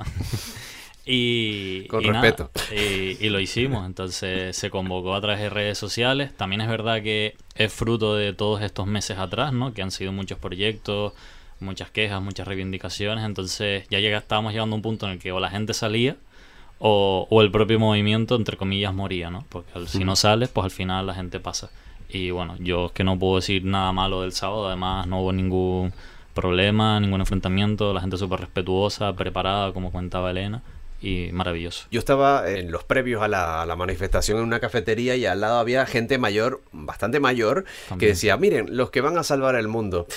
y, 1.06 1.88
Con 1.88 2.04
respeto. 2.04 2.52
y, 2.72 3.30
lo 3.30 3.40
hicimos, 3.40 3.86
entonces 3.86 4.56
se 4.56 4.70
convocó 4.70 5.16
a 5.16 5.22
través 5.22 5.40
de 5.40 5.50
redes 5.50 5.78
sociales. 5.78 6.36
También 6.36 6.62
es 6.62 6.68
verdad 6.68 7.02
que 7.02 7.36
es 7.56 7.74
fruto 7.74 8.16
de 8.16 8.34
todos 8.34 8.62
estos 8.62 8.88
meses 8.88 9.18
atrás, 9.18 9.54
¿no? 9.54 9.74
Que 9.74 9.82
han 9.82 9.92
sido 9.92 10.12
muchos 10.12 10.38
proyectos, 10.40 11.14
muchas 11.60 11.90
quejas, 11.90 12.22
muchas 12.22 12.48
reivindicaciones. 12.48 13.26
Entonces 13.26 13.86
ya 13.90 14.00
llega, 14.00 14.18
estábamos 14.18 14.52
llegando 14.52 14.76
a 14.76 14.78
un 14.78 14.82
punto 14.82 15.06
en 15.06 15.14
el 15.14 15.20
que 15.20 15.32
o 15.32 15.40
la 15.40 15.50
gente 15.50 15.74
salía 15.74 16.18
o, 16.80 17.28
el 17.42 17.52
propio 17.52 17.80
movimiento, 17.80 18.36
entre 18.36 18.58
comillas, 18.58 18.94
moría, 18.94 19.30
¿no? 19.30 19.46
Porque 19.50 19.88
si 19.88 20.04
no 20.04 20.16
sales, 20.16 20.50
pues 20.50 20.66
al 20.66 20.72
final 20.72 21.08
la 21.08 21.14
gente 21.14 21.40
pasa. 21.40 21.70
Y 22.10 22.32
bueno, 22.32 22.56
yo 22.60 22.88
es 22.88 22.92
que 22.94 23.04
no 23.04 23.18
puedo 23.20 23.36
decir 23.36 23.66
nada 23.66 23.92
malo 23.92 24.22
del 24.22 24.32
sábado, 24.32 24.68
además 24.68 25.08
no 25.08 25.22
hubo 25.22 25.34
ningún 25.34 25.94
problema, 26.34 27.00
ningún 27.00 27.20
enfrentamiento, 27.20 27.94
la 27.94 28.02
gente 28.02 28.18
súper 28.18 28.42
respetuosa, 28.42 29.14
preparada, 29.14 29.74
como 29.74 29.92
contaba 29.92 30.32
Elena 30.32 30.62
y 31.02 31.30
maravilloso. 31.32 31.88
Yo 31.92 32.00
estaba 32.00 32.50
en 32.50 32.72
los 32.72 32.84
previos 32.84 33.22
a 33.22 33.28
la, 33.28 33.76
manifestación 33.76 34.40
en 34.40 34.44
una 34.44 34.60
cafetería 34.60 35.16
y 35.16 35.26
al 35.26 35.42
lado 35.42 35.60
había 35.60 35.86
gente 35.86 36.18
mayor, 36.18 36.62
bastante 36.72 37.20
mayor, 37.20 37.66
que 38.00 38.08
decía, 38.08 38.38
miren, 38.38 38.76
los 38.76 38.90
que 38.90 39.02
van 39.02 39.18
a 39.18 39.24
salvar 39.24 39.56
el 39.56 39.68
mundo. 39.68 40.08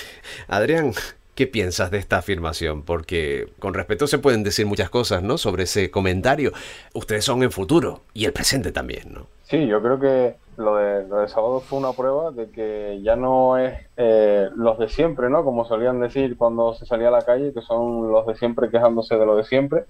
Adrián, 0.47 0.93
¿Qué 1.35 1.47
piensas 1.47 1.91
de 1.91 1.97
esta 1.97 2.17
afirmación? 2.17 2.83
Porque 2.83 3.47
con 3.59 3.73
respeto 3.73 4.05
se 4.05 4.19
pueden 4.19 4.43
decir 4.43 4.65
muchas 4.65 4.89
cosas, 4.89 5.23
¿no? 5.23 5.37
Sobre 5.37 5.63
ese 5.63 5.89
comentario. 5.89 6.51
Ustedes 6.93 7.23
son 7.23 7.41
el 7.41 7.51
futuro 7.51 8.01
y 8.13 8.25
el 8.25 8.33
presente 8.33 8.71
también, 8.71 9.13
¿no? 9.13 9.27
Sí, 9.43 9.65
yo 9.65 9.81
creo 9.81 9.99
que 9.99 10.35
lo 10.57 10.75
de, 10.75 11.07
lo 11.07 11.17
de 11.17 11.27
sábado 11.29 11.61
fue 11.61 11.79
una 11.79 11.93
prueba 11.93 12.31
de 12.31 12.49
que 12.49 12.99
ya 13.01 13.15
no 13.15 13.57
es 13.57 13.73
eh, 13.97 14.49
los 14.55 14.77
de 14.77 14.89
siempre, 14.89 15.29
¿no? 15.29 15.43
Como 15.43 15.65
solían 15.65 16.01
decir 16.01 16.37
cuando 16.37 16.73
se 16.73 16.85
salía 16.85 17.07
a 17.07 17.11
la 17.11 17.21
calle, 17.21 17.53
que 17.53 17.61
son 17.61 18.11
los 18.11 18.27
de 18.27 18.35
siempre 18.35 18.69
quejándose 18.69 19.15
de 19.15 19.25
lo 19.25 19.37
de 19.37 19.45
siempre, 19.45 19.85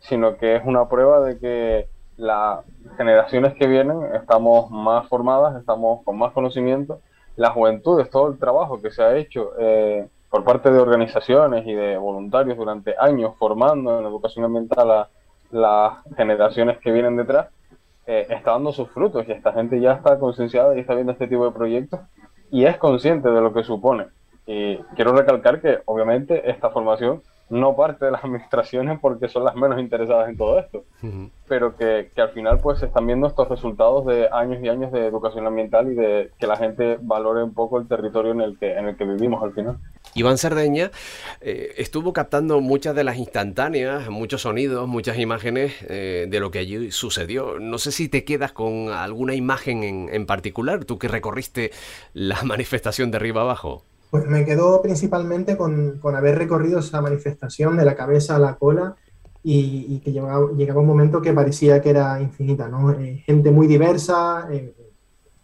sino 0.00 0.36
que 0.36 0.56
es 0.56 0.62
una 0.64 0.88
prueba 0.88 1.20
de 1.20 1.38
que 1.38 1.88
las 2.16 2.64
generaciones 2.96 3.54
que 3.54 3.66
vienen 3.66 4.00
estamos 4.14 4.70
más 4.70 5.08
formadas, 5.08 5.56
estamos 5.56 6.02
con 6.04 6.16
más 6.16 6.32
conocimiento, 6.32 7.00
la 7.36 7.50
juventud, 7.50 8.00
es 8.00 8.10
todo 8.10 8.28
el 8.28 8.38
trabajo 8.38 8.80
que 8.80 8.92
se 8.92 9.02
ha 9.02 9.16
hecho. 9.16 9.52
Eh, 9.58 10.06
por 10.34 10.42
parte 10.42 10.68
de 10.68 10.80
organizaciones 10.80 11.64
y 11.64 11.74
de 11.74 11.96
voluntarios 11.96 12.56
durante 12.56 12.96
años 12.98 13.34
formando 13.38 14.00
en 14.00 14.04
educación 14.04 14.44
ambiental 14.44 14.90
a 14.90 15.08
las 15.52 15.98
generaciones 16.16 16.78
que 16.78 16.90
vienen 16.90 17.14
detrás, 17.14 17.50
eh, 18.08 18.26
está 18.28 18.50
dando 18.50 18.72
sus 18.72 18.90
frutos 18.90 19.24
y 19.28 19.30
esta 19.30 19.52
gente 19.52 19.80
ya 19.80 19.92
está 19.92 20.18
concienciada 20.18 20.74
y 20.74 20.80
está 20.80 20.94
viendo 20.94 21.12
este 21.12 21.28
tipo 21.28 21.44
de 21.44 21.52
proyectos 21.52 22.00
y 22.50 22.64
es 22.64 22.76
consciente 22.78 23.30
de 23.30 23.40
lo 23.40 23.54
que 23.54 23.62
supone. 23.62 24.06
Y 24.44 24.78
quiero 24.96 25.12
recalcar 25.12 25.60
que 25.60 25.78
obviamente 25.84 26.50
esta 26.50 26.68
formación 26.70 27.22
no 27.48 27.76
parte 27.76 28.06
de 28.06 28.10
las 28.10 28.24
administraciones 28.24 28.98
porque 29.00 29.28
son 29.28 29.44
las 29.44 29.54
menos 29.54 29.78
interesadas 29.78 30.28
en 30.28 30.36
todo 30.36 30.58
esto, 30.58 30.82
pero 31.46 31.76
que, 31.76 32.10
que, 32.12 32.20
al 32.20 32.30
final 32.30 32.58
pues 32.60 32.80
se 32.80 32.86
están 32.86 33.06
viendo 33.06 33.28
estos 33.28 33.48
resultados 33.48 34.04
de 34.06 34.28
años 34.32 34.58
y 34.62 34.68
años 34.68 34.90
de 34.90 35.06
educación 35.06 35.46
ambiental 35.46 35.92
y 35.92 35.94
de 35.94 36.32
que 36.38 36.46
la 36.48 36.56
gente 36.56 36.98
valore 37.00 37.44
un 37.44 37.54
poco 37.54 37.78
el 37.78 37.86
territorio 37.86 38.32
en 38.32 38.40
el 38.40 38.58
que, 38.58 38.76
en 38.76 38.88
el 38.88 38.96
que 38.96 39.04
vivimos 39.04 39.40
al 39.40 39.52
final. 39.52 39.78
Iván 40.14 40.38
Sardeña 40.38 40.92
eh, 41.40 41.74
estuvo 41.76 42.12
captando 42.12 42.60
muchas 42.60 42.94
de 42.94 43.02
las 43.02 43.16
instantáneas, 43.16 44.08
muchos 44.10 44.42
sonidos, 44.42 44.86
muchas 44.86 45.18
imágenes 45.18 45.74
eh, 45.88 46.26
de 46.28 46.40
lo 46.40 46.52
que 46.52 46.60
allí 46.60 46.92
sucedió. 46.92 47.58
No 47.58 47.78
sé 47.78 47.90
si 47.90 48.08
te 48.08 48.24
quedas 48.24 48.52
con 48.52 48.90
alguna 48.90 49.34
imagen 49.34 49.82
en, 49.82 50.08
en 50.12 50.26
particular, 50.26 50.84
tú 50.84 50.98
que 50.98 51.08
recorriste 51.08 51.72
la 52.12 52.40
manifestación 52.44 53.10
de 53.10 53.16
arriba 53.16 53.42
abajo. 53.42 53.84
Pues 54.10 54.26
me 54.26 54.44
quedo 54.44 54.80
principalmente 54.80 55.56
con, 55.56 56.00
haber 56.14 56.38
recorrido 56.38 56.78
esa 56.78 57.00
manifestación 57.00 57.76
de 57.76 57.84
la 57.84 57.96
cabeza 57.96 58.36
a 58.36 58.38
la 58.38 58.54
cola 58.54 58.94
y, 59.42 59.98
que 59.98 60.12
llegaba, 60.12 60.80
un 60.80 60.86
momento 60.86 61.20
que 61.20 61.32
parecía 61.32 61.82
que 61.82 61.90
era 61.90 62.20
infinita, 62.20 62.68
¿no? 62.68 62.92
Eh, 62.92 63.24
gente 63.26 63.50
muy 63.50 63.66
diversa, 63.66 64.48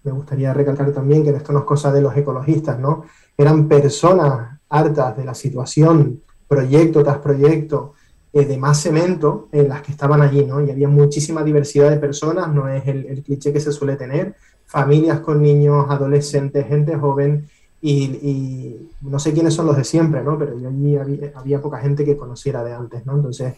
me 0.05 0.12
gustaría 0.12 0.55
recalcar 0.55 0.92
también 0.92 1.24
que 1.24 1.30
esto 1.30 1.52
no 1.52 1.59
es 1.59 1.64
cosa 1.64 1.92
de 1.92 2.01
los 2.01 2.16
ecologistas, 2.16 2.78
¿no? 2.78 3.05
Eran 3.36 3.68
personas 3.68 4.60
hartas 4.70 5.16
de 5.16 5.24
la 5.24 5.34
situación, 5.34 6.22
proyecto 6.48 7.05
tras 7.05 7.18
proyecto, 7.18 7.94
eh, 8.32 8.44
de 8.44 8.56
más 8.56 8.80
cemento 8.80 9.48
en 9.52 9.68
las 9.68 9.82
que 9.82 9.92
estaban 9.92 10.22
allí, 10.22 10.44
¿no? 10.44 10.64
Y 10.64 10.70
había 10.70 10.88
muchísima 10.88 11.42
diversidad 11.42 11.90
de 11.90 11.98
personas, 11.98 12.52
no 12.52 12.68
es 12.68 12.86
el, 12.86 13.06
el 13.06 13.22
cliché 13.22 13.52
que 13.52 13.60
se 13.60 13.72
suele 13.72 13.97
tener, 13.97 14.36
familias 14.66 15.20
con 15.20 15.42
niños, 15.42 15.86
adolescentes, 15.88 16.66
gente 16.66 16.97
joven, 16.97 17.48
y, 17.82 18.90
no 19.01 19.18
sé 19.18 19.32
quiénes 19.32 19.55
son 19.55 19.66
los 19.66 19.76
de 19.76 19.84
siempre, 19.84 20.22
¿no? 20.22 20.38
Pero 20.38 20.59
yo 20.59 20.68
allí 20.68 20.97
había, 21.34 21.62
poca 21.62 21.78
gente 21.78 22.05
que 22.05 22.16
conociera 22.16 22.62
de 22.62 22.74
antes, 22.74 23.06
¿no? 23.06 23.14
Entonces, 23.14 23.55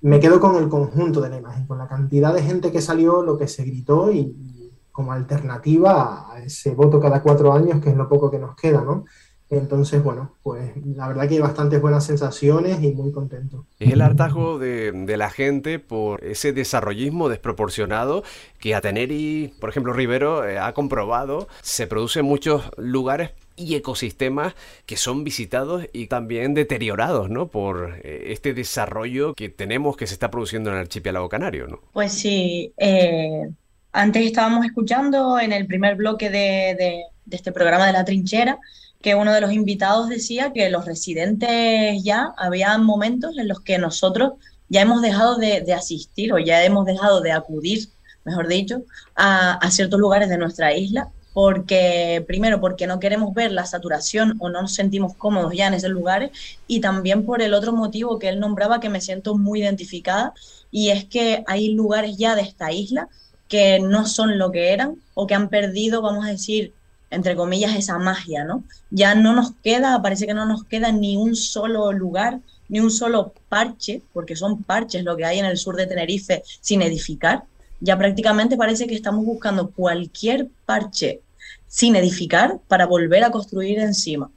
me 0.00 0.18
quedo 0.18 0.40
con 0.40 0.56
el 0.56 0.68
conjunto 0.68 1.20
de 1.20 1.30
la 1.30 1.38
imagen, 1.38 1.66
con 1.66 1.78
la 1.78 1.86
cantidad 1.86 2.34
de 2.34 2.42
gente 2.42 2.72
que 2.72 2.80
salió, 2.80 3.22
lo 3.22 3.38
que 3.38 3.46
se 3.46 3.64
gritó 3.64 4.10
y, 4.10 4.70
como 4.90 5.12
alternativa 5.12 6.30
a 6.30 6.42
ese 6.42 6.74
voto 6.74 7.00
cada 7.00 7.22
cuatro 7.22 7.50
años, 7.52 7.80
que 7.80 7.88
es 7.88 7.96
lo 7.96 8.08
poco 8.08 8.30
que 8.30 8.38
nos 8.38 8.54
queda, 8.54 8.82
¿no? 8.82 9.06
Entonces, 9.52 10.02
bueno, 10.02 10.34
pues 10.42 10.72
la 10.96 11.08
verdad 11.08 11.28
que 11.28 11.34
hay 11.34 11.40
bastantes 11.40 11.78
buenas 11.78 12.06
sensaciones 12.06 12.82
y 12.82 12.92
muy 12.92 13.12
contento. 13.12 13.66
Es 13.78 13.92
el 13.92 14.00
hartazgo 14.00 14.58
de, 14.58 14.92
de, 14.92 15.16
la 15.18 15.28
gente 15.28 15.78
por 15.78 16.24
ese 16.24 16.54
desarrollismo 16.54 17.28
desproporcionado 17.28 18.24
que 18.58 18.74
Ateneri, 18.74 19.52
por 19.60 19.68
ejemplo, 19.68 19.92
Rivero, 19.92 20.48
eh, 20.48 20.58
ha 20.58 20.72
comprobado. 20.72 21.48
Se 21.60 21.86
produce 21.86 22.20
en 22.20 22.26
muchos 22.26 22.70
lugares 22.78 23.32
y 23.54 23.74
ecosistemas 23.74 24.54
que 24.86 24.96
son 24.96 25.24
visitados 25.24 25.84
y 25.92 26.06
también 26.06 26.54
deteriorados, 26.54 27.28
¿no? 27.28 27.48
Por 27.48 28.00
eh, 28.02 28.32
este 28.32 28.54
desarrollo 28.54 29.34
que 29.34 29.50
tenemos 29.50 29.98
que 29.98 30.06
se 30.06 30.14
está 30.14 30.30
produciendo 30.30 30.70
en 30.70 30.76
el 30.76 30.82
archipiélago 30.82 31.28
canario, 31.28 31.66
¿no? 31.66 31.80
Pues 31.92 32.12
sí, 32.12 32.72
eh, 32.78 33.50
antes 33.92 34.24
estábamos 34.24 34.64
escuchando 34.64 35.38
en 35.38 35.52
el 35.52 35.66
primer 35.66 35.96
bloque 35.96 36.30
de, 36.30 37.02
este 37.30 37.52
programa 37.52 37.86
de 37.86 37.92
la 37.92 38.04
trinchera 38.04 38.58
que 39.02 39.14
uno 39.14 39.32
de 39.32 39.40
los 39.40 39.52
invitados 39.52 40.08
decía 40.08 40.52
que 40.52 40.70
los 40.70 40.84
residentes 40.86 42.02
ya 42.02 42.32
había 42.36 42.76
momentos 42.78 43.36
en 43.38 43.48
los 43.48 43.60
que 43.60 43.78
nosotros 43.78 44.34
ya 44.68 44.82
hemos 44.82 45.02
dejado 45.02 45.36
de, 45.36 45.72
asistir 45.74 46.32
o 46.32 46.38
ya 46.38 46.64
hemos 46.64 46.86
dejado 46.86 47.20
de 47.20 47.32
acudir, 47.32 47.88
mejor 48.24 48.48
dicho, 48.48 48.82
a 49.14 49.68
ciertos 49.70 50.00
lugares 50.00 50.28
de 50.28 50.38
nuestra 50.38 50.74
isla 50.74 51.10
porque 51.32 52.24
primero 52.26 52.60
porque 52.60 52.86
no 52.86 53.00
queremos 53.00 53.32
ver 53.34 53.52
la 53.52 53.66
saturación 53.66 54.36
o 54.38 54.50
no 54.50 54.62
nos 54.62 54.74
sentimos 54.74 55.14
cómodos 55.14 55.54
ya 55.54 55.66
en 55.66 55.74
esos 55.74 55.90
lugares 55.90 56.30
y 56.66 56.80
también 56.80 57.24
por 57.24 57.42
el 57.42 57.54
otro 57.54 57.72
motivo 57.72 58.18
que 58.18 58.28
él 58.28 58.40
nombraba 58.40 58.80
que 58.80 58.90
me 58.90 59.00
siento 59.00 59.36
muy 59.36 59.60
identificada 59.60 60.34
y 60.70 60.90
es 60.90 61.04
que 61.04 61.42
hay 61.46 61.70
lugares 61.70 62.16
ya 62.18 62.34
de 62.34 62.42
esta 62.42 62.72
isla 62.72 63.08
que 63.48 63.80
no 63.80 64.06
son 64.06 64.38
lo 64.38 64.50
que 64.50 64.72
eran 64.72 64.96
o 65.14 65.26
que 65.26 65.34
han 65.34 65.48
perdido, 65.48 66.00
vamos 66.02 66.24
a 66.24 66.30
decir, 66.30 66.72
entre 67.12 67.36
comillas, 67.36 67.76
esa 67.76 67.98
magia, 67.98 68.44
¿no? 68.44 68.64
Ya 68.90 69.14
no 69.14 69.34
nos 69.34 69.52
queda, 69.62 70.00
parece 70.02 70.26
que 70.26 70.34
no 70.34 70.46
nos 70.46 70.64
queda 70.64 70.90
ni 70.90 71.16
un 71.16 71.36
solo 71.36 71.92
lugar, 71.92 72.40
ni 72.68 72.80
un 72.80 72.90
solo 72.90 73.34
parche, 73.48 74.02
porque 74.12 74.34
son 74.34 74.62
parches 74.62 75.04
lo 75.04 75.16
que 75.16 75.24
hay 75.24 75.38
en 75.38 75.44
el 75.44 75.58
sur 75.58 75.76
de 75.76 75.86
Tenerife 75.86 76.42
sin 76.60 76.82
edificar, 76.82 77.44
ya 77.80 77.98
prácticamente 77.98 78.56
parece 78.56 78.86
que 78.86 78.94
estamos 78.94 79.24
buscando 79.24 79.70
cualquier 79.70 80.48
parche 80.66 81.20
sin 81.66 81.96
edificar 81.96 82.58
para 82.68 82.86
volver 82.86 83.24
a 83.24 83.30
construir 83.30 83.78
encima. 83.78 84.30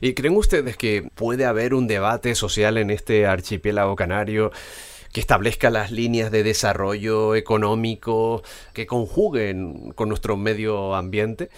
¿Y 0.00 0.14
creen 0.14 0.36
ustedes 0.36 0.76
que 0.76 1.08
puede 1.14 1.44
haber 1.44 1.74
un 1.74 1.86
debate 1.86 2.34
social 2.34 2.78
en 2.78 2.90
este 2.90 3.26
archipiélago 3.26 3.96
canario 3.96 4.50
que 5.12 5.20
establezca 5.20 5.70
las 5.70 5.90
líneas 5.90 6.30
de 6.30 6.42
desarrollo 6.42 7.34
económico 7.34 8.42
que 8.72 8.86
conjuguen 8.86 9.92
con 9.92 10.08
nuestro 10.08 10.36
medio 10.36 10.94
ambiente. 10.94 11.50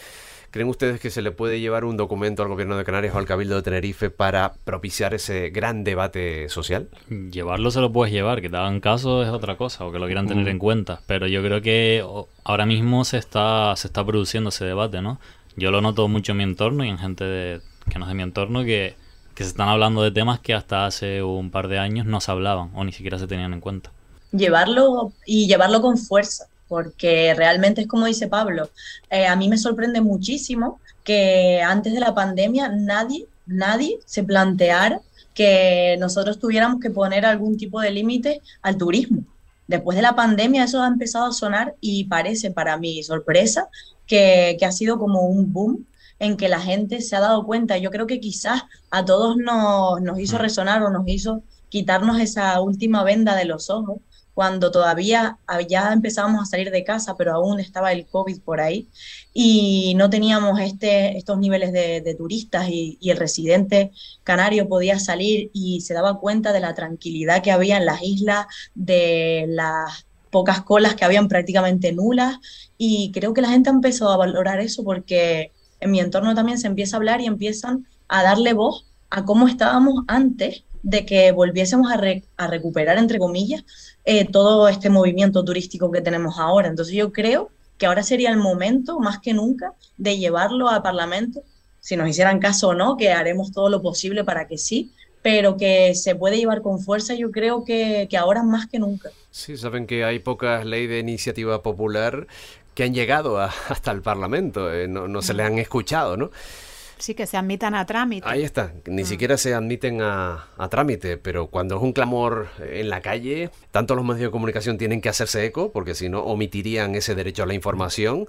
¿Creen 0.52 0.68
ustedes 0.68 1.00
que 1.00 1.08
se 1.08 1.22
le 1.22 1.30
puede 1.30 1.60
llevar 1.60 1.86
un 1.86 1.96
documento 1.96 2.42
al 2.42 2.50
Gobierno 2.50 2.76
de 2.76 2.84
Canarias 2.84 3.14
o 3.14 3.18
al 3.18 3.24
Cabildo 3.24 3.56
de 3.56 3.62
Tenerife 3.62 4.10
para 4.10 4.52
propiciar 4.52 5.14
ese 5.14 5.48
gran 5.48 5.82
debate 5.82 6.50
social? 6.50 6.90
Llevarlo 7.08 7.70
se 7.70 7.80
lo 7.80 7.90
puedes 7.90 8.12
llevar, 8.12 8.42
que 8.42 8.50
te 8.50 8.58
hagan 8.58 8.80
caso 8.80 9.22
es 9.22 9.30
otra 9.30 9.56
cosa, 9.56 9.86
o 9.86 9.92
que 9.92 9.98
lo 9.98 10.04
quieran 10.04 10.28
tener 10.28 10.46
en 10.48 10.58
cuenta. 10.58 11.00
Pero 11.06 11.26
yo 11.26 11.42
creo 11.42 11.62
que 11.62 12.04
ahora 12.44 12.66
mismo 12.66 13.06
se 13.06 13.16
está, 13.16 13.74
se 13.76 13.86
está 13.86 14.04
produciendo 14.04 14.50
ese 14.50 14.66
debate, 14.66 15.00
¿no? 15.00 15.18
Yo 15.56 15.70
lo 15.70 15.80
noto 15.80 16.06
mucho 16.06 16.32
en 16.32 16.38
mi 16.38 16.44
entorno 16.44 16.84
y 16.84 16.90
en 16.90 16.98
gente 16.98 17.24
de, 17.24 17.62
que 17.90 17.98
no 17.98 18.04
es 18.04 18.10
de 18.10 18.14
mi 18.14 18.22
entorno 18.22 18.62
que, 18.62 18.94
que 19.34 19.44
se 19.44 19.48
están 19.48 19.70
hablando 19.70 20.02
de 20.02 20.10
temas 20.10 20.38
que 20.40 20.52
hasta 20.52 20.84
hace 20.84 21.22
un 21.22 21.50
par 21.50 21.68
de 21.68 21.78
años 21.78 22.04
no 22.04 22.20
se 22.20 22.30
hablaban 22.30 22.72
o 22.74 22.84
ni 22.84 22.92
siquiera 22.92 23.18
se 23.18 23.26
tenían 23.26 23.54
en 23.54 23.62
cuenta. 23.62 23.90
Llevarlo 24.32 25.12
y 25.24 25.46
llevarlo 25.46 25.80
con 25.80 25.96
fuerza 25.96 26.44
porque 26.72 27.34
realmente 27.36 27.82
es 27.82 27.86
como 27.86 28.06
dice 28.06 28.28
Pablo, 28.28 28.70
eh, 29.10 29.26
a 29.26 29.36
mí 29.36 29.50
me 29.50 29.58
sorprende 29.58 30.00
muchísimo 30.00 30.80
que 31.04 31.60
antes 31.60 31.92
de 31.92 32.00
la 32.00 32.14
pandemia 32.14 32.70
nadie, 32.70 33.26
nadie 33.44 33.98
se 34.06 34.24
planteara 34.24 35.02
que 35.34 35.98
nosotros 36.00 36.38
tuviéramos 36.38 36.80
que 36.80 36.88
poner 36.88 37.26
algún 37.26 37.58
tipo 37.58 37.78
de 37.78 37.90
límite 37.90 38.40
al 38.62 38.78
turismo. 38.78 39.22
Después 39.66 39.96
de 39.96 40.02
la 40.02 40.16
pandemia 40.16 40.64
eso 40.64 40.82
ha 40.82 40.86
empezado 40.86 41.26
a 41.26 41.32
sonar 41.32 41.74
y 41.82 42.04
parece 42.04 42.50
para 42.50 42.78
mi 42.78 43.02
sorpresa 43.02 43.68
que, 44.06 44.56
que 44.58 44.64
ha 44.64 44.72
sido 44.72 44.98
como 44.98 45.26
un 45.26 45.52
boom 45.52 45.84
en 46.20 46.38
que 46.38 46.48
la 46.48 46.60
gente 46.62 47.02
se 47.02 47.16
ha 47.16 47.20
dado 47.20 47.44
cuenta. 47.44 47.76
Yo 47.76 47.90
creo 47.90 48.06
que 48.06 48.18
quizás 48.18 48.62
a 48.90 49.04
todos 49.04 49.36
nos, 49.36 50.00
nos 50.00 50.18
hizo 50.18 50.36
mm. 50.36 50.40
resonar 50.40 50.82
o 50.82 50.88
nos 50.88 51.06
hizo 51.06 51.42
quitarnos 51.68 52.18
esa 52.18 52.58
última 52.62 53.04
venda 53.04 53.36
de 53.36 53.44
los 53.44 53.68
ojos 53.68 53.98
cuando 54.34 54.70
todavía 54.70 55.38
ya 55.68 55.92
empezábamos 55.92 56.42
a 56.42 56.46
salir 56.46 56.70
de 56.70 56.84
casa, 56.84 57.16
pero 57.16 57.34
aún 57.34 57.60
estaba 57.60 57.92
el 57.92 58.06
COVID 58.06 58.40
por 58.40 58.60
ahí, 58.60 58.88
y 59.34 59.94
no 59.96 60.10
teníamos 60.10 60.60
este, 60.60 61.16
estos 61.16 61.38
niveles 61.38 61.72
de, 61.72 62.14
turistas 62.16 62.68
y, 62.68 62.98
el 63.02 63.16
residente 63.16 63.90
canario 64.24 64.68
podía 64.68 64.98
salir 64.98 65.50
y 65.52 65.82
se 65.82 65.94
daba 65.94 66.18
cuenta 66.18 66.52
de 66.52 66.60
la 66.60 66.74
tranquilidad 66.74 67.42
que 67.42 67.52
había 67.52 67.76
en 67.76 67.86
las 67.86 68.02
islas, 68.02 68.46
de 68.74 69.44
las 69.48 70.06
pocas 70.30 70.62
colas 70.62 70.94
que 70.94 71.04
habían 71.04 71.28
prácticamente 71.28 71.92
nulas, 71.92 72.38
y 72.78 73.12
creo 73.12 73.34
que 73.34 73.42
la 73.42 73.50
gente 73.50 73.70
ha 73.70 73.72
empezado 73.72 74.12
a 74.12 74.16
valorar 74.16 74.60
eso 74.60 74.82
porque 74.82 75.52
en 75.80 75.90
mi 75.90 76.00
entorno 76.00 76.34
también 76.34 76.58
se 76.58 76.68
empieza 76.68 76.96
a 76.96 76.98
hablar 76.98 77.20
y 77.20 77.26
empiezan 77.26 77.86
a 78.08 78.22
darle 78.22 78.54
voz 78.54 78.86
a 79.10 79.24
cómo 79.24 79.46
estábamos 79.46 80.04
antes 80.08 80.64
de 80.82 81.06
que 81.06 81.32
volviésemos 81.32 81.90
a, 81.92 82.46
recuperar, 82.46 82.98
entre 82.98 83.18
comillas, 83.18 83.64
eh, 84.04 84.26
todo 84.30 84.68
este 84.68 84.90
movimiento 84.90 85.44
turístico 85.44 85.90
que 85.90 86.00
tenemos 86.00 86.38
ahora. 86.38 86.68
Entonces 86.68 86.94
yo 86.94 87.12
creo 87.12 87.50
que 87.78 87.86
ahora 87.86 88.02
sería 88.02 88.30
el 88.30 88.36
momento, 88.36 89.00
más 89.00 89.18
que 89.18 89.34
nunca, 89.34 89.74
de 89.96 90.18
llevarlo 90.18 90.68
al 90.68 90.82
Parlamento, 90.82 91.42
si 91.80 91.96
nos 91.96 92.08
hicieran 92.08 92.38
caso 92.38 92.68
o 92.68 92.74
no, 92.74 92.96
que 92.96 93.10
haremos 93.10 93.52
todo 93.52 93.68
lo 93.68 93.82
posible 93.82 94.22
para 94.24 94.46
que 94.46 94.56
sí, 94.56 94.92
pero 95.20 95.56
que 95.56 95.94
se 95.94 96.14
puede 96.14 96.36
llevar 96.36 96.62
con 96.62 96.80
fuerza, 96.80 97.14
yo 97.14 97.30
creo 97.30 97.64
que, 97.64 98.06
que 98.08 98.16
ahora 98.16 98.42
más 98.42 98.68
que 98.68 98.78
nunca. 98.78 99.10
Sí, 99.30 99.56
saben 99.56 99.86
que 99.86 100.04
hay 100.04 100.18
pocas 100.18 100.64
leyes 100.64 100.90
de 100.90 100.98
iniciativa 100.98 101.62
popular 101.62 102.26
que 102.74 102.84
han 102.84 102.94
llegado 102.94 103.38
hasta 103.68 103.90
el 103.90 104.02
Parlamento, 104.02 104.72
eh, 104.72 104.88
no, 104.88 105.08
no 105.08 105.22
se 105.22 105.34
le 105.34 105.42
han 105.42 105.58
escuchado, 105.58 106.16
¿no? 106.16 106.30
Sí, 107.02 107.14
que 107.16 107.26
se 107.26 107.36
admitan 107.36 107.74
a 107.74 107.84
trámite. 107.84 108.28
Ahí 108.28 108.44
está, 108.44 108.74
ni 108.86 109.02
mm. 109.02 109.06
siquiera 109.06 109.36
se 109.36 109.54
admiten 109.54 110.00
a, 110.02 110.46
trámite, 110.70 111.16
pero 111.16 111.48
cuando 111.48 111.74
es 111.74 111.82
un 111.82 111.92
clamor 111.92 112.46
en 112.60 112.88
la 112.90 113.00
calle, 113.00 113.50
tanto 113.72 113.96
los 113.96 114.04
medios 114.04 114.20
de 114.20 114.30
comunicación 114.30 114.78
tienen 114.78 115.00
que 115.00 115.08
hacerse 115.08 115.44
eco, 115.44 115.72
porque 115.72 115.96
si 115.96 116.08
no 116.08 116.20
omitirían 116.20 116.94
ese 116.94 117.16
derecho 117.16 117.42
a 117.42 117.46
la 117.46 117.54
información, 117.54 118.28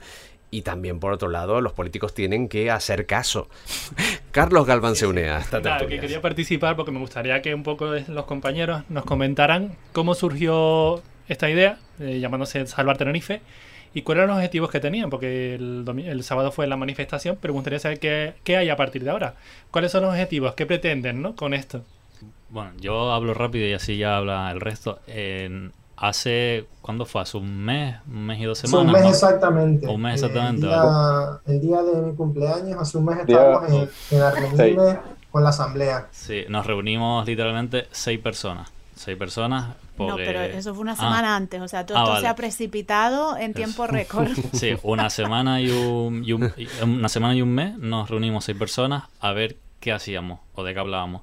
y 0.49 0.63
también 0.63 0.99
por 0.99 1.13
otro 1.13 1.29
lado 1.29 1.61
los 1.61 1.73
políticos 1.73 2.15
tienen 2.15 2.49
que 2.49 2.71
hacer 2.71 3.05
caso. 3.05 3.47
Carlos 4.31 4.65
Galván 4.65 4.95
se 4.95 5.05
une 5.05 5.29
a 5.29 5.37
esta 5.37 5.61
claro, 5.61 5.85
que 5.85 5.99
quería 5.99 6.19
participar 6.19 6.75
porque 6.75 6.91
me 6.91 6.97
gustaría 6.97 7.43
que 7.43 7.53
un 7.53 7.61
poco 7.61 7.85
los 7.85 8.25
compañeros 8.25 8.81
nos 8.89 9.05
comentaran 9.05 9.75
cómo 9.91 10.15
surgió 10.15 11.03
esta 11.27 11.47
idea, 11.47 11.77
eh, 11.99 12.19
llamándose 12.19 12.65
Salvar 12.65 12.97
Tenerife, 12.97 13.43
¿Y 13.93 14.01
cuáles 14.01 14.23
eran 14.23 14.29
los 14.29 14.37
objetivos 14.37 14.71
que 14.71 14.79
tenían? 14.79 15.09
Porque 15.09 15.55
el, 15.55 15.85
el 16.05 16.23
sábado 16.23 16.51
fue 16.51 16.65
la 16.67 16.77
manifestación, 16.77 17.37
pero 17.39 17.53
me 17.53 17.57
gustaría 17.57 17.79
saber 17.79 17.99
qué, 17.99 18.33
qué, 18.43 18.57
hay 18.57 18.69
a 18.69 18.75
partir 18.75 19.03
de 19.03 19.11
ahora. 19.11 19.35
¿Cuáles 19.71 19.91
son 19.91 20.03
los 20.03 20.11
objetivos? 20.11 20.55
¿Qué 20.55 20.65
pretenden 20.65 21.21
¿no? 21.21 21.35
con 21.35 21.53
esto? 21.53 21.81
Bueno, 22.49 22.71
yo 22.79 23.11
hablo 23.11 23.33
rápido 23.33 23.67
y 23.67 23.73
así 23.73 23.97
ya 23.97 24.17
habla 24.17 24.51
el 24.51 24.61
resto. 24.61 24.99
hace, 25.95 26.65
¿cuándo 26.81 27.05
fue? 27.05 27.21
¿Hace 27.21 27.37
un 27.37 27.63
mes? 27.63 27.95
¿Un 28.07 28.25
mes 28.25 28.39
y 28.39 28.43
dos 28.45 28.59
semanas? 28.59 28.85
un 28.85 28.91
mes 28.91 29.11
exactamente. 29.11 29.87
Un 29.87 30.01
mes 30.01 30.13
exactamente. 30.15 30.67
El 31.45 31.61
día, 31.61 31.81
de 31.83 32.01
mi 32.01 32.15
cumpleaños, 32.15 32.79
hace 32.79 32.97
un 32.97 33.05
mes 33.05 33.19
estábamos 33.19 33.71
en, 33.71 33.89
en 34.11 34.19
la 34.19 34.31
reunión 34.31 34.99
con 35.31 35.43
la 35.43 35.49
asamblea. 35.49 36.07
Sí, 36.11 36.45
nos 36.47 36.65
reunimos 36.65 37.25
literalmente 37.25 37.87
seis 37.91 38.19
personas. 38.19 38.71
Seis 38.95 39.17
personas 39.17 39.75
no, 39.97 40.15
pero 40.15 40.41
eso 40.41 40.73
fue 40.73 40.81
una 40.81 40.95
semana 40.95 41.33
ah. 41.33 41.37
antes, 41.37 41.61
o 41.61 41.67
sea, 41.67 41.85
todo 41.85 41.97
ah, 41.97 42.19
se 42.19 42.27
ha 42.27 42.35
precipitado 42.35 43.37
en 43.37 43.53
tiempo 43.53 43.87
récord. 43.87 44.31
Sí, 44.53 44.73
una 44.83 45.09
semana 45.09 45.61
y 45.61 45.69
un, 45.69 46.25
una 46.83 47.09
semana 47.09 47.35
y 47.35 47.41
un 47.41 47.49
mes 47.49 47.77
nos 47.77 48.09
reunimos 48.09 48.45
seis 48.45 48.57
personas 48.57 49.05
a 49.19 49.31
ver 49.33 49.57
qué 49.79 49.91
hacíamos 49.91 50.39
o 50.55 50.63
de 50.63 50.73
qué 50.73 50.79
hablábamos. 50.79 51.21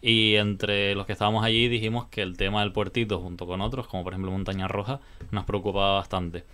Y 0.00 0.34
entre 0.34 0.94
los 0.94 1.06
que 1.06 1.12
estábamos 1.12 1.44
allí 1.44 1.68
dijimos 1.68 2.06
que 2.06 2.22
el 2.22 2.36
tema 2.36 2.60
del 2.60 2.72
puertito 2.72 3.20
junto 3.20 3.46
con 3.46 3.60
otros, 3.60 3.86
como 3.86 4.02
por 4.02 4.12
ejemplo 4.12 4.32
Montaña 4.32 4.68
Roja, 4.68 5.00
nos 5.30 5.44
preocupaba 5.44 5.94
bastante. 5.94 6.44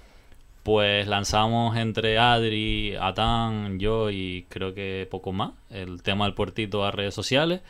Pues 0.62 1.06
lanzamos 1.06 1.76
entre 1.76 2.18
Adri, 2.18 2.94
Atán, 3.00 3.78
yo 3.78 4.10
y 4.10 4.44
creo 4.50 4.74
que 4.74 5.08
poco 5.10 5.32
más 5.32 5.52
el 5.70 6.02
tema 6.02 6.26
del 6.26 6.34
puertito 6.34 6.84
a 6.84 6.90
redes 6.90 7.14
sociales 7.14 7.62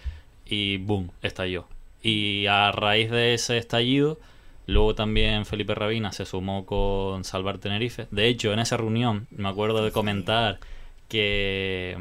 y 0.44 0.78
boom, 0.78 1.10
estalló 1.22 1.66
y 2.02 2.46
a 2.46 2.72
raíz 2.72 3.10
de 3.10 3.34
ese 3.34 3.58
estallido, 3.58 4.18
luego 4.66 4.94
también 4.94 5.46
Felipe 5.46 5.74
Rabina 5.74 6.12
se 6.12 6.24
sumó 6.24 6.66
con 6.66 7.24
Salvar 7.24 7.58
Tenerife. 7.58 8.06
De 8.10 8.28
hecho, 8.28 8.52
en 8.52 8.58
esa 8.60 8.76
reunión 8.76 9.26
me 9.30 9.48
acuerdo 9.48 9.84
de 9.84 9.92
comentar 9.92 10.58
que, 11.08 11.96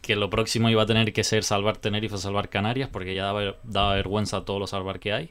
que 0.00 0.16
lo 0.16 0.30
próximo 0.30 0.70
iba 0.70 0.82
a 0.82 0.86
tener 0.86 1.12
que 1.12 1.24
ser 1.24 1.44
Salvar 1.44 1.76
Tenerife 1.76 2.14
o 2.14 2.18
Salvar 2.18 2.48
Canarias, 2.48 2.88
porque 2.90 3.14
ya 3.14 3.24
daba, 3.24 3.56
daba 3.64 3.94
vergüenza 3.94 4.38
a 4.38 4.44
todos 4.44 4.60
los 4.60 4.70
salvar 4.70 5.00
que 5.00 5.12
hay. 5.12 5.30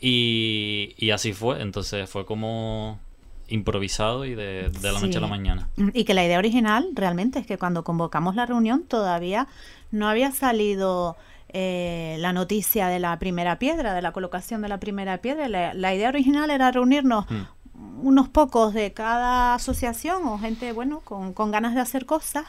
Y, 0.00 0.94
y 0.96 1.10
así 1.10 1.32
fue, 1.32 1.60
entonces 1.60 2.08
fue 2.08 2.24
como 2.24 2.98
improvisado 3.50 4.24
y 4.24 4.34
de, 4.34 4.70
la 4.82 4.92
noche 5.00 5.18
a 5.18 5.20
la 5.20 5.26
mañana. 5.26 5.68
Y 5.92 6.04
que 6.04 6.14
la 6.14 6.24
idea 6.24 6.38
original 6.38 6.88
realmente 6.94 7.40
es 7.40 7.46
que 7.46 7.58
cuando 7.58 7.84
convocamos 7.84 8.34
la 8.34 8.46
reunión 8.46 8.84
todavía 8.84 9.48
no 9.90 10.08
había 10.08 10.32
salido 10.32 11.16
eh, 11.52 12.16
la 12.18 12.32
noticia 12.32 12.88
de 12.88 12.98
la 12.98 13.18
primera 13.18 13.58
piedra, 13.58 13.94
de 13.94 14.02
la 14.02 14.12
colocación 14.12 14.62
de 14.62 14.68
la 14.68 14.78
primera 14.78 15.18
piedra. 15.18 15.48
La, 15.48 15.94
idea 15.94 16.08
original 16.08 16.50
era 16.50 16.70
reunirnos 16.70 17.30
mm. 17.30 18.06
unos 18.06 18.28
pocos 18.28 18.74
de 18.74 18.92
cada 18.92 19.54
asociación 19.54 20.26
o 20.26 20.38
gente, 20.38 20.72
bueno, 20.72 21.00
con, 21.00 21.32
con 21.32 21.50
ganas 21.50 21.74
de 21.74 21.80
hacer 21.80 22.06
cosas. 22.06 22.44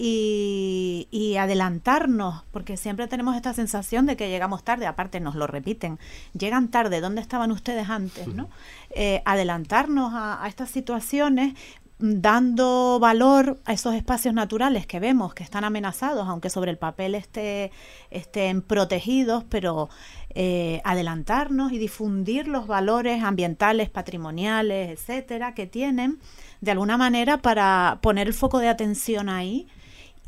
Y, 0.00 1.08
y, 1.10 1.38
adelantarnos, 1.38 2.44
porque 2.52 2.76
siempre 2.76 3.08
tenemos 3.08 3.34
esta 3.34 3.52
sensación 3.52 4.06
de 4.06 4.16
que 4.16 4.30
llegamos 4.30 4.62
tarde, 4.62 4.86
aparte 4.86 5.18
nos 5.18 5.34
lo 5.34 5.48
repiten, 5.48 5.98
llegan 6.38 6.68
tarde, 6.68 7.00
¿dónde 7.00 7.20
estaban 7.20 7.50
ustedes 7.50 7.90
antes? 7.90 8.28
¿no? 8.28 8.48
Eh, 8.90 9.22
adelantarnos 9.24 10.14
a, 10.14 10.44
a, 10.44 10.46
estas 10.46 10.70
situaciones 10.70 11.54
dando 11.98 12.98
valor 13.00 13.58
a 13.64 13.72
esos 13.72 13.94
espacios 13.94 14.32
naturales 14.32 14.86
que 14.86 15.00
vemos 15.00 15.34
que 15.34 15.42
están 15.42 15.64
amenazados, 15.64 16.28
aunque 16.28 16.48
sobre 16.48 16.70
el 16.70 16.78
papel 16.78 17.14
esté, 17.14 17.72
estén 18.10 18.62
protegidos, 18.62 19.44
pero 19.48 19.88
eh, 20.30 20.80
adelantarnos 20.84 21.72
y 21.72 21.78
difundir 21.78 22.46
los 22.46 22.66
valores 22.66 23.24
ambientales, 23.24 23.90
patrimoniales, 23.90 24.90
etcétera, 24.90 25.54
que 25.54 25.66
tienen 25.66 26.20
de 26.60 26.70
alguna 26.70 26.96
manera 26.96 27.38
para 27.38 27.98
poner 28.00 28.28
el 28.28 28.34
foco 28.34 28.60
de 28.60 28.68
atención 28.68 29.28
ahí 29.28 29.66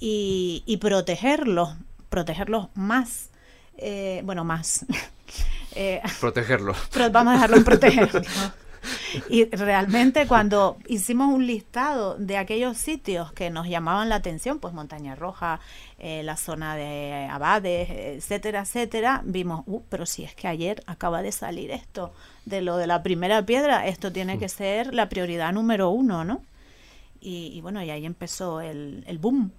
y, 0.01 0.79
protegerlos, 0.81 1.77
protegerlos 2.09 2.69
más, 2.75 3.31
eh, 3.77 4.23
bueno, 4.25 4.45
más. 4.45 4.87
eh, 5.75 6.01
protegerlos. 6.19 6.77
vamos 7.13 7.33
a 7.33 7.35
dejarlo 7.35 7.57
en 7.59 7.65
proteger. 7.65 8.11
Y 9.29 9.45
realmente 9.45 10.27
cuando 10.27 10.79
hicimos 10.87 11.33
un 11.33 11.47
listado 11.47 12.17
de 12.17 12.37
aquellos 12.37 12.77
sitios 12.77 13.33
que 13.33 13.51
nos 13.51 13.69
llamaban 13.69 14.09
la 14.09 14.17
atención, 14.17 14.59
pues 14.59 14.75
Montaña 14.75 15.15
Roja, 15.15 15.61
eh, 15.99 16.23
la 16.23 16.37
zona 16.37 16.77
de 16.77 17.29
Abades, 17.31 17.91
etcétera, 17.91 18.63
etcétera, 18.63 19.23
vimos, 19.25 19.65
uh, 19.67 19.83
pero 19.89 20.07
si 20.07 20.25
es 20.25 20.35
que 20.35 20.49
ayer 20.49 20.83
acaba 20.87 21.23
de 21.23 21.33
salir 21.33 21.71
esto, 21.71 22.13
de 22.45 22.63
lo 22.63 22.77
de 22.77 22.87
la 22.87 23.03
primera 23.03 23.45
piedra, 23.45 23.87
esto 23.87 24.13
tiene 24.13 24.39
que 24.39 24.49
ser 24.49 24.95
la 24.95 25.09
prioridad 25.09 25.53
número 25.53 25.91
uno, 25.91 26.25
¿no? 26.25 26.43
Y, 27.23 27.61
bueno, 27.61 27.83
y 27.83 27.91
ahí 27.91 28.07
empezó 28.07 28.63
el, 28.63 29.05
el 29.07 29.19
boom. 29.19 29.53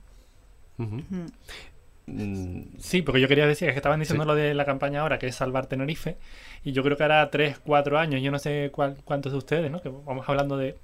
Sí, 2.77 3.01
porque 3.01 3.21
yo 3.21 3.27
quería 3.27 3.47
decir 3.47 3.69
que 3.69 3.75
estaban 3.75 3.99
diciendo 3.99 4.25
lo 4.25 4.35
de 4.35 4.53
la 4.53 4.65
campaña 4.65 5.01
ahora, 5.01 5.19
que 5.19 5.27
es 5.27 5.35
salvar 5.35 5.67
Tenerife, 5.67 6.17
y 6.63 6.71
yo 6.71 6.83
creo 6.83 6.97
que 6.97 7.03
hará 7.03 7.29
3, 7.29 7.59
4 7.59 7.97
años, 7.97 8.21
yo 8.21 8.31
no 8.31 8.39
sé 8.39 8.71
cuántos 8.71 9.31
de 9.31 9.37
ustedes, 9.37 9.71
¿no? 9.71 9.81
Que 9.81 9.89
vamos 9.89 10.27
hablando 10.27 10.57
de, 10.57 10.75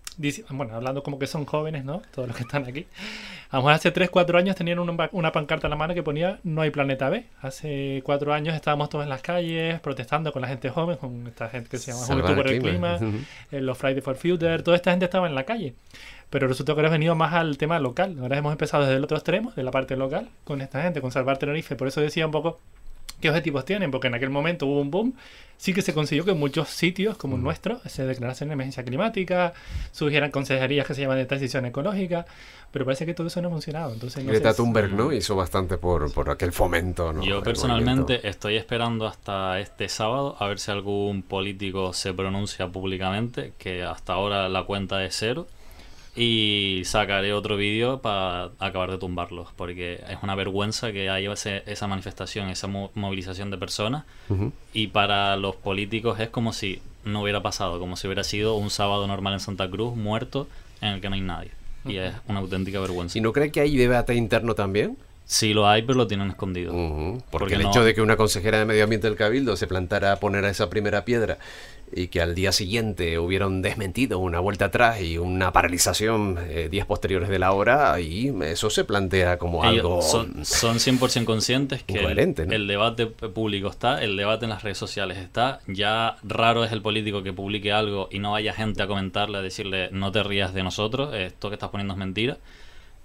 bueno, 0.49 0.76
hablando 0.76 1.03
como 1.03 1.19
que 1.19 1.27
son 1.27 1.45
jóvenes, 1.45 1.85
¿no? 1.85 2.02
Todos 2.14 2.27
los 2.27 2.38
que 2.38 2.44
están 2.44 2.65
aquí. 2.65 2.88
Vamos, 3.52 3.72
hace 3.72 3.91
3, 3.91 4.10
4 4.10 4.38
años 4.38 4.56
tenían 4.56 4.80
una, 4.80 5.10
una, 5.11 5.31
pancarta 5.31 5.68
en 5.68 5.72
la 5.72 5.77
mano 5.77 5.94
que 5.94 6.03
ponía 6.03 6.39
No 6.44 6.61
hay 6.61 6.69
planeta 6.69 7.10
B. 7.10 7.26
Hace 7.41 8.02
4 8.03 8.34
años 8.34 8.56
estábamos 8.56 8.89
todos 8.89 9.03
en 9.03 9.10
las 9.10 9.22
calles 9.22 9.80
protestando 9.80 10.34
con 10.34 10.41
la 10.41 10.48
gente 10.48 10.69
joven, 10.69 10.98
con 10.98 11.27
esta 11.27 11.48
gente 11.49 11.69
que 11.69 11.77
se 11.77 11.91
llama 11.91 12.06
Juventud 12.06 12.35
por 12.35 12.52
el 12.52 12.61
Clima, 12.61 12.99
eh, 13.52 13.61
los 13.61 13.77
Friday 13.77 14.02
for 14.02 14.15
Future, 14.15 14.61
toda 14.64 14.76
esta 14.76 14.91
gente 14.91 15.06
estaba 15.06 15.27
en 15.27 15.35
la 15.35 15.44
calle 15.44 15.76
pero 16.30 16.48
resulta 16.48 16.73
que 16.73 16.80
ahora 16.80 16.88
hemos 16.88 16.95
venido 16.95 17.15
más 17.15 17.34
al 17.34 17.57
tema 17.57 17.80
local. 17.80 18.18
Ahora 18.19 18.38
hemos 18.38 18.52
empezado 18.52 18.84
desde 18.84 18.98
el 18.98 19.03
otro 19.03 19.18
extremo, 19.18 19.53
de 19.56 19.64
la 19.64 19.72
parte 19.72 19.95
local, 19.95 20.30
con 20.44 20.61
esta 20.61 20.81
gente, 20.81 21.02
con 21.02 21.11
Salvar 21.11 21.38
Tenerife. 21.38 21.76
Por 21.76 21.88
eso 21.88 22.02
decía 22.02 22.26
un 22.26 22.31
poco 22.31 22.60
qué 23.22 23.30
objetivos 23.30 23.65
tienen, 23.65 23.91
porque 23.91 24.07
en 24.07 24.15
aquel 24.15 24.30
momento 24.30 24.65
hubo 24.65 24.81
un 24.81 24.91
boom. 24.91 25.14
Sí 25.60 25.73
que 25.73 25.81
se 25.81 25.91
consiguió 25.91 26.23
que 26.23 26.31
en 26.31 26.39
muchos 26.39 26.69
sitios, 26.69 27.18
como 27.18 27.35
el 27.35 27.41
nuestro, 27.41 27.81
se 27.88 28.06
declarasen 28.06 28.49
de 28.49 28.53
emergencia 28.53 28.84
climática, 28.84 29.53
surgieran 29.91 30.30
consejerías 30.30 30.85
que 30.85 30.94
se 30.94 31.02
llaman 31.02 31.18
de 31.18 31.26
transición 31.26 31.65
ecológica, 31.65 32.27
pero 32.72 32.85
parece 32.85 33.07
que 33.07 33.15
todo 33.15 33.26
eso 33.26 33.41
no 33.41 33.48
ha 33.48 33.52
funcionado. 33.52 33.91
Entonces, 33.91 34.23
no 34.23 34.30
Greta 34.30 34.53
Thunberg, 34.53 34.94
¿no? 34.94 35.11
Hizo 35.11 35.35
bastante 35.35 35.80
por, 35.80 36.14
por 36.14 36.30
aquel 36.30 36.53
fomento, 36.53 37.11
¿no? 37.11 37.23
Yo 37.23 37.41
personalmente 37.41 38.27
estoy 38.30 38.56
esperando 38.56 39.07
hasta 39.07 39.60
este 39.60 39.89
sábado 39.89 40.35
a 40.39 40.48
ver 40.48 40.60
si 40.60 40.69
algún 40.69 41.23
político 41.23 41.91
se 41.94 42.14
pronuncia 42.14 42.68
públicamente, 42.68 43.53
que 43.57 43.81
hasta 43.81 44.14
ahora 44.14 44.49
la 44.49 44.64
cuenta 44.64 45.03
es 45.03 45.15
cero 45.15 45.48
y 46.18 46.81
sacaré 46.85 47.31
otro 47.31 47.57
vídeo 47.57 48.02
para 48.02 48.49
acabar 48.57 48.89
de 48.89 48.98
tumbarlos, 48.98 49.49
porque 49.56 50.03
es 50.10 50.18
una 50.23 50.34
vergüenza 50.34 50.91
que 50.91 51.10
haya 51.11 51.31
esa 51.31 51.88
manifestación, 51.88 52.49
esa 52.49 52.68
movilización 52.68 53.52
de 53.52 53.57
personas, 53.57 54.03
y 54.73 54.88
para 54.88 55.38
los 55.38 55.56
políticos 55.56 56.19
es 56.19 56.30
como 56.30 56.53
si 56.53 56.81
no 57.06 57.22
hubiera 57.22 57.41
pasado, 57.44 57.80
como 57.80 57.95
si 57.95 58.07
hubiera 58.07 58.23
sido 58.23 58.56
un 58.56 58.72
sábado 58.72 59.06
normal 59.07 59.34
en 59.34 59.39
Santa 59.39 59.69
Cruz, 59.69 59.95
muerto, 59.95 60.48
en 60.81 60.89
el 60.89 61.02
que 61.02 61.10
no 61.10 61.15
hay 61.15 61.22
nadie. 61.22 61.52
Y 61.85 61.98
es 61.98 62.14
una 62.27 62.39
auténtica 62.39 62.80
vergüenza. 62.80 63.18
¿Y 63.18 63.22
no 63.22 63.31
cree 63.31 63.52
que 63.52 63.61
hay 63.61 63.77
debate 63.77 64.15
interno 64.15 64.56
también? 64.56 64.98
Sí 65.28 65.54
lo 65.54 65.68
hay, 65.68 65.82
pero 65.82 65.98
lo 65.98 66.08
tienen 66.08 66.30
escondido. 66.30 66.74
Porque, 67.30 67.56
el 67.56 67.62
hecho 67.62 67.84
de 67.84 67.94
que 67.94 68.02
una 68.02 68.16
consejera 68.16 68.60
de 68.60 68.66
Medio 68.66 68.86
Ambiente 68.86 69.08
del 69.08 69.18
Cabildo 69.18 69.58
se 69.58 69.68
plantara 69.68 70.14
a 70.14 70.16
poner 70.22 70.45
a 70.45 70.49
esa 70.49 70.70
primera 70.70 71.04
piedra 71.04 71.38
y 71.91 72.08
que 72.08 72.22
al 72.22 72.34
día 72.34 72.54
siguiente 72.54 73.20
hubiera 73.20 73.45
un 73.45 73.62
desmentido, 73.62 74.20
una 74.20 74.40
vuelta 74.40 74.66
atrás 74.66 75.02
y 75.02 75.18
una 75.18 75.52
paralización 75.52 76.38
eh, 76.48 76.70
días 76.70 76.86
posteriores 76.86 77.28
de 77.28 77.40
la 77.40 77.52
hora, 77.52 77.99
y 77.99 78.34
eso 78.44 78.70
se 78.70 78.86
plantea 78.86 79.38
como 79.38 79.64
algo... 79.64 80.02
Son, 80.02 80.45
son 80.45 80.78
100% 80.78 81.26
conscientes 81.26 81.84
que 81.84 81.99
el, 81.99 82.68
debate 82.68 83.08
público 83.08 83.70
está, 83.70 84.02
el 84.02 84.16
debate 84.16 84.45
en 84.45 84.52
las 84.52 84.64
redes 84.64 84.78
sociales 84.78 85.18
está, 85.18 85.60
ya 85.68 86.16
raro 86.24 86.64
es 86.64 86.72
el 86.72 86.82
político 86.82 87.24
que 87.24 87.34
publique 87.34 87.72
algo 87.74 88.08
y 88.12 88.20
no 88.20 88.36
haya 88.36 88.54
gente 88.54 88.82
a 88.82 88.88
comentarle, 88.88 89.38
a 89.38 89.41
decirle 89.41 89.90
no 89.91 90.12
te 90.12 90.24
rías 90.24 90.54
de 90.54 90.64
nosotros, 90.64 91.14
esto 91.14 91.49
que 91.49 91.56
estás 91.56 91.70
poniendo 91.70 91.94
es 91.94 91.99
mentira. 91.99 92.38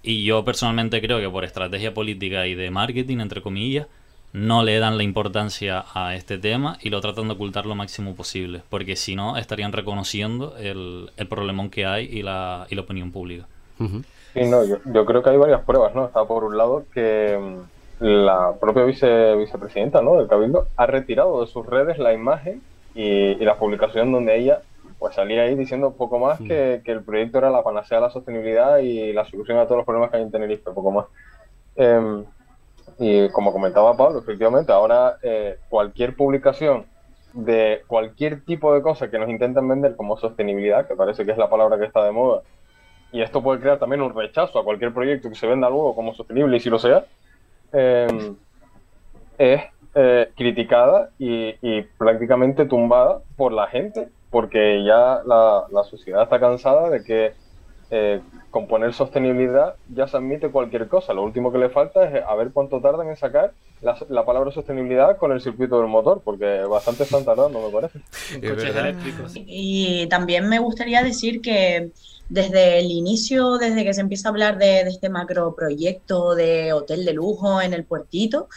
Y 0.03 0.25
yo 0.25 0.45
personalmente 0.45 1.01
creo 1.01 1.21
que 1.21 1.29
por 1.29 1.45
estrategia 1.45 1.95
política 1.95 2.47
y 2.47 2.55
de 2.55 2.71
marketing, 2.71 3.19
entre 3.19 3.41
comillas, 3.41 3.87
no 4.33 4.63
le 4.63 4.79
dan 4.79 4.97
la 4.97 5.03
importancia 5.03 5.85
a 5.95 6.15
este 6.15 6.39
tema 6.39 6.79
y 6.81 6.91
lo 6.91 7.01
tratan 7.01 7.29
de 7.29 7.35
ocultar 7.35 7.67
lo 7.67 7.75
máximo 7.75 8.15
posible, 8.15 8.63
porque 8.71 8.97
si 8.97 9.15
no 9.15 9.37
estarían 9.37 9.73
reconociendo 9.73 10.57
el, 10.59 11.11
el 11.17 11.29
problemón 11.29 11.71
que 11.71 11.87
hay 11.87 12.07
y 12.07 12.23
la, 12.23 12.67
y 12.71 12.75
la 12.75 12.83
opinión 12.83 13.13
pública. 13.13 13.47
Sí, 13.79 14.45
no, 14.45 14.65
yo, 14.65 14.79
yo, 14.87 15.05
creo 15.05 15.23
que 15.23 15.31
hay 15.31 15.37
varias 15.37 15.63
pruebas, 15.63 15.95
¿no? 15.95 16.07
Está 16.07 16.25
por 16.25 16.45
un 16.45 16.57
lado 16.57 16.85
que 16.95 17.37
mm, 17.39 18.05
la 18.05 18.55
propia 18.61 18.85
vice, 18.85 19.37
vicepresidenta 19.37 20.01
¿no? 20.01 20.17
del 20.17 20.29
Cabildo 20.29 20.69
ha 20.77 20.87
retirado 20.87 21.41
de 21.41 21.47
sus 21.47 21.67
redes 21.67 21.99
la 21.99 22.13
imagen 22.15 22.63
y, 22.95 23.03
y 23.03 23.45
la 23.45 23.57
publicación 23.57 24.13
donde 24.13 24.39
ella 24.39 24.61
pues 25.03 25.17
salía 25.17 25.43
ahí 25.43 25.57
diciendo 25.57 25.97
poco 25.97 26.21
más 26.21 26.39
que, 26.39 26.81
que, 26.85 26.93
el 26.93 27.03
proyecto 27.03 27.39
era 27.39 27.51
la 27.51 27.65
panacea 27.65 27.99
de 27.99 28.03
la 28.03 28.11
sostenibilidad 28.11 28.79
y 28.79 29.13
la 29.13 29.25
solución 29.25 29.59
a 29.59 29.65
todos 29.65 29.79
los 29.79 29.85
problemas 29.85 30.13
que 30.13 30.19
hay 30.19 30.23
en 30.23 30.31
Tenerife, 30.31 30.71
poco 30.71 30.93
más. 30.93 31.07
Eh, 31.75 32.23
y 33.01 33.29
como 33.31 33.53
comentaba 33.53 33.97
Pablo, 33.97 34.21
efectivamente, 34.21 34.71
ahora 34.71 35.17
eh, 35.21 35.59
cualquier 35.69 36.15
publicación 36.15 36.87
de 37.33 37.83
cualquier 37.89 38.45
tipo 38.45 38.73
de 38.73 38.81
cosa 38.81 39.11
que 39.11 39.19
nos 39.19 39.29
intentan 39.29 39.67
vender 39.67 39.97
como 39.97 40.17
sostenibilidad, 40.17 40.87
que 40.87 40.95
parece 40.95 41.25
que 41.25 41.33
es 41.33 41.37
la 41.39 41.51
palabra 41.51 41.81
que 41.81 41.87
está 41.87 42.05
de 42.05 42.13
moda, 42.13 42.43
y 43.11 43.23
esto 43.23 43.43
puede 43.43 43.59
crear 43.59 43.81
también 43.81 44.03
un 44.03 44.15
rechazo 44.15 44.57
a 44.61 44.65
cualquier 44.65 44.95
proyecto 44.95 45.29
que 45.29 45.35
se 45.35 45.49
venda 45.49 45.69
luego 45.69 45.97
como 45.97 46.15
sostenible 46.15 46.59
y 46.59 46.61
si 46.61 46.71
lo 46.71 46.79
sea, 46.79 47.07
em, 47.73 48.37
es 49.37 49.63
eh, 49.97 50.31
criticada 50.37 51.11
y, 51.19 51.83
prácticamente 51.99 52.67
tumbada 52.67 53.19
por 53.37 53.53
la 53.53 53.67
gente, 53.67 54.09
porque 54.33 54.83
ya 54.83 55.23
la, 55.25 55.67
la 55.71 55.85
sociedad 55.85 56.25
está 56.25 56.41
cansada 56.41 56.91
de 56.91 57.05
que 57.05 57.35
eh, 57.95 58.23
con 58.51 58.67
poner 58.67 58.95
sostenibilidad 58.95 59.75
ya 59.95 60.09
se 60.09 60.17
admite 60.17 60.51
cualquier 60.51 60.89
cosa. 60.89 61.13
Lo 61.13 61.23
último 61.23 61.53
que 61.53 61.59
le 61.59 61.69
falta 61.69 62.09
es 62.09 62.25
a 62.25 62.35
ver 62.35 62.51
cuánto 62.51 62.81
tardan 62.81 63.09
en 63.09 63.17
sacar 63.17 63.53
la, 63.83 64.25
palabra 64.25 64.51
sostenibilidad 64.51 65.19
con 65.19 65.31
el 65.31 65.43
circuito 65.43 65.79
del 65.79 65.89
motor, 65.89 66.23
porque 66.25 66.63
bastante 66.63 67.03
están 67.03 67.27
tardando, 67.27 67.61
me 67.61 67.71
parece. 67.71 68.01
Y 69.35 70.07
también 70.07 70.49
me 70.49 70.59
gustaría 70.59 71.03
decir 71.03 71.43
que 71.43 71.91
desde 72.31 72.79
el 72.79 72.91
inicio, 72.91 73.59
desde 73.59 73.85
que 73.85 73.93
se 73.93 74.01
empieza 74.01 74.29
a 74.29 74.31
hablar 74.31 74.57
de, 74.57 74.81
este 74.83 75.11
macro 75.11 75.55
proyecto 75.55 76.35
de 76.35 76.73
hotel 76.73 77.05
de 77.05 77.13
lujo 77.13 77.61
en 77.61 77.75
el 77.75 77.85
puertito, 77.85 78.49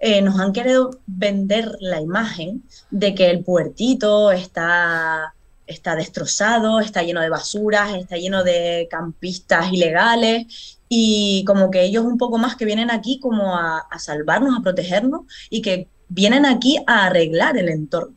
eh, 0.00 0.22
nos 0.22 0.40
han 0.40 0.52
querido 0.52 0.90
vender 1.06 1.76
la 1.80 2.00
imagen 2.00 2.64
de 2.90 3.14
que 3.14 3.30
el 3.30 3.44
puertito 3.44 4.32
está 4.32 5.34
está 5.70 5.94
destrozado, 5.94 6.80
está 6.80 7.02
lleno 7.02 7.20
de 7.20 7.30
basuras, 7.30 7.94
está 7.94 8.16
lleno 8.16 8.42
de 8.42 8.88
campistas 8.90 9.72
ilegales 9.72 10.78
y 10.88 11.44
como 11.46 11.70
que 11.70 11.84
ellos 11.84 12.04
un 12.04 12.18
poco 12.18 12.38
más 12.38 12.56
que 12.56 12.64
vienen 12.64 12.90
aquí 12.90 13.20
como 13.20 13.56
a, 13.56 13.86
salvarnos, 13.98 14.58
a 14.58 14.62
protegernos 14.62 15.22
y 15.48 15.62
que 15.62 15.86
vienen 16.08 16.44
aquí 16.44 16.78
a 16.86 17.06
arreglar 17.06 17.56
el 17.56 17.68
entorno. 17.68 18.16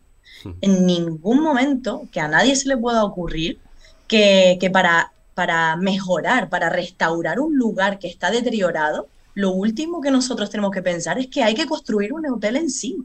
En 0.62 0.86
ningún 0.86 1.42
momento 1.42 2.08
que 2.12 2.20
a 2.20 2.28
nadie 2.28 2.56
se 2.56 2.68
le 2.68 2.76
pueda 2.76 3.06
ocurrir 3.06 3.60
que, 4.08 4.58
para, 4.74 5.14
para 5.34 5.78
mejorar, 5.78 6.50
para 6.50 6.70
restaurar 6.70 7.40
un 7.40 7.56
lugar 7.56 8.00
que 8.00 8.08
está 8.08 8.30
deteriorado, 8.30 9.08
lo 9.36 9.52
último 9.52 10.02
que 10.02 10.12
nosotros 10.12 10.50
tenemos 10.50 10.72
que 10.72 10.82
pensar 10.82 11.18
es 11.20 11.28
que 11.28 11.44
hay 11.44 11.56
que 11.56 11.66
construir 11.66 12.14
un 12.14 12.26
hotel 12.28 12.56
encima. 12.56 13.04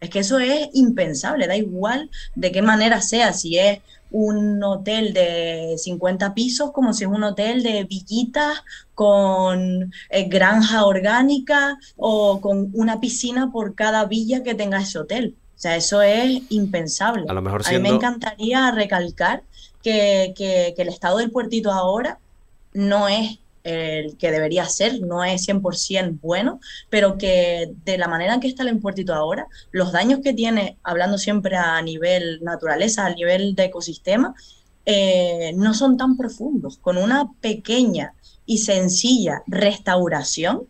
Es 0.00 0.10
que 0.10 0.20
eso 0.20 0.38
es 0.38 0.68
impensable, 0.74 1.46
da 1.46 1.56
igual 1.56 2.10
de 2.34 2.52
qué 2.52 2.62
manera 2.62 3.00
sea, 3.00 3.32
si 3.32 3.58
es 3.58 3.80
un 4.10 4.62
hotel 4.62 5.12
de 5.12 5.74
50 5.78 6.32
pisos 6.32 6.70
como 6.72 6.92
si 6.92 7.04
es 7.04 7.10
un 7.10 7.24
hotel 7.24 7.62
de 7.62 7.84
villitas 7.84 8.62
con 8.94 9.92
eh, 10.10 10.24
granja 10.28 10.84
orgánica 10.84 11.78
o 11.96 12.40
con 12.40 12.70
una 12.72 13.00
piscina 13.00 13.50
por 13.50 13.74
cada 13.74 14.04
villa 14.04 14.42
que 14.42 14.54
tenga 14.54 14.80
ese 14.80 14.98
hotel. 14.98 15.34
O 15.56 15.58
sea, 15.58 15.76
eso 15.76 16.02
es 16.02 16.42
impensable. 16.50 17.24
A, 17.28 17.32
lo 17.32 17.42
mejor 17.42 17.62
mí 17.70 17.78
me 17.78 17.88
encantaría 17.88 18.70
recalcar 18.70 19.42
que, 19.82 20.34
que 20.36 20.74
el 20.76 20.88
estado 20.88 21.18
del 21.18 21.30
puertito 21.30 21.72
ahora 21.72 22.18
no 22.74 23.08
es 23.08 23.38
el 23.66 24.16
que 24.16 24.30
debería 24.30 24.64
ser, 24.66 25.00
no 25.00 25.24
es 25.24 25.48
100% 25.48 26.20
bueno, 26.20 26.60
pero 26.88 27.18
que 27.18 27.72
de 27.84 27.98
la 27.98 28.06
manera 28.06 28.34
en 28.34 28.40
que 28.40 28.46
está 28.46 28.62
el 28.62 28.78
puertito 28.78 29.12
ahora, 29.12 29.48
los 29.72 29.90
daños 29.90 30.20
que 30.22 30.32
tiene, 30.32 30.78
hablando 30.84 31.18
siempre 31.18 31.56
a 31.56 31.82
nivel 31.82 32.40
naturaleza, 32.42 33.06
a 33.06 33.14
nivel 33.14 33.56
de 33.56 33.64
ecosistema, 33.64 34.34
eh, 34.84 35.52
no 35.56 35.74
son 35.74 35.96
tan 35.96 36.16
profundos. 36.16 36.78
Con 36.78 36.96
una 36.96 37.28
pequeña 37.40 38.14
y 38.46 38.58
sencilla 38.58 39.42
restauración 39.48 40.62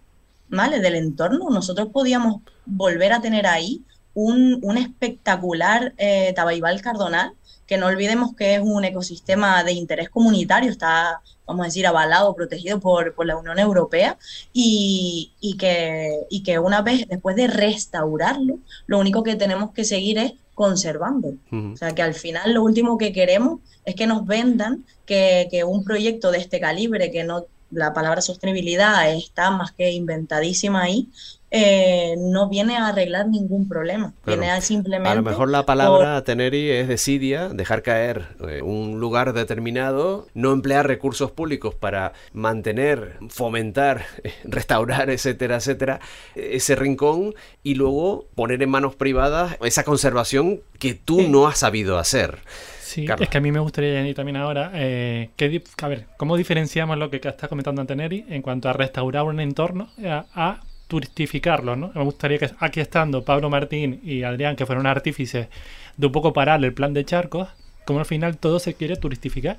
¿vale? 0.48 0.80
del 0.80 0.94
entorno, 0.94 1.50
nosotros 1.50 1.88
podíamos 1.92 2.40
volver 2.64 3.12
a 3.12 3.20
tener 3.20 3.46
ahí 3.46 3.82
un, 4.16 4.78
espectacular 4.78 5.92
eh, 5.98 6.32
Tabaibal 6.34 6.80
cardonal 6.80 7.34
que 7.66 7.76
no 7.76 7.86
olvidemos 7.86 8.34
que 8.34 8.54
es 8.54 8.60
un 8.62 8.84
ecosistema 8.84 9.64
de 9.64 9.72
interés 9.72 10.08
comunitario, 10.08 10.70
está, 10.70 11.20
vamos 11.46 11.64
a 11.64 11.66
decir, 11.66 11.86
avalado, 11.86 12.34
protegido 12.34 12.78
por, 12.78 13.14
la 13.26 13.36
Unión 13.36 13.58
Europea, 13.58 14.18
y, 14.52 15.32
que, 15.58 16.20
y 16.30 16.44
que 16.44 16.60
una 16.60 16.82
vez, 16.82 17.08
después 17.08 17.34
de 17.34 17.48
restaurarlo, 17.48 18.60
lo 18.86 18.98
único 19.00 19.24
que 19.24 19.34
tenemos 19.34 19.72
que 19.72 19.84
seguir 19.84 20.18
es 20.18 20.34
conservando. 20.54 21.34
O 21.50 21.76
sea, 21.76 21.92
que 21.92 22.02
al 22.02 22.14
final 22.14 22.54
lo 22.54 22.62
último 22.62 22.96
que 22.98 23.12
queremos 23.12 23.60
es 23.84 23.96
que 23.96 24.06
nos 24.06 24.24
vendan 24.26 24.86
que, 25.04 25.48
que 25.50 25.64
un 25.64 25.82
proyecto 25.82 26.30
de 26.30 26.38
este 26.38 26.60
calibre, 26.60 27.10
que 27.10 27.24
no 27.24 27.46
la 27.70 27.92
palabra 27.92 28.20
sostenibilidad 28.20 29.12
está 29.12 29.50
más 29.50 29.72
que 29.72 29.90
inventadísima 29.90 30.82
ahí, 30.82 31.08
eh, 31.56 32.14
no 32.18 32.48
viene 32.48 32.76
a 32.76 32.88
arreglar 32.88 33.28
ningún 33.28 33.68
problema. 33.68 34.12
viene 34.26 34.50
a 34.50 34.60
simplemente. 34.60 35.08
A 35.08 35.14
lo 35.14 35.22
mejor 35.22 35.48
la 35.48 35.64
palabra 35.64 36.22
teneri 36.22 36.70
es 36.70 36.88
desidia, 36.88 37.48
dejar 37.48 37.82
caer 37.82 38.28
eh, 38.48 38.62
un 38.62 39.00
lugar 39.00 39.32
determinado, 39.32 40.26
no 40.34 40.52
emplear 40.52 40.86
recursos 40.86 41.30
públicos 41.30 41.74
para 41.74 42.12
mantener, 42.32 43.18
fomentar, 43.28 44.04
restaurar, 44.44 45.10
etcétera, 45.10 45.56
etcétera, 45.56 46.00
ese 46.34 46.76
rincón 46.76 47.34
y 47.62 47.74
luego 47.74 48.26
poner 48.34 48.62
en 48.62 48.70
manos 48.70 48.94
privadas 48.94 49.56
esa 49.62 49.84
conservación 49.84 50.60
que 50.78 50.94
tú 50.94 51.22
no 51.22 51.46
has 51.46 51.58
sabido 51.58 51.98
hacer. 51.98 52.40
Sí, 52.80 53.06
es 53.18 53.28
que 53.28 53.38
a 53.38 53.40
mí 53.40 53.50
me 53.50 53.58
gustaría 53.58 53.90
añadir 53.90 54.14
también 54.14 54.36
ahora, 54.36 54.70
eh, 54.74 55.30
que, 55.36 55.62
a 55.82 55.88
ver, 55.88 56.06
¿cómo 56.16 56.36
diferenciamos 56.36 56.96
lo 56.96 57.10
que 57.10 57.16
está 57.16 57.48
comentando 57.48 57.80
Anteneri 57.80 58.24
en 58.28 58.42
cuanto 58.42 58.68
a 58.68 58.72
restaurar 58.72 59.24
un 59.24 59.40
entorno 59.40 59.88
a, 60.34 60.60
turistificarlo, 60.88 61.76
¿no? 61.76 61.90
Me 61.94 62.02
gustaría 62.02 62.38
que 62.38 62.50
aquí 62.60 62.80
estando 62.80 63.24
Pablo 63.24 63.50
Martín 63.50 64.00
y 64.04 64.22
Adrián, 64.22 64.56
que 64.56 64.66
fueron 64.66 64.86
artífices 64.86 65.48
de 65.96 66.06
un 66.06 66.12
poco 66.12 66.32
parar 66.32 66.64
el 66.64 66.72
plan 66.72 66.94
de 66.94 67.04
charcos, 67.04 67.48
como 67.84 67.98
al 68.00 68.06
final 68.06 68.38
todo 68.38 68.58
se 68.58 68.74
quiere 68.74 68.96
turistificar. 68.96 69.58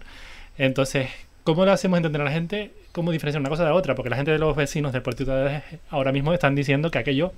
Entonces, 0.57 1.09
¿cómo 1.43 1.65
lo 1.65 1.71
hacemos 1.71 1.97
entender 1.97 2.21
a 2.21 2.25
la 2.25 2.31
gente? 2.31 2.71
¿Cómo 2.91 3.11
diferenciar 3.11 3.41
una 3.41 3.49
cosa 3.49 3.63
de 3.63 3.69
la 3.69 3.75
otra? 3.75 3.95
Porque 3.95 4.09
la 4.09 4.15
gente 4.15 4.31
de 4.31 4.39
los 4.39 4.55
vecinos 4.55 4.93
del 4.93 5.01
puerto 5.01 5.25
de 5.25 5.61
ahora 5.89 6.11
mismo 6.11 6.33
están 6.33 6.55
diciendo 6.55 6.91
que 6.91 6.99
aquello, 6.99 7.33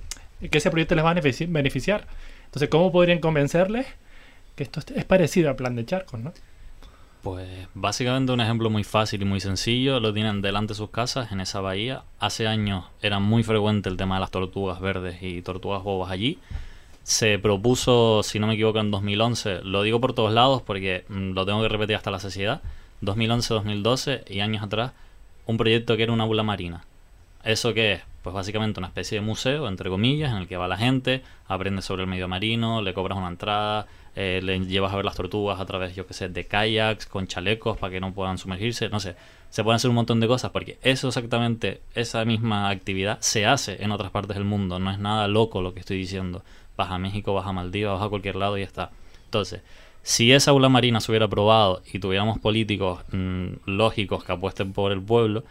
que 0.50 0.58
ese 0.58 0.70
proyecto 0.70 0.94
les 0.94 1.04
va 1.04 1.10
a 1.10 1.14
beneficiar. 1.14 2.06
Entonces, 2.46 2.68
¿cómo 2.68 2.92
podrían 2.92 3.18
convencerles? 3.18 3.86
que 4.60 4.64
esto 4.64 4.80
es 4.94 5.04
parecido 5.06 5.48
al 5.48 5.56
plan 5.56 5.74
de 5.74 5.86
charcos, 5.86 6.20
¿no? 6.20 6.34
Pues 7.22 7.68
básicamente 7.74 8.32
un 8.32 8.40
ejemplo 8.40 8.70
muy 8.70 8.82
fácil 8.82 9.20
y 9.20 9.24
muy 9.26 9.40
sencillo, 9.40 10.00
lo 10.00 10.14
tienen 10.14 10.40
delante 10.40 10.72
de 10.72 10.76
sus 10.78 10.88
casas 10.88 11.32
en 11.32 11.40
esa 11.40 11.60
bahía. 11.60 12.02
Hace 12.18 12.46
años 12.46 12.86
era 13.02 13.18
muy 13.18 13.42
frecuente 13.42 13.90
el 13.90 13.98
tema 13.98 14.14
de 14.14 14.20
las 14.20 14.30
tortugas 14.30 14.80
verdes 14.80 15.22
y 15.22 15.42
tortugas 15.42 15.82
bobas 15.82 16.10
allí. 16.10 16.38
Se 17.02 17.38
propuso, 17.38 18.22
si 18.22 18.38
no 18.38 18.46
me 18.46 18.54
equivoco, 18.54 18.78
en 18.78 18.90
2011, 18.90 19.60
lo 19.64 19.82
digo 19.82 20.00
por 20.00 20.14
todos 20.14 20.32
lados 20.32 20.62
porque 20.62 21.04
mm, 21.08 21.32
lo 21.32 21.44
tengo 21.44 21.60
que 21.60 21.68
repetir 21.68 21.96
hasta 21.96 22.10
la 22.10 22.20
saciedad, 22.20 22.62
2011-2012 23.02 24.30
y 24.30 24.40
años 24.40 24.62
atrás, 24.62 24.92
un 25.46 25.58
proyecto 25.58 25.96
que 25.98 26.04
era 26.04 26.12
una 26.12 26.24
aula 26.24 26.42
marina. 26.42 26.84
¿Eso 27.44 27.74
qué 27.74 27.92
es? 27.94 28.02
Pues 28.22 28.34
básicamente 28.34 28.80
una 28.80 28.88
especie 28.88 29.18
de 29.18 29.26
museo, 29.26 29.68
entre 29.68 29.90
comillas, 29.90 30.30
en 30.30 30.38
el 30.38 30.48
que 30.48 30.56
va 30.56 30.68
la 30.68 30.76
gente, 30.76 31.22
aprende 31.48 31.82
sobre 31.82 32.02
el 32.02 32.08
medio 32.08 32.28
marino, 32.28 32.80
le 32.80 32.94
cobras 32.94 33.18
una 33.18 33.28
entrada, 33.28 33.86
eh, 34.16 34.40
le 34.42 34.58
llevas 34.66 34.92
a 34.92 34.96
ver 34.96 35.04
las 35.04 35.14
tortugas 35.14 35.60
a 35.60 35.66
través, 35.66 35.94
yo 35.94 36.06
que 36.06 36.14
sé, 36.14 36.28
de 36.28 36.46
kayaks, 36.46 37.06
con 37.06 37.26
chalecos 37.26 37.78
para 37.78 37.92
que 37.92 38.00
no 38.00 38.12
puedan 38.12 38.38
sumergirse, 38.38 38.88
no 38.88 39.00
sé. 39.00 39.16
Se 39.50 39.64
pueden 39.64 39.76
hacer 39.76 39.90
un 39.90 39.96
montón 39.96 40.20
de 40.20 40.28
cosas 40.28 40.50
porque 40.50 40.78
eso 40.82 41.08
exactamente, 41.08 41.80
esa 41.94 42.24
misma 42.24 42.70
actividad 42.70 43.18
se 43.20 43.46
hace 43.46 43.82
en 43.82 43.90
otras 43.92 44.10
partes 44.10 44.36
del 44.36 44.44
mundo. 44.44 44.78
No 44.78 44.90
es 44.90 44.98
nada 44.98 45.26
loco 45.28 45.62
lo 45.62 45.74
que 45.74 45.80
estoy 45.80 45.98
diciendo. 45.98 46.42
Vas 46.76 46.90
a 46.90 46.98
México, 46.98 47.34
vas 47.34 47.46
a 47.46 47.52
Maldivas, 47.52 47.98
vas 47.98 48.06
a 48.06 48.08
cualquier 48.08 48.36
lado 48.36 48.56
y 48.56 48.60
ya 48.60 48.66
está. 48.66 48.90
Entonces, 49.24 49.62
si 50.02 50.32
esa 50.32 50.52
aula 50.52 50.68
marina 50.68 51.00
se 51.00 51.10
hubiera 51.12 51.26
aprobado 51.26 51.82
y 51.92 51.98
tuviéramos 51.98 52.38
políticos 52.38 53.00
mm, 53.12 53.54
lógicos 53.66 54.24
que 54.24 54.32
apuesten 54.32 54.72
por 54.72 54.92
el 54.92 55.02
pueblo, 55.02 55.44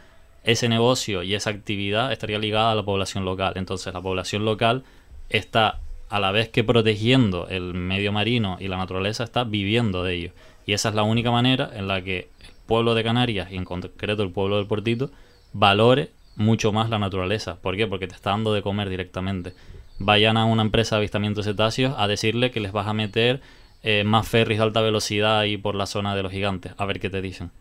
ese 0.44 0.70
negocio 0.70 1.24
y 1.24 1.36
esa 1.36 1.50
actividad 1.50 2.12
estaría 2.12 2.40
ligada 2.40 2.72
a 2.72 2.76
la 2.76 2.84
población 2.84 3.26
local. 3.26 3.54
Entonces, 3.56 3.94
la 3.94 4.02
población 4.02 4.46
local 4.46 4.84
está 5.30 5.80
a 6.10 6.20
la 6.20 6.32
vez 6.32 6.50
que 6.50 6.64
protegiendo 6.64 7.48
el 7.48 7.74
medio 7.74 8.12
marino 8.12 8.58
y 8.60 8.68
la 8.68 8.78
naturaleza, 8.78 9.24
está 9.24 9.44
viviendo 9.44 10.04
de 10.04 10.16
ello. 10.16 10.32
Y 10.66 10.74
esa 10.74 10.90
es 10.90 10.96
la 10.96 11.04
única 11.04 11.32
manera 11.32 11.70
en 11.74 11.88
la 11.88 12.02
que 12.02 12.30
el 12.42 12.52
pueblo 12.68 12.96
de 12.96 13.04
Canarias, 13.04 13.52
y 13.52 13.56
en 13.56 13.66
concreto 13.66 14.24
el 14.24 14.32
pueblo 14.32 14.58
del 14.58 14.68
Puertito, 14.68 15.12
valore 15.54 16.12
mucho 16.36 16.72
más 16.72 16.90
la 16.90 17.00
naturaleza. 17.00 17.58
¿Por 17.58 17.76
qué? 17.76 17.88
Porque 17.88 18.08
te 18.08 18.16
está 18.16 18.32
dando 18.32 18.54
de 18.54 18.62
comer 18.62 18.90
directamente. 18.90 19.54
Vayan 20.00 20.38
a 20.38 20.46
una 20.46 20.62
empresa 20.62 20.96
de 20.96 21.02
avistamiento 21.02 21.42
de 21.42 21.52
cetáceos 21.52 21.94
a 21.98 22.08
decirle 22.08 22.52
que 22.52 22.60
les 22.60 22.72
vas 22.72 22.88
a 22.88 22.94
meter 22.94 23.42
eh, 23.84 24.04
más 24.04 24.28
ferries 24.28 24.60
de 24.60 24.64
alta 24.64 24.82
velocidad 24.82 25.40
ahí 25.40 25.58
por 25.58 25.76
la 25.76 25.86
zona 25.86 26.16
de 26.16 26.24
los 26.24 26.32
gigantes, 26.32 26.74
a 26.78 26.86
ver 26.86 27.00
qué 27.00 27.10
te 27.10 27.22
dicen. 27.22 27.52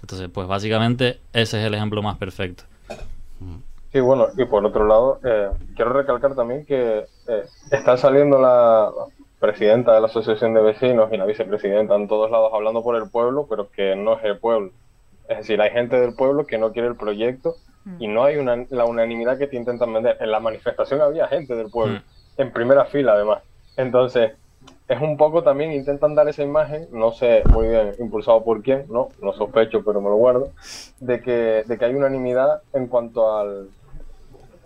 Entonces, 0.00 0.28
pues 0.32 0.48
básicamente 0.48 1.18
ese 1.32 1.60
es 1.60 1.66
el 1.66 1.74
ejemplo 1.74 2.02
más 2.02 2.16
perfecto. 2.16 2.64
Sí, 3.92 3.98
bueno, 3.98 4.28
y 4.36 4.44
por 4.44 4.64
otro 4.64 4.86
lado, 4.86 5.18
eh, 5.24 5.50
quiero 5.74 5.92
recalcar 5.92 6.36
también 6.36 6.64
que 6.64 7.06
eh, 7.26 7.44
está 7.72 7.96
saliendo 7.96 8.40
la 8.40 8.90
presidenta 9.40 9.94
de 9.94 10.00
la 10.00 10.06
Asociación 10.06 10.54
de 10.54 10.60
Vecinos 10.60 11.12
y 11.12 11.16
la 11.16 11.24
vicepresidenta 11.24 11.96
en 11.96 12.06
todos 12.06 12.30
lados 12.30 12.52
hablando 12.54 12.84
por 12.84 12.94
el 12.94 13.10
pueblo, 13.10 13.46
pero 13.48 13.68
que 13.70 13.96
no 13.96 14.16
es 14.16 14.24
el 14.24 14.38
pueblo. 14.38 14.70
Es 15.28 15.38
decir, 15.38 15.60
hay 15.60 15.70
gente 15.70 15.98
del 15.98 16.14
pueblo 16.14 16.46
que 16.46 16.58
no 16.58 16.72
quiere 16.72 16.88
el 16.88 16.96
proyecto 16.96 17.56
y 17.98 18.06
no 18.06 18.24
hay 18.24 18.36
una, 18.36 18.66
la 18.68 18.84
unanimidad 18.84 19.38
que 19.38 19.46
te 19.46 19.56
intentan 19.56 19.92
vender. 19.92 20.18
En 20.20 20.30
la 20.30 20.38
manifestación 20.38 21.00
había 21.00 21.26
gente 21.26 21.56
del 21.56 21.70
pueblo, 21.70 21.98
mm. 21.98 22.40
en 22.40 22.52
primera 22.52 22.84
fila 22.84 23.12
además. 23.14 23.42
Entonces, 23.76 24.32
es 24.88 25.00
un 25.00 25.16
poco 25.16 25.42
también 25.42 25.72
intentan 25.72 26.14
dar 26.14 26.28
esa 26.28 26.42
imagen, 26.42 26.88
no 26.92 27.12
sé 27.12 27.42
muy 27.50 27.68
bien 27.68 27.92
impulsado 27.98 28.44
por 28.44 28.62
quién, 28.62 28.86
no, 28.88 29.08
no 29.22 29.32
sospecho, 29.32 29.82
pero 29.84 30.00
me 30.00 30.10
lo 30.10 30.16
guardo, 30.16 30.50
de 30.98 31.20
que, 31.20 31.64
de 31.66 31.78
que 31.78 31.84
hay 31.84 31.94
unanimidad 31.94 32.62
en 32.72 32.88
cuanto 32.88 33.36
al, 33.36 33.68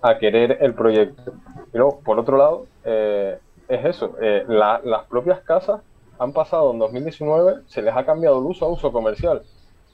a 0.05 0.19
querer 0.19 0.59
el 0.61 0.75
proyecto. 0.75 1.33
Pero 1.73 1.99
por 2.05 2.19
otro 2.19 2.37
lado, 2.37 2.67
eh, 2.85 3.39
es 3.69 3.85
eso, 3.87 4.17
eh, 4.21 4.45
las 4.47 5.05
propias 5.07 5.41
casas 5.41 5.81
han 6.19 6.35
pasado 6.35 6.73
en 6.73 6.79
2019, 6.79 7.63
se 7.67 7.81
les 7.81 7.97
ha 7.97 8.05
cambiado 8.05 8.39
el 8.39 8.45
uso 8.45 8.67
a 8.67 8.69
uso 8.69 8.93
comercial. 8.93 9.43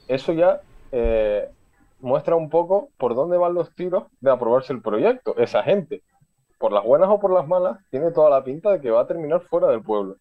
Eso 0.08 0.32
ya 0.32 0.60
eh, 0.90 1.48
muestra 2.00 2.34
un 2.34 2.50
poco 2.50 2.88
por 2.98 3.14
dónde 3.14 3.36
van 3.38 3.54
los 3.54 3.72
tiros 3.76 4.04
de 4.20 4.32
aprobarse 4.32 4.72
el 4.72 4.82
proyecto. 4.82 5.36
Esa 5.38 5.62
gente, 5.62 6.02
por 6.58 6.72
las 6.72 6.84
buenas 6.84 7.08
o 7.08 7.20
por 7.20 7.32
las 7.32 7.46
malas, 7.46 7.78
tiene 7.90 8.10
toda 8.10 8.30
la 8.30 8.42
pinta 8.42 8.72
de 8.72 8.80
que 8.80 8.90
va 8.90 9.02
a 9.02 9.06
terminar 9.06 9.42
fuera 9.42 9.68
del 9.68 9.80
pueblo. 9.80 10.16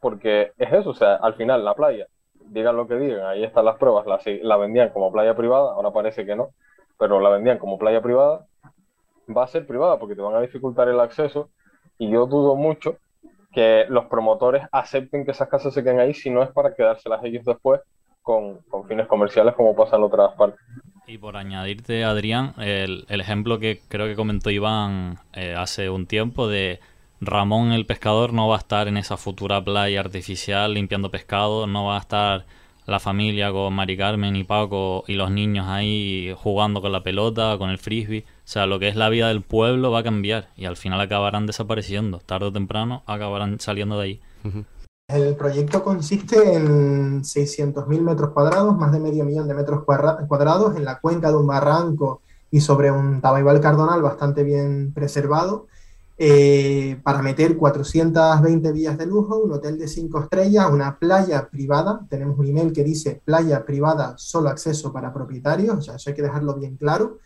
Porque 0.00 0.52
es 0.58 0.72
eso, 0.72 0.90
o 0.90 0.94
sea, 0.94 1.16
al 1.16 1.34
final 1.34 1.64
la 1.64 1.74
playa, 1.74 2.06
digan 2.34 2.76
lo 2.76 2.86
que 2.86 2.94
digan, 2.94 3.26
ahí 3.26 3.42
están 3.42 3.64
las 3.64 3.78
pruebas, 3.78 4.06
la, 4.06 4.20
la 4.42 4.56
vendían 4.56 4.90
como 4.90 5.10
playa 5.10 5.34
privada, 5.34 5.72
ahora 5.72 5.90
parece 5.90 6.24
que 6.24 6.36
no, 6.36 6.50
pero 6.98 7.18
la 7.20 7.30
vendían 7.30 7.58
como 7.58 7.78
playa 7.78 8.00
privada 8.00 8.46
va 9.28 9.44
a 9.44 9.48
ser 9.48 9.66
privada 9.66 9.98
porque 9.98 10.14
te 10.14 10.22
van 10.22 10.34
a 10.34 10.40
dificultar 10.40 10.88
el 10.88 11.00
acceso 11.00 11.50
y 11.98 12.10
yo 12.10 12.26
dudo 12.26 12.56
mucho 12.56 12.96
que 13.52 13.86
los 13.88 14.06
promotores 14.06 14.64
acepten 14.72 15.24
que 15.24 15.30
esas 15.30 15.48
casas 15.48 15.72
se 15.72 15.82
queden 15.82 16.00
ahí 16.00 16.12
si 16.12 16.30
no 16.30 16.42
es 16.42 16.50
para 16.50 16.74
quedárselas 16.74 17.24
ellos 17.24 17.44
después 17.44 17.80
con, 18.22 18.58
fines 18.88 19.06
comerciales 19.06 19.54
como 19.54 19.76
pasa 19.76 19.96
en 19.96 20.02
otras 20.02 20.32
partes. 20.34 20.60
Y 21.06 21.18
por 21.18 21.36
añadirte, 21.36 22.02
Adrián, 22.04 22.54
el, 22.58 23.04
ejemplo 23.08 23.58
que 23.58 23.80
creo 23.88 24.06
que 24.06 24.16
comentó 24.16 24.50
Iván 24.50 25.18
eh, 25.34 25.54
hace 25.56 25.90
un 25.90 26.06
tiempo 26.06 26.48
de 26.48 26.80
Ramón 27.20 27.72
el 27.72 27.86
pescador 27.86 28.32
no 28.32 28.48
va 28.48 28.56
a 28.56 28.58
estar 28.58 28.88
en 28.88 28.96
esa 28.96 29.16
futura 29.16 29.62
playa 29.62 30.00
artificial 30.00 30.74
limpiando 30.74 31.10
pescado, 31.10 31.66
no 31.66 31.86
va 31.86 31.96
a 31.96 32.00
estar 32.00 32.44
la 32.86 33.00
familia 33.00 33.50
con 33.50 33.72
Mari 33.74 33.96
Carmen 33.96 34.36
y 34.36 34.44
Paco 34.44 35.04
y 35.06 35.14
los 35.14 35.30
niños 35.30 35.66
ahí 35.68 36.34
jugando 36.36 36.80
con 36.80 36.92
la 36.92 37.02
pelota, 37.02 37.56
con 37.58 37.70
el 37.70 37.78
frisbee. 37.78 38.24
O 38.44 38.46
sea, 38.46 38.66
lo 38.66 38.78
que 38.78 38.88
es 38.88 38.96
la 38.96 39.08
vida 39.08 39.28
del 39.28 39.42
pueblo 39.42 39.90
va 39.90 40.00
a 40.00 40.02
cambiar 40.02 40.50
y 40.54 40.66
al 40.66 40.76
final 40.76 41.00
acabarán 41.00 41.46
desapareciendo. 41.46 42.18
Tarde 42.18 42.46
o 42.46 42.52
temprano 42.52 43.02
acabarán 43.06 43.58
saliendo 43.58 43.98
de 43.98 44.04
ahí. 44.04 44.20
El 45.08 45.34
proyecto 45.34 45.82
consiste 45.82 46.54
en 46.54 47.22
600.000 47.22 48.00
metros 48.02 48.30
cuadrados, 48.30 48.76
más 48.76 48.92
de 48.92 49.00
medio 49.00 49.24
millón 49.24 49.48
de 49.48 49.54
metros 49.54 49.84
cuadrados, 49.84 50.76
en 50.76 50.84
la 50.84 51.00
cuenca 51.00 51.30
de 51.30 51.36
un 51.36 51.46
barranco 51.46 52.20
y 52.50 52.60
sobre 52.60 52.90
un 52.90 53.22
tabaibal 53.22 53.60
cardonal 53.60 54.02
bastante 54.02 54.42
bien 54.42 54.92
preservado. 54.92 55.66
Eh, 56.16 57.00
para 57.02 57.22
meter 57.22 57.56
420 57.56 58.72
vías 58.72 58.96
de 58.96 59.06
lujo, 59.06 59.38
un 59.38 59.52
hotel 59.52 59.78
de 59.78 59.88
5 59.88 60.20
estrellas, 60.20 60.70
una 60.70 60.98
playa 60.98 61.48
privada. 61.48 62.06
Tenemos 62.08 62.38
un 62.38 62.46
email 62.46 62.72
que 62.72 62.84
dice 62.84 63.22
playa 63.24 63.64
privada, 63.64 64.14
solo 64.18 64.50
acceso 64.50 64.92
para 64.92 65.12
propietarios, 65.12 65.78
o 65.78 65.82
sea, 65.82 65.96
eso 65.96 66.10
hay 66.10 66.16
que 66.16 66.22
dejarlo 66.22 66.54
bien 66.54 66.76
claro. 66.76 67.18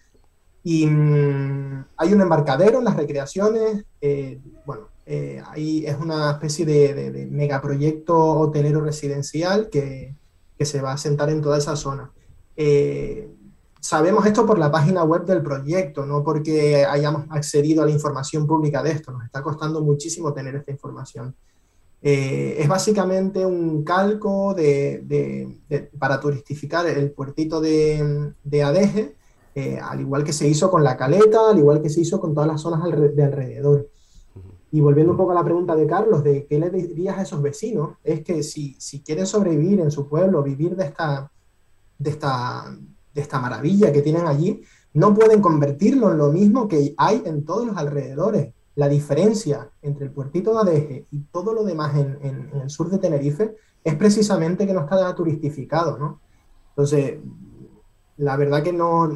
Y 0.62 0.86
mm, 0.86 1.84
hay 1.96 2.12
un 2.12 2.20
embarcadero 2.20 2.78
en 2.78 2.84
las 2.84 2.96
recreaciones. 2.96 3.84
Eh, 4.00 4.40
bueno, 4.64 4.88
eh, 5.06 5.42
ahí 5.46 5.84
es 5.86 5.96
una 5.98 6.32
especie 6.32 6.66
de, 6.66 7.28
megaproyecto 7.30 8.16
hotelero 8.16 8.80
residencial 8.80 9.68
que, 9.70 10.14
que, 10.58 10.64
se 10.64 10.80
va 10.80 10.92
a 10.92 10.98
sentar 10.98 11.30
en 11.30 11.40
toda 11.40 11.58
esa 11.58 11.76
zona. 11.76 12.10
Eh, 12.56 13.30
sabemos 13.80 14.26
esto 14.26 14.44
por 14.44 14.58
la 14.58 14.70
página 14.70 15.04
web 15.04 15.24
del 15.24 15.42
proyecto, 15.42 16.04
no 16.04 16.24
porque 16.24 16.84
hayamos 16.84 17.26
accedido 17.30 17.82
a 17.82 17.86
la 17.86 17.92
información 17.92 18.46
pública 18.46 18.82
de 18.82 18.90
esto. 18.90 19.12
Nos 19.12 19.24
está 19.24 19.42
costando 19.42 19.80
muchísimo 19.82 20.32
tener 20.32 20.56
esta 20.56 20.72
información. 20.72 21.34
es 22.02 22.68
básicamente 22.68 23.44
un 23.46 23.84
calco 23.84 24.54
de, 24.54 25.56
para 25.98 26.20
turistificar 26.20 26.86
el 26.86 27.10
puertito 27.12 27.60
de, 27.60 28.32
de 28.44 28.62
Adeje 28.62 29.17
eh, 29.58 29.76
al 29.82 30.00
igual 30.00 30.22
que 30.22 30.32
se 30.32 30.46
hizo 30.46 30.70
con 30.70 30.84
la 30.84 30.96
caleta, 30.96 31.50
al 31.50 31.58
igual 31.58 31.82
que 31.82 31.90
se 31.90 32.00
hizo 32.00 32.20
con 32.20 32.32
todas 32.32 32.46
las 32.46 32.60
zonas 32.60 32.80
de 33.16 33.24
alrededor. 33.24 33.88
Y 34.70 34.80
volviendo 34.80 35.10
un 35.10 35.18
poco 35.18 35.32
a 35.32 35.34
la 35.34 35.42
pregunta 35.42 35.74
de 35.74 35.84
Carlos, 35.84 36.22
de 36.22 36.46
qué 36.46 36.60
le 36.60 36.70
dirías 36.70 37.18
a 37.18 37.22
esos 37.22 37.42
vecinos, 37.42 37.96
es 38.04 38.22
que 38.22 38.44
si, 38.44 38.76
si 38.78 39.00
quieren 39.00 39.26
sobrevivir 39.26 39.80
en 39.80 39.90
su 39.90 40.08
pueblo, 40.08 40.44
vivir 40.44 40.76
de 40.76 40.84
esta, 40.84 41.32
de, 41.98 42.10
esta, 42.10 42.72
de 43.12 43.20
esta 43.20 43.40
maravilla 43.40 43.92
que 43.92 44.00
tienen 44.00 44.28
allí, 44.28 44.62
no 44.94 45.12
pueden 45.12 45.40
convertirlo 45.40 46.12
en 46.12 46.18
lo 46.18 46.30
mismo 46.30 46.68
que 46.68 46.94
hay 46.96 47.24
en 47.24 47.44
todos 47.44 47.66
los 47.66 47.76
alrededores. 47.76 48.54
La 48.76 48.88
diferencia 48.88 49.68
entre 49.82 50.04
el 50.04 50.12
puertito 50.12 50.52
de 50.52 50.60
Adeje 50.60 51.06
y 51.10 51.18
todo 51.32 51.52
lo 51.52 51.64
demás 51.64 51.96
en, 51.96 52.16
en 52.22 52.60
el 52.62 52.70
sur 52.70 52.90
de 52.90 52.98
Tenerife 52.98 53.56
es 53.82 53.94
precisamente 53.96 54.68
que 54.68 54.72
no 54.72 54.82
está 54.82 55.12
turistificado, 55.16 55.98
¿no? 55.98 56.20
Entonces, 56.68 57.18
la 58.18 58.36
verdad 58.36 58.62
que 58.62 58.72
no, 58.72 59.08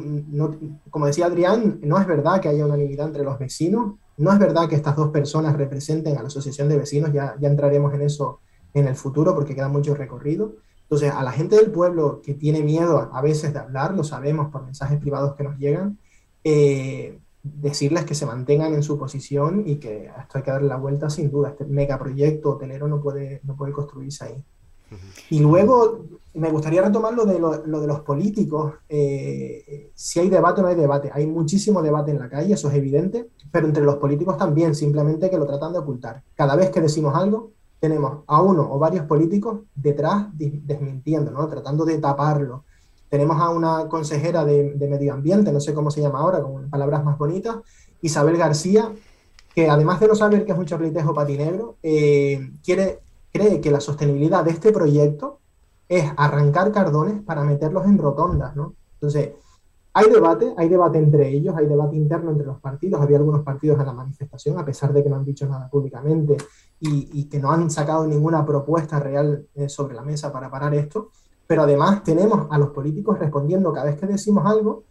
como 0.89 1.05
decía 1.05 1.27
Adrián, 1.27 1.79
no 1.83 1.99
es 1.99 2.07
verdad 2.07 2.41
que 2.41 2.49
haya 2.49 2.65
unanimidad 2.65 3.07
entre 3.07 3.23
los 3.23 3.37
vecinos, 3.37 3.95
no 4.17 4.31
es 4.31 4.39
verdad 4.39 4.69
que 4.69 4.75
estas 4.75 4.95
dos 4.95 5.09
personas 5.09 5.57
representen 5.57 6.17
a 6.17 6.21
la 6.21 6.27
Asociación 6.27 6.69
de 6.69 6.77
Vecinos, 6.77 7.11
ya, 7.11 7.35
ya 7.39 7.49
entraremos 7.49 7.93
en 7.93 8.01
eso 8.01 8.39
en 8.73 8.87
el 8.87 8.95
futuro 8.95 9.35
porque 9.35 9.55
queda 9.55 9.67
mucho 9.67 9.93
recorrido. 9.93 10.53
Entonces, 10.83 11.11
a 11.11 11.23
la 11.23 11.31
gente 11.31 11.55
del 11.55 11.71
pueblo 11.71 12.21
que 12.23 12.33
tiene 12.33 12.61
miedo 12.61 13.09
a 13.11 13.21
veces 13.21 13.53
de 13.53 13.59
hablar, 13.59 13.93
lo 13.93 14.03
sabemos 14.03 14.51
por 14.51 14.63
mensajes 14.63 14.99
privados 14.99 15.35
que 15.35 15.43
nos 15.43 15.57
llegan, 15.57 15.97
eh, 16.43 17.19
decirles 17.41 18.05
que 18.05 18.15
se 18.15 18.25
mantengan 18.25 18.73
en 18.73 18.83
su 18.83 18.97
posición 18.97 19.63
y 19.65 19.75
que 19.75 20.05
esto 20.05 20.37
hay 20.37 20.43
que 20.43 20.51
darle 20.51 20.69
la 20.69 20.77
vuelta 20.77 21.09
sin 21.09 21.29
duda. 21.29 21.49
Este 21.49 21.65
megaproyecto 21.65 22.51
hotelero 22.51 22.87
no 22.87 23.01
puede, 23.01 23.41
no 23.43 23.55
puede 23.55 23.73
construirse 23.73 24.25
ahí. 24.25 24.43
Y 25.29 25.39
luego 25.39 26.05
me 26.35 26.49
gustaría 26.49 26.81
retomar 26.81 27.13
lo 27.13 27.25
de, 27.25 27.39
lo, 27.39 27.57
de 27.57 27.87
los 27.87 27.99
políticos. 28.01 28.73
Eh, 28.89 29.91
si 29.93 30.19
hay 30.19 30.29
debate 30.29 30.61
o 30.61 30.63
no 30.63 30.69
hay 30.69 30.75
debate. 30.75 31.11
Hay 31.13 31.27
muchísimo 31.27 31.81
debate 31.81 32.11
en 32.11 32.19
la 32.19 32.29
calle, 32.29 32.53
eso 32.53 32.69
es 32.69 32.75
evidente, 32.75 33.29
pero 33.51 33.67
entre 33.67 33.83
los 33.83 33.97
políticos 33.97 34.37
también, 34.37 34.73
simplemente 34.73 35.29
que 35.29 35.37
lo 35.37 35.45
tratan 35.45 35.73
de 35.73 35.79
ocultar. 35.79 36.23
Cada 36.35 36.55
vez 36.55 36.71
que 36.71 36.81
decimos 36.81 37.15
algo, 37.15 37.51
tenemos 37.79 38.23
a 38.27 38.41
uno 38.41 38.67
o 38.71 38.79
varios 38.79 39.05
políticos 39.05 39.59
detrás 39.75 40.27
desmintiendo, 40.33 41.31
¿no? 41.31 41.47
tratando 41.47 41.85
de 41.85 41.99
taparlo. 41.99 42.63
Tenemos 43.09 43.39
a 43.39 43.49
una 43.49 43.87
consejera 43.87 44.43
de, 44.43 44.75
medio 44.89 45.13
ambiente, 45.13 45.51
no 45.51 45.59
sé 45.59 45.73
cómo 45.73 45.91
se 45.91 46.01
llama 46.01 46.19
ahora, 46.19 46.41
con 46.41 46.69
palabras 46.69 47.03
más 47.03 47.17
bonitas, 47.17 47.57
Isabel 48.01 48.37
García, 48.37 48.91
que 49.53 49.69
además 49.69 49.99
de 49.99 50.07
no 50.07 50.15
saber 50.15 50.45
que 50.45 50.51
es 50.51 50.57
un 50.57 50.65
chorlitejo 50.65 51.13
patinegro, 51.13 51.75
eh, 51.83 52.51
quiere 52.63 53.03
cree 53.33 53.59
que 53.59 53.71
la 53.71 53.81
sostenibilidad 53.81 54.45
de 54.45 54.51
este 54.51 54.71
proyecto 54.71 55.39
es 55.87 56.11
arrancar 56.17 56.71
cardones 56.71 57.21
para 57.21 57.43
meterlos 57.43 57.85
en 57.85 57.97
rotondas, 57.97 58.55
¿no? 58.55 58.75
Entonces, 58.93 59.33
hay 59.95 60.09
debate, 60.09 60.53
hay 60.57 60.69
debate 60.69 60.97
entre 60.97 61.29
ellos, 61.29 61.55
hay 61.55 61.67
debate 61.67 61.95
interno 61.95 62.31
entre 62.31 62.47
los 62.47 62.59
partidos, 62.59 62.99
había 62.99 63.17
algunos 63.17 63.43
partidos 63.43 63.79
en 63.79 63.85
la 63.85 63.93
manifestación, 63.93 64.57
a 64.57 64.65
pesar 64.65 64.91
de 64.91 65.03
que 65.03 65.09
no 65.09 65.17
han 65.17 65.25
dicho 65.25 65.45
nada 65.45 65.69
públicamente 65.69 66.35
y, 66.79 67.25
que 67.25 67.39
no 67.39 67.51
han 67.51 67.69
sacado 67.69 68.07
ninguna 68.07 68.43
propuesta 68.45 68.99
real 68.99 69.45
eh, 69.53 69.69
sobre 69.69 69.93
la 69.93 70.01
mesa 70.01 70.33
para 70.33 70.49
parar 70.49 70.73
esto, 70.73 71.11
pero 71.45 71.63
además 71.63 72.03
tenemos 72.03 72.47
a 72.49 72.57
los 72.57 72.69
políticos 72.69 73.19
respondiendo 73.19 73.71
cada 73.71 73.85
vez 73.85 73.97
que 73.97 74.07
decimos 74.07 74.45
algo 74.45 74.83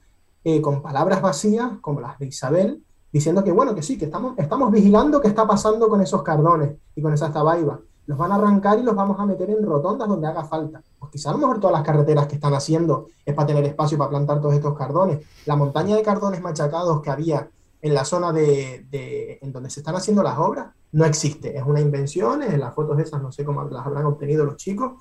eh, 0.44 0.60
con 0.62 0.80
palabras 0.80 1.20
vacías, 1.20 1.72
como 1.80 2.00
las 2.00 2.18
de 2.18 2.26
Isabel, 2.26 2.84
diciendo 3.12 3.42
que 3.42 3.50
bueno, 3.50 3.74
que 3.74 3.82
sí, 3.82 3.98
que 3.98 4.04
estamos, 4.04 4.38
estamos 4.38 4.70
vigilando 4.70 5.20
qué 5.20 5.28
está 5.28 5.46
pasando 5.46 5.88
con 5.88 6.00
esos 6.00 6.22
cardones 6.22 6.76
y 6.94 7.02
con 7.02 7.12
esas 7.12 7.32
tabaibas 7.32 7.80
los 8.06 8.18
van 8.18 8.32
a 8.32 8.36
arrancar 8.36 8.78
y 8.78 8.82
los 8.82 8.94
vamos 8.94 9.18
a 9.18 9.26
meter 9.26 9.50
en 9.50 9.64
rotondas 9.64 10.08
donde 10.08 10.26
haga 10.26 10.44
falta. 10.44 10.82
Pues 10.98 11.12
quizá 11.12 11.30
a 11.30 11.32
lo 11.32 11.38
mejor 11.38 11.60
todas 11.60 11.74
las 11.74 11.84
carreteras 11.84 12.26
que 12.26 12.34
están 12.34 12.54
haciendo 12.54 13.06
es 13.24 13.34
para 13.34 13.46
tener 13.46 13.64
espacio 13.64 13.96
para 13.96 14.10
plantar 14.10 14.40
todos 14.40 14.54
estos 14.54 14.76
cardones. 14.76 15.24
La 15.46 15.56
montaña 15.56 15.96
de 15.96 16.02
cardones 16.02 16.40
machacados 16.40 17.00
que 17.00 17.10
había 17.10 17.48
en 17.80 17.94
la 17.94 18.04
zona 18.04 18.32
de, 18.32 19.38
en 19.40 19.52
donde 19.52 19.70
se 19.70 19.80
están 19.80 19.96
haciendo 19.96 20.22
las 20.22 20.38
obras 20.38 20.68
no 20.92 21.04
existe. 21.04 21.56
Es 21.56 21.64
una 21.64 21.80
invención, 21.80 22.42
en 22.42 22.60
las 22.60 22.74
fotos 22.74 22.98
esas 22.98 23.22
no 23.22 23.32
sé 23.32 23.44
cómo 23.44 23.64
las 23.64 23.86
habrán 23.86 24.06
obtenido 24.06 24.44
los 24.44 24.56
chicos, 24.56 24.92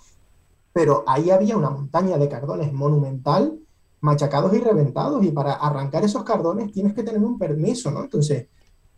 pero 0.74 1.04
ahí 1.06 1.32
había 1.32 1.58
una 1.58 1.70
montaña 1.70 2.18
de 2.18 2.30
cardones 2.30 2.72
monumental 2.72 3.60
machacados 4.02 4.54
y 4.54 4.60
reventados 4.60 5.24
y 5.24 5.32
para 5.32 5.54
arrancar 5.54 6.04
esos 6.04 6.24
cardones 6.24 6.72
tienes 6.72 6.94
que 6.94 7.04
tener 7.04 7.22
un 7.22 7.38
permiso, 7.38 7.92
¿no? 7.92 8.02
Entonces, 8.02 8.48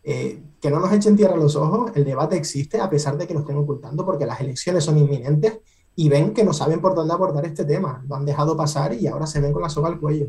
eh, 0.03 0.39
que 0.61 0.69
no 0.69 0.79
nos 0.79 0.91
echen 0.91 1.15
tierra 1.15 1.33
a 1.33 1.37
los 1.37 1.55
ojos, 1.55 1.91
el 1.95 2.03
debate 2.03 2.35
existe 2.35 2.79
a 2.79 2.89
pesar 2.89 3.17
de 3.17 3.27
que 3.27 3.33
lo 3.33 3.41
estén 3.41 3.57
ocultando 3.57 4.05
porque 4.05 4.25
las 4.25 4.41
elecciones 4.41 4.83
son 4.83 4.97
inminentes 4.97 5.59
y 5.95 6.09
ven 6.09 6.33
que 6.33 6.43
no 6.43 6.53
saben 6.53 6.81
por 6.81 6.95
dónde 6.95 7.13
abordar 7.13 7.45
este 7.45 7.65
tema. 7.65 8.03
Lo 8.07 8.15
han 8.15 8.25
dejado 8.25 8.57
pasar 8.57 8.93
y 8.93 9.07
ahora 9.07 9.27
se 9.27 9.39
ven 9.39 9.53
con 9.53 9.61
la 9.61 9.69
soga 9.69 9.89
al 9.89 9.99
cuello. 9.99 10.27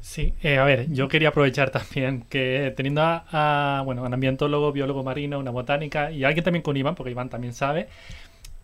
Sí, 0.00 0.32
eh, 0.42 0.58
a 0.58 0.64
ver, 0.64 0.90
yo 0.90 1.08
quería 1.08 1.28
aprovechar 1.28 1.70
también 1.70 2.24
que 2.28 2.72
teniendo 2.76 3.02
a, 3.04 3.82
bueno, 3.84 4.02
un 4.02 4.14
ambientólogo, 4.14 4.72
biólogo 4.72 5.02
marino, 5.02 5.38
una 5.38 5.50
botánica 5.50 6.10
y 6.10 6.24
alguien 6.24 6.44
también 6.44 6.62
con 6.62 6.76
Iván, 6.76 6.94
porque 6.94 7.10
Iván 7.10 7.28
también 7.28 7.52
sabe, 7.52 7.88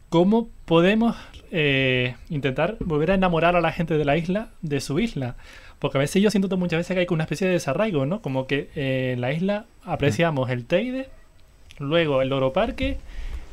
¿cómo 0.09 0.49
podemos 0.65 1.17
eh, 1.51 2.15
intentar 2.31 2.77
volver 2.81 3.11
a 3.11 3.15
enamorar 3.15 3.57
a 3.57 3.61
la 3.61 3.73
gente 3.73 3.99
de 3.99 4.05
la 4.05 4.17
isla 4.17 4.51
de 4.63 4.81
su 4.81 4.99
isla? 5.01 5.37
Porque 5.79 5.99
a 5.99 6.01
veces 6.01 6.23
yo 6.23 6.31
siento 6.31 6.57
muchas 6.57 6.79
veces 6.79 6.95
que 6.95 7.01
hay 7.01 7.07
una 7.11 7.25
especie 7.25 7.47
de 7.47 7.55
desarraigo, 7.55 8.07
¿no? 8.07 8.23
Como 8.23 8.47
que 8.47 8.71
eh, 8.75 9.13
en 9.15 9.21
la 9.21 9.33
isla 9.33 9.67
apreciamos 9.85 10.51
el 10.51 10.65
Teide, 10.65 11.09
luego 11.79 12.23
el 12.23 12.29
Loro 12.29 12.53
Parque, 12.53 12.99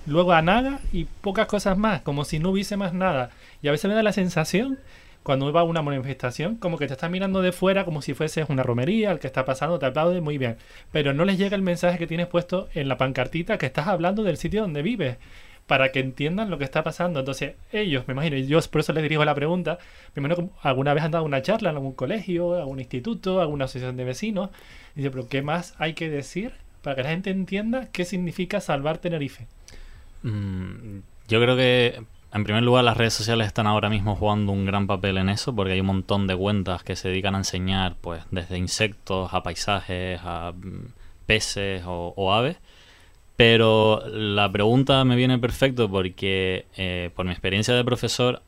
luego 0.05 0.33
Anaga 0.33 0.79
y 0.93 1.05
pocas 1.05 1.47
cosas 1.47 1.77
más, 1.77 2.01
como 2.01 2.25
si 2.25 2.39
no 2.39 2.51
hubiese 2.51 2.77
más 2.77 2.93
nada. 2.93 3.31
Y 3.61 3.67
a 3.67 3.71
veces 3.71 3.89
me 3.89 3.95
da 3.95 4.03
la 4.03 4.13
sensación, 4.13 4.79
cuando 5.23 5.51
va 5.53 5.61
a 5.61 5.63
una 5.63 5.81
manifestación, 5.81 6.55
como 6.55 6.77
que 6.77 6.87
te 6.87 6.93
estás 6.93 7.11
mirando 7.11 7.41
de 7.41 7.51
fuera 7.51 7.85
como 7.85 8.01
si 8.01 8.13
fueses 8.13 8.49
una 8.49 8.63
romería, 8.63 9.11
el 9.11 9.19
que 9.19 9.27
está 9.27 9.45
pasando 9.45 9.77
te 9.77 9.85
aplaude 9.85 10.21
muy 10.21 10.37
bien, 10.37 10.57
pero 10.91 11.13
no 11.13 11.25
les 11.25 11.37
llega 11.37 11.55
el 11.55 11.61
mensaje 11.61 11.99
que 11.99 12.07
tienes 12.07 12.27
puesto 12.27 12.69
en 12.73 12.87
la 12.87 12.97
pancartita 12.97 13.57
que 13.57 13.67
estás 13.67 13.87
hablando 13.87 14.23
del 14.23 14.37
sitio 14.37 14.61
donde 14.61 14.81
vives 14.81 15.17
para 15.67 15.91
que 15.91 15.99
entiendan 15.99 16.49
lo 16.49 16.57
que 16.57 16.63
está 16.63 16.83
pasando. 16.83 17.19
Entonces, 17.19 17.53
ellos, 17.71 18.07
me 18.07 18.13
imagino, 18.13 18.35
y 18.35 18.45
yo 18.45 18.59
por 18.69 18.81
eso 18.81 18.93
les 18.93 19.03
dirijo 19.03 19.23
la 19.25 19.35
pregunta, 19.35 19.79
me 20.15 20.19
imagino 20.21 20.49
que 20.49 20.53
alguna 20.67 20.93
vez 20.93 21.03
han 21.03 21.11
dado 21.11 21.23
una 21.23 21.41
charla 21.41 21.69
en 21.69 21.77
algún 21.77 21.93
colegio, 21.93 22.55
algún 22.55 22.79
instituto, 22.79 23.41
alguna 23.41 23.65
asociación 23.65 23.97
de 23.97 24.03
vecinos, 24.03 24.49
y 24.95 24.99
dice, 24.99 25.11
pero 25.11 25.27
¿qué 25.29 25.41
más 25.41 25.75
hay 25.77 25.93
que 25.93 26.09
decir 26.09 26.53
para 26.81 26.95
que 26.95 27.03
la 27.03 27.09
gente 27.09 27.29
entienda 27.29 27.87
qué 27.91 28.05
significa 28.05 28.59
salvar 28.59 28.97
Tenerife? 28.97 29.47
Mm, 30.23 30.99
yo 31.27 31.41
creo 31.41 31.55
que, 31.55 32.03
en 32.33 32.43
primer 32.43 32.63
lugar, 32.63 32.83
las 32.83 32.97
redes 32.97 33.13
sociales 33.13 33.47
están 33.47 33.67
ahora 33.67 33.89
mismo 33.89 34.15
jugando 34.15 34.51
un 34.51 34.65
gran 34.65 34.87
papel 34.87 35.17
en 35.17 35.29
eso, 35.29 35.55
porque 35.55 35.73
hay 35.73 35.79
un 35.79 35.87
montón 35.87 36.27
de 36.27 36.35
cuentas 36.35 36.83
que 36.83 36.95
se 36.95 37.09
dedican 37.09 37.35
a 37.35 37.39
enseñar, 37.39 37.95
pues, 38.01 38.23
desde 38.31 38.57
insectos 38.57 39.33
a 39.33 39.43
paisajes, 39.43 40.19
a 40.23 40.51
mm, 40.53 40.93
peces 41.25 41.83
o 41.85 42.33
aves 42.33 42.57
pero 43.41 44.03
la 44.05 44.51
pregunta 44.51 45.03
me 45.03 45.15
viene 45.15 45.39
perfecto 45.39 45.89
porque, 45.89 46.67
eh, 46.77 47.09
por 47.15 47.25
mi 47.25 47.31
experiencia 47.31 47.73
de 47.73 47.83
profesor, 47.83 48.43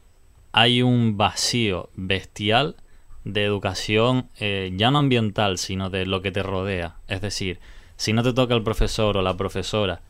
hay 0.51 0.83
un 0.83 1.17
vacío 1.17 1.89
bestial 1.95 2.75
de 3.23 3.43
educación, 3.43 4.29
eh, 4.39 4.71
ya 4.75 4.91
no 4.91 4.99
ambiental, 4.99 5.57
sino 5.57 5.89
de 5.89 6.05
lo 6.05 6.21
que 6.21 6.31
te 6.31 6.43
rodea. 6.43 6.97
Es 7.07 7.21
decir, 7.21 7.59
si 7.97 8.13
no 8.13 8.21
te 8.21 8.33
toca 8.33 8.53
el 8.53 8.61
profesor 8.61 9.17
o 9.17 9.23
la 9.23 9.35
profesora 9.35 10.01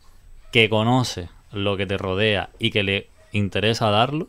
que 0.52 0.68
conoce 0.68 1.30
lo 1.54 1.78
que 1.78 1.86
te 1.86 1.98
rodea 1.98 2.50
y 2.60 2.72
que 2.72 2.84
le 2.84 3.08
interesa 3.32 3.90
darlo, 3.90 4.28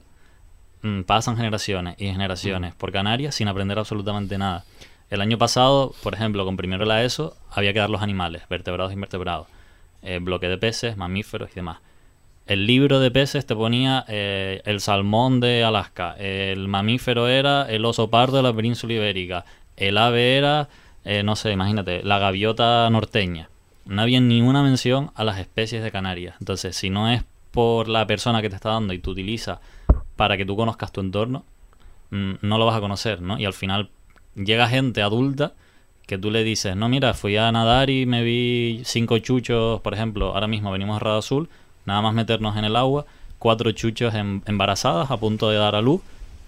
mm, 0.82 1.00
pasan 1.00 1.36
generaciones 1.36 1.96
y 1.98 2.06
generaciones 2.06 2.76
por 2.76 2.92
Canarias 2.92 3.34
sin 3.34 3.48
aprender 3.48 3.80
absolutamente 3.80 4.38
nada. 4.38 4.64
El 5.10 5.20
año 5.20 5.36
pasado, 5.36 5.96
por 6.04 6.14
ejemplo, 6.14 6.44
con 6.44 6.56
primero 6.56 6.84
la 6.84 7.02
ESO, 7.02 7.36
había 7.50 7.72
que 7.72 7.80
dar 7.80 7.90
los 7.90 8.02
animales, 8.02 8.42
vertebrados 8.48 8.92
e 8.92 8.94
invertebrados 8.94 9.48
eh, 10.04 10.18
bloque 10.20 10.48
de 10.48 10.58
peces, 10.58 10.96
mamíferos 10.96 11.50
y 11.52 11.54
demás. 11.56 11.78
El 12.46 12.66
libro 12.66 13.00
de 13.00 13.10
peces 13.10 13.46
te 13.46 13.56
ponía 13.56 14.04
eh, 14.06 14.60
el 14.66 14.80
salmón 14.80 15.40
de 15.40 15.64
Alaska, 15.64 16.14
el 16.18 16.68
mamífero 16.68 17.26
era 17.26 17.62
el 17.70 17.86
oso 17.86 18.10
pardo 18.10 18.36
de 18.36 18.42
la 18.42 18.52
península 18.52 18.92
ibérica, 18.92 19.46
el 19.78 19.96
ave 19.96 20.36
era, 20.36 20.68
eh, 21.04 21.22
no 21.22 21.36
sé, 21.36 21.52
imagínate, 21.52 22.02
la 22.02 22.18
gaviota 22.18 22.88
norteña. 22.90 23.48
No 23.86 24.02
había 24.02 24.20
ni 24.20 24.42
una 24.42 24.62
mención 24.62 25.10
a 25.14 25.24
las 25.24 25.38
especies 25.38 25.82
de 25.82 25.90
Canarias. 25.90 26.36
Entonces, 26.38 26.76
si 26.76 26.90
no 26.90 27.10
es 27.10 27.24
por 27.50 27.88
la 27.88 28.06
persona 28.06 28.42
que 28.42 28.50
te 28.50 28.56
está 28.56 28.70
dando 28.70 28.92
y 28.92 28.98
tú 28.98 29.12
utilizas 29.12 29.60
para 30.16 30.36
que 30.36 30.44
tú 30.44 30.54
conozcas 30.54 30.92
tu 30.92 31.00
entorno, 31.00 31.44
mm, 32.10 32.34
no 32.42 32.58
lo 32.58 32.66
vas 32.66 32.76
a 32.76 32.80
conocer, 32.80 33.22
¿no? 33.22 33.38
Y 33.38 33.46
al 33.46 33.52
final 33.54 33.90
llega 34.34 34.68
gente 34.68 35.02
adulta 35.02 35.54
que 36.06 36.18
tú 36.18 36.30
le 36.30 36.44
dices, 36.44 36.76
no, 36.76 36.88
mira, 36.88 37.14
fui 37.14 37.36
a 37.36 37.50
nadar 37.50 37.90
y 37.90 38.06
me 38.06 38.22
vi 38.22 38.82
cinco 38.84 39.18
chuchos, 39.18 39.80
por 39.80 39.94
ejemplo, 39.94 40.34
ahora 40.34 40.46
mismo 40.46 40.70
venimos 40.70 40.96
a 40.96 40.98
Rado 40.98 41.18
Azul, 41.18 41.48
nada 41.86 42.02
más 42.02 42.14
meternos 42.14 42.56
en 42.56 42.64
el 42.64 42.76
agua, 42.76 43.06
cuatro 43.38 43.72
chuchos 43.72 44.14
em, 44.14 44.42
embarazadas 44.46 45.10
a 45.10 45.16
punto 45.16 45.48
de 45.50 45.56
dar 45.56 45.74
a 45.74 45.80
luz 45.80 46.00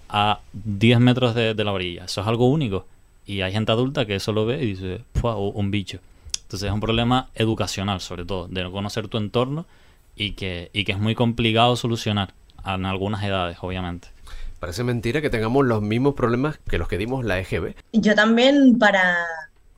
a 0.09 0.39
10 0.53 0.99
metros 0.99 1.35
de, 1.35 1.53
la 1.55 1.71
orilla. 1.71 2.05
Eso 2.05 2.21
es 2.21 2.27
algo 2.27 2.47
único. 2.47 2.85
Y 3.25 3.41
hay 3.41 3.51
gente 3.51 3.71
adulta 3.71 4.05
que 4.05 4.15
eso 4.15 4.31
lo 4.31 4.45
ve 4.45 4.63
y 4.63 4.67
dice, 4.67 5.01
un 5.21 5.69
bicho. 5.71 5.99
Entonces 6.43 6.67
es 6.67 6.73
un 6.73 6.79
problema 6.79 7.27
educacional, 7.35 7.99
sobre 7.99 8.23
todo, 8.23 8.47
de 8.47 8.63
no 8.63 8.71
conocer 8.71 9.09
tu 9.09 9.17
entorno 9.17 9.65
y 10.15 10.31
que, 10.31 10.69
y 10.71 10.85
que 10.85 10.93
es 10.93 10.99
muy 10.99 11.13
complicado 11.13 11.75
solucionar 11.75 12.33
en 12.65 12.85
algunas 12.85 13.23
edades, 13.23 13.57
obviamente. 13.61 14.07
Parece 14.59 14.83
mentira 14.83 15.21
que 15.21 15.29
tengamos 15.29 15.65
los 15.65 15.81
mismos 15.81 16.15
problemas 16.15 16.57
que 16.69 16.77
los 16.77 16.87
que 16.87 16.97
dimos 16.97 17.25
la 17.25 17.37
EGB. 17.39 17.75
Yo 17.93 18.15
también, 18.15 18.79
para, 18.79 19.17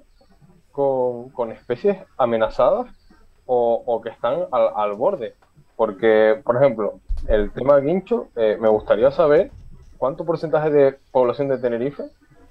con, 0.71 1.29
con 1.29 1.51
especies 1.51 1.97
amenazadas 2.17 2.93
o, 3.47 3.81
o 3.87 4.01
que 4.01 4.09
están 4.09 4.45
al, 4.51 4.69
al, 4.75 4.93
borde. 4.93 5.33
Porque, 5.75 6.39
por 6.43 6.57
ejemplo, 6.57 6.99
el 7.27 7.51
tema 7.53 7.79
guincho, 7.79 8.27
eh, 8.35 8.59
me 8.61 8.69
gustaría 8.69 9.09
saber 9.09 9.49
cuánto 9.97 10.25
porcentaje 10.25 10.69
de 10.69 10.99
población 11.11 11.47
de 11.47 11.57
Tenerife 11.57 12.03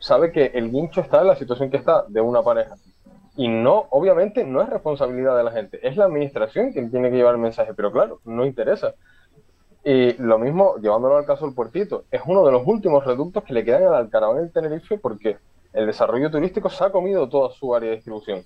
sabe 0.02 0.32
que 0.32 0.46
el 0.54 0.72
guincho 0.72 1.00
está 1.00 1.20
en 1.20 1.28
la 1.28 1.36
situación 1.36 1.70
que 1.70 1.76
está 1.76 2.04
de 2.08 2.20
una 2.20 2.42
pareja. 2.42 2.74
Y 3.36 3.48
no, 3.48 3.86
obviamente, 3.90 4.44
no 4.44 4.60
es 4.60 4.68
responsabilidad 4.68 5.36
de 5.36 5.44
la 5.44 5.52
gente, 5.52 5.78
es 5.86 5.96
la 5.96 6.04
administración 6.04 6.72
quien 6.72 6.90
tiene 6.90 7.08
que 7.08 7.16
llevar 7.16 7.34
el 7.34 7.40
mensaje, 7.40 7.72
pero 7.72 7.92
claro, 7.92 8.20
no 8.24 8.44
interesa. 8.44 8.94
Y 9.84 10.14
lo 10.14 10.38
mismo, 10.38 10.76
llevándolo 10.78 11.16
al 11.16 11.24
caso 11.24 11.46
del 11.46 11.54
puertito, 11.54 12.04
es 12.10 12.20
uno 12.26 12.44
de 12.44 12.52
los 12.52 12.66
últimos 12.66 13.04
reductos 13.04 13.44
que 13.44 13.54
le 13.54 13.64
quedan 13.64 13.84
al 13.84 13.94
Alcaraván 13.94 14.38
del 14.38 14.52
Tenerife 14.52 14.98
porque 14.98 15.38
el 15.72 15.86
desarrollo 15.86 16.30
turístico 16.30 16.68
se 16.68 16.84
ha 16.84 16.90
comido 16.90 17.28
toda 17.28 17.52
su 17.52 17.74
área 17.74 17.90
de 17.90 17.96
distribución. 17.96 18.42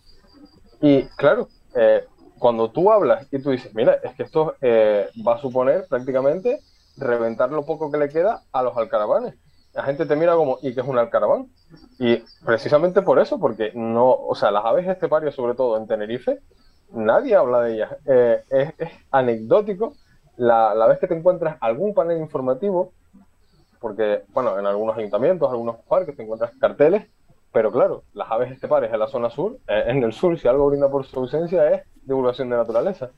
Y 0.81 1.05
claro, 1.17 1.49
eh, 1.75 2.05
cuando 2.39 2.71
tú 2.71 2.93
hablas 2.93 3.27
y 3.33 3.43
tú 3.43 3.51
dices, 3.51 3.75
mira, 3.75 3.95
es 4.05 4.15
que 4.15 4.25
esto 4.25 4.55
eh, 4.61 5.09
va 5.27 5.35
a 5.35 5.39
suponer 5.39 5.87
prácticamente 5.89 6.61
reventar 6.99 7.51
lo 7.51 7.65
poco 7.65 7.91
que 7.91 7.99
le 7.99 8.09
queda 8.11 8.43
a 8.53 8.63
los 8.63 8.77
alcaravanes 8.77 9.35
la 9.77 9.83
gente 9.83 10.07
te 10.07 10.17
mira 10.17 10.35
como, 10.35 10.59
¿y 10.63 10.75
qué 10.75 10.81
es 10.81 10.87
un 10.87 10.97
alcaraván? 10.97 11.49
Y 11.99 12.17
precisamente 12.47 13.03
por 13.03 13.19
eso, 13.19 13.39
porque 13.39 13.73
no, 13.75 14.11
o 14.11 14.35
sea, 14.35 14.51
las 14.51 14.65
aves 14.65 14.89
esteparias, 14.89 15.35
sobre 15.35 15.55
todo 15.55 15.77
en 15.77 15.87
Tenerife, 15.87 16.41
nadie 16.93 17.37
habla 17.37 17.61
de 17.61 17.75
ellas. 17.75 17.97
Eh, 18.07 18.43
es, 18.79 18.91
anecdótico 19.11 19.93
la, 20.39 20.75
la, 20.75 20.87
vez 20.87 20.99
que 20.99 21.07
te 21.07 21.15
encuentras 21.15 21.59
algún 21.61 21.93
panel 21.93 22.19
informativo, 22.19 22.93
porque, 23.79 24.23
bueno, 24.33 24.59
en 24.59 24.65
algunos 24.65 24.97
ayuntamientos, 24.97 25.51
algunos 25.51 25.77
parques 25.89 26.17
te 26.17 26.23
encuentras 26.23 26.53
carteles, 26.59 27.07
pero 27.53 27.71
claro, 27.71 28.03
las 28.15 28.31
aves 28.31 28.53
esteparias 28.53 28.95
en 28.95 28.99
la 28.99 29.09
zona 29.09 29.29
sur, 29.29 29.59
eh, 29.69 29.85
en 29.89 30.03
el 30.03 30.15
sur, 30.15 30.39
si 30.39 30.49
algo 30.49 30.69
brinda 30.69 30.91
por 30.91 31.05
su 31.05 31.21
ausencia, 31.21 31.71
es 31.71 31.83
divulgación 32.03 32.49
de 32.49 32.57
naturaleza. 32.57 33.11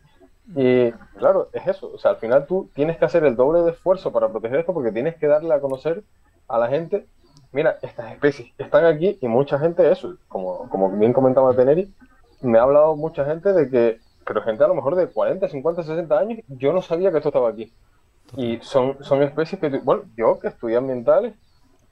Y 0.56 0.90
claro, 1.18 1.50
es 1.52 1.68
eso. 1.68 1.92
O 1.94 1.98
sea, 1.98 2.12
al 2.12 2.16
final 2.16 2.46
tú 2.46 2.68
tienes 2.74 2.96
que 2.96 3.04
hacer 3.04 3.24
el 3.24 3.36
doble 3.36 3.60
de 3.62 3.70
esfuerzo 3.70 4.10
para 4.10 4.28
proteger 4.28 4.60
esto 4.60 4.74
porque 4.74 4.90
tienes 4.90 5.14
que 5.16 5.28
darle 5.28 5.54
a 5.54 5.60
conocer 5.60 6.02
a 6.48 6.58
la 6.58 6.68
gente, 6.68 7.06
mira, 7.52 7.78
estas 7.82 8.12
especies 8.12 8.52
están 8.58 8.84
aquí 8.84 9.18
y 9.20 9.28
mucha 9.28 9.58
gente, 9.58 9.90
eso, 9.90 10.16
como, 10.28 10.68
como 10.68 10.90
bien 10.90 11.12
comentaba 11.12 11.54
Teneri, 11.54 11.92
me 12.40 12.58
ha 12.58 12.62
hablado 12.62 12.96
mucha 12.96 13.24
gente 13.24 13.52
de 13.52 13.68
que, 13.68 13.98
pero 14.26 14.42
gente 14.42 14.64
a 14.64 14.68
lo 14.68 14.74
mejor 14.74 14.96
de 14.96 15.08
40, 15.08 15.48
50, 15.48 15.82
60 15.82 16.18
años, 16.18 16.38
yo 16.48 16.72
no 16.72 16.82
sabía 16.82 17.10
que 17.10 17.18
esto 17.18 17.28
estaba 17.30 17.50
aquí. 17.50 17.72
Y 18.36 18.58
son, 18.60 19.02
son 19.02 19.22
especies 19.22 19.60
que, 19.60 19.68
bueno, 19.78 20.02
yo 20.16 20.38
que 20.38 20.48
estudié 20.48 20.76
ambientales, 20.76 21.34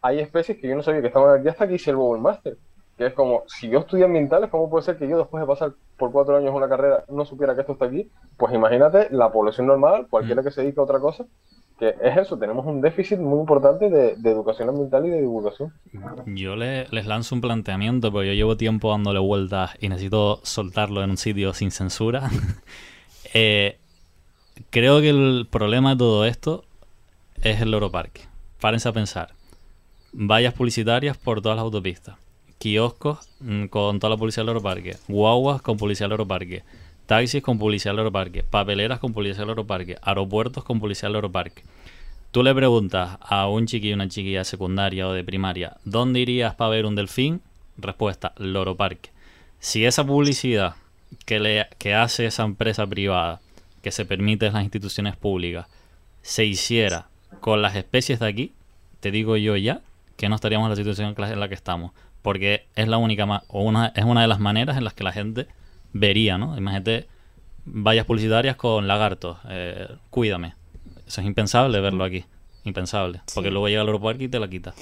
hay 0.02 0.20
especies 0.20 0.58
que 0.58 0.68
yo 0.68 0.76
no 0.76 0.82
sabía 0.82 1.00
que 1.00 1.08
estaban 1.08 1.38
aquí 1.38 1.48
hasta 1.48 1.66
que 1.66 1.74
hice 1.74 1.90
el 1.90 1.96
Bowl 1.96 2.20
Master. 2.20 2.56
Que 2.96 3.06
es 3.06 3.12
como, 3.12 3.42
si 3.46 3.68
yo 3.68 3.80
estudié 3.80 4.04
ambientales, 4.04 4.50
¿cómo 4.50 4.70
puede 4.70 4.84
ser 4.84 4.96
que 4.96 5.08
yo 5.08 5.18
después 5.18 5.40
de 5.40 5.46
pasar 5.46 5.72
por 5.98 6.12
cuatro 6.12 6.36
años 6.36 6.54
una 6.54 6.68
carrera 6.68 7.04
no 7.08 7.24
supiera 7.24 7.54
que 7.54 7.62
esto 7.62 7.72
está 7.72 7.86
aquí? 7.86 8.10
Pues 8.36 8.54
imagínate 8.54 9.08
la 9.10 9.30
población 9.30 9.66
normal, 9.66 10.06
cualquiera 10.08 10.40
mm. 10.40 10.44
que 10.44 10.50
se 10.50 10.62
dedique 10.62 10.80
a 10.80 10.84
otra 10.84 11.00
cosa, 11.00 11.26
que 11.78 11.88
es 11.88 12.16
eso, 12.16 12.38
tenemos 12.38 12.64
un 12.64 12.80
déficit 12.80 13.18
muy 13.18 13.38
importante 13.38 13.90
de, 13.90 14.30
educación 14.30 14.70
ambiental 14.70 15.04
y 15.06 15.10
de 15.10 15.20
divulgación. 15.20 15.72
Yo 16.26 16.56
les 16.56 17.06
lanzo 17.06 17.34
un 17.34 17.42
planteamiento, 17.42 18.10
porque 18.10 18.28
yo 18.28 18.34
llevo 18.34 18.56
tiempo 18.56 18.90
dándole 18.90 19.18
vueltas 19.18 19.72
y 19.80 19.88
necesito 19.88 20.40
soltarlo 20.42 21.02
en 21.02 21.10
un 21.10 21.16
sitio 21.16 21.52
sin 21.54 21.70
censura. 21.70 22.30
Eh, 23.38 23.76
creo 24.70 25.02
que 25.02 25.10
el 25.10 25.46
problema 25.50 25.90
de 25.90 25.96
todo 25.96 26.24
esto 26.24 26.64
es 27.42 27.60
el 27.60 27.70
Loro 27.70 27.90
Parque. 27.90 28.22
Párense 28.60 28.88
a 28.88 28.92
pensar. 28.92 29.34
Vallas 30.14 30.54
publicitarias 30.54 31.18
por 31.18 31.42
todas 31.42 31.56
las 31.56 31.64
autopistas. 31.64 32.16
Kioscos 32.58 33.28
mm, 33.40 33.66
con 33.66 33.98
toda 33.98 34.12
la 34.12 34.16
publicidad 34.16 34.42
del 34.42 34.54
Loro 34.54 34.62
Parque. 34.62 34.96
Guaguas 35.08 35.60
con 35.60 35.76
publicidad 35.76 36.06
del 36.06 36.12
Loro 36.12 36.28
Parque 36.28 36.62
taxis 37.06 37.42
con 37.42 37.58
policía 37.58 37.92
del 37.92 38.00
aeroparque, 38.00 38.42
papeleras 38.42 38.98
con 38.98 39.12
policía 39.12 39.40
del 39.40 39.50
aeroparque, 39.50 39.96
aeropuertos 40.02 40.64
con 40.64 40.80
policía 40.80 41.08
del 41.08 41.16
aeroparque. 41.16 41.62
Tú 42.32 42.42
le 42.42 42.54
preguntas 42.54 43.18
a 43.20 43.48
un 43.48 43.66
chiquillo, 43.66 43.94
una 43.94 44.08
chiquilla 44.08 44.44
secundaria 44.44 45.08
o 45.08 45.12
de 45.12 45.24
primaria, 45.24 45.76
¿dónde 45.84 46.20
irías 46.20 46.54
para 46.54 46.70
ver 46.70 46.84
un 46.84 46.94
delfín? 46.94 47.40
Respuesta, 47.78 48.32
Loro 48.36 48.76
Parque. 48.76 49.10
Si 49.58 49.84
esa 49.84 50.04
publicidad 50.04 50.74
que, 51.24 51.40
le, 51.40 51.68
que 51.78 51.94
hace 51.94 52.26
esa 52.26 52.44
empresa 52.44 52.86
privada, 52.86 53.40
que 53.82 53.92
se 53.92 54.04
permite 54.04 54.46
en 54.46 54.54
las 54.54 54.64
instituciones 54.64 55.16
públicas, 55.16 55.66
se 56.22 56.44
hiciera 56.44 57.06
con 57.40 57.62
las 57.62 57.76
especies 57.76 58.18
de 58.18 58.26
aquí, 58.26 58.52
te 59.00 59.10
digo 59.10 59.36
yo 59.36 59.56
ya 59.56 59.80
que 60.16 60.28
no 60.28 60.34
estaríamos 60.34 60.66
en 60.66 60.70
la 60.70 60.76
situación 60.76 61.14
en 61.16 61.40
la 61.40 61.48
que 61.48 61.54
estamos. 61.54 61.92
Porque 62.22 62.66
es 62.74 62.88
la 62.88 62.96
única, 62.96 63.42
o 63.48 63.62
una, 63.62 63.92
es 63.94 64.04
una 64.04 64.22
de 64.22 64.26
las 64.26 64.40
maneras 64.40 64.76
en 64.76 64.84
las 64.84 64.94
que 64.94 65.04
la 65.04 65.12
gente 65.12 65.46
vería, 65.98 66.38
¿no? 66.38 66.56
Imagínate 66.56 67.06
vallas 67.66 68.06
publicitarias 68.06 68.56
con 68.56 68.86
lagartos, 68.86 69.38
eh, 69.48 69.88
cuídame. 70.10 70.54
Eso 71.06 71.20
es 71.20 71.26
impensable 71.26 71.80
verlo 71.80 72.04
aquí, 72.04 72.24
impensable, 72.64 73.20
porque 73.34 73.50
luego 73.50 73.68
llega 73.68 73.80
al 73.80 73.88
aeropuerto 73.88 74.24
y 74.24 74.28
te 74.28 74.38
la 74.38 74.48
quita. 74.48 74.74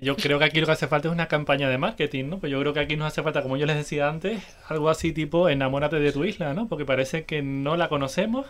Yo 0.00 0.16
creo 0.16 0.40
que 0.40 0.44
aquí 0.44 0.58
lo 0.58 0.66
que 0.66 0.72
hace 0.72 0.88
falta 0.88 1.08
es 1.08 1.14
una 1.14 1.28
campaña 1.28 1.68
de 1.68 1.78
marketing, 1.78 2.24
¿no? 2.24 2.38
Pues 2.40 2.50
yo 2.50 2.58
creo 2.58 2.72
que 2.72 2.80
aquí 2.80 2.96
nos 2.96 3.06
hace 3.06 3.22
falta, 3.22 3.42
como 3.42 3.56
yo 3.56 3.66
les 3.66 3.76
decía 3.76 4.08
antes, 4.08 4.42
algo 4.68 4.90
así 4.90 5.12
tipo 5.12 5.48
enamórate 5.48 6.00
de 6.00 6.10
tu 6.10 6.24
isla, 6.24 6.54
¿no? 6.54 6.66
Porque 6.66 6.84
parece 6.84 7.24
que 7.24 7.42
no 7.42 7.76
la 7.76 7.88
conocemos, 7.88 8.46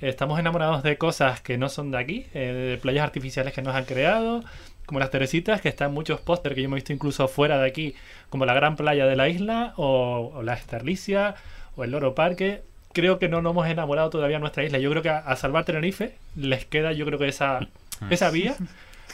estamos 0.00 0.40
enamorados 0.40 0.82
de 0.82 0.98
cosas 0.98 1.40
que 1.40 1.58
no 1.58 1.68
son 1.68 1.92
de 1.92 1.98
aquí, 1.98 2.26
eh, 2.34 2.70
de 2.70 2.76
playas 2.78 3.04
artificiales 3.04 3.54
que 3.54 3.62
nos 3.62 3.76
han 3.76 3.84
creado, 3.84 4.42
como 4.90 4.98
las 4.98 5.10
Teresitas, 5.12 5.60
que 5.60 5.68
están 5.68 5.94
muchos 5.94 6.20
póster 6.20 6.52
que 6.52 6.62
yo 6.62 6.68
me 6.68 6.74
he 6.74 6.78
visto 6.78 6.92
incluso 6.92 7.28
fuera 7.28 7.58
de 7.58 7.68
aquí, 7.68 7.94
como 8.28 8.44
la 8.44 8.54
gran 8.54 8.74
playa 8.74 9.06
de 9.06 9.14
la 9.14 9.28
isla, 9.28 9.72
o, 9.76 10.42
la 10.42 10.54
Esterlicia, 10.54 11.36
o 11.76 11.84
el 11.84 11.92
Loro 11.92 12.16
Parque. 12.16 12.62
Creo 12.92 13.20
que 13.20 13.28
no 13.28 13.40
nos 13.40 13.52
hemos 13.52 13.68
enamorado 13.68 14.10
todavía 14.10 14.38
de 14.38 14.40
nuestra 14.40 14.64
isla. 14.64 14.78
Yo 14.78 14.90
creo 14.90 15.00
que 15.00 15.10
a, 15.10 15.36
Salvar 15.36 15.64
Tenerife 15.64 16.16
les 16.34 16.64
queda, 16.64 16.90
yo 16.90 17.06
creo 17.06 17.20
que 17.20 17.28
esa, 17.28 17.68
esa 18.10 18.32
vía 18.32 18.56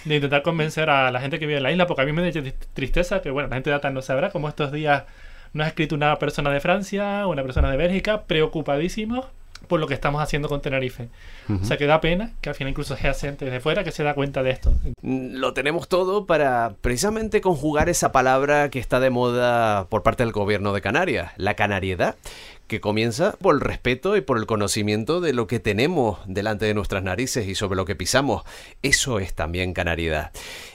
de 0.06 0.14
intentar 0.14 0.40
convencer 0.40 0.88
a 0.88 1.10
la 1.10 1.20
gente 1.20 1.38
que 1.38 1.44
vive 1.44 1.58
en 1.58 1.64
la 1.64 1.72
isla, 1.72 1.86
porque 1.86 2.00
a 2.00 2.06
mí 2.06 2.12
me 2.12 2.22
da 2.22 2.50
tristeza 2.72 3.20
que, 3.20 3.30
bueno, 3.30 3.50
la 3.50 3.56
gente 3.56 3.68
de 3.68 3.76
ATAN 3.76 3.92
no 3.92 4.00
sabrá, 4.00 4.30
como 4.30 4.48
estos 4.48 4.72
días 4.72 5.04
no 5.52 5.62
ha 5.62 5.66
escrito 5.66 5.94
una 5.94 6.18
persona 6.18 6.50
de 6.50 6.60
Francia, 6.60 7.26
una 7.26 7.42
persona 7.42 7.70
de 7.70 7.76
Bélgica, 7.76 8.22
preocupadísimos 8.22 9.26
por 9.68 9.80
lo 9.80 9.86
que 9.86 9.94
estamos 9.94 10.22
haciendo 10.22 10.48
con 10.48 10.60
Tenerife. 10.60 11.08
O 11.48 11.64
sea 11.64 11.76
que 11.76 11.86
da 11.86 12.00
pena 12.00 12.32
que 12.40 12.48
al 12.48 12.54
final 12.54 12.70
incluso 12.70 12.96
sea 12.96 13.14
gente 13.14 13.44
desde 13.44 13.60
fuera 13.60 13.84
que 13.84 13.92
se 13.92 14.02
da 14.02 14.14
cuenta 14.14 14.42
de 14.42 14.50
esto. 14.50 14.72
Mm, 15.02 15.36
lo 15.36 15.52
tenemos 15.54 15.88
todo 15.88 16.26
para 16.26 16.74
precisamente 16.80 17.40
conjugar 17.40 17.88
esa 17.88 18.12
palabra 18.12 18.70
que 18.70 18.78
está 18.78 19.00
de 19.00 19.10
moda 19.10 19.86
por 19.88 20.02
parte 20.02 20.24
del 20.24 20.32
gobierno 20.32 20.72
de 20.72 20.80
Canarias, 20.80 21.32
la 21.36 21.54
canariedad 21.54 22.16
que 22.66 22.80
comienza 22.80 23.32
por 23.40 23.54
el 23.54 23.60
respeto 23.60 24.16
y 24.16 24.20
por 24.20 24.38
el 24.38 24.46
conocimiento 24.46 25.20
de 25.20 25.32
lo 25.32 25.46
que 25.46 25.60
tenemos 25.60 26.18
delante 26.26 26.66
de 26.66 26.74
nuestras 26.74 27.02
narices 27.02 27.46
y 27.46 27.54
sobre 27.54 27.76
lo 27.76 27.84
que 27.84 27.96
pisamos. 27.96 28.42
Eso 28.82 29.18
es 29.18 29.34
también 29.34 29.72
canariedad. 29.72 30.32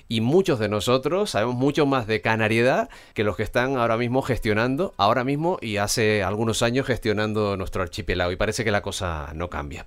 Y 0.08 0.22
muchos 0.22 0.60
de 0.60 0.68
nosotros 0.68 1.32
sabemos 1.32 1.56
mucho 1.56 1.86
más 1.86 2.08
de 2.08 2.22
canariedad 2.22 2.90
que 3.14 3.24
los 3.24 3.38
que 3.38 3.44
están 3.44 3.78
ahora 3.78 3.98
mismo 3.98 4.22
gestionando, 4.22 4.94
ahora 4.98 5.24
mismo 5.24 5.58
y 5.62 5.78
hace 5.78 6.24
algunos 6.24 6.62
años 6.64 6.86
gestionando 6.86 7.56
nuestro 7.58 7.82
archipiélago. 7.82 8.32
Y 8.32 8.36
parece 8.36 8.64
que 8.64 8.72
la 8.72 8.82
cosa 8.82 9.32
no 9.36 9.50
cambia. 9.50 9.86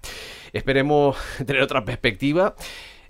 Esperemos 0.53 1.17
tener 1.47 1.63
otra 1.63 1.85
perspectiva. 1.85 2.55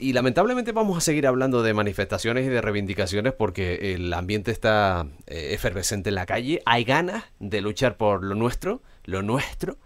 Y 0.05 0.13
lamentablemente 0.13 0.73
vamos 0.73 0.99
a 0.99 1.01
seguir 1.01 1.27
hablando 1.27 1.63
de 1.63 1.73
manifestaciones 1.73 2.45
y 2.45 2.51
de 2.51 2.61
reivindicaciones 2.61 3.33
porque 3.33 3.95
el 3.95 4.13
ambiente 4.13 4.51
está 4.51 5.07
eh, 5.27 5.55
efervescente 5.55 6.11
en 6.11 6.17
la 6.17 6.27
calle. 6.27 6.61
Hay 6.67 6.85
ganas 6.85 7.25
de 7.39 7.63
luchar 7.63 7.97
por 7.97 8.23
lo 8.23 8.35
nuestro, 8.35 8.83
lo 9.05 9.23
nuestro. 9.23 9.79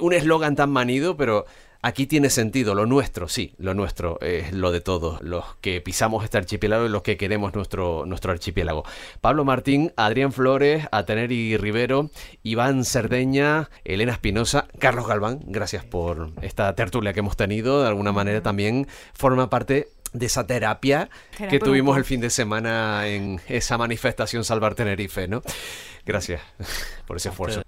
Un 0.00 0.14
eslogan 0.14 0.56
tan 0.56 0.70
manido, 0.70 1.16
pero 1.16 1.46
Aquí 1.84 2.06
tiene 2.06 2.30
sentido, 2.30 2.76
lo 2.76 2.86
nuestro, 2.86 3.28
sí, 3.28 3.54
lo 3.58 3.74
nuestro 3.74 4.20
es 4.20 4.52
lo 4.52 4.70
de 4.70 4.80
todos, 4.80 5.20
los 5.20 5.56
que 5.60 5.80
pisamos 5.80 6.22
este 6.22 6.38
archipiélago 6.38 6.86
y 6.86 6.88
los 6.88 7.02
que 7.02 7.16
queremos 7.16 7.54
nuestro, 7.54 8.06
nuestro 8.06 8.30
archipiélago. 8.30 8.84
Pablo 9.20 9.44
Martín, 9.44 9.92
Adrián 9.96 10.32
Flores, 10.32 10.86
Ateneri 10.92 11.56
Rivero, 11.56 12.10
Iván 12.44 12.84
Cerdeña, 12.84 13.68
Elena 13.84 14.12
Espinosa, 14.12 14.68
Carlos 14.78 15.08
Galván, 15.08 15.40
gracias 15.44 15.84
por 15.84 16.30
esta 16.40 16.72
tertulia 16.76 17.12
que 17.12 17.18
hemos 17.18 17.36
tenido, 17.36 17.82
de 17.82 17.88
alguna 17.88 18.12
manera 18.12 18.42
también 18.42 18.86
forma 19.12 19.50
parte 19.50 19.88
de 20.12 20.26
esa 20.26 20.46
terapia 20.46 21.10
que 21.50 21.58
tuvimos 21.58 21.96
el 21.96 22.04
fin 22.04 22.20
de 22.20 22.30
semana 22.30 23.08
en 23.08 23.40
esa 23.48 23.76
manifestación 23.76 24.44
Salvar 24.44 24.76
Tenerife, 24.76 25.26
¿no? 25.26 25.42
Gracias 26.06 26.42
por 27.08 27.16
ese 27.16 27.30
esfuerzo. 27.30 27.62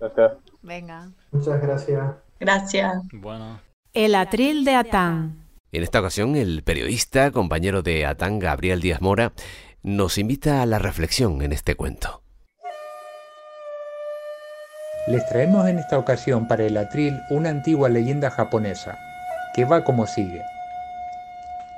Venga. 0.63 1.11
Muchas 1.33 1.61
gracias. 1.61 2.15
Gracias. 2.39 3.03
Bueno. 3.13 3.64
El 3.95 4.17
atril 4.17 4.65
de 4.65 4.75
Atán. 4.75 5.47
En 5.71 5.85
esta 5.85 6.01
ocasión, 6.01 6.35
el 6.35 6.65
periodista, 6.65 7.31
compañero 7.31 7.81
de 7.81 8.05
Atán, 8.07 8.41
Gabriel 8.41 8.81
Díaz 8.81 9.01
Mora, 9.01 9.35
nos 9.85 10.19
invita 10.19 10.63
a 10.63 10.67
la 10.67 10.81
reflexión 10.81 11.43
en 11.43 11.53
este 11.53 11.77
cuento. 11.77 12.21
Les 15.07 15.25
traemos 15.29 15.69
en 15.69 15.79
esta 15.79 15.97
ocasión 15.97 16.49
para 16.49 16.65
el 16.65 16.77
atril 16.77 17.21
una 17.31 17.51
antigua 17.51 17.89
leyenda 17.89 18.33
japonesa, 18.33 18.99
que 19.55 19.65
va 19.65 19.85
como 19.85 20.09
sigue. 20.09 20.43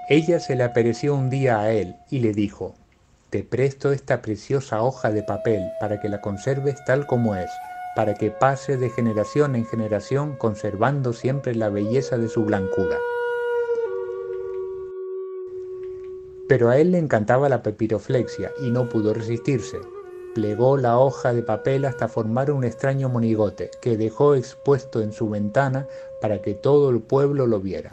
Ella 0.08 0.40
se 0.40 0.56
le 0.56 0.64
apareció 0.64 1.14
un 1.14 1.28
día 1.28 1.60
a 1.60 1.70
él 1.70 1.96
y 2.08 2.20
le 2.20 2.32
dijo, 2.32 2.76
Te 3.28 3.44
presto 3.44 3.92
esta 3.92 4.22
preciosa 4.22 4.80
hoja 4.80 5.10
de 5.10 5.22
papel 5.22 5.70
para 5.80 6.00
que 6.00 6.08
la 6.08 6.22
conserves 6.22 6.82
tal 6.86 7.06
como 7.06 7.36
es 7.36 7.50
para 7.96 8.14
que 8.14 8.30
pase 8.30 8.76
de 8.76 8.90
generación 8.90 9.56
en 9.56 9.64
generación 9.64 10.36
conservando 10.36 11.14
siempre 11.14 11.54
la 11.54 11.70
belleza 11.70 12.18
de 12.18 12.28
su 12.28 12.44
blancura. 12.44 12.98
Pero 16.46 16.68
a 16.68 16.76
él 16.76 16.92
le 16.92 16.98
encantaba 16.98 17.48
la 17.48 17.62
pepiroflexia 17.62 18.52
y 18.62 18.70
no 18.70 18.90
pudo 18.90 19.14
resistirse. 19.14 19.78
Plegó 20.34 20.76
la 20.76 20.98
hoja 20.98 21.32
de 21.32 21.42
papel 21.42 21.86
hasta 21.86 22.06
formar 22.06 22.50
un 22.50 22.64
extraño 22.64 23.08
monigote 23.08 23.70
que 23.80 23.96
dejó 23.96 24.34
expuesto 24.34 25.00
en 25.00 25.12
su 25.12 25.30
ventana 25.30 25.88
para 26.20 26.42
que 26.42 26.52
todo 26.52 26.90
el 26.90 27.00
pueblo 27.00 27.46
lo 27.46 27.60
viera. 27.60 27.92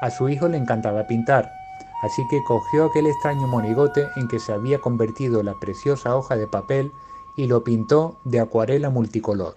A 0.00 0.10
su 0.10 0.28
hijo 0.28 0.48
le 0.48 0.56
encantaba 0.56 1.06
pintar 1.06 1.57
así 2.02 2.26
que 2.28 2.44
cogió 2.44 2.86
aquel 2.86 3.06
extraño 3.06 3.46
monigote 3.46 4.06
en 4.16 4.28
que 4.28 4.38
se 4.38 4.52
había 4.52 4.80
convertido 4.80 5.42
la 5.42 5.54
preciosa 5.54 6.16
hoja 6.16 6.36
de 6.36 6.46
papel 6.46 6.92
y 7.36 7.46
lo 7.46 7.64
pintó 7.64 8.18
de 8.24 8.40
acuarela 8.40 8.90
multicolor. 8.90 9.56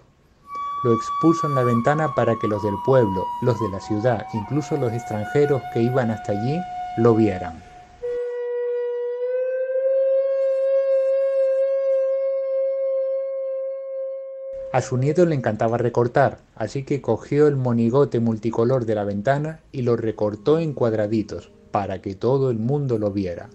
Lo 0.84 0.94
expuso 0.94 1.46
en 1.46 1.54
la 1.54 1.62
ventana 1.62 2.14
para 2.14 2.36
que 2.40 2.48
los 2.48 2.62
del 2.62 2.74
pueblo, 2.84 3.24
los 3.40 3.60
de 3.60 3.68
la 3.68 3.80
ciudad, 3.80 4.26
incluso 4.32 4.76
los 4.76 4.92
extranjeros 4.92 5.62
que 5.72 5.82
iban 5.82 6.10
hasta 6.10 6.32
allí, 6.32 6.60
lo 6.96 7.14
vieran. 7.14 7.62
A 14.72 14.80
su 14.80 14.96
nieto 14.96 15.26
le 15.26 15.34
encantaba 15.34 15.76
recortar, 15.76 16.38
así 16.56 16.82
que 16.82 17.02
cogió 17.02 17.46
el 17.46 17.56
monigote 17.56 18.20
multicolor 18.20 18.86
de 18.86 18.94
la 18.94 19.04
ventana 19.04 19.60
y 19.70 19.82
lo 19.82 19.96
recortó 19.96 20.58
en 20.58 20.72
cuadraditos, 20.72 21.50
para 21.72 22.00
que 22.00 22.14
todo 22.14 22.50
el 22.50 22.58
mundo 22.58 22.98
lo 22.98 23.10
viera. 23.10 23.48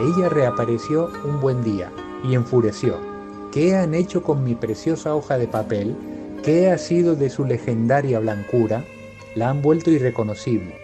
Ella 0.00 0.28
reapareció 0.28 1.10
un 1.24 1.40
buen 1.40 1.64
día 1.64 1.90
y 2.22 2.34
enfureció. 2.34 2.96
¿Qué 3.52 3.74
han 3.74 3.94
hecho 3.94 4.22
con 4.22 4.44
mi 4.44 4.54
preciosa 4.54 5.14
hoja 5.14 5.36
de 5.36 5.48
papel? 5.48 5.96
¿Qué 6.44 6.70
ha 6.70 6.78
sido 6.78 7.16
de 7.16 7.30
su 7.30 7.44
legendaria 7.44 8.20
blancura? 8.20 8.84
La 9.34 9.50
han 9.50 9.60
vuelto 9.60 9.90
irreconocible. 9.90 10.76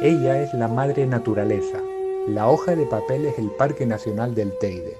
Ella 0.00 0.42
es 0.42 0.54
la 0.54 0.66
madre 0.66 1.06
naturaleza. 1.06 1.78
La 2.26 2.48
hoja 2.48 2.74
de 2.74 2.86
papel 2.86 3.26
es 3.26 3.38
el 3.38 3.50
Parque 3.50 3.84
Nacional 3.84 4.34
del 4.34 4.56
Teide. 4.58 4.96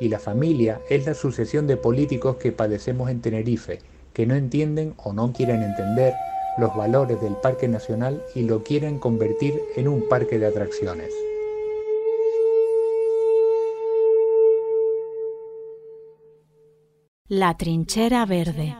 Y 0.00 0.08
la 0.08 0.18
familia 0.18 0.82
es 0.90 1.06
la 1.06 1.14
sucesión 1.14 1.66
de 1.66 1.78
políticos 1.78 2.36
que 2.36 2.52
padecemos 2.52 3.08
en 3.08 3.22
Tenerife 3.22 3.80
que 4.14 4.26
no 4.26 4.34
entienden 4.34 4.94
o 4.96 5.12
no 5.12 5.32
quieren 5.32 5.62
entender 5.62 6.14
los 6.56 6.74
valores 6.74 7.20
del 7.20 7.34
Parque 7.34 7.68
Nacional 7.68 8.22
y 8.34 8.42
lo 8.42 8.62
quieren 8.62 8.98
convertir 8.98 9.60
en 9.76 9.88
un 9.88 10.08
parque 10.08 10.38
de 10.38 10.46
atracciones. 10.46 11.10
La 17.28 17.56
Trinchera 17.56 18.24
Verde. 18.26 18.76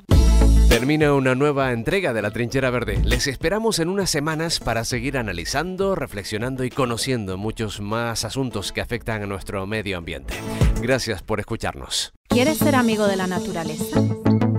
Termina 0.69 1.15
una 1.15 1.35
nueva 1.35 1.73
entrega 1.73 2.13
de 2.13 2.21
La 2.21 2.31
Trinchera 2.31 2.69
Verde. 2.71 3.01
Les 3.05 3.27
esperamos 3.27 3.79
en 3.79 3.89
unas 3.89 4.11
semanas 4.11 4.61
para 4.61 4.85
seguir 4.85 5.17
analizando, 5.17 5.95
reflexionando 5.95 6.65
y 6.65 6.71
conociendo 6.71 7.39
muchos 7.39 7.81
más 7.81 8.25
asuntos 8.25 8.73
que 8.73 8.81
afectan 8.81 9.23
a 9.23 9.27
nuestro 9.27 9.67
medio 9.67 9.97
ambiente. 9.97 10.35
Gracias 10.83 11.23
por 11.23 11.41
escucharnos. 11.41 12.13
¿Quieres 12.29 12.59
ser 12.59 12.75
amigo 12.75 13.07
de 13.07 13.17
la 13.17 13.27
naturaleza? 13.27 14.01